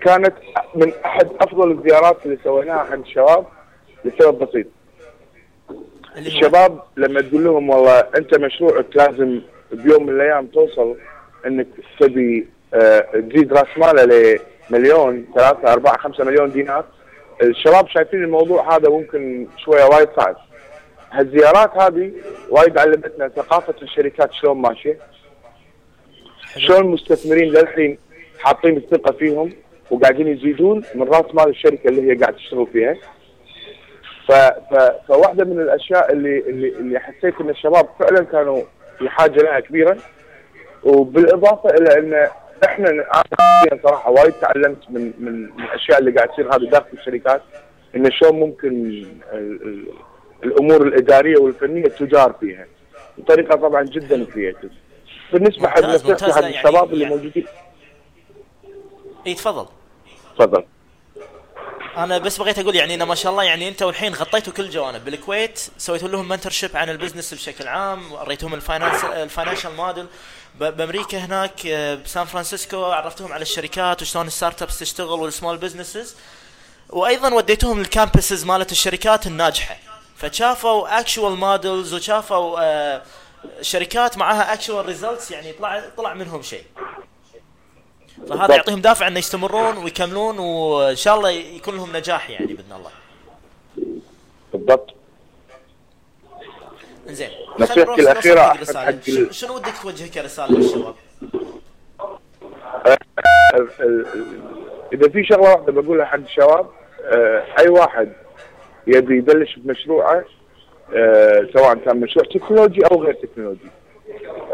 كانت 0.00 0.34
من 0.74 0.92
احد 1.04 1.28
أفضل 1.40 1.70
الزيارات 1.70 2.16
اللي 2.26 2.38
سويناها 2.44 2.84
حق 2.84 2.92
الشباب. 2.92 3.46
لسبب 4.04 4.38
بسيط. 4.38 4.66
الشباب 6.16 6.82
لما 6.96 7.20
تقول 7.20 7.44
لهم 7.44 7.70
والله 7.70 7.98
أنت 8.16 8.34
مشروعك 8.38 8.86
لازم 8.94 9.40
بيوم 9.72 10.06
من 10.06 10.14
الأيام 10.14 10.46
توصل 10.46 10.96
إنك 11.46 11.66
تبي 12.00 12.48
آه، 12.74 13.00
تزيد 13.00 13.52
رأس 13.52 13.78
ماله 13.78 14.38
لمليون 14.70 15.26
ثلاثة 15.34 15.72
أربعة 15.72 15.98
خمسة 15.98 16.24
مليون 16.24 16.50
دينار 16.50 16.84
الشباب 17.42 17.88
شايفين 17.88 18.24
الموضوع 18.24 18.76
هذا 18.76 18.88
ممكن 18.88 19.46
شوية 19.64 19.84
وايد 19.84 20.08
صعب. 20.16 20.36
هالزيارات 21.12 21.70
هذه 21.76 22.12
وايد 22.50 22.78
علمتنا 22.78 23.28
ثقافة 23.28 23.74
الشركات 23.82 24.32
شلون 24.32 24.56
ماشية 24.56 24.98
شلون 26.56 26.80
المستثمرين 26.80 27.52
للحين 27.52 27.98
حاطين 28.38 28.76
الثقة 28.76 29.12
فيهم 29.12 29.52
وقاعدين 29.90 30.28
يزيدون 30.28 30.84
من 30.94 31.02
رأس 31.02 31.34
مال 31.34 31.48
الشركة 31.48 31.88
اللي 31.88 32.12
هي 32.12 32.14
قاعد 32.16 32.34
تشتغل 32.36 32.66
فيها. 32.72 32.96
فواحدة 35.08 35.44
من 35.44 35.60
الأشياء 35.60 36.12
اللي 36.12 36.38
اللي 36.38 36.68
اللي 36.68 36.98
حسيت 37.00 37.40
إن 37.40 37.50
الشباب 37.50 37.88
فعلا 37.98 38.24
كانوا 38.24 38.62
في 38.98 39.08
حاجة 39.08 39.42
لها 39.42 39.60
كبيرة. 39.60 39.96
وبالإضافة 40.84 41.70
إلى 41.70 41.98
إن 41.98 42.28
إحنا 42.64 42.90
أنا 42.90 43.80
صراحة 43.82 44.10
وايد 44.10 44.32
تعلمت 44.32 44.90
من 44.90 45.12
من 45.18 45.44
الأشياء 45.64 45.98
اللي 45.98 46.10
قاعد 46.10 46.28
تصير 46.28 46.54
هذه 46.54 46.70
داخل 46.70 46.86
الشركات 46.92 47.42
إن 47.96 48.10
شلون 48.10 48.40
ممكن 48.40 48.68
ال... 48.68 49.06
ال... 49.32 49.86
الأمور 50.44 50.82
الإدارية 50.82 51.38
والفنية 51.38 51.82
تجار 51.84 52.32
فيها. 52.40 52.66
بطريقة 53.18 53.56
طبعا 53.56 53.82
جدا 53.82 54.24
creative 54.24 54.70
بالنسبة 55.32 55.68
حق 55.68 55.78
يعني- 55.80 56.54
الشباب 56.54 56.92
اللي 56.92 57.02
يعني- 57.02 57.14
موجودين. 57.16 57.46
اي 59.26 59.34
تفضل. 59.34 59.66
تفضل. 60.38 60.64
أنا 61.98 62.18
بس 62.18 62.38
بغيت 62.38 62.58
أقول 62.58 62.76
يعني 62.76 62.94
انه 62.94 63.04
ما 63.04 63.14
شاء 63.14 63.32
الله 63.32 63.42
يعني 63.42 63.68
أنتوا 63.68 63.90
الحين 63.90 64.14
غطيتوا 64.14 64.52
كل 64.52 64.64
الجوانب 64.64 65.04
بالكويت 65.04 65.60
سويتوا 65.78 66.08
لهم 66.08 66.28
mentorship 66.28 66.76
عن 66.76 66.90
ال 66.90 66.95
business 66.95 67.34
بشكل 67.34 67.68
عام 67.68 68.12
وريتهم 68.12 68.54
ال 68.54 68.60
finance 68.60 69.04
ال 69.04 69.11
financial 69.11 69.76
model 69.76 70.06
بأمريكا 70.60 71.18
هناك 71.18 71.66
آه، 71.66 71.94
بسان 71.94 72.24
فرانسيسكو 72.24 72.84
عرفتهم 72.84 73.32
على 73.32 73.42
الشركات 73.42 74.02
وشلون 74.02 74.26
ال 74.26 74.62
startups 74.62 74.78
تشتغل 74.78 75.20
وال 75.20 75.30
small 75.30 75.56
businesses 75.56 76.16
وأيضا 76.90 77.34
وديتوهم 77.34 77.80
ال 77.80 77.87
campuses 77.87 78.44
مالت 78.44 78.72
الشركات 78.72 79.26
الناجحة. 79.26 79.76
فشافوا 80.16 81.00
actual 81.00 81.36
models 81.36 81.94
وشافوا 81.94 82.60
آه، 82.60 83.02
شركات 83.60 84.18
معاها 84.18 84.52
actual 84.52 84.86
results 84.86 85.30
يعني 85.30 85.52
طلع 85.52 85.82
طلع 85.96 86.14
منهم 86.14 86.42
شيء. 86.42 86.64
فهذا 88.28 88.54
يعطيهم 88.56 88.80
دافع 88.80 89.06
إنه 89.08 89.18
يستمرون 89.18 89.76
ويكملون 89.76 90.38
وإن 90.38 90.96
شاء 90.96 91.16
الله 91.16 91.30
يكون 91.30 91.76
لهم 91.76 91.96
نجاح 91.96 92.30
يعني 92.30 92.46
بإذن 92.46 92.72
الله. 92.76 92.90
بالضبط 94.52 94.94
زين 97.06 97.30
نصيحتي 97.58 98.00
الأخيرة 98.02 98.40
أحمد 98.40 98.60
رسالة. 98.60 98.80
حق 98.80 99.30
شنو- 99.30 99.54
ودك 99.54 99.72
توجه 99.82 100.06
كرساله 100.10 100.58
للشباب؟ 100.58 100.94
ال- 103.80 104.06
إذا 104.92 105.08
في 105.08 105.24
شغلة 105.24 105.40
واحدة 105.42 105.72
بقولها 105.72 106.04
حق 106.06 106.14
الشباب 106.18 106.66
آه، 107.04 107.44
أي 107.58 107.68
واحد 107.68 108.12
يبي 108.86 109.18
يبلش 109.18 109.56
بمشروعه 109.56 110.24
آه، 110.96 111.48
سواء 111.54 111.74
كان 111.74 112.00
مشروع 112.00 112.24
تكنولوجي 112.34 112.80
أو 112.86 113.02
غير 113.02 113.14
تكنولوجي 113.14 113.70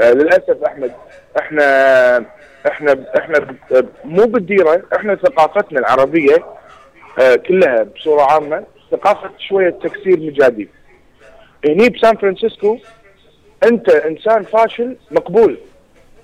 للأسف 0.00 0.62
أحمد 0.66 0.94
إحنا 1.38 2.26
إحنا 2.68 3.04
إحنا 3.18 3.38
ب- 3.38 3.86
مو 4.04 4.24
بالديرة 4.26 4.82
إحنا 4.96 5.14
ثقافتنا 5.14 5.80
العربية 5.80 6.44
آه، 7.20 7.34
كلها 7.36 7.82
بصورة 7.82 8.22
عامة 8.22 8.64
ثقافة 8.90 9.30
شوية 9.38 9.70
تكسير 9.70 10.20
مجاديف. 10.20 10.68
هني 11.68 11.88
بسان 11.88 12.16
فرانسيسكو 12.16 12.78
انت 13.64 13.88
انسان 13.88 14.42
فاشل 14.42 14.96
مقبول. 15.10 15.58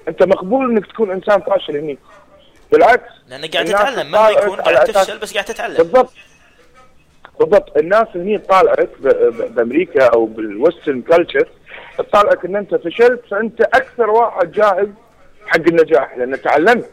انت 0.08 0.22
مقبول 0.22 0.70
انك 0.70 0.86
تكون 0.86 1.10
انسان 1.10 1.40
فاشل 1.40 1.76
هني. 1.76 1.98
بالعكس 2.72 3.10
لأنه 3.28 3.48
قاعد 3.48 3.64
تتعلم 3.64 4.10
تطالعك 4.10 4.30
يكون 4.30 4.60
قاعد 4.60 4.86
تفشل 4.86 5.18
بس 5.18 5.32
قاعد 5.34 5.44
تتعلم. 5.44 5.76
بالضبط. 5.76 6.12
بالضبط. 7.40 7.76
الناس 7.76 8.06
ب- 9.00 9.08
ب- 9.08 9.54
بأمريكا 9.54 10.06
أو 10.06 10.24
بال 10.24 10.41
Western 10.41 11.02
culture 11.02 11.48
تطالعك 11.98 12.44
إن 12.44 12.56
أنت 12.56 12.74
فشلت 12.74 13.20
فأنت 13.30 13.60
أكثر 13.60 14.10
واحد 14.10 14.52
جاهز 14.52 14.88
حق 15.46 15.56
النجاح 15.56 16.16
لأن 16.16 16.42
تعلمت. 16.42 16.90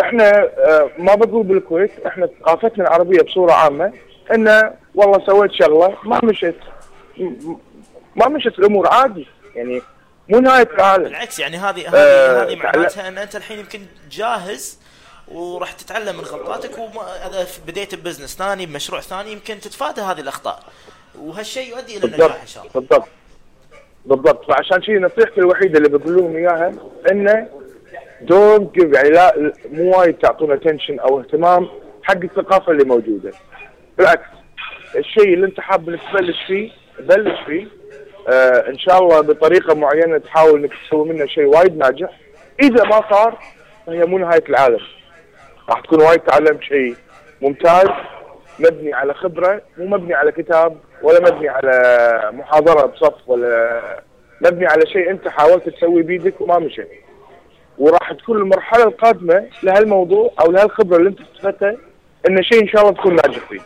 إحنا 0.00 0.42
آه، 0.44 0.90
ما 0.98 1.14
بقول 1.14 1.46
بالكويت 1.46 1.90
إحنا 2.06 2.28
ثقافتنا 2.40 2.84
العربية 2.84 3.22
بصورة 3.22 3.52
عامة 3.52 3.92
انه 4.34 4.74
والله 4.94 5.26
سويت 5.26 5.52
شغلة 5.52 5.96
ما 6.04 6.20
مشت 6.24 6.54
ما 8.16 8.28
مشت 8.28 8.58
الأمور 8.58 8.88
عادي. 8.88 9.26
يعني 9.54 9.82
مو 10.28 10.38
نهاية 10.40 10.68
العالم. 10.74 11.04
بالعكس 11.04 11.38
يعني 11.38 11.56
هذه 11.56 11.86
آه، 11.86 11.88
هذه 11.88 12.42
هذه 12.42 12.48
تعلم- 12.48 12.62
معناتها 12.62 13.08
إن 13.08 13.18
أنت 13.18 13.36
الحين 13.36 13.58
يمكن 13.58 13.80
جاهز 14.10 14.78
وراح 15.28 15.72
تتعلم 15.72 16.16
من 16.16 16.24
غلطاتك 16.24 16.78
واذا 16.78 17.46
بديت 17.66 17.94
ب 17.94 17.99
business 17.99 18.36
ثاني 18.36 18.66
بمشروع 18.66 19.00
ثاني 19.00 19.32
يمكن 19.32 19.60
تتفادى 19.60 20.00
هذه 20.00 20.20
الأخطاء. 20.20 20.62
وهالشيء 21.18 21.70
يؤدي 21.76 21.96
إلى 21.96 22.06
النجاح 22.06 22.40
إن 22.40 22.46
شاء 22.46 22.62
الله. 22.62 22.72
بالضبط. 22.74 23.08
بالضبط. 24.06 24.50
فعشان 24.52 24.82
شيء 24.82 25.00
نصيحتي 25.00 25.40
الوحيدة 25.40 25.78
اللي 25.78 25.98
بقول 25.98 26.16
لهم 26.16 26.36
إياها 26.36 26.72
إنه 27.12 27.48
don't 28.20 28.74
give 28.74 28.94
يعني 28.94 29.10
لا 29.10 29.52
مو 29.72 29.98
وايد 29.98 30.14
تعطون 30.14 30.52
attention 30.52 30.98
أو 30.98 31.20
اهتمام 31.20 31.68
حق 32.02 32.16
الثقافة 32.16 32.72
اللي 32.72 32.84
موجودة. 32.84 33.32
بالعكس 33.98 34.28
الشيء 34.96 35.34
اللي 35.34 35.46
أنت 35.46 35.60
حاب 35.60 35.88
إنك 35.88 36.00
تبلش 36.12 36.44
فيه 36.46 36.70
بلش 37.00 37.40
فيه. 37.46 37.66
آه 38.28 38.68
إن 38.68 38.78
شاء 38.78 38.98
الله 38.98 39.20
بطريقة 39.20 39.74
معينة 39.74 40.18
تحاول 40.18 40.60
إنك 40.60 40.70
تسوي 40.86 41.08
منه 41.08 41.26
شيء 41.26 41.44
وايد 41.44 41.76
ناجح. 41.76 42.10
إذا 42.62 42.84
ما 42.84 43.10
صار 43.10 43.38
فهي 43.86 44.04
مو 44.04 44.18
نهاية 44.18 44.44
العالم. 44.48 44.80
راح 45.70 45.80
تكون 45.80 46.02
وايد 46.02 46.20
تعلمت 46.20 46.62
شيء 46.62 46.94
ممتاز 47.42 47.88
مبني 48.58 48.94
على 48.94 49.14
خبرة 49.14 49.62
مو 49.78 49.86
مبني 49.86 50.14
على 50.14 50.32
كتاب. 50.32 50.76
ولا 51.02 51.20
مبني 51.20 51.48
على 51.48 52.30
محاضرة 52.32 52.86
بصف 52.86 53.14
ولا 53.26 53.80
مبني 54.40 54.66
على 54.66 54.86
شيء 54.86 55.10
انت 55.10 55.28
حاولت 55.28 55.68
تسويه 55.68 56.02
بيدك 56.02 56.40
وما 56.40 56.58
مشى 56.58 56.82
وراح 57.78 58.12
تكون 58.12 58.36
المرحلة 58.36 58.84
القادمة 58.84 59.46
لهالموضوع 59.62 60.30
أو 60.40 60.52
لهالخبرة 60.52 60.96
اللي 60.96 61.08
انت 61.08 61.20
استفدتها 61.20 61.76
إن 62.28 62.42
شيء 62.42 62.62
إن 62.62 62.68
شاء 62.68 62.82
الله 62.82 62.94
تكون 62.94 63.14
ناجح 63.14 63.38
فيه. 63.48 63.60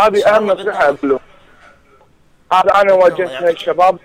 هذه 0.00 0.36
أهم 0.36 0.46
نصيحة. 0.46 0.84
أقول 0.84 1.10
لهم. 1.10 1.18
هذا 2.52 2.70
أنا 2.82 2.92
واجهتها 2.92 3.32
يعطيك. 3.32 3.56
الشباب 3.56 3.98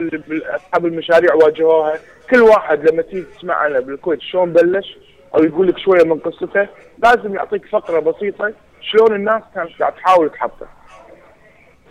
أصحاب 0.56 0.86
المشاريع 0.86 1.34
واجهوها. 1.34 1.98
كل 2.30 2.42
واحد 2.42 2.90
لما 2.90 3.02
تيجي 3.02 3.22
تسمع 3.22 3.56
عنه 3.56 3.80
بالكويت 3.80 4.22
شلون 4.22 4.54
بلش؟ 4.54 4.98
أو 5.36 5.44
يقول 5.44 5.68
لك 5.68 5.78
شوية 5.78 6.04
من 6.04 6.20
قصته 6.20 6.68
لازم 7.04 7.36
يعطيك 7.36 7.66
فقرة 7.66 8.00
بسيطة 8.00 8.54
شلون 8.82 9.16
الناس 9.16 9.42
كانت 9.56 9.70
قاعد 9.80 9.94
تحاول 9.94 10.30
تحطه. 10.30 10.68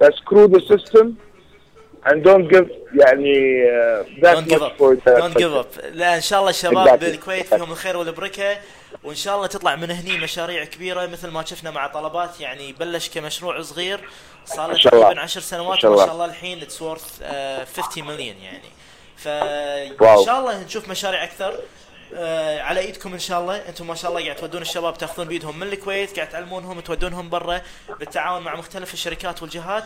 فسكرو 0.01 0.45
ذا 0.47 0.59
سيستم 0.77 1.15
and 2.07 2.23
don't 2.25 2.49
give 2.55 2.69
يعني 2.95 3.65
that 4.23 4.35
دونت 4.35 4.49
جيف 4.49 4.59
much 4.59 4.63
اب 4.63 4.73
for 4.79 5.09
دونت 5.21 5.39
جيف 5.39 5.53
اب 5.53 5.67
لا 5.93 6.17
إن 6.17 6.21
شاء 6.21 6.39
الله 6.39 6.51
الشباب 6.51 6.87
Exactly. 6.89 7.01
بالكويت 7.05 7.47
فيهم 7.47 7.71
الخير 7.73 7.97
والبركة 7.97 8.57
وإن 9.05 9.15
شاء 9.15 9.37
الله 9.37 9.47
تطلع 9.47 9.77
من 9.77 9.91
هني 9.91 10.19
مشاريع 10.19 10.65
كبيرة 10.65 11.07
مثل 11.07 11.29
ما 11.29 11.45
شفنا 11.45 11.71
مع 11.71 11.87
طلبات 11.87 12.41
يعني 12.41 12.73
بلش 12.73 13.09
كمشروع 13.09 13.63
صغير 13.63 14.01
صار 14.45 14.73
له. 14.73 14.79
تقريبا 14.83 15.21
10 15.21 15.41
سنوات 15.41 15.79
شاء 15.79 15.91
ما 15.91 15.95
الله. 15.95 16.07
شاء 16.07 16.15
الله 16.15 16.25
الحين 16.25 16.63
اتس 16.63 16.83
وورث 16.83 17.23
50 17.77 18.05
مليون 18.07 18.37
يعني 18.37 18.69
فان. 19.17 19.97
شاء 20.25 20.41
الله 20.41 20.63
نشوف 20.65 20.89
مشاريع 20.89 21.25
أكثر 21.25 21.55
على 22.61 22.81
ايدكم 22.81 23.13
ان 23.13 23.19
شاء 23.19 23.41
الله. 23.41 23.69
أنتم 23.69 23.87
ما 23.87 23.95
شاء 23.95 24.11
الله 24.11 24.25
قاعد 24.25 24.37
تودون 24.37 24.63
الشباب 24.63 24.99
تاخذون 24.99 25.29
بيدهم 25.29 25.59
من 25.59 25.67
الكويت 25.67 26.17
قاعد 26.17 26.29
تعلمونهم 26.29 26.81
تودونهم 26.81 27.29
برا 27.29 27.61
بالتعاون 27.99 28.43
مع 28.43 28.57
مختلف 28.57 28.95
الشركات 28.95 29.43
والجهات. 29.43 29.85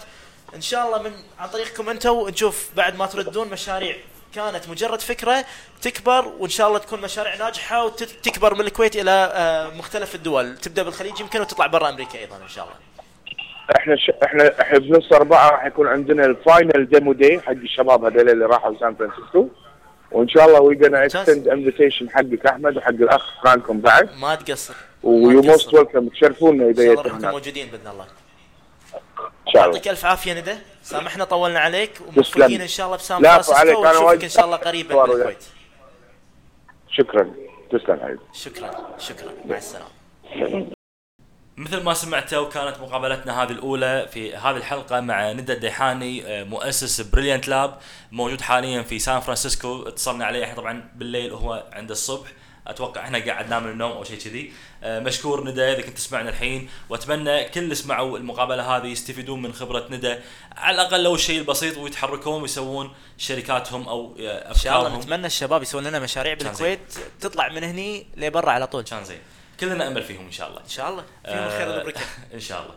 ان 0.55 0.61
شاء 0.61 0.87
الله 0.87 1.03
من 1.03 1.13
عن 1.39 1.49
طريقكم 1.49 1.89
أنتم 1.91 2.29
نشوف 2.29 2.71
بعد 2.77 2.97
ما 2.97 3.07
تردون 3.07 3.49
مشاريع 3.49 3.97
كانت 4.35 4.69
مجرد 4.69 5.01
فكرة 5.01 5.45
تكبر 5.83 6.29
وإن 6.39 6.51
شاء 6.51 6.69
الله 6.69 6.79
تكون 6.79 7.01
مشاريع 7.01 7.35
ناجحة 7.35 7.85
وتكبر 7.85 8.55
من 8.55 8.61
الكويت 8.61 8.97
إلى 8.97 9.11
آه 9.11 9.69
مختلف 9.69 10.15
الدول. 10.15 10.57
تبدأ 10.57 10.83
بالخليج 10.83 11.21
يمكن 11.21 11.41
وتطلع 11.41 11.67
برا 11.67 11.89
أمريكا 11.89 12.19
أيضا 12.19 12.37
إن 12.37 12.49
شاء 12.49 12.65
الله. 12.65 12.77
إحنا 13.77 13.97
ش... 13.97 14.11
إحنا 14.25 14.61
إحنا 14.61 14.79
بنص 14.79 15.13
أربعة 15.13 15.51
راح 15.51 15.65
يكون 15.65 15.87
عندنا 15.87 16.25
ال 16.25 16.35
final 16.35 16.89
demo 16.89 17.13
day 17.13 17.41
حق 17.41 17.51
الشباب 17.51 18.05
هذول 18.05 18.31
اللي 18.31 18.45
راحوا 18.45 18.75
سان 18.81 18.95
فرانسيسكو. 18.95 19.49
وإن 20.13 20.29
شاء 20.29 20.47
الله 20.47 20.61
we're 20.61 20.75
gonna. 20.75 21.05
extend 21.05 21.49
invitation 21.49 22.11
حقك 22.11 22.47
أحمد 22.47 22.77
وحق 22.77 22.89
الأخ 22.89 23.43
فرانكم 23.43 23.81
بعد. 23.81 24.19
ما 24.19 24.35
تقصر. 24.35 24.75
ويو 25.03 25.43
موست. 25.43 25.75
ويلكم 25.75 26.09
تشرفونا 26.09 26.65
إن 26.65 26.69
اذا 26.69 26.95
شاء 26.95 27.07
الله 27.17 27.31
موجودين 27.31 27.69
بإذن 27.69 27.87
الله. 27.87 28.05
إن 28.05 29.53
شاء 29.53 29.65
الله. 29.65 29.75
يعطيك 29.75 29.89
ألف 29.89 30.05
عافية 30.05 30.41
ندى. 30.41 30.55
سامحنا 30.83 31.25
طولنا 31.25 31.59
عليك. 31.59 31.91
تسلم. 32.17 32.61
إن 32.61 32.69
شاء 32.69 32.87
الله 32.87 32.97
فرانسيسكو 32.97 33.55
عليك، 33.55 33.79
ونشوفك 33.79 34.03
وايد 34.03 34.23
إن 34.23 34.29
شاء 34.29 34.45
الله 34.45 34.57
قريبا 34.57 35.05
بالكويت. 35.05 35.45
شكرا. 36.91 37.35
تسلم 37.71 38.01
حبيبي 38.01 38.21
شكرا 38.33 38.97
شكرا. 38.99 39.33
مع 39.45 39.57
السلامة. 39.57 40.80
مثل 41.61 41.83
ما 41.83 41.95
سمعتوا 41.95 42.49
كانت 42.49 42.81
مقابلتنا 42.81 43.43
هذه 43.43 43.51
الأولى 43.51 44.09
في 44.13 44.37
هذه 44.37 44.57
الحلقة 44.57 45.01
مع 45.01 45.33
ندى 45.33 45.53
الديحاني 45.53 46.27
آه، 46.27 46.45
مؤسس 46.45 47.01
بريليانت 47.01 47.49
لاب 47.49 47.79
موجود 48.13 48.41
حاليا 48.41 48.83
في 48.83 48.99
سان 48.99 49.21
فرانسيسكو. 49.21 49.83
اتصلنا 49.83 50.25
عليه 50.25 50.45
إحنا 50.45 50.55
طبعا 50.55 50.91
بالليل 50.95 51.33
وهو 51.33 51.67
عند 51.73 51.91
الصبح. 51.91 52.29
أتوقع 52.67 53.01
إحنا 53.01 53.19
قاعد 53.19 53.49
نام 53.49 53.65
من 53.65 53.71
النوم 53.71 53.93
أو 53.93 54.05
شيء 54.05 54.19
كذي. 54.19 54.53
آه، 54.83 55.01
مشكور 55.01 55.45
ندى 55.45 55.63
إذا 55.63 55.81
كنت 55.83 55.97
تسمعنا 55.97 56.31
الحين. 56.31 56.69
وأتمنى 56.89 57.45
كل 57.45 57.61
اللي 57.61 57.75
سمعوا 57.75 58.19
المقابلة 58.19 58.77
هذه 58.77 58.87
يستفيدون 58.87 59.43
من 59.43 59.53
خبرة 59.53 59.87
ندى. 59.91 60.17
على 60.57 60.75
الأقل 60.75 61.03
لو 61.03 61.15
الشيء 61.15 61.39
البسيط 61.39 61.77
ويتحركون 61.77 62.43
ويسوون 62.43 62.93
شركاتهم 63.19 63.89
أو 63.89 64.17
آه، 64.21 64.51
إن 64.51 64.55
شاء 64.55 64.73
الله 64.73 64.87
أفكارهم. 64.87 65.01
نتمنى 65.01 65.27
الشباب 65.27 65.63
يسوون 65.63 65.85
لنا 65.85 65.99
مشاريع 65.99 66.35
بالكويت 66.35 66.81
تطلع 67.21 67.49
من 67.49 67.65
هني 67.65 68.07
لبرا 68.17 68.51
على 68.51 68.67
طول. 68.67 68.83
كان 68.83 69.05
زين. 69.05 69.19
كلنا 69.61 69.89
أمل 69.89 70.03
فيهم 70.03 70.27
إن 70.27 70.33
شاء 70.33 70.49
الله. 70.49 70.61
إن 70.61 70.69
شاء 70.69 70.91
الله. 70.91 71.05
فيهم 71.25 71.45
الخير 71.45 71.73
آه، 71.73 71.77
والبركه 71.77 72.01
إن 72.35 72.41
شاء 72.41 72.63
الله. 72.63 72.75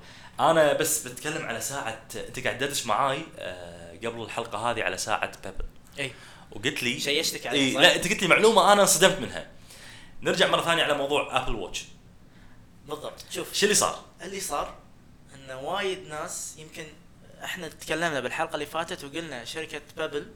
أنا 0.52 0.74
بس 0.74 1.08
بتكلم 1.08 1.46
على 1.46 1.62
ساعة 1.62 2.02
أنت 2.16 2.40
قاعد 2.40 2.58
تدردش 2.58 2.86
معاي 2.86 3.24
آه، 3.38 3.98
قبل 3.98 4.22
الحلقة 4.22 4.72
هذه 4.72 4.84
على 4.84 4.98
ساعة 4.98 5.32
بيبل 5.44 5.66
إي. 6.00 6.12
وقلت 6.52 6.84
لي 6.84 7.00
شيشتك 7.00 7.48
عليه، 7.48 7.60
إيه؟ 7.60 7.78
لا 7.80 7.96
أنت 7.96 8.08
قلت 8.08 8.22
لي 8.22 8.28
معلومة 8.28 8.74
أنا 8.74 8.82
انصدمت 8.82 9.20
منها. 9.20 9.48
نرجع 10.22 10.48
مرة 10.48 10.62
ثانية 10.62 10.84
على 10.84 10.94
موضوع 10.94 11.38
Apple 11.38 11.56
Watch 11.56 11.86
بالضبط. 12.88 13.14
شوف. 13.32 13.54
شو 13.54 13.66
اللي 13.66 13.76
صار؟ 13.76 14.04
اللي 14.22 14.40
صار 14.40 14.76
إن 15.36 15.56
وايد 15.56 16.08
ناس 16.08 16.56
يمكن 16.58 16.86
إحنا 17.44 17.68
تكلمنا 17.68 18.20
بالحلقة 18.20 18.54
اللي 18.54 18.66
فاتت 18.66 19.04
وقلنا 19.04 19.46
شركة 19.46 19.82
Pebble 19.98 20.28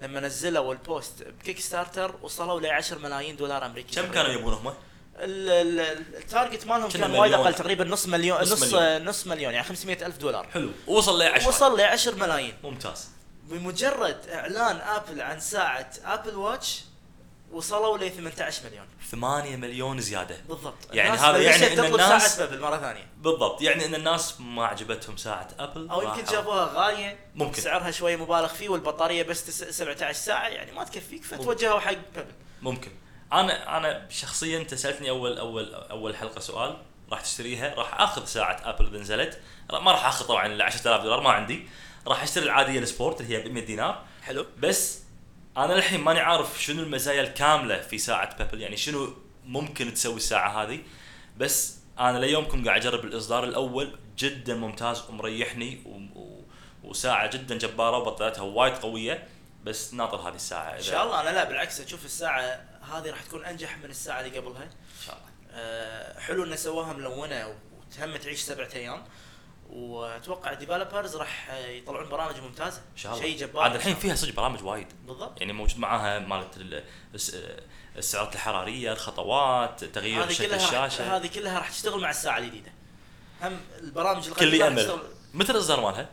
لما 0.00 0.20
نزلوا 0.20 0.72
ال 0.72 0.82
post 0.82 1.22
ب 1.22 1.60
Kickstarter 1.60 2.14
وصلوا 2.22 2.60
ل 2.60 2.66
10 2.66 2.98
ملايين 2.98 3.36
دولار 3.36 3.66
أمريكي 3.66 4.02
كم 4.02 4.12
كانوا 4.12 4.30
يبون 4.30 4.52
هم؟ 4.52 4.74
ال- 5.18 5.80
ال- 5.80 6.16
ال 6.16 6.23
target 6.23 6.66
مالهم 6.66 6.88
كان 6.90 7.10
وايد. 7.10 7.32
أقل 7.32 7.54
تقريبا 7.54 7.84
نص 7.84 8.06
مليون 8.06 8.40
نص 8.40 8.52
نص 8.52 8.74
مليون. 8.74 9.04
نص 9.04 9.26
مليون 9.26 9.52
يعني 9.54 9.66
500 9.66 10.06
ألف 10.06 10.16
دولار. 10.16 10.46
حلو. 10.54 10.70
وصل 10.86 11.18
ل 11.18 11.22
10 11.22 11.48
وصل 11.48 11.78
ل 11.78 11.80
10 11.80 12.14
ملايين. 12.14 12.54
ممتاز. 12.64 13.08
بمجرد 13.42 14.26
إعلان 14.28 14.76
Apple 14.76 15.20
عن 15.20 15.40
ساعة 15.40 15.90
Apple 16.04 16.36
Watch 16.36 16.80
وصلوا 17.52 17.98
ل 17.98 18.10
18 18.10 18.62
مليون. 18.64 18.86
8 19.10 19.56
مليون 19.56 20.00
زيادة. 20.00 20.36
بالضبط. 20.48 20.74
يعني 20.92 21.18
هذا 21.18 21.38
يعني 21.38 21.66
إن 21.66 21.76
تطلب 21.76 21.94
الناس 21.94 22.36
ساعة 22.36 22.48
Pebble 22.48 22.60
مرة 22.62 22.76
ثانية. 22.78 23.06
بالضبط. 23.18 23.62
يعني 23.62 23.84
إن 23.86 23.94
الناس 23.94 24.40
ما 24.40 24.66
عجبتهم 24.66 25.16
ساعة 25.16 25.48
Apple 25.58 25.88
أو 25.90 26.02
يمكن 26.02 26.24
جابوها 26.32 26.70
غالية 26.74 27.18
ممكن. 27.34 27.62
سعرها 27.62 27.90
شوي 27.90 28.16
مبالغ 28.16 28.46
فيه 28.48 28.68
والبطارية 28.68 29.22
بس 29.22 29.46
تس- 29.46 29.64
17 29.78 30.12
ساعة 30.12 30.48
يعني 30.48 30.72
ما 30.72 30.84
تكفيك 30.84 31.24
فتوجهوا 31.24 31.80
حق 31.80 31.94
Pebble 32.14 32.30
ممكن. 32.62 32.90
أنا 33.32 33.76
أنا 33.76 34.06
شخصيا 34.10 34.58
أنت 34.58 34.74
سألتني 34.74 35.10
أول 35.10 35.38
أول 35.38 35.74
أول 35.74 36.16
حلقة 36.16 36.40
سؤال 36.40 36.76
راح 37.10 37.20
تشتريها 37.20 37.74
راح 37.74 38.00
آخذ 38.00 38.24
ساعة 38.24 38.60
Apple 38.64 38.86
إذا 38.86 38.98
نزلت. 38.98 39.40
ما 39.70 39.92
راح 39.92 40.06
آخذ 40.06 40.26
طبعا 40.26 40.46
ال 40.46 40.62
10000 40.62 41.02
دولار 41.02 41.20
ما 41.20 41.30
عندي. 41.30 41.68
راح 42.06 42.22
أشتري 42.22 42.44
العادية 42.44 42.78
ال 42.78 42.85
Sport 42.85 43.20
اللي 43.20 43.36
هي 43.36 43.48
ب 43.48 43.52
100 43.52 43.64
دينار. 43.64 44.04
حلو. 44.22 44.46
بس 44.58 45.02
أنا 45.56 45.72
للحين 45.72 46.00
ماني 46.00 46.20
عارف 46.20 46.62
شنو 46.62 46.82
المزايا 46.82 47.22
الكاملة 47.22 47.80
في 47.80 47.98
ساعة 47.98 48.38
Pebble 48.38 48.60
يعني 48.60 48.76
شنو 48.76 49.14
ممكن 49.44 49.94
تسوي 49.94 50.16
الساعة 50.16 50.62
هذه. 50.62 50.78
بس 51.36 51.76
أنا 51.98 52.18
ليومكم 52.18 52.64
قاعد 52.64 52.86
أجرب 52.86 53.04
الإصدار 53.04 53.44
الأول 53.44 53.98
جدا 54.18 54.54
ممتاز 54.54 55.02
ومريحني 55.10 55.82
و... 55.86 56.20
و... 56.20 56.44
وساعة 56.84 57.30
جدا 57.30 57.58
جبارة 57.58 57.98
وبطاريتها 57.98 58.42
وايد 58.42 58.74
قوية. 58.74 59.28
بس 59.64 59.94
ناطر 59.94 60.28
هذه 60.28 60.34
الساعة 60.34 60.76
إن 60.76 60.82
شاء 60.82 61.04
الله 61.04 61.20
أنا 61.20 61.30
لا 61.30 61.44
بالعكس 61.44 61.80
أشوف 61.80 62.04
الساعة 62.04 62.40
هذه 62.92 63.10
راح 63.10 63.22
تكون 63.22 63.44
أنجح 63.44 63.78
من 63.78 63.90
الساعة 63.90 64.20
اللي 64.20 64.38
قبلها. 64.38 64.62
إن 64.62 65.06
شاء 65.06 65.16
الله. 65.16 65.28
أه 65.50 66.20
حلو 66.20 66.44
إن 66.44 66.56
سواها 66.56 66.92
ملونة 66.92 67.54
وتهم 67.78 68.16
تعيش 68.16 68.40
سبعة 68.40 68.68
أيام. 68.74 69.04
وأتوقع 69.70 70.52
ال 70.52 70.58
developers 70.58 71.16
راح 71.16 71.50
يطلعون 71.52 72.08
برامج 72.08 72.40
ممتازة. 72.40 72.78
إن 72.92 72.96
شاء 72.96 73.12
الله. 73.12 73.24
شيء 73.24 73.38
جبار. 73.38 73.62
عاد 73.62 73.74
الحين 73.74 73.94
فيها 73.94 74.14
صدق 74.14 74.34
برامج 74.34 74.64
وايد. 74.64 74.86
بالضبط. 75.06 75.40
يعني 75.40 75.52
موجود 75.52 75.78
معاها 75.78 76.18
مالت 76.18 76.56
ال- 76.56 76.84
الس- 77.14 77.36
السعرات 77.96 78.34
الحرارية 78.34 78.92
الخطوات 78.92 79.84
تغيير 79.84 80.28
شكل 80.28 80.54
الشاشة. 80.54 81.16
هذه 81.16 81.26
كلها 81.26 81.58
راح 81.58 81.70
تشتغل 81.70 82.00
مع 82.00 82.10
الساعة 82.10 82.38
الجديدة. 82.38 82.72
هم 83.42 83.60
البرامج 83.80 84.26
القديمة 84.26 84.64
راح 84.64 84.72
أمل. 84.72 84.98
متى 85.34 85.52
الاصدار 85.52 85.80
مالها؟ 85.80 86.08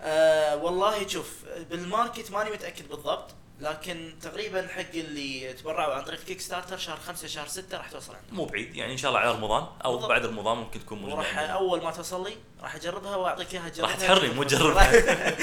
آه 0.00 0.56
والله 0.56 1.08
شوف 1.08 1.44
بال 1.70 1.85
market 1.85 2.30
ماني 2.30 2.50
متأكد 2.50 2.88
بالضبط. 2.88 3.30
لكن 3.60 4.14
تقريبا 4.22 4.68
حق 4.68 4.90
اللي 4.94 5.52
تبرعوا 5.52 5.94
عن 5.94 6.02
طريق 6.04 6.24
Kickstarter 6.24 6.78
شهر 6.78 6.96
خمسة 6.96 7.28
شهر 7.28 7.46
ستة 7.48 7.78
راح 7.78 7.90
توصل 7.90 8.14
عندهم. 8.14 8.36
مو 8.36 8.44
بعيد 8.44 8.76
يعني 8.76 8.92
إن 8.92 8.96
شاء 8.96 9.08
الله 9.10 9.20
على 9.20 9.30
رمضان 9.30 9.66
أو 9.84 9.92
بالضبط. 9.92 10.08
بعد 10.10 10.26
رمضان 10.26 10.56
ممكن 10.58 10.80
تكون 10.80 10.98
موجودة 10.98 11.16
وراح. 11.16 11.38
أول 11.38 11.82
ما 11.82 11.90
توصل 11.90 12.24
لي 12.28 12.36
راح 12.62 12.74
أجربها 12.74 13.16
وأعطيك 13.16 13.54
إياها 13.54 13.68
تجربها 13.68 13.90
راح 13.90 13.98
تحرني 14.00 14.28
مو 14.34 14.42
تجربها 14.52 14.92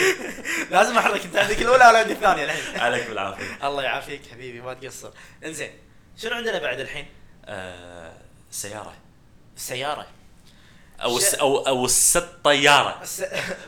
لازم 0.71 0.97
أحرك 0.97 1.25
أنت 1.25 1.35
عندك 1.35 1.61
الأولى 1.61 1.87
ولا 1.87 1.99
عندي 1.99 2.13
الثانية 2.13 2.43
الحين؟ 2.43 2.79
عليك 2.85 3.07
بالعافية. 3.07 3.67
الله 3.67 3.83
يعافيك 3.83 4.21
حبيبي 4.31 4.61
ما 4.61 4.73
تقصر. 4.73 5.11
إنزين 5.45 5.71
شنو 6.17 6.31
عندنا 6.35 6.59
بعد 6.59 6.79
الحين؟ 6.79 7.05
آه 7.45 8.13
سيارة. 8.51 8.93
السياره 9.55 10.07
أو 11.03 11.19
ش- 11.19 11.33
أو 11.35 11.67
أو 11.67 11.85
الست 11.85 12.27
طيارة. 12.43 13.03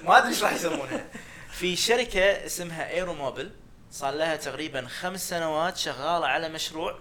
ما 0.04 0.18
أدري 0.18 0.30
إيش 0.30 0.44
راح 0.44 0.54
يسمونها. 0.54 1.06
في 1.52 1.76
شركة 1.76 2.46
اسمها 2.46 2.90
AeroMobil 2.90 3.52
صار 3.94 4.14
لها 4.14 4.36
تقريبا 4.36 4.88
خمس 4.88 5.30
سنوات 5.30 5.78
شغالة 5.78 6.28
على 6.28 6.50
مشروع. 6.50 7.00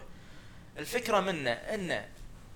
الفكرة 0.79 1.21
منه 1.21 1.51
انه 1.51 2.09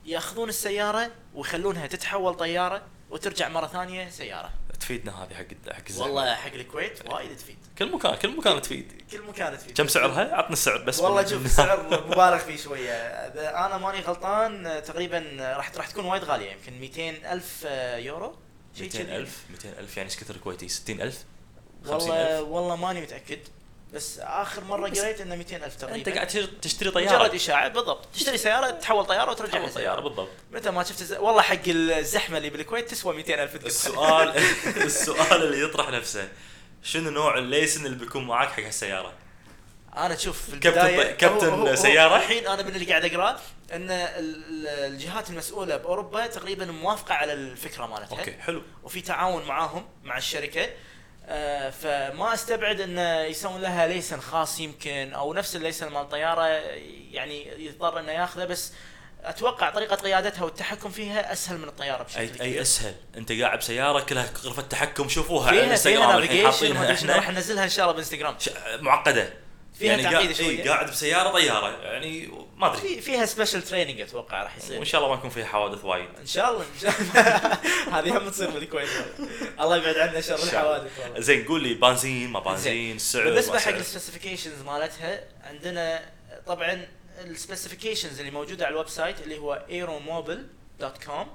يأخذون 0.05 0.49
السيارة 0.49 1.11
ويخلونها 1.35 1.87
تتحول 1.87 2.35
طيارة 2.35 2.83
وترجع 3.11 3.49
مرة 3.49 3.67
ثانية 3.67 4.11
سيارة. 4.11 4.51
تفيدنا 4.81 5.25
هذه 5.25 5.35
حق 5.35 5.73
حق. 5.73 6.01
والله 6.01 6.35
حق 6.35 6.53
الكويت 6.53 7.11
وايد 7.11 7.37
تفيد. 7.37 7.57
كل 7.79 7.93
مكان 7.93 8.15
كل 8.15 8.37
مكان 8.37 8.63
تفيد. 8.63 9.03
كل 9.11 9.23
مكان 9.23 9.59
تفيد. 9.59 9.77
كم 9.77 9.89
سعرها؟ 9.89 10.35
عطنا 10.35 10.53
السعر 10.53 10.79
بس 10.79 11.01
والله 11.01 11.27
شوف 11.27 11.45
السعر 11.51 12.07
مبالغ 12.07 12.39
فيه 12.39 12.57
شوية. 12.57 12.93
أنا 13.67 13.79
ماني 13.79 14.01
غلطان 14.01 14.83
تقريبا 14.87 15.37
راح 15.57 15.73
راح 15.77 15.89
تكون 15.91 16.05
وايد 16.05 16.25
غالية 16.25 16.53
يمكن 16.53 16.81
200 16.81 17.33
ألف 17.33 17.67
يورو. 18.05 18.37
شيء 18.79 18.91
كذي. 18.91 19.03
200000 19.03 19.45
200000 19.51 19.97
يعني 19.97 20.09
إيش 20.11 20.19
كثر 20.21 20.37
كويتي؟ 20.37 20.69
60000 20.69 21.25
والله 21.87 21.99
50000 21.99 22.49
والله 22.49 22.77
ماني 22.77 23.01
متأكد. 23.01 23.39
بس 23.95 24.19
آخر 24.19 24.65
مرة 24.65 24.89
قريت 24.89 25.21
إنه 25.21 25.35
200 25.37 25.57
ألف 25.57 25.77
تقريبا. 25.77 25.97
أنت 25.99 26.09
قاعد 26.09 26.27
تشتري- 26.27 26.47
تشتري 26.63 26.89
مجرد 26.89 27.09
طياره 27.09 27.37
إشاعة 27.37 27.69
بالضبط. 27.69 28.07
تشتري 28.15 28.39
سيارة 28.39 28.71
تحول 28.71 29.05
طيارة 29.07 29.31
وترجع 29.31 29.51
تحول 29.53 29.63
طيارة 29.71 29.75
سياره 29.75 30.01
بالضبط. 30.01 30.29
متى 30.53 30.71
ما 30.71 30.85
شفت. 30.85 31.13
والله 31.21 31.43
حق 31.43 31.57
الزحمة 31.67 32.39
اللي 32.39 32.51
بالكويت 32.51 32.91
تسوى 32.91 33.17
200 33.17 33.43
ألف 33.43 33.57
السؤال 33.67 34.29
السؤال 34.87 35.43
اللي 35.43 35.63
يطرح 35.63 35.89
نفسه 35.91 36.29
شنو 36.83 37.11
نوع 37.11 37.39
ال 37.39 37.45
license 37.45 37.87
اللي 37.87 37.97
بيكون 37.99 38.27
معاك 38.27 38.49
حق 38.49 38.61
هالسيارة؟ 38.63 39.13
أنا 39.97 40.15
أشوف 40.15 40.43
في 40.51 40.59
كابتن- 40.59 40.67
البداية 40.67 41.11
كابتن 41.13 41.47
هو- 41.49 41.55
هو- 41.55 41.67
هو 41.69 41.75
سيارة؟ 41.75 42.17
الحين 42.17 42.47
أنا 42.47 42.63
من 42.63 42.75
اللي 42.75 42.85
قاعد 42.87 43.05
أقرأه 43.05 43.37
إن 43.73 43.91
ال- 43.91 43.91
ال- 43.91 44.67
الجهات 44.69 45.31
المسؤولة 45.31 45.77
بأوروبا 45.77 46.27
تقريبا 46.27 46.65
موافقة 46.67 47.15
على 47.15 47.33
الفكرة 47.33 47.87
مالتها. 47.87 48.19
أوكي 48.19 48.33
حلو. 48.33 48.63
وفي 48.83 49.01
تعاون 49.01 49.45
معاهم 49.45 49.89
مع 50.05 50.19
الشركة. 50.19 50.69
فما 51.71 52.35
استبعد 52.35 52.81
انه 52.81 53.21
يسوون 53.21 53.61
لها 53.61 53.87
license 53.87 54.21
خاص 54.21 54.61
يمكن 54.61 55.13
أو 55.15 55.33
نفس 55.35 55.57
ال 55.57 55.61
license 55.61 55.89
مال 55.89 56.01
الطياره 56.03 56.43
يعني 57.13 57.65
يضطر 57.67 58.01
أنه 58.01 58.13
ياخذه 58.13 58.45
بس 58.45 58.73
أتوقع 59.25 59.71
طريقة 59.71 59.97
قيادتها 59.97 60.45
والتحكم 60.45 60.91
فيها 60.91 61.33
أسهل 61.33 61.59
من 61.59 61.69
الطيارة 61.69 62.03
بشكل 62.03 62.21
اي 62.21 62.27
كبير. 62.29 62.43
اي 62.43 62.61
أسهل. 62.61 62.95
أنت 63.17 63.33
قاعد 63.33 63.59
بسياره 63.59 64.01
كلها 64.01 64.31
غرفة 64.45 64.63
تحكم 64.63 65.09
شوفوها. 65.09 65.49
على 65.49 65.65
الإنستغرام 65.65 66.19
الحين 66.19 66.47
حاطينها. 66.47 66.91
راح 66.91 67.19
إحنا 67.19 67.33
ننزلها 67.35 67.65
إن 67.65 67.69
شاء 67.69 67.85
الله 67.85 67.97
بإنستغرام. 67.97 68.37
ش- 68.39 68.51
معقدة. 68.81 69.33
فيها 69.79 69.91
يعني 69.91 70.03
تعقيد 70.03 70.19
قاعد 70.21 70.33
شوية. 70.33 70.49
إيه 70.49 70.69
قاعد 70.71 70.91
بسيارة 70.91 71.31
طيارة 71.31 71.83
يعني 71.83 72.29
ما 72.57 72.67
أدري. 72.67 72.81
في 72.81 73.01
فيها 73.01 73.27
special 73.27 73.63
training 73.63 74.01
أتوقع 74.01 74.43
راح 74.43 74.57
يصير. 74.57 74.77
وإن 74.77 74.85
شاء 74.85 75.01
الله 75.01 75.13
ما 75.13 75.19
يكون 75.19 75.31
فيها 75.31 75.45
حوادث 75.47 75.85
وايد. 75.85 76.09
إن 76.21 76.27
شاء 76.27 76.51
الله 76.51 76.63
إن 76.63 76.81
شاء 76.81 76.95
الله. 77.01 77.53
هذه 77.99 78.19
هم 78.19 78.29
تصير 78.29 78.51
بالكويت 78.51 78.89
الله 79.61 79.77
يبعد 79.77 79.97
عنا 79.97 80.21
شر. 80.21 80.35
الحوادث 80.35 80.99
والله. 80.99 81.21
زين 81.21 81.45
قول 81.45 81.63
لي 81.63 81.75
بنزين 81.75 82.31
ما 82.31 82.41
بنزين 82.41 82.99
سعر 82.99 83.25
بالنسبة 83.25 83.59
حق. 83.59 83.73
السبيسيفيكيشنز 83.73 84.63
مالتها 84.63 85.25
عندنا 85.45 86.11
طبعا 86.47 86.87
ال 87.25 87.31
specifications 87.31 88.19
اللي 88.19 88.31
موجودة 88.31 88.65
على 88.67 88.73
ال 88.73 88.89
website 88.89 89.21
اللي 89.21 89.39
هو 89.39 89.63
aeromobile.com 89.71 91.27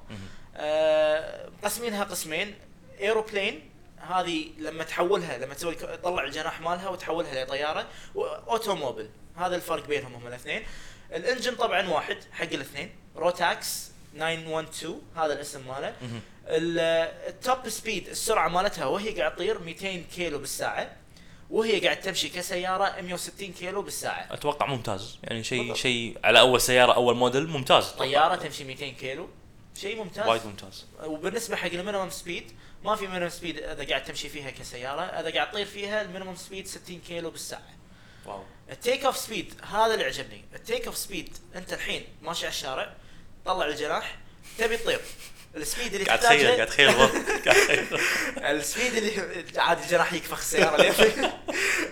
آه 0.56 1.50
مقسمينها 1.64 2.04
قسمين. 2.04 2.56
Airplane 3.00 3.71
هذه 4.10 4.50
لما 4.58 4.84
تحولها 4.84 5.38
لما 5.38 5.54
تسوي 5.54 5.76
تطلع 5.76 6.24
الجناح 6.24 6.62
مالها 6.62 6.90
وتحولها 6.90 7.46
لطيارة 7.46 7.88
و 8.16 8.24
automobile 8.24 9.10
هذا 9.36 9.56
الفرق 9.56 9.88
بينهم 9.88 10.14
هم 10.14 10.28
الاثنين. 10.28 10.64
ال 11.12 11.18
engine 11.18 11.56
طبعا 11.56 11.90
واحد 11.90 12.18
حق 12.32 12.44
الاثنين. 12.44 12.96
Rotax 13.16 13.92
912 14.16 14.96
هذا 15.16 15.34
الاسم 15.34 15.68
ماله. 15.68 15.96
ال 17.28 17.38
top 17.38 17.70
speed 17.70 18.08
السرعة 18.08 18.48
مالتها 18.48 18.86
وهي 18.86 19.10
قاعد 19.20 19.36
تطير 19.36 19.60
200 19.60 20.04
كيلو 20.16 20.40
بالساعة. 20.40 20.96
وهي 21.50 21.80
قاعد 21.80 22.00
تمشي 22.00 22.30
كسيارة 22.30 23.02
160 23.02 23.54
كيلو 23.54 23.82
بالساعة. 23.82 24.34
أتوقع 24.34 24.66
ممتاز. 24.66 25.20
يعني 25.24 25.44
شيء. 25.44 25.74
شيء 25.74 26.18
على 26.24 26.40
أول 26.40 26.62
سيارة 26.62 26.94
أول 26.94 27.16
موديل 27.16 27.48
ممتاز. 27.48 27.86
طيارة 27.86 28.36
تمشي 28.36 28.64
200 28.64 28.90
كيلو. 28.90 29.30
شيء 29.76 29.98
ممتاز. 29.98 30.28
وايد 30.28 30.46
ممتاز. 30.46 30.86
وبالنسبة 31.04 31.56
حق 31.56 31.72
ال 31.72 31.77
minimum 31.77 32.10
speed 32.10 32.52
ما 32.84 32.96
في 32.96 33.08
minimum 33.08 33.30
speed 33.30 33.58
إذا 33.58 33.84
قاعد 33.90 34.04
تمشي 34.04 34.30
فيها 34.30 34.50
كسيارة 34.50 35.02
إذا 35.02 35.30
قاعد 35.34 35.52
تطير 35.52 35.66
فيها 35.66 36.02
ال 36.02 36.06
minimum 36.06 36.36
speed 36.36 36.68
60 36.68 37.00
كيلو 37.08 37.30
بالساعة. 37.30 37.70
wow. 38.26 38.44
ال 38.72 38.79
take 38.79 39.06
off 39.06 39.18
speed 39.18 39.54
هذا 39.72 39.94
اللي 39.94 40.06
عجبني. 40.06 40.46
ال 40.56 40.62
take 40.62 40.86
off 40.86 40.98
speed 40.98 41.38
أنت 41.56 41.74
الحين 41.74 42.06
ماشي 42.22 42.46
على 42.46 42.54
الشارع 42.54 42.94
طلع 43.46 43.66
الجناح 43.66 44.18
تبي 44.58 44.78
تطير. 44.78 45.02
ال 45.56 45.62
speed 45.62 45.94
اللي 45.94 46.06
قاعد 46.06 46.20
تخيل 46.20 46.56
قاعد 46.56 46.68
تخيل 46.68 46.92
ضبط 46.98 47.12
قاعد 47.48 47.56
تخيل. 47.68 48.00
ال 48.46 48.54
speed 48.54 48.94
اللي 48.94 49.44
عاد 49.62 49.80
الجناح 49.82 50.14
يكفخ 50.14 50.38
السيارة؟ 50.38 50.82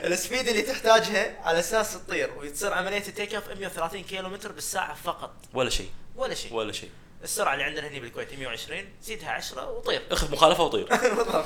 ال 0.04 0.11
speed 0.11 0.48
اللي 0.48 0.62
تحتاجها 0.62 1.40
على 1.44 1.60
أساس 1.60 1.94
تطير 1.94 2.34
وتصير 2.38 2.74
عمليه 2.74 2.98
ال 3.08 3.13
take 3.13 3.36
off 3.36 3.48
130 3.50 4.04
كيلو 4.04 4.30
متر 4.30 4.52
بالساعة 4.52 4.96
فقط. 4.96 5.36
ولا 5.54 5.70
شيء. 5.70 5.90
ولا 6.16 6.34
شيء. 6.36 6.54
ولا 6.54 6.72
شيء. 6.72 6.90
السرعة 7.24 7.54
اللي 7.54 7.64
عندنا 7.64 7.88
هنا 7.88 8.00
بالكويت 8.00 8.34
120 8.40 8.86
زيدها 9.02 9.30
10 9.32 9.70
وطير. 9.72 10.02
اخذ 10.12 10.32
مخالفة 10.32 10.64
وطير. 10.64 10.86
بالضبط 11.16 11.46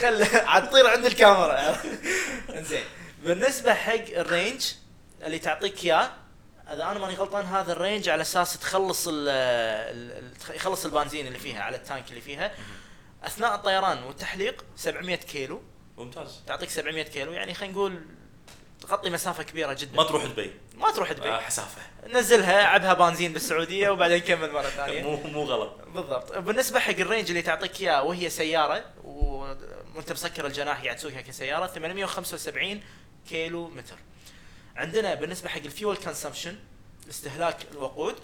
خل 0.00 0.22
عاد 0.46 0.70
طير 0.70 0.86
عند 0.86 1.04
الكاميرا. 1.06 1.76
إنزين. 2.58 2.84
بالنسبة 3.24 3.74
حق 3.74 3.94
ال 3.94 4.07
range 4.07 4.72
اللي 5.22 5.38
تعطيك 5.38 5.84
إياه 5.84 6.10
إذا 6.72 6.82
أنا 6.84 6.98
ماني 6.98 7.14
غلطان 7.14 7.46
هذا 7.46 7.72
ال 7.72 7.78
range 7.78 8.08
على 8.08 8.22
أساس 8.22 8.58
تخلص 8.58 9.08
ال 9.08 9.14
ال- 9.28 10.24
ال- 10.50 10.56
يخلص 10.56 10.84
البنزين 10.84 11.26
اللي 11.26 11.38
فيها 11.38 11.62
على 11.62 11.76
ال 11.76 11.82
tank 11.82 12.08
اللي 12.10 12.20
فيها. 12.20 12.54
أثناء 13.24 13.54
الطيران 13.54 14.02
والتحليق 14.02 14.64
700 14.76 15.16
كيلو. 15.16 15.62
ممتاز. 15.96 16.40
تعطيك 16.46 16.70
700 16.70 17.02
كيلو 17.02 17.32
يعني 17.32 17.54
خلينا 17.54 17.72
نقول 17.74 18.02
تغطي 18.80 19.10
مسافة 19.10 19.42
كبيرة 19.42 19.72
جدا. 19.72 19.96
ما 19.96 20.02
تروح 20.02 20.24
دبي. 20.24 20.50
ما 20.78 20.90
تروح 20.90 21.12
دبي 21.12 21.28
آه، 21.28 21.40
حسافة. 21.40 21.82
نزلها 22.06 22.64
عبها 22.64 22.94
بنزين 22.94 23.32
بالسعودية 23.32 23.90
وبعدين 23.90 24.18
كمل 24.18 24.52
مرة 24.52 24.62
ثانية. 24.62 25.02
مو 25.02 25.16
مو 25.16 25.42
غلط. 25.44 25.80
بالضبط. 25.94 26.38
بالنسبة 26.38 26.80
حق 26.80 26.90
ال 26.98 27.03
range 27.03 27.28
اللي 27.28 27.42
تعطيك 27.42 27.80
إياه 27.80 28.02
وهي 28.02 28.30
سيارة 28.30 28.84
وأنت 29.04 30.12
مسكر 30.12 30.46
الجناح 30.46 30.82
قاعد 30.84 30.96
تسوقها 30.96 31.20
كسيارة 31.20 31.66
875 31.66 32.80
كيلو 33.28 33.68
متر 33.68 33.96
عندنا 34.76 35.14
بالنسبة 35.14 35.48
حق 35.48 35.58
ال 35.64 35.70
fuel 35.70 35.96
consumption 35.96 36.56
استهلاك 37.10 37.56
الوقود 37.72 38.14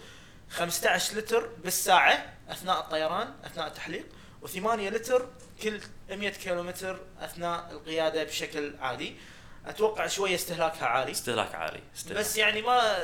15 0.49 1.17
لتر 1.17 1.49
بالساعة 1.63 2.33
أثناء 2.49 2.79
الطيران 2.79 3.33
أثناء 3.45 3.67
التحليق 3.67 4.05
و8 4.45 4.57
لتر 4.79 5.27
كل 5.63 5.79
100 6.09 6.29
كيلو 6.29 6.63
متر 6.63 6.99
أثناء 7.19 7.71
القيادة 7.71 8.23
بشكل 8.23 8.75
عادي. 8.81 9.15
أتوقع 9.65 10.07
شوية 10.07 10.35
استهلاكها 10.35 10.85
عالي 10.85 11.11
استهلاك 11.11 11.55
عالي 11.55 11.79
استهلاك. 11.95 12.19
بس 12.19 12.37
يعني 12.37 12.61
ما 12.61 12.97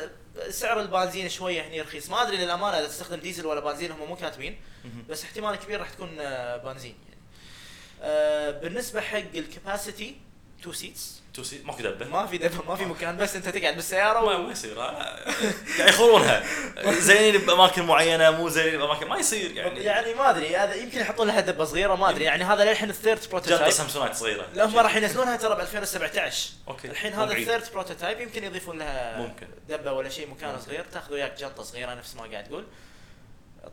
سعر 0.49 0.81
البنزين 0.81 1.29
شوية 1.29 1.67
هني 1.67 1.81
رخيص 1.81 2.09
ما 2.09 2.21
أدري 2.21 2.37
للأمانة 2.37 2.79
إذا 2.79 2.87
تستخدم 2.87 3.19
ديزل 3.19 3.45
ولا 3.45 3.59
بنزين 3.59 3.91
هم 3.91 4.07
مو 4.07 4.15
كاتبين. 4.15 4.59
بس 5.09 5.23
احتمال 5.23 5.55
كبير 5.55 5.79
راح 5.79 5.89
تكون 5.89 6.17
آه، 6.19 6.57
بنزين 6.57 6.95
يعني 7.09 7.21
آه، 8.01 8.51
بالنسبة 8.51 9.01
حق 9.01 9.23
ال 9.35 9.44
capacity 9.44 10.15
two 10.63 10.71
seats 10.71 11.20
two 11.33 11.44
seats 11.44 11.61
ماكو 11.65 11.81
دبة. 11.81 12.05
ما 12.05 12.25
في 12.25 12.37
دفع 12.37 12.63
ما 12.67 12.75
في 12.75 12.85
مكان 12.85 13.17
بس 13.17 13.35
انت 13.35 13.49
تقعد 13.49 13.75
بالسيارة 13.75 14.19
ما 14.19 14.35
و... 14.35 14.41
ما 14.41 14.51
يصير 14.51 14.81
آه. 14.81 14.91
قاعد 15.77 15.89
يخورونها 15.89 16.43
زينين 16.91 17.37
بأماكن 17.37 17.85
معينة 17.85 18.31
مو 18.31 18.49
زينين 18.49 18.79
بأماكن 18.79 19.07
ما 19.07 19.17
يصير 19.17 19.51
يعني. 19.51 19.79
يعني 19.79 20.13
ما 20.13 20.29
أدري 20.29 20.57
هذا 20.57 20.73
يمكن 20.73 20.99
يحطون 20.99 21.27
لها 21.27 21.39
دبة 21.39 21.65
صغيرة 21.65 21.95
ما 21.95 22.09
أدري. 22.09 22.23
يعني 22.23 22.43
هذا 22.43 22.65
للحين 22.65 22.89
ال 22.89 22.96
third 22.96 23.29
prototype 23.29 23.69
Samsonite 23.69 24.15
صغيرة. 24.15 24.47
لا 24.53 24.65
هم 24.65 24.77
راح 24.77 24.95
ينزلونها 24.95 25.37
ترى 25.37 25.55
ب 25.55 25.59
2017 25.59 26.49
okay 26.67 26.87
الحين 26.87 27.13
هذا. 27.13 27.33
ال 27.33 27.40
third 27.40 27.71
prototype 27.73 28.21
يمكن 28.21 28.43
يضيفون 28.43 28.79
لها 28.79 29.17
ممكن. 29.17 29.47
دبة 29.69 29.91
ولا 29.91 30.09
شيء 30.09 30.29
مكان 30.29 30.59
صغير. 30.59 30.85
تاخذ 30.93 31.13
وياك 31.13 31.37
جنطه 31.37 31.63
صغيرة 31.63 31.93
نفس 31.93 32.15
ما 32.15 32.21
قاعد 32.21 32.43
تقول. 32.43 32.65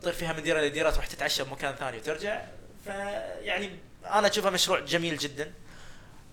تطير 0.01 0.13
فيها 0.13 0.33
من 0.33 0.43
ديرة 0.43 0.61
لديرة 0.61 0.89
تروح 0.89 1.05
تتعشى 1.05 1.43
بمكان 1.43 1.75
ثاني 1.75 1.97
وترجع. 1.97 2.41
فيعني 2.85 3.79
أنا 4.05 4.27
اشوفها 4.27 4.49
مشروع 4.49 4.79
جميل 4.79 5.17
جدا. 5.17 5.53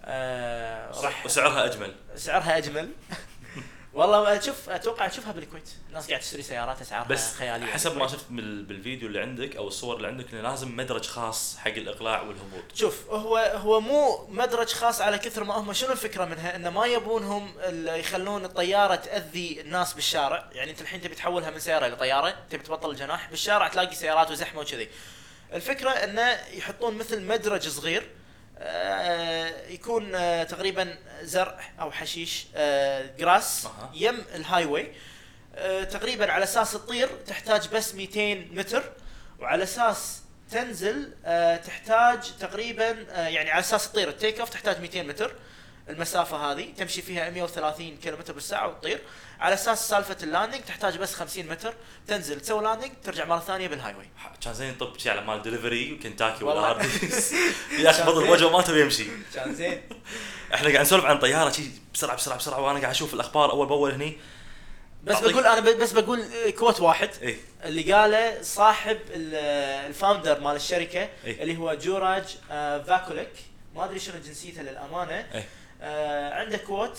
آه 0.07 1.01
راح 1.01 1.27
وسعرها 1.27 1.65
أجمل. 1.65 1.95
سعرها 2.17 2.57
أجمل. 2.59 2.91
والله 3.95 4.41
شوف 4.41 4.71
أتوقع 4.71 5.09
تشوفها 5.09 5.33
بالكويت. 5.33 5.69
الناس 5.89 6.09
قاعد 6.09 6.21
تشتري 6.21 6.43
سيارات 6.43 6.81
أسعارها 6.81 7.09
بس 7.09 7.35
خيالية. 7.35 7.67
حسب 7.67 7.97
ما. 7.97 8.07
شفت 8.09 8.25
بال- 8.31 8.63
بالفيديو 8.63 9.09
اللي 9.09 9.21
عندك 9.21 9.57
أو 9.57 9.69
الصور 9.69 9.97
اللي 9.97 10.09
عندك 10.09 10.33
إنه 10.33 10.43
لازم 10.43 10.77
مدرج 10.77 11.05
خاص 11.07 11.57
حق 11.57 11.71
الإقلاع 11.71 12.23
والهبوط. 12.23 12.65
شوف 12.75 13.11
هو 13.11 13.37
هو 13.37 13.81
مو 13.81 14.27
مدرج 14.29 14.69
خاص 14.69 15.01
على 15.01 15.19
كثر 15.19 15.45
ما 15.45 15.55
هم 15.55 15.73
شنو 15.73 15.93
الفكرة 15.93 16.25
منها؟ 16.25 16.57
إنه 16.57 16.71
ما 16.71 16.87
يبونهم 16.87 17.55
يخلون 17.87 18.45
الطيارة 18.45 18.95
تأذي 18.95 19.61
الناس 19.61 19.93
بالشارع. 19.93 20.49
يعني 20.53 20.71
أنت 20.71 20.81
الحين 20.81 21.01
تبي 21.01 21.15
تحولها 21.15 21.51
من 21.51 21.59
سيارة 21.59 21.87
لطياره 21.87 22.35
تبي 22.51 22.63
تبطل 22.63 22.91
الجناح 22.91 23.31
بالشارع 23.31 23.69
تلاقي 23.69 23.95
سيارات 23.95 24.31
وزحمة 24.31 24.61
وكذي. 24.61 24.89
الفكرة 25.53 25.91
إنه 25.91 26.31
يحطون 26.53 26.95
مثل 26.95 27.23
مدرج 27.23 27.69
صغير 27.69 28.11
يكون 29.69 30.15
آه، 30.15 30.45
تقريبا 30.45 30.99
زرع 31.23 31.61
أو 31.81 31.91
حشيش 31.91 32.47
آه، 32.57 33.11
grass 33.19 33.67
أها. 33.67 33.91
يم 33.95 34.25
ال 34.35 34.65
highway 34.65 34.93
آه، 35.55 35.85
تقريبا 35.85 36.33
على 36.33 36.45
أساس 36.45 36.73
تطير 36.73 37.09
تحتاج 37.27 37.69
بس 37.69 37.95
200 37.95 38.35
متر 38.53 38.93
وعلى 39.41 39.63
أساس 39.63 40.23
تنزل 40.51 41.13
آه، 41.25 41.57
تحتاج 41.57 42.33
تقريبا 42.41 43.07
آه، 43.11 43.29
يعني 43.29 43.51
على 43.51 43.61
أساس 43.61 43.93
تطير 43.93 44.09
ال 44.09 44.15
take 44.15 44.41
off 44.41 44.51
تحتاج 44.51 44.81
200 44.81 45.03
متر 45.03 45.33
المسافة 45.89 46.37
هذه 46.37 46.73
تمشي 46.77 47.03
فيها 47.03 47.31
130 47.31 47.97
كيلو 47.97 48.17
متر 48.17 48.33
بالساعة 48.33 48.69
وتطير 48.69 49.01
على 49.41 49.55
أساس 49.55 49.89
سالفة 49.89 50.17
ال 50.23 50.27
landing 50.27 50.61
تحتاج 50.63 50.97
بس 50.99 51.15
50 51.15 51.47
متر. 51.47 51.75
تنزل 52.07 52.41
تسوي 52.41 52.63
landing 52.65 52.91
ترجع 53.05 53.25
مرة 53.25 53.41
ثانية 53.41 53.69
بال 53.69 53.95
highway 53.95 54.09
كان 54.41 54.55
زين 54.55 54.75
طب 54.75 54.99
شي 54.99 55.11
على 55.11 55.21
مال 55.21 55.43
دليفري 55.43 55.93
وكنتاكي 55.93 56.45
ولا. 56.45 56.61
هارديز 56.61 57.35
ياخبط 57.79 58.17
الوجه 58.17 58.51
مالته 58.51 58.73
ويمشي 58.73 59.07
كان 59.35 59.55
زين. 59.55 59.83
إحنا 60.55 60.69
قاعد 60.69 60.81
نسولف 60.81 61.05
عن 61.05 61.19
طيارة 61.19 61.51
شي 61.51 61.63
بسرعة 61.95 62.17
بسرعة 62.17 62.39
بسرعة 62.39 62.61
وأنا 62.61 62.79
قاعد 62.81 62.91
أشوف 62.95 63.15
الأخبار 63.15 63.51
أول 63.51 63.67
بأول 63.67 63.93
هني. 63.93 64.19
بس 65.05 65.21
بقول 65.21 65.47
أنا 65.47 65.61
بس 65.61 65.93
بقول 65.93 66.25
quote 66.59 66.81
واحد. 66.81 67.11
اي 67.23 67.37
اللي 67.65 67.93
قاله 67.93 68.43
صاحب 68.43 68.99
ال- 69.11 69.35
ال 69.87 69.93
founder 69.93 70.41
مال 70.41 70.57
الشركة 70.57 71.09
إيه. 71.25 71.43
اللي 71.43 71.57
هو 71.57 71.75
جوراج 71.75 72.25
آه، 72.51 72.83
فاكوليك. 72.83 73.33
ما 73.75 73.85
أدري 73.85 73.99
شنو 73.99 74.15
جنسيته 74.27 74.63
للأمانة. 74.63 75.27
اي 75.35 75.45
آه، 75.83 76.35
عنده 76.35 76.57
quote 76.59 76.99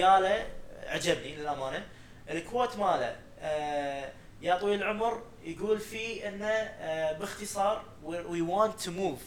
قاله 0.00 0.46
عجبني 0.90 1.36
للأمانة 1.36 1.86
ال 2.30 2.38
quote 2.38 2.76
ماله 2.76 3.16
آه، 3.40 4.12
يا 4.42 4.54
طويل 4.58 4.82
العمر 4.82 5.22
يقول 5.44 5.80
فيه 5.80 6.28
إنه 6.28 6.46
آه، 6.46 7.12
باختصار 7.12 7.82
we 8.06 8.40
want 8.50 8.84
to 8.84 8.88
move 8.90 9.22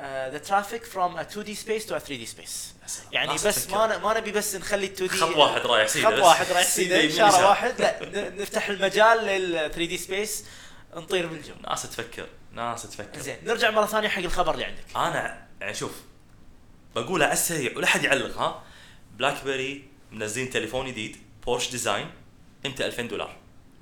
the 0.00 0.38
traffic 0.38 0.84
from 0.84 1.16
a 1.16 1.20
2D 1.20 1.54
space 1.54 1.86
to 1.86 1.96
a 1.96 1.98
3D 1.98 2.26
space 2.26 2.74
يعني 3.12 3.34
بس. 3.34 3.68
ما 3.70 3.86
ن- 3.96 4.00
ما 4.02 4.18
نبي 4.18 4.32
بس 4.32 4.54
نخلي 4.56 4.86
2D 4.86 5.16
خط 5.16 5.36
واحد 5.36 5.60
رايح 5.66 5.88
سيدة 5.88 6.16
خط. 6.16 6.22
واحد 6.22 6.46
رايح 6.52 6.66
سيدة 6.66 7.08
شارع. 7.08 7.48
واحد 7.48 7.80
لا 7.80 8.30
نفتح 8.30 8.68
المجال 8.68 9.18
لل 9.24 9.52
3D 9.70 9.96
space 9.98 10.44
نطير 10.94 11.26
بالجو 11.26 11.54
ناس 11.68 11.82
تفكر 11.82 12.26
ناس 12.52 12.82
تفكر 12.82 13.18
زين 13.20 13.36
نرجع 13.44 13.70
مرة 13.70 13.86
ثانية 13.86 14.08
حق 14.08 14.22
الخبر 14.22 14.54
اللي 14.54 14.64
عندك 14.64 14.84
أنا 14.96 15.46
يعني 15.60 15.74
شوف 15.74 16.02
بقولها 16.96 17.26
على 17.26 17.32
السريع 17.34 17.76
ولا 17.76 17.86
حد 17.86 18.04
يعلق 18.04 18.38
ها 18.38 18.62
بلاك 19.12 19.44
بيري 19.44 19.88
منزلين 20.14 20.50
تليفون 20.50 20.86
جديد 20.86 21.16
Porsche 21.46 21.70
Design 21.70 22.10
قيمته 22.64 22.86
2000 22.86 23.02
دولار 23.02 23.36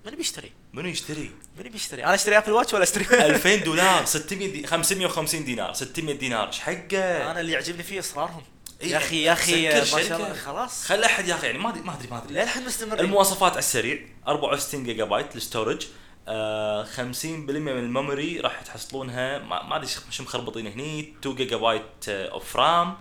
من 0.07 0.15
بيشتري؟ 0.17 0.53
منو 0.73 0.89
يشتري؟ 0.89 1.31
من 1.59 1.63
بيشتري؟ 1.71 2.05
أنا 2.05 2.15
اشتري 2.15 2.39
Apple 2.39 2.53
Watch 2.53 2.75
ولا 2.75 2.83
اشتري 2.83 3.05
2000 3.27 3.55
دولار 3.65 4.05
600 4.05 4.53
دي 4.53 4.67
550 4.67 5.45
دينار 5.45 5.73
600 5.73 6.15
دينار 6.17 6.47
إيش 6.47 6.61
حقه؟ 6.61 7.31
أنا 7.31 7.41
اللي 7.41 7.53
يعجبني 7.53 7.83
فيه 7.83 7.99
إصرارهم 7.99 8.43
إيه، 8.81 8.91
يا 8.91 8.97
أخي 8.97 9.23
يا 9.23 9.33
أخي 9.33 9.69
ما 9.69 9.85
شاء. 9.85 10.17
الله 10.17 10.35
خلاص 10.35 10.85
خلي 10.87 11.07
أحد 11.07 11.29
يا 11.29 11.35
أخي 11.35 11.47
يعني 11.47 11.59
ما 11.59 11.69
ادري 11.69 11.81
ما 11.83 11.95
ادري 11.95 12.09
ما 12.11 12.19
أدري 12.25 12.35
للحين 12.35 12.65
مستمرين 12.65 13.05
المواصفات 13.05 13.51
على 13.53 13.59
السريع 13.59 13.99
64 14.29 14.85
gigabyte 14.85 15.05
ال 15.05 15.37
storage 15.37 15.87
آه 16.29 16.85
50% 16.85 17.25
من 17.25 17.69
ال 17.69 17.79
memory 17.79 18.41
راح 18.41 18.63
تحصلونها 18.63 19.39
ما 19.39 19.77
أدري 19.77 19.87
شو- 19.87 20.01
شو 20.11 20.23
مخربطين 20.23 20.67
هني 20.67 21.15
2 21.21 21.35
gigabyte 21.37 22.09
of 22.09 22.57
RAM 22.57 22.97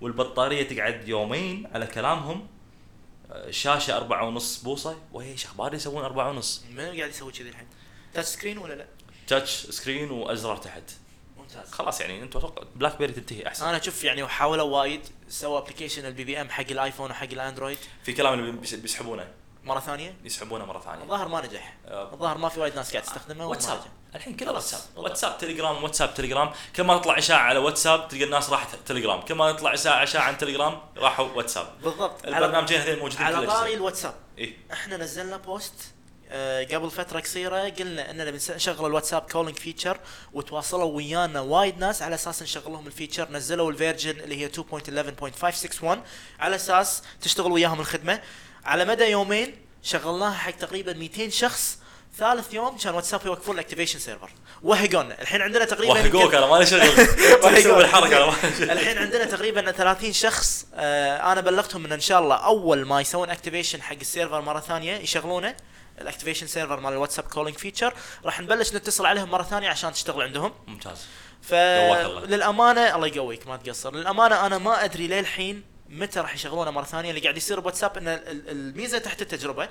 والبطارية 0.00 0.62
تقعد 0.68 1.08
يومين 1.08 1.66
على 1.74 1.86
كلامهم 1.86 2.46
شاشة 3.50 3.98
4.5 3.98 4.64
بوصة. 4.64 4.98
وايش 5.12 5.44
أخبار 5.44 5.74
يسوون 5.74 6.04
4.5 6.04 6.46
من 6.70 6.84
قاعد 6.84 7.10
يسوي 7.10 7.32
كذي 7.32 7.48
الحين؟ 7.48 7.66
touch 8.14 8.28
screen 8.28 8.58
ولا 8.58 8.74
لا؟ 8.74 8.86
touch 9.26 9.50
screen 9.50 10.10
وأزرار 10.10 10.56
تحت. 10.56 10.82
ممتاز. 11.38 11.70
خلاص 11.70 12.00
يعني 12.00 12.22
انت 12.22 12.36
أتوقع 12.36 12.62
بلاك 12.76 12.98
بيري 12.98 13.12
تنتهي 13.12 13.46
أحسن. 13.46 13.66
أنا 13.66 13.76
أشوف 13.76 14.04
يعني 14.04 14.28
حاولوا 14.28 14.80
وايد 14.80 15.00
سووا 15.28 15.58
application 15.58 16.06
ال 16.06 16.24
BBM 16.24 16.50
حق 16.50 16.70
الايفون 16.70 17.10
وحق 17.10 17.28
الاندرويد 17.32 17.78
في 18.04 18.12
كلام 18.12 18.60
بيسحبونه. 18.60 19.28
مرة 19.64 19.80
ثانية؟ 19.80 20.14
يسحبونه 20.24 20.64
مرة 20.64 20.80
ثانية. 20.80 21.02
الظاهر 21.02 21.28
ما 21.28 21.46
نجح. 21.46 21.76
آه. 21.86 22.12
الظاهر 22.12 22.38
ما 22.38 22.48
في 22.48 22.60
وايد 22.60 22.76
ناس 22.76 22.90
قاعد 22.92 23.02
تستخدمه 23.02 23.46
واتساب. 23.46 23.80
الحين 24.14 24.36
كله. 24.36 24.52
واتساب. 24.52 24.80
واتساب 24.96 25.38
تليجرام 25.38 25.84
واتساب 25.84 26.14
تليجرام. 26.14 26.50
كل 26.76 26.82
ما 26.82 26.98
تطلع 26.98 27.18
إشاعة 27.18 27.40
على 27.40 27.58
واتساب 27.58 28.08
تلقى 28.08 28.24
الناس 28.24 28.50
راحت 28.50 28.68
تليجرام. 28.86 29.20
كل 29.20 29.34
ما 29.34 29.50
يطلع 29.50 29.74
إشاعة 29.74 30.22
عن 30.22 30.38
تليجرام 30.38 30.80
راحوا 30.96 31.28
واتساب. 31.28 31.66
بالضبط. 31.82 32.26
البرنامجين 32.26 32.80
هذين 32.80 32.98
موجودين 32.98 33.26
على 33.26 33.46
طاري. 33.46 33.74
الواتساب. 33.74 34.14
اي 34.38 34.56
إحنا 34.72 34.96
نزلنا 34.96 35.36
post 35.36 35.74
آه، 36.34 36.64
قبل 36.64 36.90
فترة 36.90 37.20
قصيرة 37.20 37.68
قلنا 37.68 38.10
إننا 38.10 38.30
بنشغل 38.30 38.86
ال 38.86 38.90
WhatsApp 38.90 39.22
calling 39.22 39.56
feature 39.58 39.98
وتواصلوا 40.32 40.96
ويانا 40.96 41.40
وايد 41.40 41.78
ناس 41.78 42.02
على 42.02 42.14
أساس 42.14 42.42
نشغل 42.42 42.72
لهم 42.72 42.86
ال 42.86 42.91
feature. 42.91 43.30
نزلوا 43.30 43.70
ال 43.70 43.76
version 43.76 44.20
اللي 44.20 44.36
هي 44.40 44.48
2.11.561 44.48 45.84
على 46.40 46.56
أساس 46.56 47.02
تشتغل 47.20 47.52
وياهم 47.52 47.80
الخدمة. 47.80 48.20
على 48.64 48.84
مدى 48.84 49.04
يومين 49.04 49.56
شغلناها 49.82 50.34
حق 50.34 50.50
تقريبا 50.50 50.92
200 50.92 51.30
شخص 51.30 51.78
ثالث 52.18 52.54
يوم 52.54 52.76
كان 52.76 52.94
واتساب 52.94 53.26
يوقفون 53.26 53.54
ال 53.54 53.58
activation 53.58 53.98
server. 53.98 54.30
وهقونا 54.62 55.22
الحين 55.22 55.42
عندنا 55.42 55.64
تقريبا 55.64 55.92
وهقوك 55.92 56.34
أنا 56.34 56.46
مالي 56.46 56.66
شغل. 56.66 57.06
تسوي 57.56 57.84
الحركه 57.84 58.24
أنا. 58.24 58.72
الحين 58.72 58.98
عندنا 58.98 59.24
تقريبا 59.24 59.70
30 59.72 60.12
شخص 60.12 60.66
آه 60.74 61.32
أنا 61.32 61.40
بلغتهم 61.40 61.84
إن 61.84 61.92
إن 61.92 62.00
شاء 62.00 62.20
الله 62.20 62.36
أول 62.36 62.84
ما 62.86 63.00
يسوون 63.00 63.30
activation 63.30 63.82
حق 63.82 63.96
ال 64.00 64.06
server 64.06 64.40
مرة 64.40 64.60
ثانية 64.60 64.96
يشغلونه 64.96 65.54
ال 66.00 66.04
activation 66.04 66.46
server 66.46 66.80
مال 66.80 66.92
ال 66.92 66.96
WhatsApp 66.96 67.24
calling 67.24 67.56
feature 67.58 67.94
راح 68.24 68.40
نبلش 68.40 68.74
نتصل 68.74 69.06
عليهم 69.06 69.30
مرة 69.30 69.42
ثانية 69.42 69.68
عشان 69.68 69.92
تشتغل 69.92 70.22
عندهم. 70.22 70.52
ممتاز. 70.66 71.06
فللامانه 71.42 72.94
الله 72.96 73.06
يقويك 73.06 73.46
ما 73.46 73.56
تقصر. 73.56 73.94
للأمانة 73.94 74.46
أنا 74.46 74.58
ما 74.58 74.84
أدري 74.84 75.06
للحين 75.06 75.71
متى 75.92 76.20
راح 76.20 76.34
يشغلونه 76.34 76.70
مرة 76.70 76.84
ثانية؟ 76.84 77.10
اللي 77.10 77.20
قاعد 77.20 77.36
يصير 77.36 77.60
بواتساب 77.60 77.96
إن 77.98 78.08
ال- 78.08 78.28
ال- 78.28 78.48
الميزة 78.48 78.98
تحت 78.98 79.22
التجربة 79.22 79.68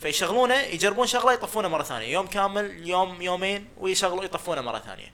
فيشغلونه 0.00 0.54
يجربون 0.54 1.06
شغلة 1.06 1.32
يطفونه 1.32 1.68
مرة 1.68 1.82
ثانية. 1.82 2.06
يوم 2.12 2.26
كامل 2.26 2.88
يوم 2.88 3.22
يومين 3.22 3.68
ويشغلوا 3.78 4.24
يطفونه 4.24 4.60
مرة 4.60 4.78
ثانية. 4.78 5.12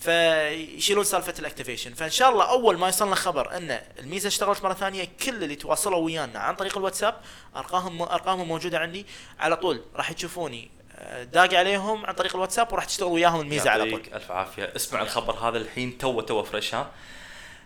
فيشيلون 0.00 1.04
سالفة 1.04 1.34
الأكتيفيشن. 1.38 1.94
فإن 1.94 2.10
شاء 2.10 2.30
الله 2.30 2.44
أول 2.50 2.78
ما 2.78 2.86
يوصلنا 2.86 3.14
خبر 3.14 3.56
إن 3.56 3.80
الميزة 3.98 4.28
اشتغلت 4.28 4.64
مرة 4.64 4.74
ثانية 4.74 5.08
كل 5.24 5.44
اللي 5.44 5.54
تواصلوا 5.56 5.98
ويانا 5.98 6.38
عن 6.38 6.54
طريق 6.56 6.78
الواتساب 6.78 7.14
أرقامهم 7.56 8.02
أرقامهم 8.02 8.48
موجودة 8.48 8.78
عندي. 8.78 9.06
على 9.40 9.56
طول 9.56 9.82
راح 9.96 10.12
تشوفوني 10.12 10.70
آه، 10.96 11.24
داق 11.24 11.54
عليهم 11.54 12.06
عن 12.06 12.14
طريق 12.14 12.34
الواتساب 12.36 12.72
وراح 12.72 12.84
تشتغل 12.84 13.08
وياهم 13.08 13.40
الميزة 13.40 13.70
على 13.70 13.90
طول. 13.90 14.02
ألف 14.14 14.30
عافية. 14.30 14.72
اسمع 14.76 15.02
الخبر 15.02 15.34
هذا 15.34 15.58
الحين 15.58 15.98
تو 15.98 16.20
تو 16.20 16.42
fresh 16.42 16.74
ها 16.74 16.90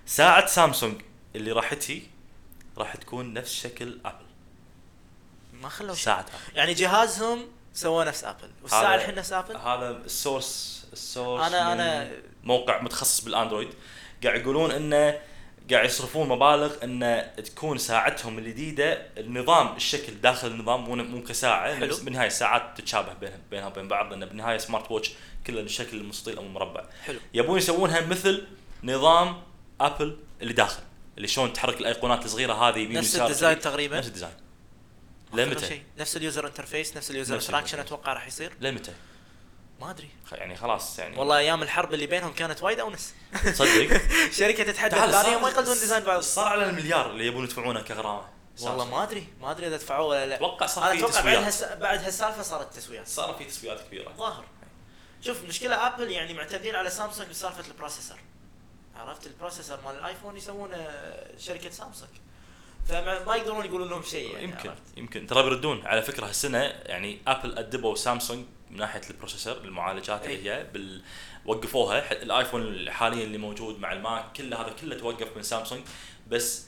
ساعة 0.06 0.46
سامسونج 0.46 1.00
اللي 1.36 1.52
راح 1.52 1.74
تجي 1.74 2.02
راح 2.78 2.96
تكون 2.96 3.32
نفس 3.32 3.54
شكل 3.54 3.98
ابل 4.04 4.24
ما 5.52 5.68
خلوا 5.68 5.94
شيء. 5.94 6.04
ساعة 6.04 6.20
ابل 6.20 6.56
يعني 6.56 6.74
جهازهم 6.74 7.46
سوى 7.74 8.04
نفس 8.04 8.24
ابل 8.24 8.50
والساعة 8.62 8.94
الحين 8.94 9.14
نفس 9.14 9.32
ابل 9.32 9.56
هذا 9.56 9.90
ال 9.90 10.04
source 10.04 10.86
ال 10.92 11.01
source 11.01 11.52
من 11.52 11.78
أنا- 11.78 12.08
موقع 12.44 12.82
متخصص 12.82 13.20
بالأندرويد. 13.24 13.68
قاعد 14.24 14.40
يقولون 14.40 14.70
انه 14.70 15.18
قاعد 15.70 15.84
يصرفون 15.84 16.28
مبالغ 16.28 16.74
إن 16.84 17.30
تكون 17.44 17.78
ساعتهم 17.78 18.38
الجديدة 18.38 18.92
النظام 19.18 19.76
الشكل 19.76 20.14
داخل 20.20 20.48
النظام 20.48 20.84
مو 20.84 20.94
مو 20.94 21.22
كساعة 21.22 21.74
حلو. 21.74 21.86
بس 21.86 21.98
بالنهاية 22.00 22.26
الساعات 22.26 22.80
تتشابه 22.80 23.12
بينها 23.12 23.38
بينها 23.50 23.66
وبين 23.66 23.88
بعض 23.88 24.10
لأن 24.10 24.26
بالنهاية 24.26 24.58
smart 24.58 24.90
watch 24.90 25.12
كله 25.46 25.60
الشكل 25.60 25.96
المستطيل 25.96 26.36
أو 26.36 26.42
المربع. 26.42 26.84
حلو. 27.04 27.18
يبون 27.34 27.58
يسوونها 27.58 28.00
مثل 28.00 28.46
نظام 28.84 29.42
ابل 29.80 30.16
اللي 30.42 30.52
داخل. 30.52 30.82
اللي 31.16 31.28
شلون 31.28 31.52
تحرك 31.52 31.80
الأيقونات 31.80 32.24
الصغيرة 32.24 32.52
هذه 32.52 32.78
يمين 32.78 32.98
نفس 32.98 33.16
ال 33.16 33.22
design. 33.22 33.58
تقريبا. 33.60 33.98
نفس 33.98 34.08
ال 34.08 34.12
design. 34.12 34.34
لمتى؟ 35.32 35.82
نفس 35.98 36.16
ال 36.16 36.22
user 36.22 36.46
interface 36.46 36.96
نفس 36.96 37.10
ال 37.10 37.15
user 37.15 37.34
interaction. 37.34 37.78
أتوقع 37.78 38.12
راح 38.12 38.26
يصير. 38.26 38.52
لمتى؟ 38.60 38.92
ما 39.80 39.90
أدري. 39.90 40.08
يعني 40.32 40.56
خلاص 40.56 40.98
يعني 40.98 41.18
والله 41.18 41.38
أيام 41.38 41.62
الحرب 41.62 41.94
اللي 41.94 42.06
بينهم 42.06 42.32
كانت 42.32 42.62
وايد 42.62 42.80
أونس. 42.80 43.14
صدق؟ 43.52 44.00
شركة 44.38 44.70
الثانية 44.70 45.10
صار- 45.12 45.38
ما 45.40 45.48
يقلدون 45.48 45.74
design 45.74 46.04
بعض 46.04 46.20
صار 46.20 46.46
على 46.46 46.70
المليار 46.70 47.10
اللي 47.10 47.26
يبون 47.26 47.44
يدفعونه 47.44 47.80
كغرامة. 47.80 48.24
والله 48.60 48.84
ما 48.84 49.02
أدري 49.02 49.26
ما 49.40 49.50
أدري 49.50 49.66
إذا 49.66 49.76
دفعوه 49.76 50.06
ولا 50.06 50.26
لا. 50.26 50.36
أتوقع 50.36 50.66
صار 50.66 50.90
في 50.92 50.98
أتوقع 50.98 51.12
بعد 51.12 51.22
تسويات. 51.22 51.44
هالس... 51.44 51.64
بعد 51.80 51.98
هالسالفة 52.04 52.42
صارت 52.42 52.74
تسويات. 52.74 53.08
صار 53.08 53.34
في 53.34 53.44
تسويات 53.44 53.80
كبيرة. 53.80 54.12
ظاهر. 54.18 54.44
شوف 55.20 55.42
مشكلة 55.44 55.86
ابل 55.86 56.10
يعني 56.10 56.34
معتمدين 56.34 56.74
على 56.74 56.90
سامسونج 56.90 57.28
بسالفة 57.28 57.64
ال 57.70 57.75
processor 57.75 58.18
عرفت 58.98 59.26
ال 59.26 59.32
processor 59.32 59.78
مال 59.84 59.94
الآيفون 59.94 60.36
يسوونه 60.36 60.86
شركة 61.38 61.70
سامسونج 61.70 62.10
فما 62.88 63.24
ما 63.24 63.36
يقدرون 63.36 63.64
يقولون 63.64 63.88
لهم 63.88 64.02
شيء 64.02 64.30
يعني 64.32 64.44
يمكن 64.44 64.68
عرفت؟ 64.68 64.82
يمكن 64.96 65.26
ترى 65.26 65.42
بيردون 65.42 65.86
على 65.86 66.02
فكرة 66.02 66.26
هالسنة 66.26 66.58
يعني 66.62 67.18
ابل 67.26 67.58
أدبوا 67.58 67.94
سامسونج 67.94 68.44
من 68.70 68.76
ناحية 68.76 69.00
ال 69.10 69.15
processor 69.15 69.56
المعالجات 69.56 70.22
أي. 70.26 70.34
اللي 70.34 70.50
هي 70.50 70.64
بال 70.64 71.02
وقفوها 71.44 72.12
الآيفون 72.12 72.90
حاليا 72.90 73.24
اللي 73.24 73.38
موجود 73.38 73.78
مع 73.80 73.92
الماك 73.92 74.32
كله 74.36 74.60
هذا 74.60 74.72
كله 74.80 74.98
توقف 74.98 75.36
من 75.36 75.42
سامسونج 75.42 75.82
بس 76.28 76.66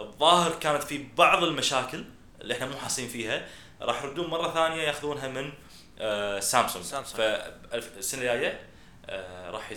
الظاهر 0.00 0.54
كانت 0.58 0.82
في 0.82 1.06
بعض 1.18 1.44
المشاكل 1.44 2.04
اللي 2.40 2.54
إحنا 2.54 2.66
مو 2.66 2.76
حاسين 2.76 3.08
فيها 3.08 3.48
راح 3.80 4.02
يردون 4.04 4.26
مرة 4.30 4.54
ثانية 4.54 4.82
ياخذونها 4.82 5.28
من 5.28 5.52
آه 5.98 6.40
سامسونج 6.40 6.84
سامسونج. 6.84 7.16
فالسنه 7.20 8.20
الجاية 8.22 8.60
آه 9.06 9.50
راح 9.50 9.72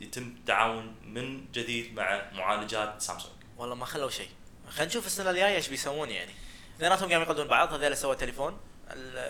يتم 0.00 0.22
التعاون 0.22 0.94
من 1.04 1.52
جديد 1.52 1.94
مع 1.94 2.30
معالجات 2.32 3.02
سامسونج. 3.02 3.34
والله 3.56 3.74
ما 3.74 3.86
خلوا 3.86 4.10
شيء. 4.10 4.28
خلينا 4.70 4.84
نشوف 4.84 5.06
السنة 5.06 5.30
الجاية 5.30 5.56
إيش 5.56 5.68
بيسوون 5.68 6.10
يعني. 6.10 6.32
اثنيناتهم 6.76 7.08
قاعدين 7.08 7.26
يقلدون 7.26 7.46
بعض 7.48 7.72
هذول 7.72 7.96
سووا 7.96 8.14
تليفون. 8.14 8.60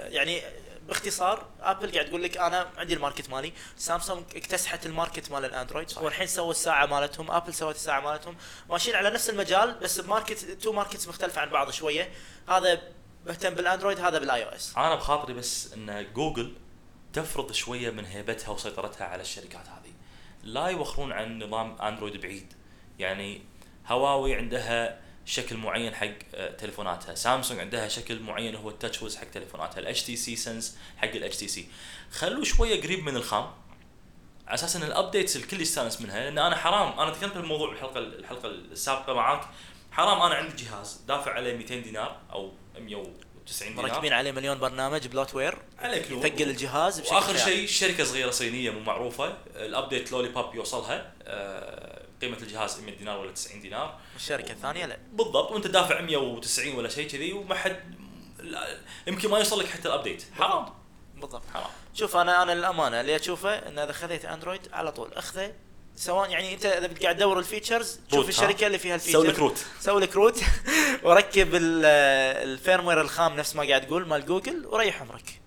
يعني 0.05 0.43
باختصار 0.89 1.47
ابل 1.61 1.93
قاعد 1.93 2.07
تقول 2.07 2.23
لك 2.23 2.37
أنا 2.37 2.71
عندي 2.77 2.95
ال 2.95 3.00
market 3.00 3.31
مالي. 3.31 3.53
سامسونج 3.77 4.25
اكتسحت 4.37 4.87
ال 4.87 4.93
market 4.93 5.31
مال 5.31 5.45
الأندرويد. 5.45 5.93
والحين 6.01 6.27
سووا 6.27 6.51
الساعة 6.51 6.87
مالتهم. 6.87 7.31
ابل 7.31 7.55
سوت 7.55 7.75
الساعة 7.75 8.01
مالتهم. 8.01 8.37
ماشيين 8.71 8.97
على 8.97 9.11
نفس 9.11 9.31
المجال 9.31 9.75
بس 9.83 10.01
ب 10.01 10.07
market 10.07 10.45
two 10.45 10.73
markets 10.73 11.09
مختلفة 11.09 11.41
عن 11.41 11.51
بعض 11.51 11.71
شوية. 11.71 12.13
هذا 12.49 12.83
مهتم 13.27 13.55
بالأندرويد 13.55 14.01
هذا 14.01 14.19
بال 14.19 14.45
iOS 14.45 14.77
أنا 14.77 14.95
بخاطري 14.95 15.35
بس 15.35 15.73
إن 15.73 16.13
جوجل 16.15 16.57
تفرض 17.13 17.53
شوية 17.53 17.91
من 17.91 18.05
هيبتها 18.05 18.51
وسيطرتها 18.51 19.07
على 19.07 19.23
الشركات 19.23 19.69
هذه. 19.69 19.86
لا 20.47 20.67
يوخرون 20.67 21.13
عن 21.13 21.43
نظام 21.43 21.83
اندرويد 21.83 22.21
بعيد. 22.21 22.53
يعني 22.99 23.43
هواوي 23.87 24.35
عندها 24.35 25.01
شكل 25.25 25.57
معين 25.57 25.95
حق 25.95 26.09
آه، 26.35 26.51
تليفوناتها. 26.51 27.15
سامسونج 27.15 27.61
عندها 27.61 27.89
شكل 27.89 28.21
معين 28.21 28.55
هو 28.55 28.69
ال 28.69 29.03
TouchWiz 29.03 29.17
حق 29.17 29.25
تليفوناتها. 29.25 29.79
ال 29.81 29.86
HTC 29.86 30.03
Sense 30.03 30.79
حق 30.97 31.09
ال 31.09 31.37
HTC 31.37 31.69
خلوا 32.11 32.45
شوية 32.45 32.83
قريب 32.83 33.05
من 33.05 33.17
الخام. 33.17 33.51
على 34.47 34.55
أساس 34.55 34.77
إن 34.77 34.83
ال 34.83 34.89
updates 34.90 35.37
الكل 35.37 35.61
يستانس 35.61 36.01
منها 36.01 36.25
لأن 36.25 36.39
أنا 36.39 36.57
حرام. 36.57 37.01
أنا 37.01 37.11
تكلمت 37.11 37.35
بالموضوع 37.37 37.71
بالحلقة 37.71 37.99
الحلقة 37.99 38.49
السابقة 38.49 39.15
معاك. 39.15 39.41
حرام. 39.93 40.23
أنا 40.23 40.35
عندي 40.35 40.65
جهاز 40.65 41.01
دافع 41.09 41.33
عليه 41.33 41.57
200 41.57 41.81
دينار 41.81 42.21
أو 42.33 42.53
190 43.47 43.75
دينار 43.75 43.91
مركبين 43.91 44.13
عليه 44.13 44.33
مليون 44.33 44.59
برنامج 44.59 45.07
bloatware 45.07 45.59
عليك 45.79 46.11
نور. 46.11 46.27
يثقل 46.27 46.43
الجهاز 46.51 47.01
بشكل 47.01 47.15
وآخر. 47.15 47.37
شيء 47.37 47.67
شركة 47.67 48.05
صغيرة 48.05 48.31
صينية 48.31 48.71
مو 48.71 48.81
معروفة. 48.81 49.37
ال 49.57 50.13
update 50.13 50.29
Lollipop 50.29 50.55
يوصلها. 50.55 51.13
آه، 51.23 52.03
قيمة 52.23 52.37
الجهاز 52.37 52.81
100 52.81 52.97
دينار 52.99 53.19
ولا 53.19 53.33
90 53.33 53.61
دينار. 53.61 53.99
الشركة 54.17 54.53
الثانية 54.53 54.87
لا. 54.87 54.99
بالضبط 55.13 55.51
وانت 55.53 55.67
دافع 55.67 56.01
190 56.01 56.75
ولا 56.75 56.89
شيء 56.89 57.09
كذي 57.09 57.33
وما 57.33 57.55
حد 57.55 57.95
لا- 58.39 58.79
يمكن 59.07 59.31
ما 59.31 59.39
يوصل 59.39 59.61
لك 59.61 59.67
حتى 59.67 59.89
ال 59.89 59.94
update 59.94 60.25
حرام. 60.39 60.67
بالضبط. 61.15 61.43
حرام. 61.55 61.71
شوف 61.95 62.17
أنا 62.17 62.43
أنا 62.43 62.53
للامانه 62.53 63.01
اللي 63.01 63.17
أشوفه 63.17 63.51
إن 63.69 63.79
إذا 63.79 63.93
خذيت 63.93 64.25
اندرويد 64.25 64.69
على 64.73 64.93
طول 64.93 65.13
أخذه 65.15 65.53
سواء 65.97 66.31
يعني 66.31 66.55
انت 66.55 66.67
اذا 66.67 66.91
قاعد 67.03 67.17
تدور 67.17 67.39
ال 67.39 67.46
features 67.46 68.01
شوف؟ 68.11 68.29
الشركة 68.29 68.67
اللي 68.67 68.79
فيها 68.79 68.95
ال 68.95 68.98
features 68.98 69.23
سوي 69.23 69.33
لك 69.33 69.39
root 69.39 69.65
سوي 69.81 70.01
لك 70.01 70.17
root 70.17 70.41
وركب 71.05 71.55
ال- 71.55 71.85
ال 72.51 72.56
firmware 72.56 73.01
الخام 73.01 73.37
نفس 73.37 73.57
ما 73.57 73.69
قاعد 73.69 73.87
تقول 73.87 74.09
مال 74.09 74.27
جوجل 74.27 74.67
وريح 74.67 75.03
عمرك. 75.03 75.41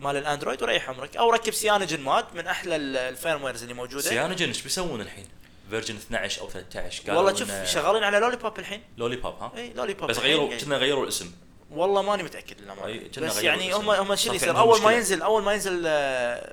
مال 0.00 0.16
الاندرويد 0.16 0.62
وريح 0.62 0.88
عمرك. 0.90 1.16
أو 1.16 1.30
ركب 1.30 1.52
CyanogenMod 1.52 2.24
من 2.34 2.46
أحلى 2.46 2.76
ال- 2.76 2.96
ال 2.96 3.03
firmwares 3.03 3.62
اللي 3.62 3.74
موجودة. 3.74 4.02
Cyanogen 4.02 4.48
إيش 4.48 4.62
بيسوون 4.62 5.00
الحين؟ 5.00 5.26
version 5.70 5.94
12 5.96 6.40
أو 6.40 6.50
13 6.50 7.02
قالوا 7.06 7.16
والله 7.22 7.34
شوف 7.38 7.64
شغالين 7.64 8.02
على 8.04 8.18
Lollipop 8.18 8.58
الحين. 8.58 8.82
Lollipop 8.98 9.34
ها؟ 9.34 9.52
اي 9.56 9.72
Lollipop 9.76 10.08
بس. 10.10 10.18
غيروا 10.18 10.56
كنا 10.58 10.76
غيروا 10.76 11.02
الاسم. 11.04 11.32
والله 11.70 12.02
ماني 12.02 12.22
متأكد 12.22 12.60
للامانه 12.60 13.10
بس 13.18 13.42
يعني. 13.42 13.74
هم 13.74 13.90
هم 13.90 14.16
شو 14.16 14.26
اللي 14.26 14.36
يصير؟ 14.36 14.58
أول 14.58 14.82
ما. 14.82 14.92
ينزل 14.92 15.22
أول 15.22 15.42
ما 15.42 15.52
ينزل 15.52 15.82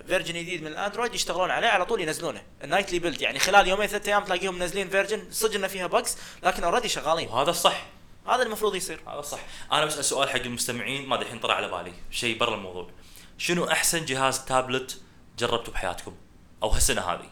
version 0.08 0.34
جديد 0.34 0.62
من 0.62 0.68
الاندرويد 0.68 1.16
يشتغلون 1.16 1.51
عليه 1.51 1.68
على 1.68 1.86
طول 1.86 2.01
ينزلونه. 2.01 2.41
ال 2.64 2.68
nightly 2.68 2.99
build 2.99 3.22
يعني 3.22 3.39
خلال 3.39 3.68
يومين 3.68 3.88
ثلاث 3.88 4.07
أيام 4.07 4.24
تلاقيهم 4.24 4.59
منزلين 4.59 4.89
version 4.89 5.24
صدق 5.32 5.55
إنه 5.55 5.68
فيها 5.68 5.88
bugs 5.88 6.18
لكن 6.43 6.64
already 6.64 6.89
شغالين. 6.89 7.28
وهذا 7.28 7.49
الصح. 7.49 7.86
هذا 8.28 8.43
المفروض 8.43 8.76
يصير. 8.76 8.99
هذا 9.07 9.22
صح 9.22 9.39
أنا 9.72 9.86
بسأل 9.86 10.05
سؤال 10.05 10.30
حق 10.30 10.41
المستمعين 10.41 11.07
ما 11.07 11.22
الحين 11.22 11.39
طلع 11.39 11.53
على 11.53 11.68
بالي. 11.72 11.93
شيء 12.12 12.38
برا 12.38 12.55
الموضوع. 12.55 12.89
شنو 13.38 13.66
أحسن 13.66 14.05
جهاز 14.05 14.45
تابلت 14.45 15.01
جربته 15.39 15.72
بحياتكم؟ 15.72 16.16
أو 16.64 16.70
هالسنة 16.70 17.01
هذه. 17.01 17.30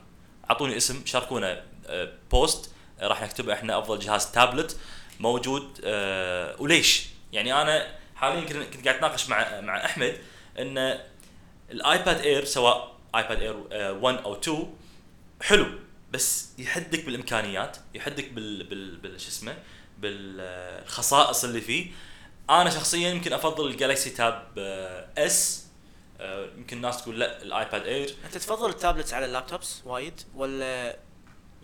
أعطوني 0.49 0.77
اسم 0.77 1.01
شاركونا 1.05 1.63
آه، 1.87 2.11
post 2.31 2.71
آه، 2.99 3.07
راح 3.07 3.21
نكتب 3.21 3.49
إحنا 3.49 3.79
أفضل 3.79 3.99
جهاز 3.99 4.31
تابلت 4.31 4.77
موجود 5.19 5.81
آه، 5.83 6.55
وليش؟ 6.59 7.07
يعني 7.33 7.61
أنا 7.61 7.95
حاليا 8.15 8.41
كنت 8.41 8.87
قاعد 8.87 8.95
أتناقش 8.95 9.29
مع 9.29 9.61
مع 9.61 9.85
أحمد 9.85 10.17
إن 10.59 10.99
ال 11.71 11.81
iPad 11.81 12.19
Air 12.19 12.45
سواء 12.45 12.95
iPad 13.15 13.41
Air 13.41 13.55
1 13.93 14.17
أو 14.17 14.39
2 14.39 14.73
حلو 15.41 15.65
بس 16.11 16.49
يحدك 16.57 17.05
بالإمكانيات 17.05 17.77
يحدك 17.93 18.29
بال 18.31 18.63
بال, 18.63 18.97
بال 18.97 19.21
شو 19.21 19.27
اسمه 19.27 19.57
بالخصائص 19.97 21.43
اللي 21.43 21.61
فيه. 21.61 21.91
أنا 22.49 22.69
شخصيا 22.69 23.09
يمكن 23.09 23.33
أفضل 23.33 23.67
ال 23.67 23.73
Galaxy 23.73 24.09
Tab 24.09 24.59
S 25.17 25.65
يمكن 26.57 26.77
الناس 26.77 27.03
تقول 27.03 27.19
لا 27.19 27.41
ال 27.41 27.50
iPad 27.50 27.85
Air. 27.85 28.15
أنت 28.25 28.37
تفضل 28.37 28.69
ال 28.69 28.75
tablets 28.75 29.13
على 29.13 29.25
ال 29.25 29.32
laptops 29.32 29.81
وايد 29.85 30.21
ولا 30.35 30.97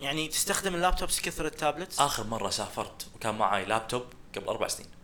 يعني 0.00 0.28
تستخدم 0.28 0.74
اللابتوبس 0.74 1.20
كثر 1.20 1.46
ال 1.46 1.52
tablets؟ 1.52 2.00
آخر 2.00 2.24
مرة 2.24 2.50
سافرت 2.50 3.06
وكان 3.14 3.34
معي 3.34 3.64
لابتوب 3.64 4.04
قبل 4.36 4.46
أربع 4.46 4.68
سنين. 4.68 4.95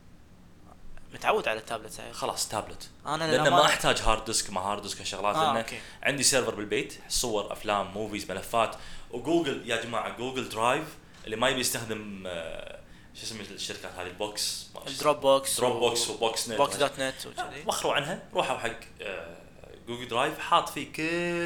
متعود 1.14 1.48
على 1.48 1.58
ال 1.58 1.63
tablets 1.63 2.00
هاي. 2.00 2.12
خلاص 2.12 2.48
تابلت. 2.48 2.90
أنا 3.06 3.24
لأن 3.36 3.48
ما 3.48 3.64
أحتاج 3.66 4.00
hard 4.00 4.24
disk 4.24 4.50
ما 4.50 4.60
hard 4.60 4.82
disk 4.82 5.00
هالشغلات 5.00 5.36
آه، 5.36 5.44
لأن 5.44 5.56
أوكي. 5.56 5.78
عندي 6.02 6.22
server 6.22 6.54
بالبيت 6.54 6.94
صور 7.08 7.52
أفلام 7.52 7.92
movies 7.92 8.30
ملفات. 8.30 8.76
وجوجل 9.10 9.70
يا 9.70 9.82
جماعة 9.82 10.16
Google 10.16 10.48
Drive 10.48 10.84
اللي 11.24 11.36
ما 11.36 11.48
يبي 11.48 11.60
يستخدم 11.60 12.24
آه، 12.26 12.78
شو 13.14 13.22
اسم 13.22 13.40
الشركات 13.40 13.92
هذه؟ 13.98 14.06
ال 14.06 14.16
Box. 14.16 14.56
ال 14.56 14.66
Dropbox 14.86 15.56
Dropbox 15.60 16.10
و 16.10 16.20
Box 16.20 16.48
net 16.48 16.58
Box 16.58 16.76
dot 16.76 16.98
net 16.98 17.26
وكذي 17.26 17.62
وخروا 17.66 17.94
عنها 17.94 18.22
روحوا 18.34 18.58
حق 18.58 18.80
آه، 19.02 19.36
Google 19.88 20.08
Drive 20.08 20.38
حاط 20.38 20.68
فيه 20.68 20.92
كل 20.92 21.02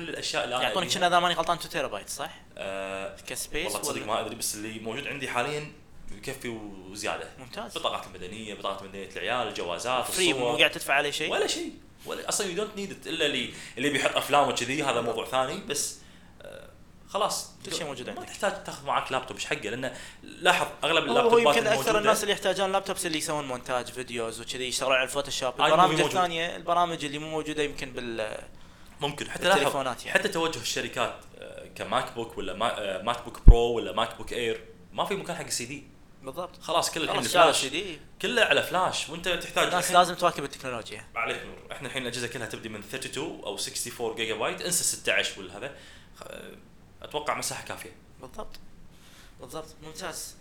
الأشياء 0.09 0.45
اللي 0.45 0.57
أنا 0.57 0.65
يعطونك. 0.65 0.95
كنا 0.95 1.07
إذا 1.07 1.19
ماني 1.21 1.35
غلطان 1.35 1.57
2 1.57 1.71
تيرا 1.71 1.89
بايت 1.89 2.09
صح؟ 2.09 2.31
آه، 2.59 3.17
ك 3.27 3.34
space 3.34 3.67
والله 3.67 3.81
تصدق 3.81 4.07
ما 4.07 4.21
أدري 4.21 4.35
بس 4.35 4.55
اللي 4.55 4.79
موجود 4.79 5.07
عندي 5.07 5.29
حاليا 5.29 5.73
يكفي 6.13 6.49
وزيادة. 6.49 7.29
ممتاز. 7.39 7.79
بطاقات 7.79 8.07
المدنية 8.07 8.55
بطاقات 8.55 8.83
مدنية 8.83 9.09
العيال 9.17 9.49
الجوازات 9.49 10.05
free. 10.05 10.33
مو 10.33 10.57
قاعد 10.57 10.71
تدفع 10.71 10.95
عليه 10.95 11.11
شيء؟ 11.11 11.33
ولا 11.33 11.47
شيء. 11.47 11.73
ولا 12.07 12.29
أصلا 12.29 12.47
you 12.47 12.55
don't 12.55 12.77
need 12.77 13.07
إلا 13.07 13.27
اللي 13.27 13.51
اللي 13.79 13.91
بيحط 13.91 14.17
أفلام 14.17 14.49
وكذي 14.49 14.83
هذا 14.83 15.01
موضوع 15.01 15.27
ثاني. 15.27 15.61
بس 15.61 15.99
آه، 16.43 16.69
خلاص. 17.09 17.51
كل 17.67 17.73
شيء 17.75 17.87
موجود 17.87 18.11
ما 18.11 18.17
عندك. 18.21 18.29
تحتاج 18.33 18.65
تاخذ 18.65 18.87
معك 18.87 19.13
لابتوب 19.13 19.37
إيش 19.37 19.47
حقه؟ 19.47 19.57
لأنه 19.61 19.95
لاحظ 20.23 20.67
أغلب 20.85 21.05
هو 21.05 21.11
اللابتوبات 21.11 21.57
يمكن 21.57 21.67
أكثر 21.67 21.99
الناس 21.99 22.23
اللي 22.23 22.33
يحتاجون 22.33 22.73
laptops 22.73 23.07
اللي 23.07 23.19
يسوون 23.19 23.45
مونتاج 23.49 23.87
videos 23.87 24.41
وكذي 24.41 24.69
يشتغلون 24.69 24.95
على 24.97 25.05
الفوتوشوب. 25.05 25.55
البرامج. 25.61 26.01
الثانية 26.01 26.57
البرامج 26.57 27.05
اللي 27.05 27.19
مو 27.19 27.31
موجودة 27.31 27.63
يمكن 27.63 27.91
بال 27.93 28.39
ممكن. 29.01 29.31
حتى 29.31 29.49
لاحظ 29.49 29.77
يعني. 29.77 30.11
حتى 30.11 30.29
توجه 30.29 30.59
الشركات 30.59 31.15
آه، 31.39 31.69
ك 31.75 32.13
MacBook 32.13 32.39
ولا 32.39 32.53
ما- 32.55 32.79
آه، 32.79 33.03
MacBook 33.03 33.41
Pro 33.47 33.73
ولا 33.73 33.93
MacBook 33.93 34.33
Air 34.33 34.65
ما 34.93 35.05
في 35.05 35.15
مكان 35.15 35.37
حق 35.37 35.45
السي 35.45 35.65
دي. 35.65 35.96
بالضبط. 36.27 36.63
خلاص 36.63 36.91
كل 36.91 37.03
الحين 37.03 37.23
فلاش 37.23 37.67
كله 38.23 38.43
على 38.43 38.63
فلاش. 38.63 39.09
وانت 39.11 39.29
تحتاج 39.29 39.67
الناس 39.67 39.91
لازم 39.93 40.15
تواكب 40.15 40.45
التكنولوجيا. 40.45 41.07
عليك 41.15 41.43
نور. 41.47 41.73
إحنا 41.73 41.89
الحين 41.89 42.03
الاجهزة 42.03 42.27
كلها 42.27 42.47
تبدي 42.47 42.69
من 42.69 42.79
32 42.81 43.41
أو 43.45 43.53
64 43.55 44.15
جيجا 44.15 44.35
بايت 44.35 44.61
انسى 44.61 44.85
16 44.85 45.39
والهذا 45.41 45.77
خ- 46.21 46.25
أتوقع 47.03 47.35
مساحة 47.39 47.65
كافية. 47.65 47.93
بالضبط. 48.21 48.57
بالضبط. 49.41 49.67
ممتاز. 49.83 50.37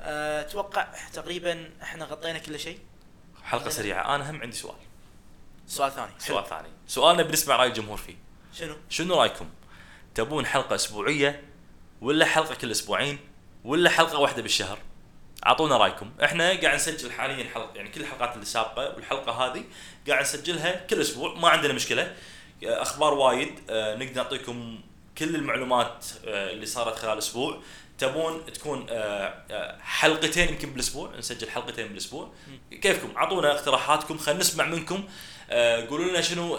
أه، 0.00 0.40
أتوقع 0.40 0.86
تقريبا 1.12 1.70
إحنا 1.82 2.04
غطينا 2.04 2.38
كل 2.38 2.60
شيء. 2.60 2.78
حلقة 3.44 3.56
عندنا- 3.62 3.70
سريعة. 3.74 4.14
أنا 4.14 4.30
هم 4.30 4.40
عندي 4.42 4.56
سؤال. 4.56 4.76
سؤال 5.66 5.92
ثاني. 5.92 6.12
سؤال 6.18 6.46
ثاني. 6.46 6.68
سؤالنا 6.86 7.22
بنسمع 7.22 7.56
راي 7.56 7.68
الجمهور 7.68 7.96
فيه. 7.96 8.16
شنو؟ 8.54 8.76
شنو 8.88 9.14
رأيكم؟ 9.20 9.48
تبون 10.14 10.46
حلقة 10.46 10.74
أسبوعية 10.74 11.42
ولا 12.00 12.26
حلقة 12.26 12.54
كل 12.54 12.70
أسبوعين 12.70 13.18
ولا 13.64 13.90
حلقة 13.90 14.18
واحدة 14.18 14.42
بالشهر؟ 14.42 14.78
أعطونا 15.46 15.76
رأيكم. 15.76 16.12
إحنا 16.24 16.48
قاعد 16.48 16.74
نسجل 16.74 17.12
حاليا 17.12 17.50
حلقه 17.54 17.70
يعني 17.74 17.88
كل 17.88 18.00
الحلقات 18.00 18.34
اللي 18.34 18.44
سابقة 18.46 18.94
والحلقة 18.94 19.32
هذه 19.32 19.64
قاعد 20.08 20.22
نسجلها 20.22 20.86
كل 20.86 21.00
أسبوع 21.00 21.34
ما 21.34 21.48
عندنا 21.48 21.72
مشكلة. 21.72 22.14
أخبار 22.64 23.14
وايد 23.14 23.60
آه، 23.70 23.96
نقدر 23.96 24.14
نعطيكم 24.14 24.80
كل 25.18 25.34
المعلومات 25.34 26.06
آه، 26.26 26.50
اللي 26.50 26.66
صارت 26.66 26.96
خلال 26.96 27.18
أسبوع. 27.18 27.60
تبون 27.98 28.52
تكون 28.52 28.86
آه، 28.90 29.78
حلقتين 29.80 30.48
يمكن 30.48 30.70
بالأسبوع 30.70 31.16
نسجل 31.18 31.50
حلقتين 31.50 31.88
بالأسبوع. 31.88 32.32
كيفكم؟ 32.70 33.16
أعطونا 33.16 33.52
اقتراحاتكم 33.52 34.18
خلينا 34.18 34.40
نسمع 34.40 34.64
منكم. 34.64 35.04
قولوا 35.88 36.04
لنا 36.04 36.20
شنو 36.20 36.58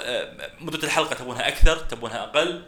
مدة 0.60 0.84
الحلقة 0.84 1.16
تبونها 1.16 1.48
أكثر 1.48 1.78
تبونها 1.78 2.24
أقل. 2.24 2.64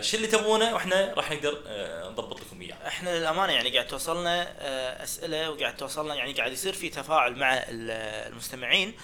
شو 0.00 0.16
اللي 0.16 0.26
تبونه 0.28 0.74
وإحنا 0.74 1.14
راح 1.16 1.30
نقدر 1.32 1.58
آه، 1.66 2.08
نضبط 2.10 2.40
لكم 2.40 2.60
إياه. 2.60 2.76
إحنا 2.86 3.18
للأمانة 3.18 3.52
يعني 3.52 3.70
قاعد 3.70 3.86
توصلنا 3.86 4.48
آه، 4.58 5.02
أسئلة 5.04 5.50
وقاعد 5.50 5.76
توصلنا 5.76 6.14
يعني 6.14 6.32
قاعد 6.32 6.52
يصير 6.52 6.72
في 6.72 6.88
تفاعل 6.88 7.36
مع 7.36 7.54
ال- 7.54 7.90
المستمعين. 8.32 8.94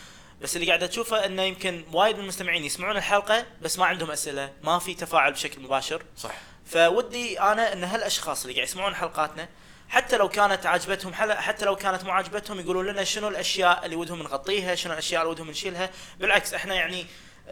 بس 0.43 0.57
اللي 0.57 0.67
قاعد 0.67 0.83
أشوفه 0.83 1.25
إنه 1.27 1.43
يمكن 1.43 1.85
وايد 1.93 2.17
من 2.17 2.23
المستمعين 2.23 2.65
يسمعون 2.65 2.97
الحلقة 2.97 3.47
بس 3.63 3.79
ما 3.79 3.87
عندهم 3.87 4.11
أسئلة 4.11 4.53
ما 4.63 4.79
في 4.79 4.95
تفاعل 4.95 5.33
بشكل 5.33 5.61
مباشر. 5.63 6.03
صح. 6.17 6.35
فودي 6.67 7.41
أنا 7.41 7.73
إن 7.73 7.85
هالأشخاص 7.85 8.43
اللي 8.43 8.55
قاعد 8.55 8.69
يسمعون 8.69 8.95
حلقاتنا 8.95 9.49
حتى 9.89 10.17
لو 10.17 10.29
كانت 10.29 10.67
عاجبتهم 10.67 11.15
حتى 11.15 11.65
لو 11.65 11.77
كانت 11.77 12.05
مو 12.05 12.11
عاجبتهم 12.11 12.61
يقولون 12.61 12.87
لنا 12.87 13.05
شنو 13.05 13.29
الأشياء 13.29 13.85
اللي 13.85 13.97
ودهم 13.97 14.23
نغطيها 14.23 14.75
شنو 14.75 14.93
الأشياء 14.93 15.23
اللي 15.23 15.31
ودهم 15.33 15.51
نشيلها. 15.51 15.91
بالعكس 16.21 16.55
إحنا 16.55 16.75
يعني 16.75 17.07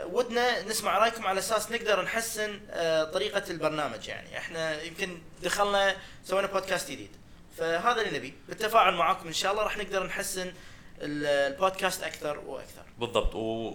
ودنا 0.05 0.63
نسمع 0.63 0.99
رأيكم 0.99 1.27
على 1.27 1.39
أساس 1.39 1.73
نقدر 1.73 2.03
نحسن 2.05 2.61
آه، 2.71 3.05
طريقة 3.05 3.43
البرنامج 3.51 4.09
يعني. 4.09 4.39
إحنا 4.39 4.83
يمكن 4.83 5.19
دخلنا 5.43 5.97
سوينا 6.25 6.47
بودكاست 6.47 6.91
جديد. 6.91 7.11
فهذا 7.59 8.01
اللي 8.03 8.19
نبي. 8.19 8.35
بالتفاعل 8.49 8.95
معاكم 8.95 9.27
إن 9.27 9.33
شاء 9.33 9.53
الله 9.53 9.63
راح 9.63 9.77
نقدر 9.77 10.07
نحسن 10.07 10.53
ال- 11.01 11.53
البودكاست 11.53 12.03
أكثر 12.03 12.39
وأكثر. 12.39 12.83
بالضبط. 12.99 13.35
و... 13.35 13.73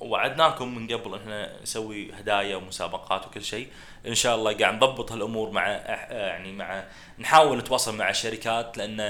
ووعدناكم 0.00 0.74
من 0.78 0.92
قبل 0.96 1.14
إحنا 1.14 1.62
نسوي 1.62 2.12
هدايا 2.12 2.56
ومسابقات 2.56 3.26
وكل 3.26 3.44
شيء. 3.44 3.68
إن 4.06 4.14
شاء 4.14 4.34
الله 4.36 4.58
قاعد 4.58 4.74
نضبط 4.74 5.12
هالأمور 5.12 5.50
مع 5.50 5.78
أح- 5.78 6.12
يعني 6.12 6.52
مع 6.52 6.84
نحاول 7.18 7.58
نتواصل 7.58 7.96
مع 7.96 8.10
الشركات 8.10 8.76
لأن 8.78 9.00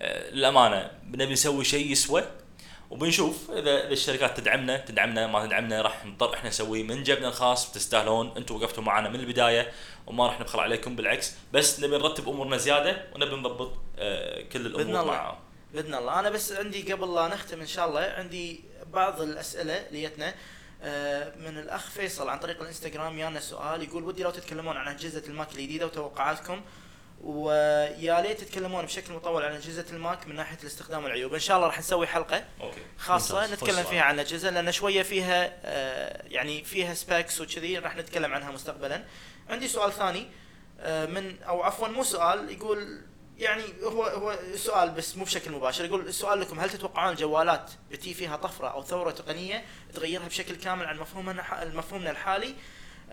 آه، 0.00 0.30
للأمانة 0.30 0.90
بنبي 1.04 1.32
نسوي 1.32 1.64
شيء 1.64 1.90
يسوى 1.92 2.24
وبنشوف 2.92 3.50
إذا 3.50 3.58
إذا 3.58 3.92
الشركات 3.92 4.36
تدعمنا 4.40 4.76
تدعمنا 4.76 5.26
ما 5.26 5.46
تدعمنا 5.46 5.82
راح 5.82 6.06
نضطر 6.06 6.34
إحنا 6.34 6.48
نسويه 6.48 6.82
من 6.82 7.02
جبنا 7.02 7.28
الخاص 7.28 7.72
تستاهلون 7.72 8.32
أنتم 8.36 8.54
وقفتوا 8.54 8.82
معنا 8.82 9.08
من 9.08 9.20
البداية 9.20 9.72
وما 10.06 10.26
راح 10.26 10.40
نبخل 10.40 10.60
عليكم 10.60 10.96
بالعكس. 10.96 11.34
بس 11.52 11.80
نبي 11.80 11.96
نرتب 11.96 12.28
أمورنا 12.28 12.56
زيادة 12.56 13.04
ونبي 13.14 13.36
نضبط 13.36 13.72
آه، 13.98 14.42
كل 14.42 14.66
الأمور 14.66 15.00
الله. 15.00 15.04
معاهم. 15.04 15.38
بإذن 15.74 15.94
الله. 15.94 16.20
أنا 16.20 16.30
بس 16.30 16.52
عندي 16.52 16.92
قبل 16.92 17.14
لا 17.14 17.28
نختم 17.28 17.60
إن 17.60 17.66
شاء 17.66 17.88
الله 17.88 18.00
عندي 18.00 18.60
بعض 18.92 19.20
الأسئلة 19.20 19.74
اللي 19.88 20.02
جتنا 20.02 20.34
آه، 20.82 21.32
من 21.36 21.58
الأخ 21.58 21.90
فيصل 21.90 22.28
عن 22.28 22.38
طريق 22.38 22.60
الإنستغرام 22.60 23.18
يانا 23.18 23.40
سؤال 23.40 23.82
يقول 23.82 24.04
ودي 24.04 24.22
لو 24.22 24.30
تتكلمون 24.30 24.76
عن 24.76 24.88
أجهزة 24.88 25.22
الماك 25.26 25.52
الجديدة 25.52 25.86
وتوقعاتكم 25.86 26.60
ويا 27.22 28.20
ليت 28.20 28.40
تتكلمون 28.40 28.84
بشكل 28.84 29.12
مطول 29.12 29.44
عن 29.44 29.52
أجهزة 29.52 29.84
الماك 29.90 30.26
من 30.26 30.36
ناحية 30.36 30.58
الاستخدام 30.62 31.04
والعيوب. 31.04 31.34
إن 31.34 31.40
شاء 31.40 31.56
الله 31.56 31.66
راح 31.66 31.78
نسوي 31.78 32.06
حلقة 32.06 32.44
أوكي. 32.60 32.80
خاصة 32.98 33.40
ممتاز. 33.40 33.52
نتكلم. 33.52 33.84
فيها 33.84 34.02
عن 34.02 34.14
الاجهزه 34.14 34.50
لأن 34.50 34.72
شوية 34.72 35.02
فيها 35.02 35.52
آه، 35.64 36.22
يعني 36.28 36.64
فيها 36.64 36.94
specs 36.94 37.40
وكذي 37.40 37.78
راح 37.78 37.96
نتكلم 37.96 38.34
عنها 38.34 38.50
مستقبلا. 38.50 39.04
عندي 39.50 39.68
سؤال 39.68 39.92
ثاني 39.92 40.26
آه، 40.80 41.06
من 41.06 41.42
أو 41.42 41.62
عفوا 41.62 41.88
مو 41.88 42.04
سؤال 42.04 42.50
يقول 42.50 43.02
يعني 43.38 43.62
هو 43.82 44.04
هو 44.04 44.38
سؤال 44.54 44.90
بس 44.90 45.16
مو 45.16 45.24
بشكل 45.24 45.52
مباشر. 45.52 45.84
يقول 45.84 46.08
السؤال 46.08 46.40
لكم 46.40 46.60
هل 46.60 46.70
تتوقعون 46.70 47.12
الجوالات 47.12 47.70
بتي 47.90 48.14
فيها 48.14 48.36
طفرة 48.36 48.68
أو 48.68 48.82
ثورة 48.82 49.10
تقنية 49.10 49.64
تغيرها 49.94 50.28
بشكل 50.28 50.54
كامل 50.54 50.86
عن 50.86 50.98
مفهومنا 50.98 51.70
مفهومنا 51.74 52.10
الحالي؟ 52.10 52.54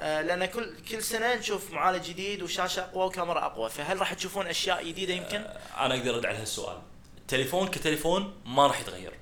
لأن 0.02 0.46
كل 0.46 0.76
كل 0.92 1.04
سنة 1.04 1.36
نشوف 1.36 1.72
معالج 1.72 2.06
جديد 2.06 2.44
وشاشة 2.44 2.84
أقوى 2.84 3.06
وكاميرا 3.06 3.46
أقوى. 3.46 3.70
فهل 3.70 4.00
راح 4.00 4.14
تشوفون 4.14 4.48
أشياء 4.48 4.88
جديدة 4.88 5.14
يمكن؟ 5.14 5.42
أنا 5.78 5.96
أقدر 5.96 6.16
ارد 6.16 6.26
على 6.26 6.38
هالسؤال 6.38 6.78
التليفون 7.18 7.68
كتليفون 7.68 8.34
ما 8.46 8.68
راح 8.68 8.82
يتغير. 8.82 9.14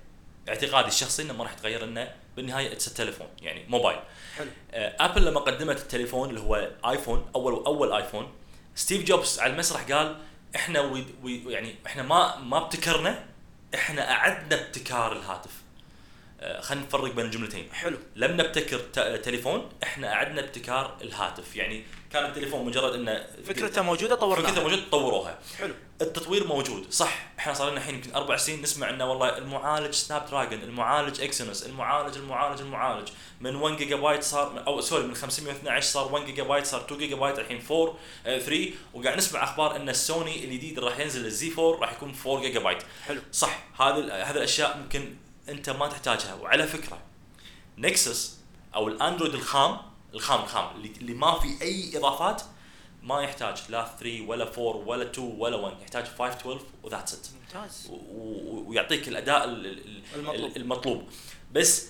اعتقادي 0.49 0.87
الشخصي 0.87 1.21
إنه 1.23 1.33
ما 1.33 1.43
راح 1.43 1.53
يتغير 1.53 1.83
إنه 1.83 2.13
بالنهاية 2.35 2.71
it's 2.71 2.93
تليفون 2.93 3.27
يعني 3.41 3.65
موبايل 3.67 3.99
حلو. 4.37 4.47
آه، 4.71 4.95
Apple 4.99 5.25
لما 5.25 5.39
قدمت 5.39 5.77
التليفون 5.77 6.29
اللي 6.29 6.41
هو 6.41 6.69
iPhone 6.89 7.31
اول 7.35 7.65
أول 7.65 7.93
ايفون 7.93 8.33
ستيف 8.75 9.03
جوبز 9.03 9.39
على 9.39 9.53
المسرح 9.53 9.91
قال 9.91 10.17
إحنا 10.55 10.81
we 10.81 11.05
we 11.23 11.53
يعني 11.53 11.75
إحنا 11.85 12.03
ما 12.03 12.37
ما 12.37 12.57
ابتكرنا 12.57 13.25
إحنا 13.75 14.11
أعدنا 14.11 14.61
ابتكار 14.61 15.11
الهاتف. 15.11 15.51
آه، 15.51 15.66
خلينا 16.59 16.85
نفرق 16.85 17.13
بين 17.13 17.25
الجملتين. 17.25 17.69
حلو. 17.73 17.97
لم 18.15 18.31
نبتكر 18.31 18.79
تليفون 19.17 19.69
إحنا 19.83 20.13
اعدنا 20.13 20.41
ابتكار 20.41 20.97
الهاتف. 21.01 21.55
يعني 21.55 21.83
كان 22.11 22.25
التليفون 22.25 22.65
مجرد 22.65 22.93
إنه 22.93 23.25
فكرته 23.45 23.81
موجودة 23.81 24.15
طورناها. 24.15 24.51
فكرته 24.51 24.63
موجود 24.63 24.89
طوروها. 24.91 25.39
حلو. 25.57 25.73
التطوير 26.01 26.47
موجود. 26.47 26.91
صح 26.91 27.27
إحنا 27.39 27.53
صار 27.53 27.69
لنا 27.69 27.77
الحين 27.77 27.95
يمكن 27.95 28.15
أربع 28.15 28.37
سنين 28.37 28.61
نسمع 28.61 28.89
إنه 28.89 29.09
والله 29.09 29.37
المعالج 29.37 29.93
Snapdragon 29.93 30.63
المعالج 30.63 31.21
Exynos 31.21 31.65
المعالج 31.65 32.17
المعالج 32.17 32.61
المعالج. 32.61 33.07
من 33.41 33.55
1 33.55 33.77
جيجا 33.77 33.95
بايت 33.95 34.23
صار 34.23 34.63
أو 34.67 34.81
sorry 34.81 35.03
من 35.03 35.15
512 35.15 35.81
صار 35.87 36.13
1 36.13 36.25
جيجا 36.25 36.43
بايت 36.43 36.65
صار 36.65 36.81
2 36.81 36.99
جيجا 36.99 37.15
بايت 37.15 37.39
الحين 37.39 37.61
4 37.71 37.97
آه، 38.25 38.39
3 38.39 38.69
وقاعد 38.93 39.17
نسمع 39.17 39.43
أخبار 39.43 39.75
إن 39.75 39.89
السوني 39.89 40.43
الجديد 40.43 40.77
اللي 40.77 40.89
راح 40.89 40.99
ينزل 40.99 41.25
ال 41.25 41.51
Z4 41.59 41.79
راح 41.79 41.93
يكون 41.93 42.15
4 42.25 42.41
جيجا 42.41 42.59
بايت 42.59 42.83
حلو. 43.07 43.21
صح 43.31 43.63
هذه 43.79 43.99
هذه 44.29 44.37
الأشياء 44.37 44.77
ممكن 44.77 45.15
انت 45.49 45.69
ما 45.69 45.87
تحتاجها. 45.87 46.33
وعلى 46.33 46.67
فكرة 46.67 46.97
نكسس 47.77 48.37
أو 48.75 48.87
الأندرويد 48.87 49.33
الخام 49.33 49.77
الخام 50.13 50.41
الخام 50.43 50.75
اللي, 50.75 51.13
ما 51.13 51.39
في 51.39 51.61
أي 51.61 51.97
إضافات 51.97 52.41
ما 53.03 53.21
يحتاج. 53.21 53.57
لا 53.69 53.87
3 53.99 54.21
ولا 54.27 54.43
4 54.43 54.59
ولا 54.59 55.03
2 55.11 55.35
ولا 55.39 55.55
1 55.57 55.81
يحتاج 55.81 56.05
512 56.05 56.65
وذاتس 56.83 57.13
ات 57.13 57.27
ممتاز. 57.55 57.87
ويعطيك 57.89 59.07
الأداء 59.07 59.43
ال- 59.43 59.65
ال- 59.65 60.03
المطلوب. 60.15 60.57
المطلوب. 60.57 61.09
بس 61.51 61.87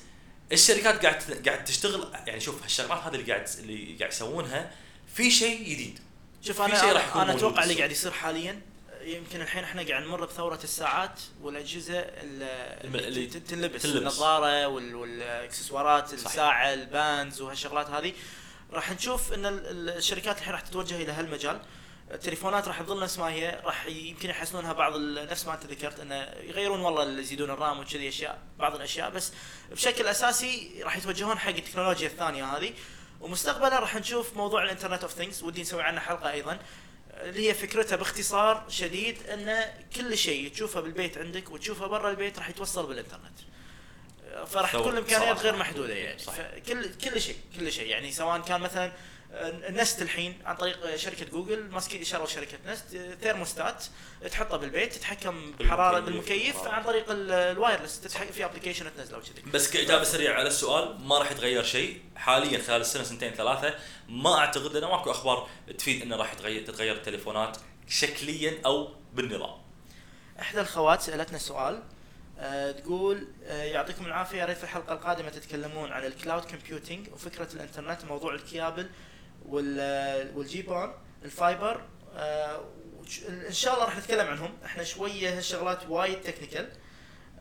الشركات 0.52 1.06
قاعد 1.06 1.48
قاعد 1.48 1.64
تشتغل 1.66 2.08
يعني 2.28 2.40
شوف 2.40 2.64
هالشغلات 2.64 3.00
هذه 3.04 3.16
اللي 3.16 3.32
قاعد 3.34 3.50
اللي 3.60 3.96
قاعد 4.00 4.12
يسوونها 4.12 4.72
في 5.16 5.32
شيء 5.32 5.62
جديد. 5.70 6.00
شوف 6.42 6.62
في 6.62 6.76
شيء 6.80 6.92
راح 6.92 7.02
أنا 7.02 7.10
يكون 7.10 7.22
أنا 7.22 7.34
أتوقع 7.34 7.64
اللي. 7.64 7.74
قاعد 7.76 7.92
يصير 7.92 8.12
حاليا 8.12 8.62
يمكن 9.08 9.42
الحين 9.42 9.64
إحنا 9.64 9.84
قاعد 9.88 10.04
نمر 10.04 10.26
بثورة 10.26 10.60
الساعات 10.64 11.20
والأجهزة 11.42 12.00
اللي 12.00 13.26
تنلبس 13.28 13.48
تنلبس. 13.82 13.86
النظارة 13.86 14.68
وال- 14.68 14.96
والإكسسوارات. 14.96 16.14
الساعة 16.14 16.74
الباندز 16.74 17.42
وهالشغلات 17.42 17.90
هذه. 17.90 18.14
راح 18.74 18.92
نشوف 18.92 19.34
إن 19.34 19.46
ال- 19.46 19.68
ال- 19.68 19.90
الشركات 19.90 20.38
الحين 20.38 20.54
راح 20.54 20.62
تتوجه 20.62 20.96
إلى 20.96 21.12
هالمجال. 21.12 21.60
التليفونات 22.12 22.68
راح 22.68 22.82
تظل 22.82 23.04
نفس 23.04 23.18
ما 23.20 23.30
هي. 23.30 23.62
راح 23.64 23.86
يمكن 23.86 24.30
يحسنونها 24.30 24.74
بعض 24.74 24.94
نفس 25.32 25.46
ما 25.48 25.54
أنت 25.54 25.66
ذكرت 25.66 26.00
إنه 26.00 26.16
يغيرون 26.44 26.80
والله 26.80 27.20
يزيدون 27.20 27.50
الرام 27.50 27.80
وكذي 27.80 28.10
أشياء 28.10 28.40
بعض 28.60 28.76
الأشياء. 28.76 29.10
بس 29.10 29.32
بشكل 29.72 30.08
أساسي 30.08 30.82
راح 30.84 30.98
يتوجهون 30.98 31.40
حق 31.40 31.50
التكنولوجيا 31.50 32.08
الثانية 32.08 32.46
هذه. 32.46 32.74
ومستقبلا 33.22 33.80
راح 33.80 33.96
نشوف 33.96 34.38
موضوع 34.38 34.64
ال 34.64 34.68
Internet 34.68 35.02
of 35.04 35.14
Things 35.14 35.44
ودي 35.44 35.62
نسوي 35.62 35.82
عنه 35.84 36.00
حلقة 36.00 36.32
أيضا. 36.32 36.60
اللي 37.22 37.50
هي 37.50 37.54
فكرتها 37.54 37.96
باختصار 37.96 38.66
شديد 38.70 39.18
إن 39.28 39.66
كل 39.96 40.18
شيء 40.18 40.52
تشوفه 40.52 40.82
بالبيت 40.82 41.18
عندك 41.18 41.52
وتشوفه 41.52 41.88
برا 41.88 42.10
البيت 42.10 42.38
راح 42.38 42.50
يتوصل 42.50 42.88
بالإنترنت 42.88 43.40
فراح 44.48 44.74
تكون 44.74 44.94
الامكانيات. 44.94 45.40
غير 45.40 45.56
محدودة 45.56 45.94
يعني. 45.94 46.22
كل 46.68 46.90
كل 47.04 47.22
شيء 47.22 47.36
كل 47.60 47.72
شيء 47.72 47.88
يعني 47.88 48.12
سواء 48.12 48.42
كان 48.42 48.62
مثلا 48.62 48.92
Nest 49.70 50.02
الحين 50.02 50.42
عن 50.46 50.56
طريق 50.56 50.96
شركة 50.96 51.26
جوجل 51.26 51.64
ماسكين 51.70 52.04
شروا 52.04 52.26
شركه 52.28 52.58
Nest 52.68 52.86
thermostat 53.22 53.84
تحطه 54.32 54.58
بالبيت 54.58 54.94
تتحكم 54.94 55.52
بحرارة 55.52 56.00
بالمكيف. 56.00 56.58
عن 56.68 56.84
طريق 56.84 57.10
ال- 57.12 57.32
ال 57.32 57.40
wireless 57.40 58.02
تتحكم 58.02 58.32
في 58.32 58.46
application 58.46 58.86
تنزله 58.98 59.18
وكذي 59.18 59.52
بس 59.54 59.72
كإجابة 59.72 60.04
سريعة 60.04 60.34
على 60.34 60.48
السؤال 60.48 61.02
ما 61.08 61.18
راح 61.20 61.32
يتغير 61.32 61.64
شيء 61.64 62.02
حاليا 62.16 62.60
خلال 62.60 62.82
السنة 62.82 63.04
سنتين 63.04 63.32
ثلاثة؟ 63.34 63.76
ما 64.10 64.38
أعتقد 64.38 64.76
انه 64.76 64.90
ماكو 64.90 65.12
أخبار 65.12 65.50
تفيد 65.78 66.02
إنه 66.02 66.16
راح 66.16 66.34
يتغير 66.34 66.66
تتغير 66.66 66.96
التليفونات 66.96 67.58
شكليا 67.88 68.62
أو 68.66 68.90
بالنظام. 69.14 69.58
إحدى 70.40 70.62
الخوات 70.62 71.02
سألتنا 71.02 71.38
سؤال 71.38 71.84
آه 72.40 72.72
تقول 72.72 73.28
آه 73.46 73.64
يعطيكم 73.64 74.06
العافية 74.06 74.38
يا 74.38 74.46
ريت 74.46 74.58
في 74.58 74.64
الحلقة 74.64 74.94
القادمة 74.94 75.30
تتكلمون 75.30 75.92
عن 75.92 76.06
ال 76.06 76.12
cloud 76.12 76.44
computing 76.46 77.08
وفكرة 77.14 77.48
الإنترنت 77.54 78.06
موضوع 78.06 78.34
الكيابل. 78.34 78.82
آه، 78.84 78.90
وال 79.48 79.97
GPON 79.97 80.94
ال 81.26 81.35
fiber 81.35 81.82
آه 82.16 82.62
إن 83.30 83.54
شاء 83.54 83.74
الله 83.74 83.86
راح 83.86 83.98
نتكلم 83.98 84.28
عنهم. 84.28 84.58
إحنا 84.66 84.84
شوية 84.84 85.38
هالشغلات 85.38 85.86
وايد 85.90 86.22
technical 86.22 86.70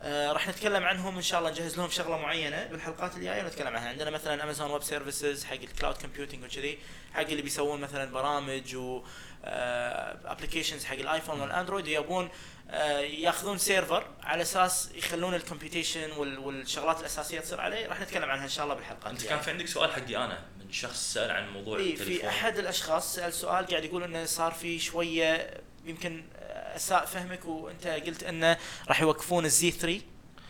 آه 0.01 0.31
راح 0.31 0.47
نتكلم 0.47 0.83
عنهم 0.83 1.15
إن 1.15 1.21
شاء 1.21 1.39
الله 1.39 1.51
نجهز 1.51 1.77
لهم 1.77 1.89
شغلة 1.89 2.17
معينة 2.17 2.63
بالحلقات 2.65 3.15
الجاية 3.17 3.43
ونتكلم 3.43 3.67
عنها. 3.67 3.89
عندنا 3.89 4.09
مثلا 4.09 4.43
Amazon 4.43 4.71
Web 4.71 4.83
Services 4.83 5.43
حق 5.45 5.53
ال 5.53 5.60
cloud 5.60 5.97
computing 5.97 6.43
وكذي 6.43 6.77
حق 7.13 7.21
اللي 7.21 7.41
بيسوون 7.41 7.81
مثلا 7.81 8.11
برامج 8.11 8.75
و 8.75 9.03
applications 10.25 10.85
حق 10.85 10.95
ال 10.95 11.01
iPhone 11.01 11.39
وال 11.41 11.51
Android 11.51 11.87
يبون 11.87 12.29
آه، 12.69 12.99
ياخذون 12.99 13.57
server 13.57 14.07
على 14.23 14.41
أساس 14.41 14.89
يخلون 14.95 15.33
ال 15.35 15.41
computation 15.41 16.11
وال- 16.11 16.39
والشغلات 16.39 16.99
الأساسية 16.99 17.39
تصير 17.39 17.61
عليه. 17.61 17.87
راح 17.87 18.01
نتكلم 18.01 18.29
عنها 18.29 18.43
إن 18.43 18.49
شاء 18.49 18.63
الله 18.63 18.75
بالحلقات 18.75 19.11
أنت 19.11 19.25
كان 19.25 19.39
في 19.39 19.51
عندك 19.51 19.67
سؤال 19.67 19.91
حقي 19.91 20.17
أنا. 20.17 20.45
شخص 20.71 21.13
سأل 21.13 21.31
عن 21.31 21.49
موضوع 21.49 21.77
اي 21.77 21.93
التليفون 21.93 22.17
في 22.17 22.27
أحد 22.27 22.57
الأشخاص 22.57 23.15
سأل 23.15 23.33
سؤال 23.33 23.65
قاعد 23.65 23.85
يقول 23.85 24.03
إنه 24.03 24.25
صار 24.25 24.51
في 24.51 24.79
شوية 24.79 25.61
يمكن 25.85 26.23
أساء 26.75 27.05
فهمك 27.05 27.45
وأنت 27.45 27.87
قلت 27.87 28.23
إنه 28.23 28.57
راح 28.87 29.01
يوقفون 29.01 29.45
الزي 29.45 29.71
3 29.71 30.01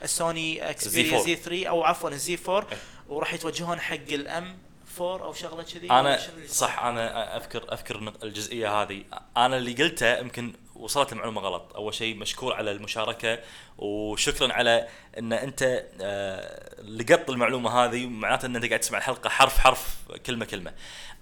السوني 0.04 0.70
اكسبيريا 0.70 1.12
4. 1.12 1.26
زي 1.26 1.36
3 1.36 1.68
أو 1.68 1.84
عفوا 1.84 2.10
الزي 2.10 2.38
4 2.48 2.72
إيه. 2.72 2.78
وراح 3.10 3.34
يتوجهون 3.34 3.80
حق 3.80 3.96
الام 4.10 4.58
4 5.02 5.26
أو 5.26 5.34
شغلة 5.34 5.64
كذي 5.64 5.92
أنا؟ 5.92 6.20
صح 6.48 6.80
أنا 6.80 7.38
أذكر 7.38 7.74
أذكر 7.74 8.14
الجزئية 8.24 8.82
هذه 8.82 9.04
أنا 9.38 9.58
اللي 9.58 9.74
قلته 9.74 10.18
يمكن 10.18 10.54
وصلت 10.80 11.12
المعلومة 11.14 11.42
غلط. 11.42 11.72
أول 11.76 11.94
شيء 11.94 12.16
مشكور 12.16 12.54
على 12.54 12.72
المشاركة 12.72 13.40
وشكرا 13.78 14.54
على 14.54 14.88
إن 15.18 15.34
أنت 15.34 15.86
آه، 16.02 16.82
لقطت 16.82 17.30
المعلومة 17.30 17.70
هذه 17.86 18.06
معناته 18.06 18.46
إن 18.46 18.56
أنت 18.56 18.66
قاعد 18.66 18.80
تسمع 18.80 18.98
الحلقة 18.98 19.30
حرف 19.30 19.58
حرف 19.58 19.96
كلمة 20.26 20.46
كلمة. 20.46 20.74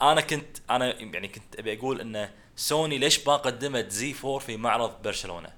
أنا 0.01 0.21
كنت 0.21 0.57
أنا 0.69 1.01
يعني 1.01 1.27
كنت 1.27 1.59
أبي 1.59 1.79
أقول 1.79 2.01
إن 2.01 2.29
سوني 2.55 2.97
ليش 2.97 3.27
ما 3.27 3.35
قدمت 3.35 3.91
Z4 3.91 4.39
في 4.39 4.57
معرض 4.57 5.01
برشلونة؟ 5.01 5.49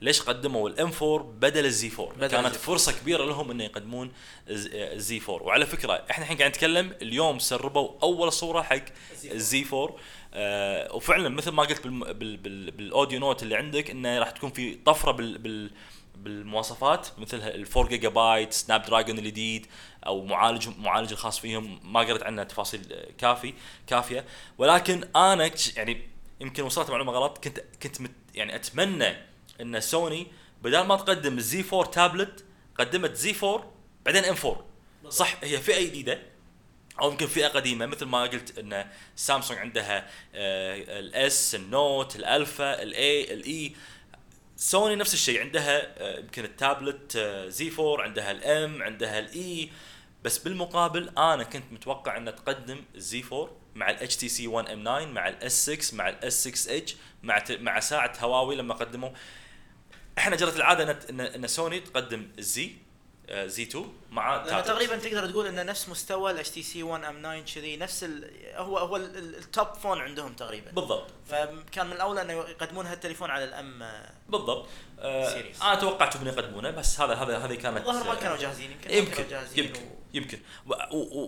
ليش 0.00 0.22
قدموا 0.22 0.68
ال 0.68 0.90
M4 1.02 1.18
بدل 1.18 1.64
ال 1.66 1.90
Z4 1.98 2.06
بدل 2.14 2.26
كانت 2.26 2.34
ال 2.34 2.46
Z4. 2.46 2.58
فرصة 2.58 2.92
كبيرة 2.92 3.24
لهم 3.24 3.50
انه 3.50 3.64
يقدمون 3.64 4.12
الز- 4.48 4.70
ال 4.72 5.20
Z4 5.28 5.42
وعلى 5.42 5.66
فكرة 5.66 6.04
إحنا 6.10 6.24
الحين 6.24 6.38
قاعد 6.38 6.50
نتكلم 6.50 6.92
اليوم 7.02 7.38
سربوا 7.38 7.90
أول 8.02 8.32
صورة 8.32 8.62
حق 8.62 8.84
ال 9.24 9.64
Z4 9.72 9.96
آه 10.34 10.94
وفعلا 10.94 11.28
مثل 11.28 11.50
ما 11.50 11.62
قلت 11.62 11.82
بالم... 11.82 12.12
بال... 12.12 12.36
بال... 12.36 12.70
بال 12.70 12.84
audio 12.84 13.20
note 13.20 13.42
اللي 13.42 13.56
عندك 13.56 13.90
إنه 13.90 14.18
راح 14.18 14.30
تكون 14.30 14.50
في 14.50 14.74
طفرة 14.74 15.12
بال... 15.12 15.38
بال... 15.38 15.70
بالمواصفات 16.16 17.08
مثل 17.18 17.36
ال 17.36 17.66
4 17.76 17.88
جيجا 17.88 18.08
بايت 18.08 18.52
Snapdragon 18.52 19.18
الجديد 19.18 19.66
أو 20.06 20.24
معالج 20.24 20.68
معالج 20.78 21.12
الخاص 21.12 21.38
فيهم. 21.38 21.80
ما 21.84 22.00
قريت 22.00 22.22
عنه 22.22 22.42
تفاصيل 22.42 22.94
كافي 23.18 23.54
كافية. 23.86 24.24
ولكن 24.58 25.08
أنا 25.16 25.50
يعني 25.76 26.08
يمكن 26.40 26.62
وصلت 26.62 26.90
معلومة 26.90 27.12
غلط. 27.12 27.44
كنت 27.44 27.64
كنت 27.82 28.00
مت 28.00 28.10
يعني 28.34 28.54
أتمنى 28.56 29.16
إن 29.60 29.80
سوني 29.80 30.26
بدل 30.62 30.80
ما 30.80 30.96
تقدم 30.96 31.38
ال 31.38 31.64
Z4 31.72 31.90
tablet 31.90 32.44
قدمت 32.78 33.14
Z4 33.14 33.72
بعدين 34.06 34.24
M4 34.24 34.64
صح 35.08 35.36
هي 35.42 35.58
فئة 35.58 35.86
جديدة. 35.86 36.33
أو 37.00 37.10
يمكن 37.10 37.26
فئة 37.26 37.48
قديمة 37.48 37.86
مثل 37.86 38.04
ما 38.06 38.22
قلت 38.22 38.58
إن 38.58 38.86
سامسونج 39.16 39.58
عندها 39.58 40.10
الاس 40.34 41.54
النوت 41.54 42.16
الالفا 42.16 42.82
الاي 42.82 43.34
الاي 43.34 43.72
سوني 44.56 44.96
نفس 44.96 45.14
الشيء 45.14 45.40
عندها 45.40 46.02
آه، 46.02 46.18
يمكن 46.18 46.44
التابلت 46.44 47.16
آه، 47.16 47.48
Z4 47.48 48.02
عندها 48.02 48.30
ال 48.30 48.56
M 48.56 48.82
عندها 48.82 49.18
ال 49.18 49.44
E 49.44 49.70
بس 50.24 50.38
بالمقابل 50.38 51.10
أنا 51.18 51.44
كنت 51.44 51.64
متوقع 51.72 52.16
ان 52.16 52.34
تقدم 52.36 52.84
ال 52.94 53.24
Z4 53.32 53.50
مع 53.74 53.90
ال 53.90 54.16
HTC 54.16 54.46
1 54.46 54.70
M9 54.70 55.04
مع 55.04 55.28
ال 55.28 55.70
S6 55.70 55.96
مع 55.96 56.08
ال 56.08 56.48
S6 56.48 56.76
Edge 56.76 56.96
مع 57.22 57.44
مع 57.50 57.80
ساعة 57.80 58.12
هواوي 58.20 58.56
لما 58.56 58.74
قدموا. 58.74 59.10
إحنا 60.18 60.36
جرت 60.36 60.56
العادة 60.56 60.98
ان 61.10 61.46
سوني 61.46 61.80
تقدم 61.80 62.28
ال 62.38 62.72
Z 63.32 63.62
Z2 63.62 63.92
مع. 64.10 64.60
تقريبا 64.60 64.96
تقدر 64.96 65.30
تقول 65.30 65.46
إنه 65.46 65.62
نفس 65.62 65.88
مستوى 65.88 66.30
ال 66.30 66.50
HTC 66.50 66.82
1 66.82 67.04
M9 67.04 67.40
كذي 67.54 67.76
نفس 67.76 68.04
ال 68.04 68.30
هو 68.54 68.78
هو 68.78 68.96
ال- 68.96 69.16
ال- 69.18 69.36
ال 69.36 69.45
top 69.45 69.74
phone 69.74 70.00
عندهم 70.00 70.32
تقريبا. 70.32 70.70
بالضبط. 70.70 71.06
فكان 71.28 71.86
من 71.86 71.92
الأولى 71.92 72.22
إنه 72.22 72.32
يقدمون 72.32 72.86
هالتليفون 72.86 73.30
على 73.30 73.44
ال 73.44 73.67
M 73.67 73.90
بالضبط. 74.28 74.66
آه. 74.98 75.42
أنا 75.62 75.74
توقعت 75.74 76.16
إنهم 76.16 76.28
يقدمونه 76.28 76.70
بس 76.70 77.00
هذا 77.00 77.14
هذا 77.14 77.38
هذه 77.38 77.54
كانت 77.54 77.78
الظاهر 77.78 78.04
ما 78.04 78.12
آه، 78.12 78.14
كانوا 78.14 78.36
جاهزين 78.36 78.70
يمكن 78.70 78.90
يمكن 78.90 79.10
كانوا 79.12 79.30
جاهزين 79.30 79.64
يمكن 79.64 79.80
و- 79.80 79.98
يمكن. 80.14 80.38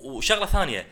وشغلة 0.05 0.47
ثانية 0.47 0.89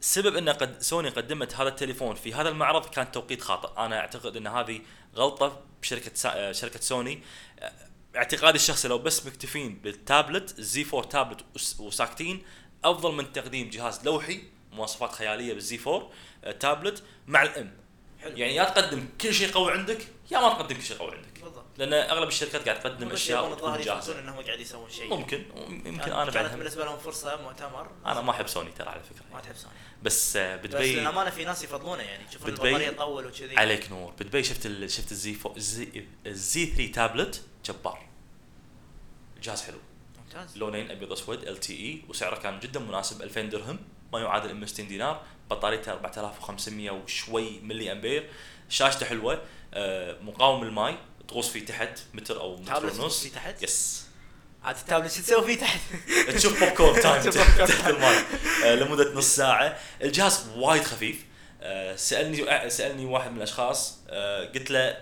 سبب 0.00 0.36
إن 0.36 0.48
قد 0.48 0.82
سوني 0.82 1.08
قدمت 1.08 1.54
هذا 1.54 1.68
التليفون 1.68 2.14
في 2.14 2.34
هذا 2.34 2.48
المعرض 2.48 2.86
كان 2.90 3.12
توقيت 3.12 3.42
خاطئ. 3.42 3.80
أنا 3.84 3.98
أعتقد 4.00 4.36
إن 4.36 4.46
هذه 4.46 4.80
غلطة 5.16 5.60
بشركة 5.82 6.10
سا... 6.14 6.32
آه، 6.34 6.52
شركة 6.52 6.80
سوني. 6.80 7.22
آه، 7.60 7.72
اعتقادي 8.16 8.56
الشخصي 8.56 8.88
لو 8.88 8.98
بس 8.98 9.26
مكتفين 9.26 9.74
بال 9.74 10.60
tablet 10.60 10.84
Z4 10.94 11.02
tablet 11.10 11.44
وس- 11.54 11.80
وساكتين 11.80 12.42
أفضل 12.84 13.12
من 13.14 13.32
تقديم 13.32 13.70
جهاز 13.70 14.04
لوحي 14.04 14.42
مواصفات 14.72 15.12
خيالية 15.12 15.54
بال 15.54 15.80
Z4 15.86 16.10
آه، 16.44 16.52
تابلت 16.52 17.02
مع 17.26 17.42
ال 17.42 17.51
M. 17.51 17.70
حلو. 18.22 18.36
يعني 18.36 18.54
يا 18.54 18.64
تقدم 18.64 19.08
كل 19.20 19.34
شيء 19.34 19.52
قوي 19.52 19.72
عندك 19.72 19.98
يا 20.30 20.38
ما 20.40 20.48
تقدم 20.48 20.76
كل 20.76 20.82
شيء 20.82 20.96
قوي 20.96 21.10
عندك. 21.16 21.40
بالضبط. 21.42 21.64
لأن 21.78 21.92
أغلب 21.92 22.28
الشركات 22.28 22.68
قاعد 22.68 22.80
تقدم 22.80 23.10
أشياء 23.10 23.46
الظاهر 23.52 23.80
يفوزون 23.80 24.16
إنهم 24.16 24.40
قاعد 24.44 24.60
يسوون 24.60 24.90
شيء. 24.90 25.10
ممكن. 25.10 25.44
يمكن 25.68 25.96
كان- 25.98 26.12
أنا 26.12 26.30
بعد 26.30 26.56
بالنسبة 26.58 26.84
لهم 26.84 26.98
فرصة 26.98 27.42
مؤتمر. 27.42 27.90
أنا 28.06 28.20
ما 28.20 28.30
أحب 28.30 28.46
سوني 28.46 28.70
ترى 28.70 28.88
على 28.88 28.93
فكرة 28.93 29.00
ما 29.00 29.40
تحب 29.40 29.56
سوني. 29.56 29.74
بس 30.04 30.36
آه، 30.36 30.56
بس 30.56 30.66
بدبي 30.66 30.94
للأمانة 30.94 31.30
في 31.30 31.44
ناس 31.44 31.64
يفضلونه 31.64 32.02
يعني. 32.02 32.24
تشوفون 32.24 32.50
بدبي 32.50 32.68
البطاريه 32.68 32.90
تطول 32.90 33.26
وكذي. 33.26 33.56
عليك 33.56 33.90
نور. 33.90 34.12
بدبي 34.12 34.42
شفت 34.44 34.66
ال... 34.66 34.90
شفت 34.90 35.12
ال 35.12 35.23
Z 35.23 35.34
fo... 35.34 35.56
ال 35.56 35.80
Z 35.80 36.04
ال 36.26 36.39
Z3 36.39 36.66
tablet 36.66 37.42
جبار. 37.64 38.06
الجهاز 39.36 39.62
حلو. 39.62 39.78
ممتاز. 40.24 40.56
لونين 40.58 40.90
أبيض 40.90 41.12
أسود 41.12 41.48
LTE 41.48 42.02
وسعره 42.08 42.36
كان 42.36 42.60
جدا 42.60 42.80
مناسب 42.80 43.22
2000 43.22 43.42
درهم. 43.42 43.78
ما 44.12 44.20
يعادل 44.20 44.54
160 44.54 44.88
دينار. 44.88 45.22
بطاريته 45.50 45.92
4500 45.92 46.90
وشوي 46.90 47.60
ملي 47.60 47.92
أمبير. 47.92 48.30
شاشته 48.68 49.06
حلوة. 49.06 49.42
آه، 49.74 50.20
مقاوم 50.22 50.64
للماي 50.64 50.96
تغوص 51.28 51.48
فيه 51.48 51.64
تحت 51.66 52.00
متر 52.14 52.40
أو 52.40 52.56
متر 52.56 52.86
ونص. 53.00 53.26
تحت؟ 53.26 53.62
yes 53.62 54.03
عاد 54.64 54.76
التابلت 54.76 55.12
شو 55.12 55.22
تسوي 55.22 55.44
فيه 55.46 55.60
تحت؟ 55.60 55.80
تشوف 56.36 56.60
Popcorn 56.64 57.00
Time 57.00 57.30
تحت 57.66 57.88
الماي. 57.88 58.16
آه، 58.64 58.74
لمدة 58.74 59.14
نص 59.14 59.36
ساعة. 59.36 59.76
الجهاز 60.02 60.46
وايد 60.56 60.84
خفيف. 60.84 61.24
آه، 61.62 61.96
سألني 61.96 62.70
سألني 62.70 63.04
واحد 63.04 63.30
من 63.30 63.36
الأشخاص. 63.36 63.98
آه، 64.08 64.44
قلت 64.44 64.70
له 64.70 64.96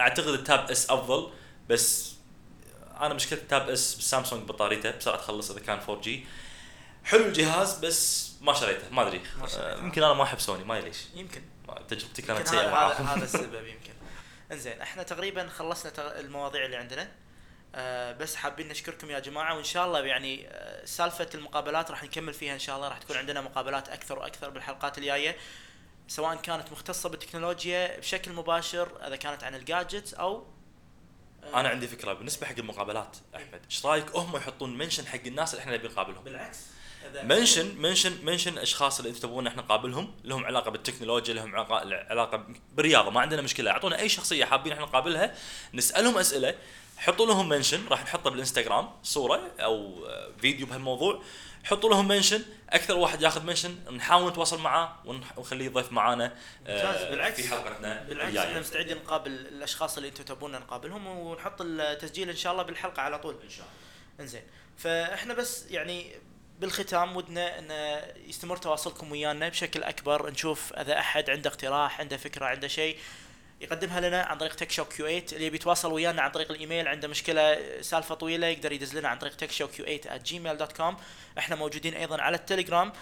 أعتقد 0.00 0.28
ال 0.28 0.39
Tab 0.39 0.70
S 0.70 0.90
أفضل 0.90 1.32
بس 1.68 2.12
أنا 3.00 3.14
مشكلة 3.14 3.38
ال 3.38 3.46
Tab 3.46 3.70
S 3.70 3.94
بال 3.94 4.06
Samsung 4.06 4.48
بطاريته 4.48 4.90
بسرعة 4.90 5.16
تخلص 5.16 5.50
إذا 5.50 5.60
كان 5.60 5.78
4G 5.88 6.26
حلو 7.04 7.24
الجهاز 7.24 7.78
بس 7.78 8.30
ما 8.40 8.52
شريته 8.54 8.82
ما 8.90 9.02
أدري. 9.08 9.20
آه، 9.56 9.78
يمكن 9.78 10.02
أنا 10.02 10.14
ما 10.14 10.22
أحب 10.22 10.40
سوني 10.40 10.64
ما 10.64 10.80
ليش 10.80 10.96
يمكن. 11.14 11.42
تجربتي 11.88 12.22
كانت 12.22 12.48
سيئة 12.48 12.60
هذا 12.60 12.66
هذا 12.68 12.72
معاهم. 12.72 13.06
هذا 13.06 13.24
السبب 13.34 13.66
يمكن. 13.66 13.92
إنزين 14.52 14.80
إحنا 14.80 15.02
تقريبا 15.02 15.48
خلصنا 15.48 16.20
المواضيع 16.20 16.64
اللي 16.64 16.76
عندنا. 16.76 17.08
آه 17.74 18.12
بس 18.12 18.36
حابين 18.36 18.68
نشكركم 18.68 19.10
يا 19.10 19.18
جماعة 19.18 19.56
وإن 19.56 19.64
شاء 19.64 19.86
الله 19.86 20.00
يعني 20.00 20.48
آه 20.48 20.84
سالفة 20.84 21.28
المقابلات 21.34 21.90
راح 21.90 22.04
نكمل 22.04 22.32
فيها 22.34 22.54
إن 22.54 22.58
شاء 22.58 22.76
الله. 22.76 22.88
راح 22.88 22.98
تكون 22.98 23.16
عندنا 23.16 23.40
مقابلات 23.40 23.88
أكثر 23.88 24.18
وأكثر 24.18 24.50
بالحلقات 24.50 24.98
الجاية 24.98 25.36
سواء 26.08 26.34
كانت 26.36 26.72
مختصة 26.72 27.08
بالتكنولوجيا 27.08 27.98
بشكل 27.98 28.32
مباشر 28.32 29.06
إذا 29.06 29.16
كانت 29.16 29.44
عن 29.44 29.54
ال 29.54 29.62
gadgets 29.62 30.14
أو 30.14 30.46
آه، 31.44 31.60
أنا 31.60 31.68
عندي 31.68 31.88
فكرة 31.88 32.12
بالنسبة 32.12 32.46
حق 32.46 32.58
المقابلات 32.58 33.16
أحمد. 33.36 33.60
إيش 33.70 33.86
رأيك 33.86 34.16
هم 34.16 34.36
يحطون 34.36 34.78
mention 34.78 35.06
حق 35.06 35.20
الناس 35.26 35.54
اللي 35.54 35.60
إحنا 35.60 35.74
نبي 35.76 35.88
نقابلهم؟ 35.88 36.24
بالعكس 36.24 36.58
mention 37.22 37.76
mention 37.78 38.24
mention 38.24 38.58
أشخاص 38.58 38.98
اللي 38.98 39.08
أنتم 39.10 39.20
تبون 39.20 39.46
إحنا 39.46 39.62
نقابلهم 39.62 40.14
لهم 40.24 40.44
علاقة 40.44 40.70
بالتكنولوجيا 40.70 41.34
لهم 41.34 41.54
علاقه 41.54 41.74
علاقة 42.10 42.46
بالرياضه 42.72 43.10
ما 43.10 43.20
عندنا 43.20 43.42
مشكلة. 43.42 43.70
أعطونا 43.70 43.98
أي 43.98 44.08
شخصية 44.08 44.44
حابين 44.44 44.72
إحنا 44.72 44.84
نقابلها 44.84 45.34
نسألهم 45.74 46.18
أسئلة 46.18 46.54
حطوا 47.02 47.26
لهم 47.26 47.48
mention 47.48 47.88
راح 47.88 48.02
نحطه 48.02 48.30
بالإنستغرام 48.30 48.90
صورة 49.02 49.50
أو 49.60 50.06
فيديو 50.40 50.66
بهالموضوع. 50.66 51.22
حطوا 51.64 51.90
لهم 51.90 52.08
mention 52.08 52.42
أكثر 52.70 52.96
واحد 52.96 53.22
ياخذ 53.22 53.44
mention 53.44 53.96
نحاول 53.96 54.30
نتواصل 54.30 54.60
معاه 54.60 54.96
ونخليه 55.04 55.64
يضيف 55.64 55.92
معانا 55.92 56.36
آه، 56.66 56.86
ممتاز، 56.86 57.10
بالعكس. 57.10 57.40
في 57.40 57.48
حلقتنا 57.48 58.02
بالعكس 58.08 58.36
إحنا 58.36 58.60
مستعدين 58.60 58.96
نقابل 58.96 59.30
الأشخاص 59.30 59.96
اللي 59.96 60.08
أنتم 60.08 60.24
تبون 60.24 60.52
نقابلهم 60.52 61.06
ونحط 61.06 61.60
التسجيل 61.60 62.30
إن 62.30 62.36
شاء 62.36 62.52
الله 62.52 62.62
بالحلقة 62.62 63.02
على 63.02 63.18
طول. 63.18 63.36
إن 63.44 63.50
شاء 63.50 63.66
الله. 63.66 64.20
إنزين. 64.20 64.42
فإحنا 64.78 65.34
بس 65.34 65.66
يعني 65.70 66.12
بالختام 66.60 67.16
ودنا 67.16 67.58
إن 67.58 68.00
يستمر 68.28 68.56
تواصلكم 68.56 69.12
ويانا 69.12 69.48
بشكل 69.48 69.82
أكبر 69.82 70.30
نشوف 70.30 70.72
إذا 70.72 70.98
أحد 70.98 71.30
عنده 71.30 71.50
اقتراح 71.50 72.00
عنده 72.00 72.16
فكرة 72.16 72.46
عنده 72.46 72.68
شيء. 72.68 72.98
يقدمها 73.62 74.00
لنا 74.00 74.22
عن 74.22 74.38
طريق 74.38 74.54
تك 74.54 74.70
شو 74.70 74.84
كيو 74.84 75.06
8 75.06 75.24
اللي 75.32 75.46
يبي 75.46 75.56
يتواصل 75.56 75.92
ويانا 75.92 76.22
عن 76.22 76.30
طريق 76.30 76.50
الإيميل 76.50 76.88
عنده 76.88 77.08
مشكلة 77.08 77.58
سالفة 77.80 78.14
طويلة 78.14 78.46
يقدر 78.46 78.72
يدز 78.72 78.96
لنا 78.96 79.08
عن 79.08 79.18
طريق 79.18 79.36
تك 79.36 79.50
شو 79.50 79.68
كيو 79.68 79.98
8 79.98 80.22
gmail.com 80.58 80.94
إحنا 81.38 81.56
موجودين 81.56 81.94
أيضا 81.94 82.22
على 82.22 82.36
التليجرام. 82.36 82.92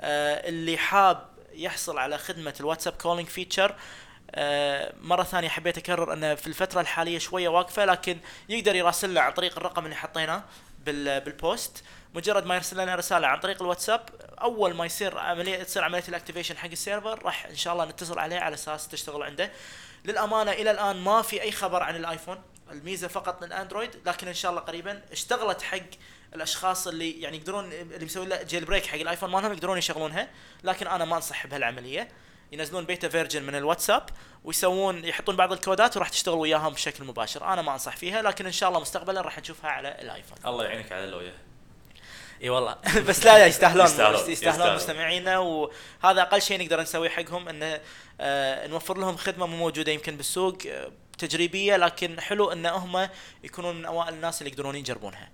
آه 0.00 0.48
اللي 0.48 0.76
حاب 0.78 1.28
يحصل 1.52 1.98
على 1.98 2.18
خدمة 2.18 2.54
الواتساب 2.60 2.92
calling 2.92 3.28
feature 3.28 3.74
آه، 4.34 4.92
مرة 5.00 5.22
ثانية 5.22 5.48
حبيت 5.48 5.78
أكرر 5.78 6.12
أنه 6.12 6.34
في 6.34 6.46
الفترة 6.46 6.80
الحالية 6.80 7.18
شوية 7.18 7.48
واقفة 7.48 7.84
لكن 7.84 8.18
يقدر 8.48 8.74
يراسلنا 8.76 9.20
عن 9.20 9.32
طريق 9.32 9.56
الرقم 9.56 9.84
اللي 9.84 9.96
حطيناه 9.96 10.44
بال 10.86 11.20
بال 11.20 11.41
post 11.41 11.84
مجرد 12.14 12.46
ما 12.46 12.54
يرسل 12.54 12.82
لنا 12.82 12.94
رسالة 12.94 13.26
عن 13.26 13.40
طريق 13.40 13.62
الواتساب 13.62 14.00
أول 14.40 14.74
ما 14.74 14.86
يصير 14.86 15.18
عملية 15.18 15.62
تصير 15.62 15.84
عملية 15.84 16.04
ال 16.08 16.12
activation 16.12 16.56
حق 16.56 16.70
ال 16.70 16.77
server 16.77 17.22
راح 17.22 17.46
إن 17.46 17.56
شاء 17.56 17.72
الله 17.72 17.84
نتصل 17.84 18.18
عليه 18.18 18.38
على 18.38 18.54
أساس 18.54 18.88
تشتغل 18.88 19.22
عنده. 19.22 19.50
للأمانة 20.04 20.52
إلى 20.52 20.70
الآن 20.70 20.96
ما 20.96 21.22
في 21.22 21.42
أي 21.42 21.52
خبر 21.52 21.82
عن 21.82 21.96
الآيفون 21.96 22.42
الميزة 22.70 23.08
فقط 23.08 23.44
للأندرويد 23.44 23.90
لكن 24.06 24.28
إن 24.28 24.34
شاء 24.34 24.50
الله 24.50 24.62
قريبا 24.62 25.02
اشتغلت 25.12 25.62
حق 25.62 25.78
الأشخاص 26.34 26.86
اللي 26.86 27.20
يعني 27.20 27.36
يقدرون 27.36 27.72
اللي 27.72 28.04
مسوي 28.04 28.26
له 28.26 28.42
jailbreak 28.42 28.86
حق 28.86 28.98
الآيفون 28.98 29.30
مالهم 29.30 29.52
يقدرون 29.52 29.78
يشغلونها 29.78 30.28
لكن 30.64 30.86
أنا 30.86 31.04
ما 31.04 31.16
أنصح 31.16 31.46
بهالعملية. 31.46 32.08
ينزلون 32.52 32.84
beta 32.84 33.08
version 33.08 33.42
من 33.42 33.54
الواتساب 33.54 34.02
ويسوون 34.44 35.04
يحطون 35.04 35.36
بعض 35.36 35.52
الكودات 35.52 35.96
وراح 35.96 36.08
تشتغل 36.08 36.34
وياهم 36.34 36.72
بشكل 36.72 37.04
مباشر. 37.04 37.44
أنا 37.44 37.62
ما 37.62 37.72
أنصح 37.72 37.96
فيها 37.96 38.22
لكن 38.22 38.46
إن 38.46 38.52
شاء 38.52 38.68
الله 38.68 38.80
مستقبلا 38.80 39.20
راح 39.20 39.38
نشوفها 39.38 39.70
على 39.70 39.88
الآيفون. 39.88 40.38
الله 40.46 40.64
يعينك 40.64 40.92
على 40.92 41.04
اللوية. 41.04 41.34
إي 42.42 42.50
والله. 42.50 42.76
بس 43.08 43.24
لا 43.24 43.46
يستاهلون 43.46 43.84
يستاهلون، 43.84 44.30
يستاهلون, 44.30 44.32
يستاهلون. 44.32 44.74
مستمعينا 44.74 45.38
وهذا 45.38 46.22
أقل 46.22 46.42
شيء 46.42 46.62
نقدر 46.62 46.80
نسويه 46.80 47.08
حقهم 47.08 47.48
انه 47.48 47.80
نوفر 48.66 48.98
لهم 48.98 49.16
خدمة 49.16 49.46
مو 49.46 49.56
موجودة 49.56 49.92
يمكن 49.92 50.16
بالسوق 50.16 50.58
آه 50.66 50.92
تجريبية 51.18 51.76
لكن 51.76 52.20
حلو 52.20 52.52
إن 52.52 52.66
هم 52.66 53.08
يكونون 53.44 53.76
من 53.76 53.84
أوائل 53.84 54.14
الناس 54.14 54.42
اللي 54.42 54.52
يقدرون 54.52 54.76
يجربونها. 54.76 55.30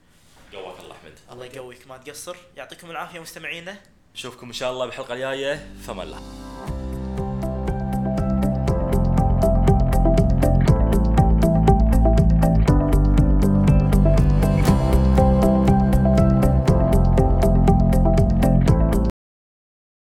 قواك 0.53 0.81
الله 0.81 0.95
أحمد. 0.95 1.19
الله 1.33 1.45
يقويك 1.45 1.87
ما 1.87 1.97
تقصر؟ 1.97 2.37
يعطيكم 2.57 2.91
العافية 2.91 3.21
مستمعينا. 3.21 3.77
نشوفكم 4.15 4.47
إن 4.47 4.53
شاء 4.53 4.73
الله 4.73 4.87
بالحلقة 4.87 5.15
الجاية. 5.15 5.67
فما 5.87 6.03
الله. 6.03 6.95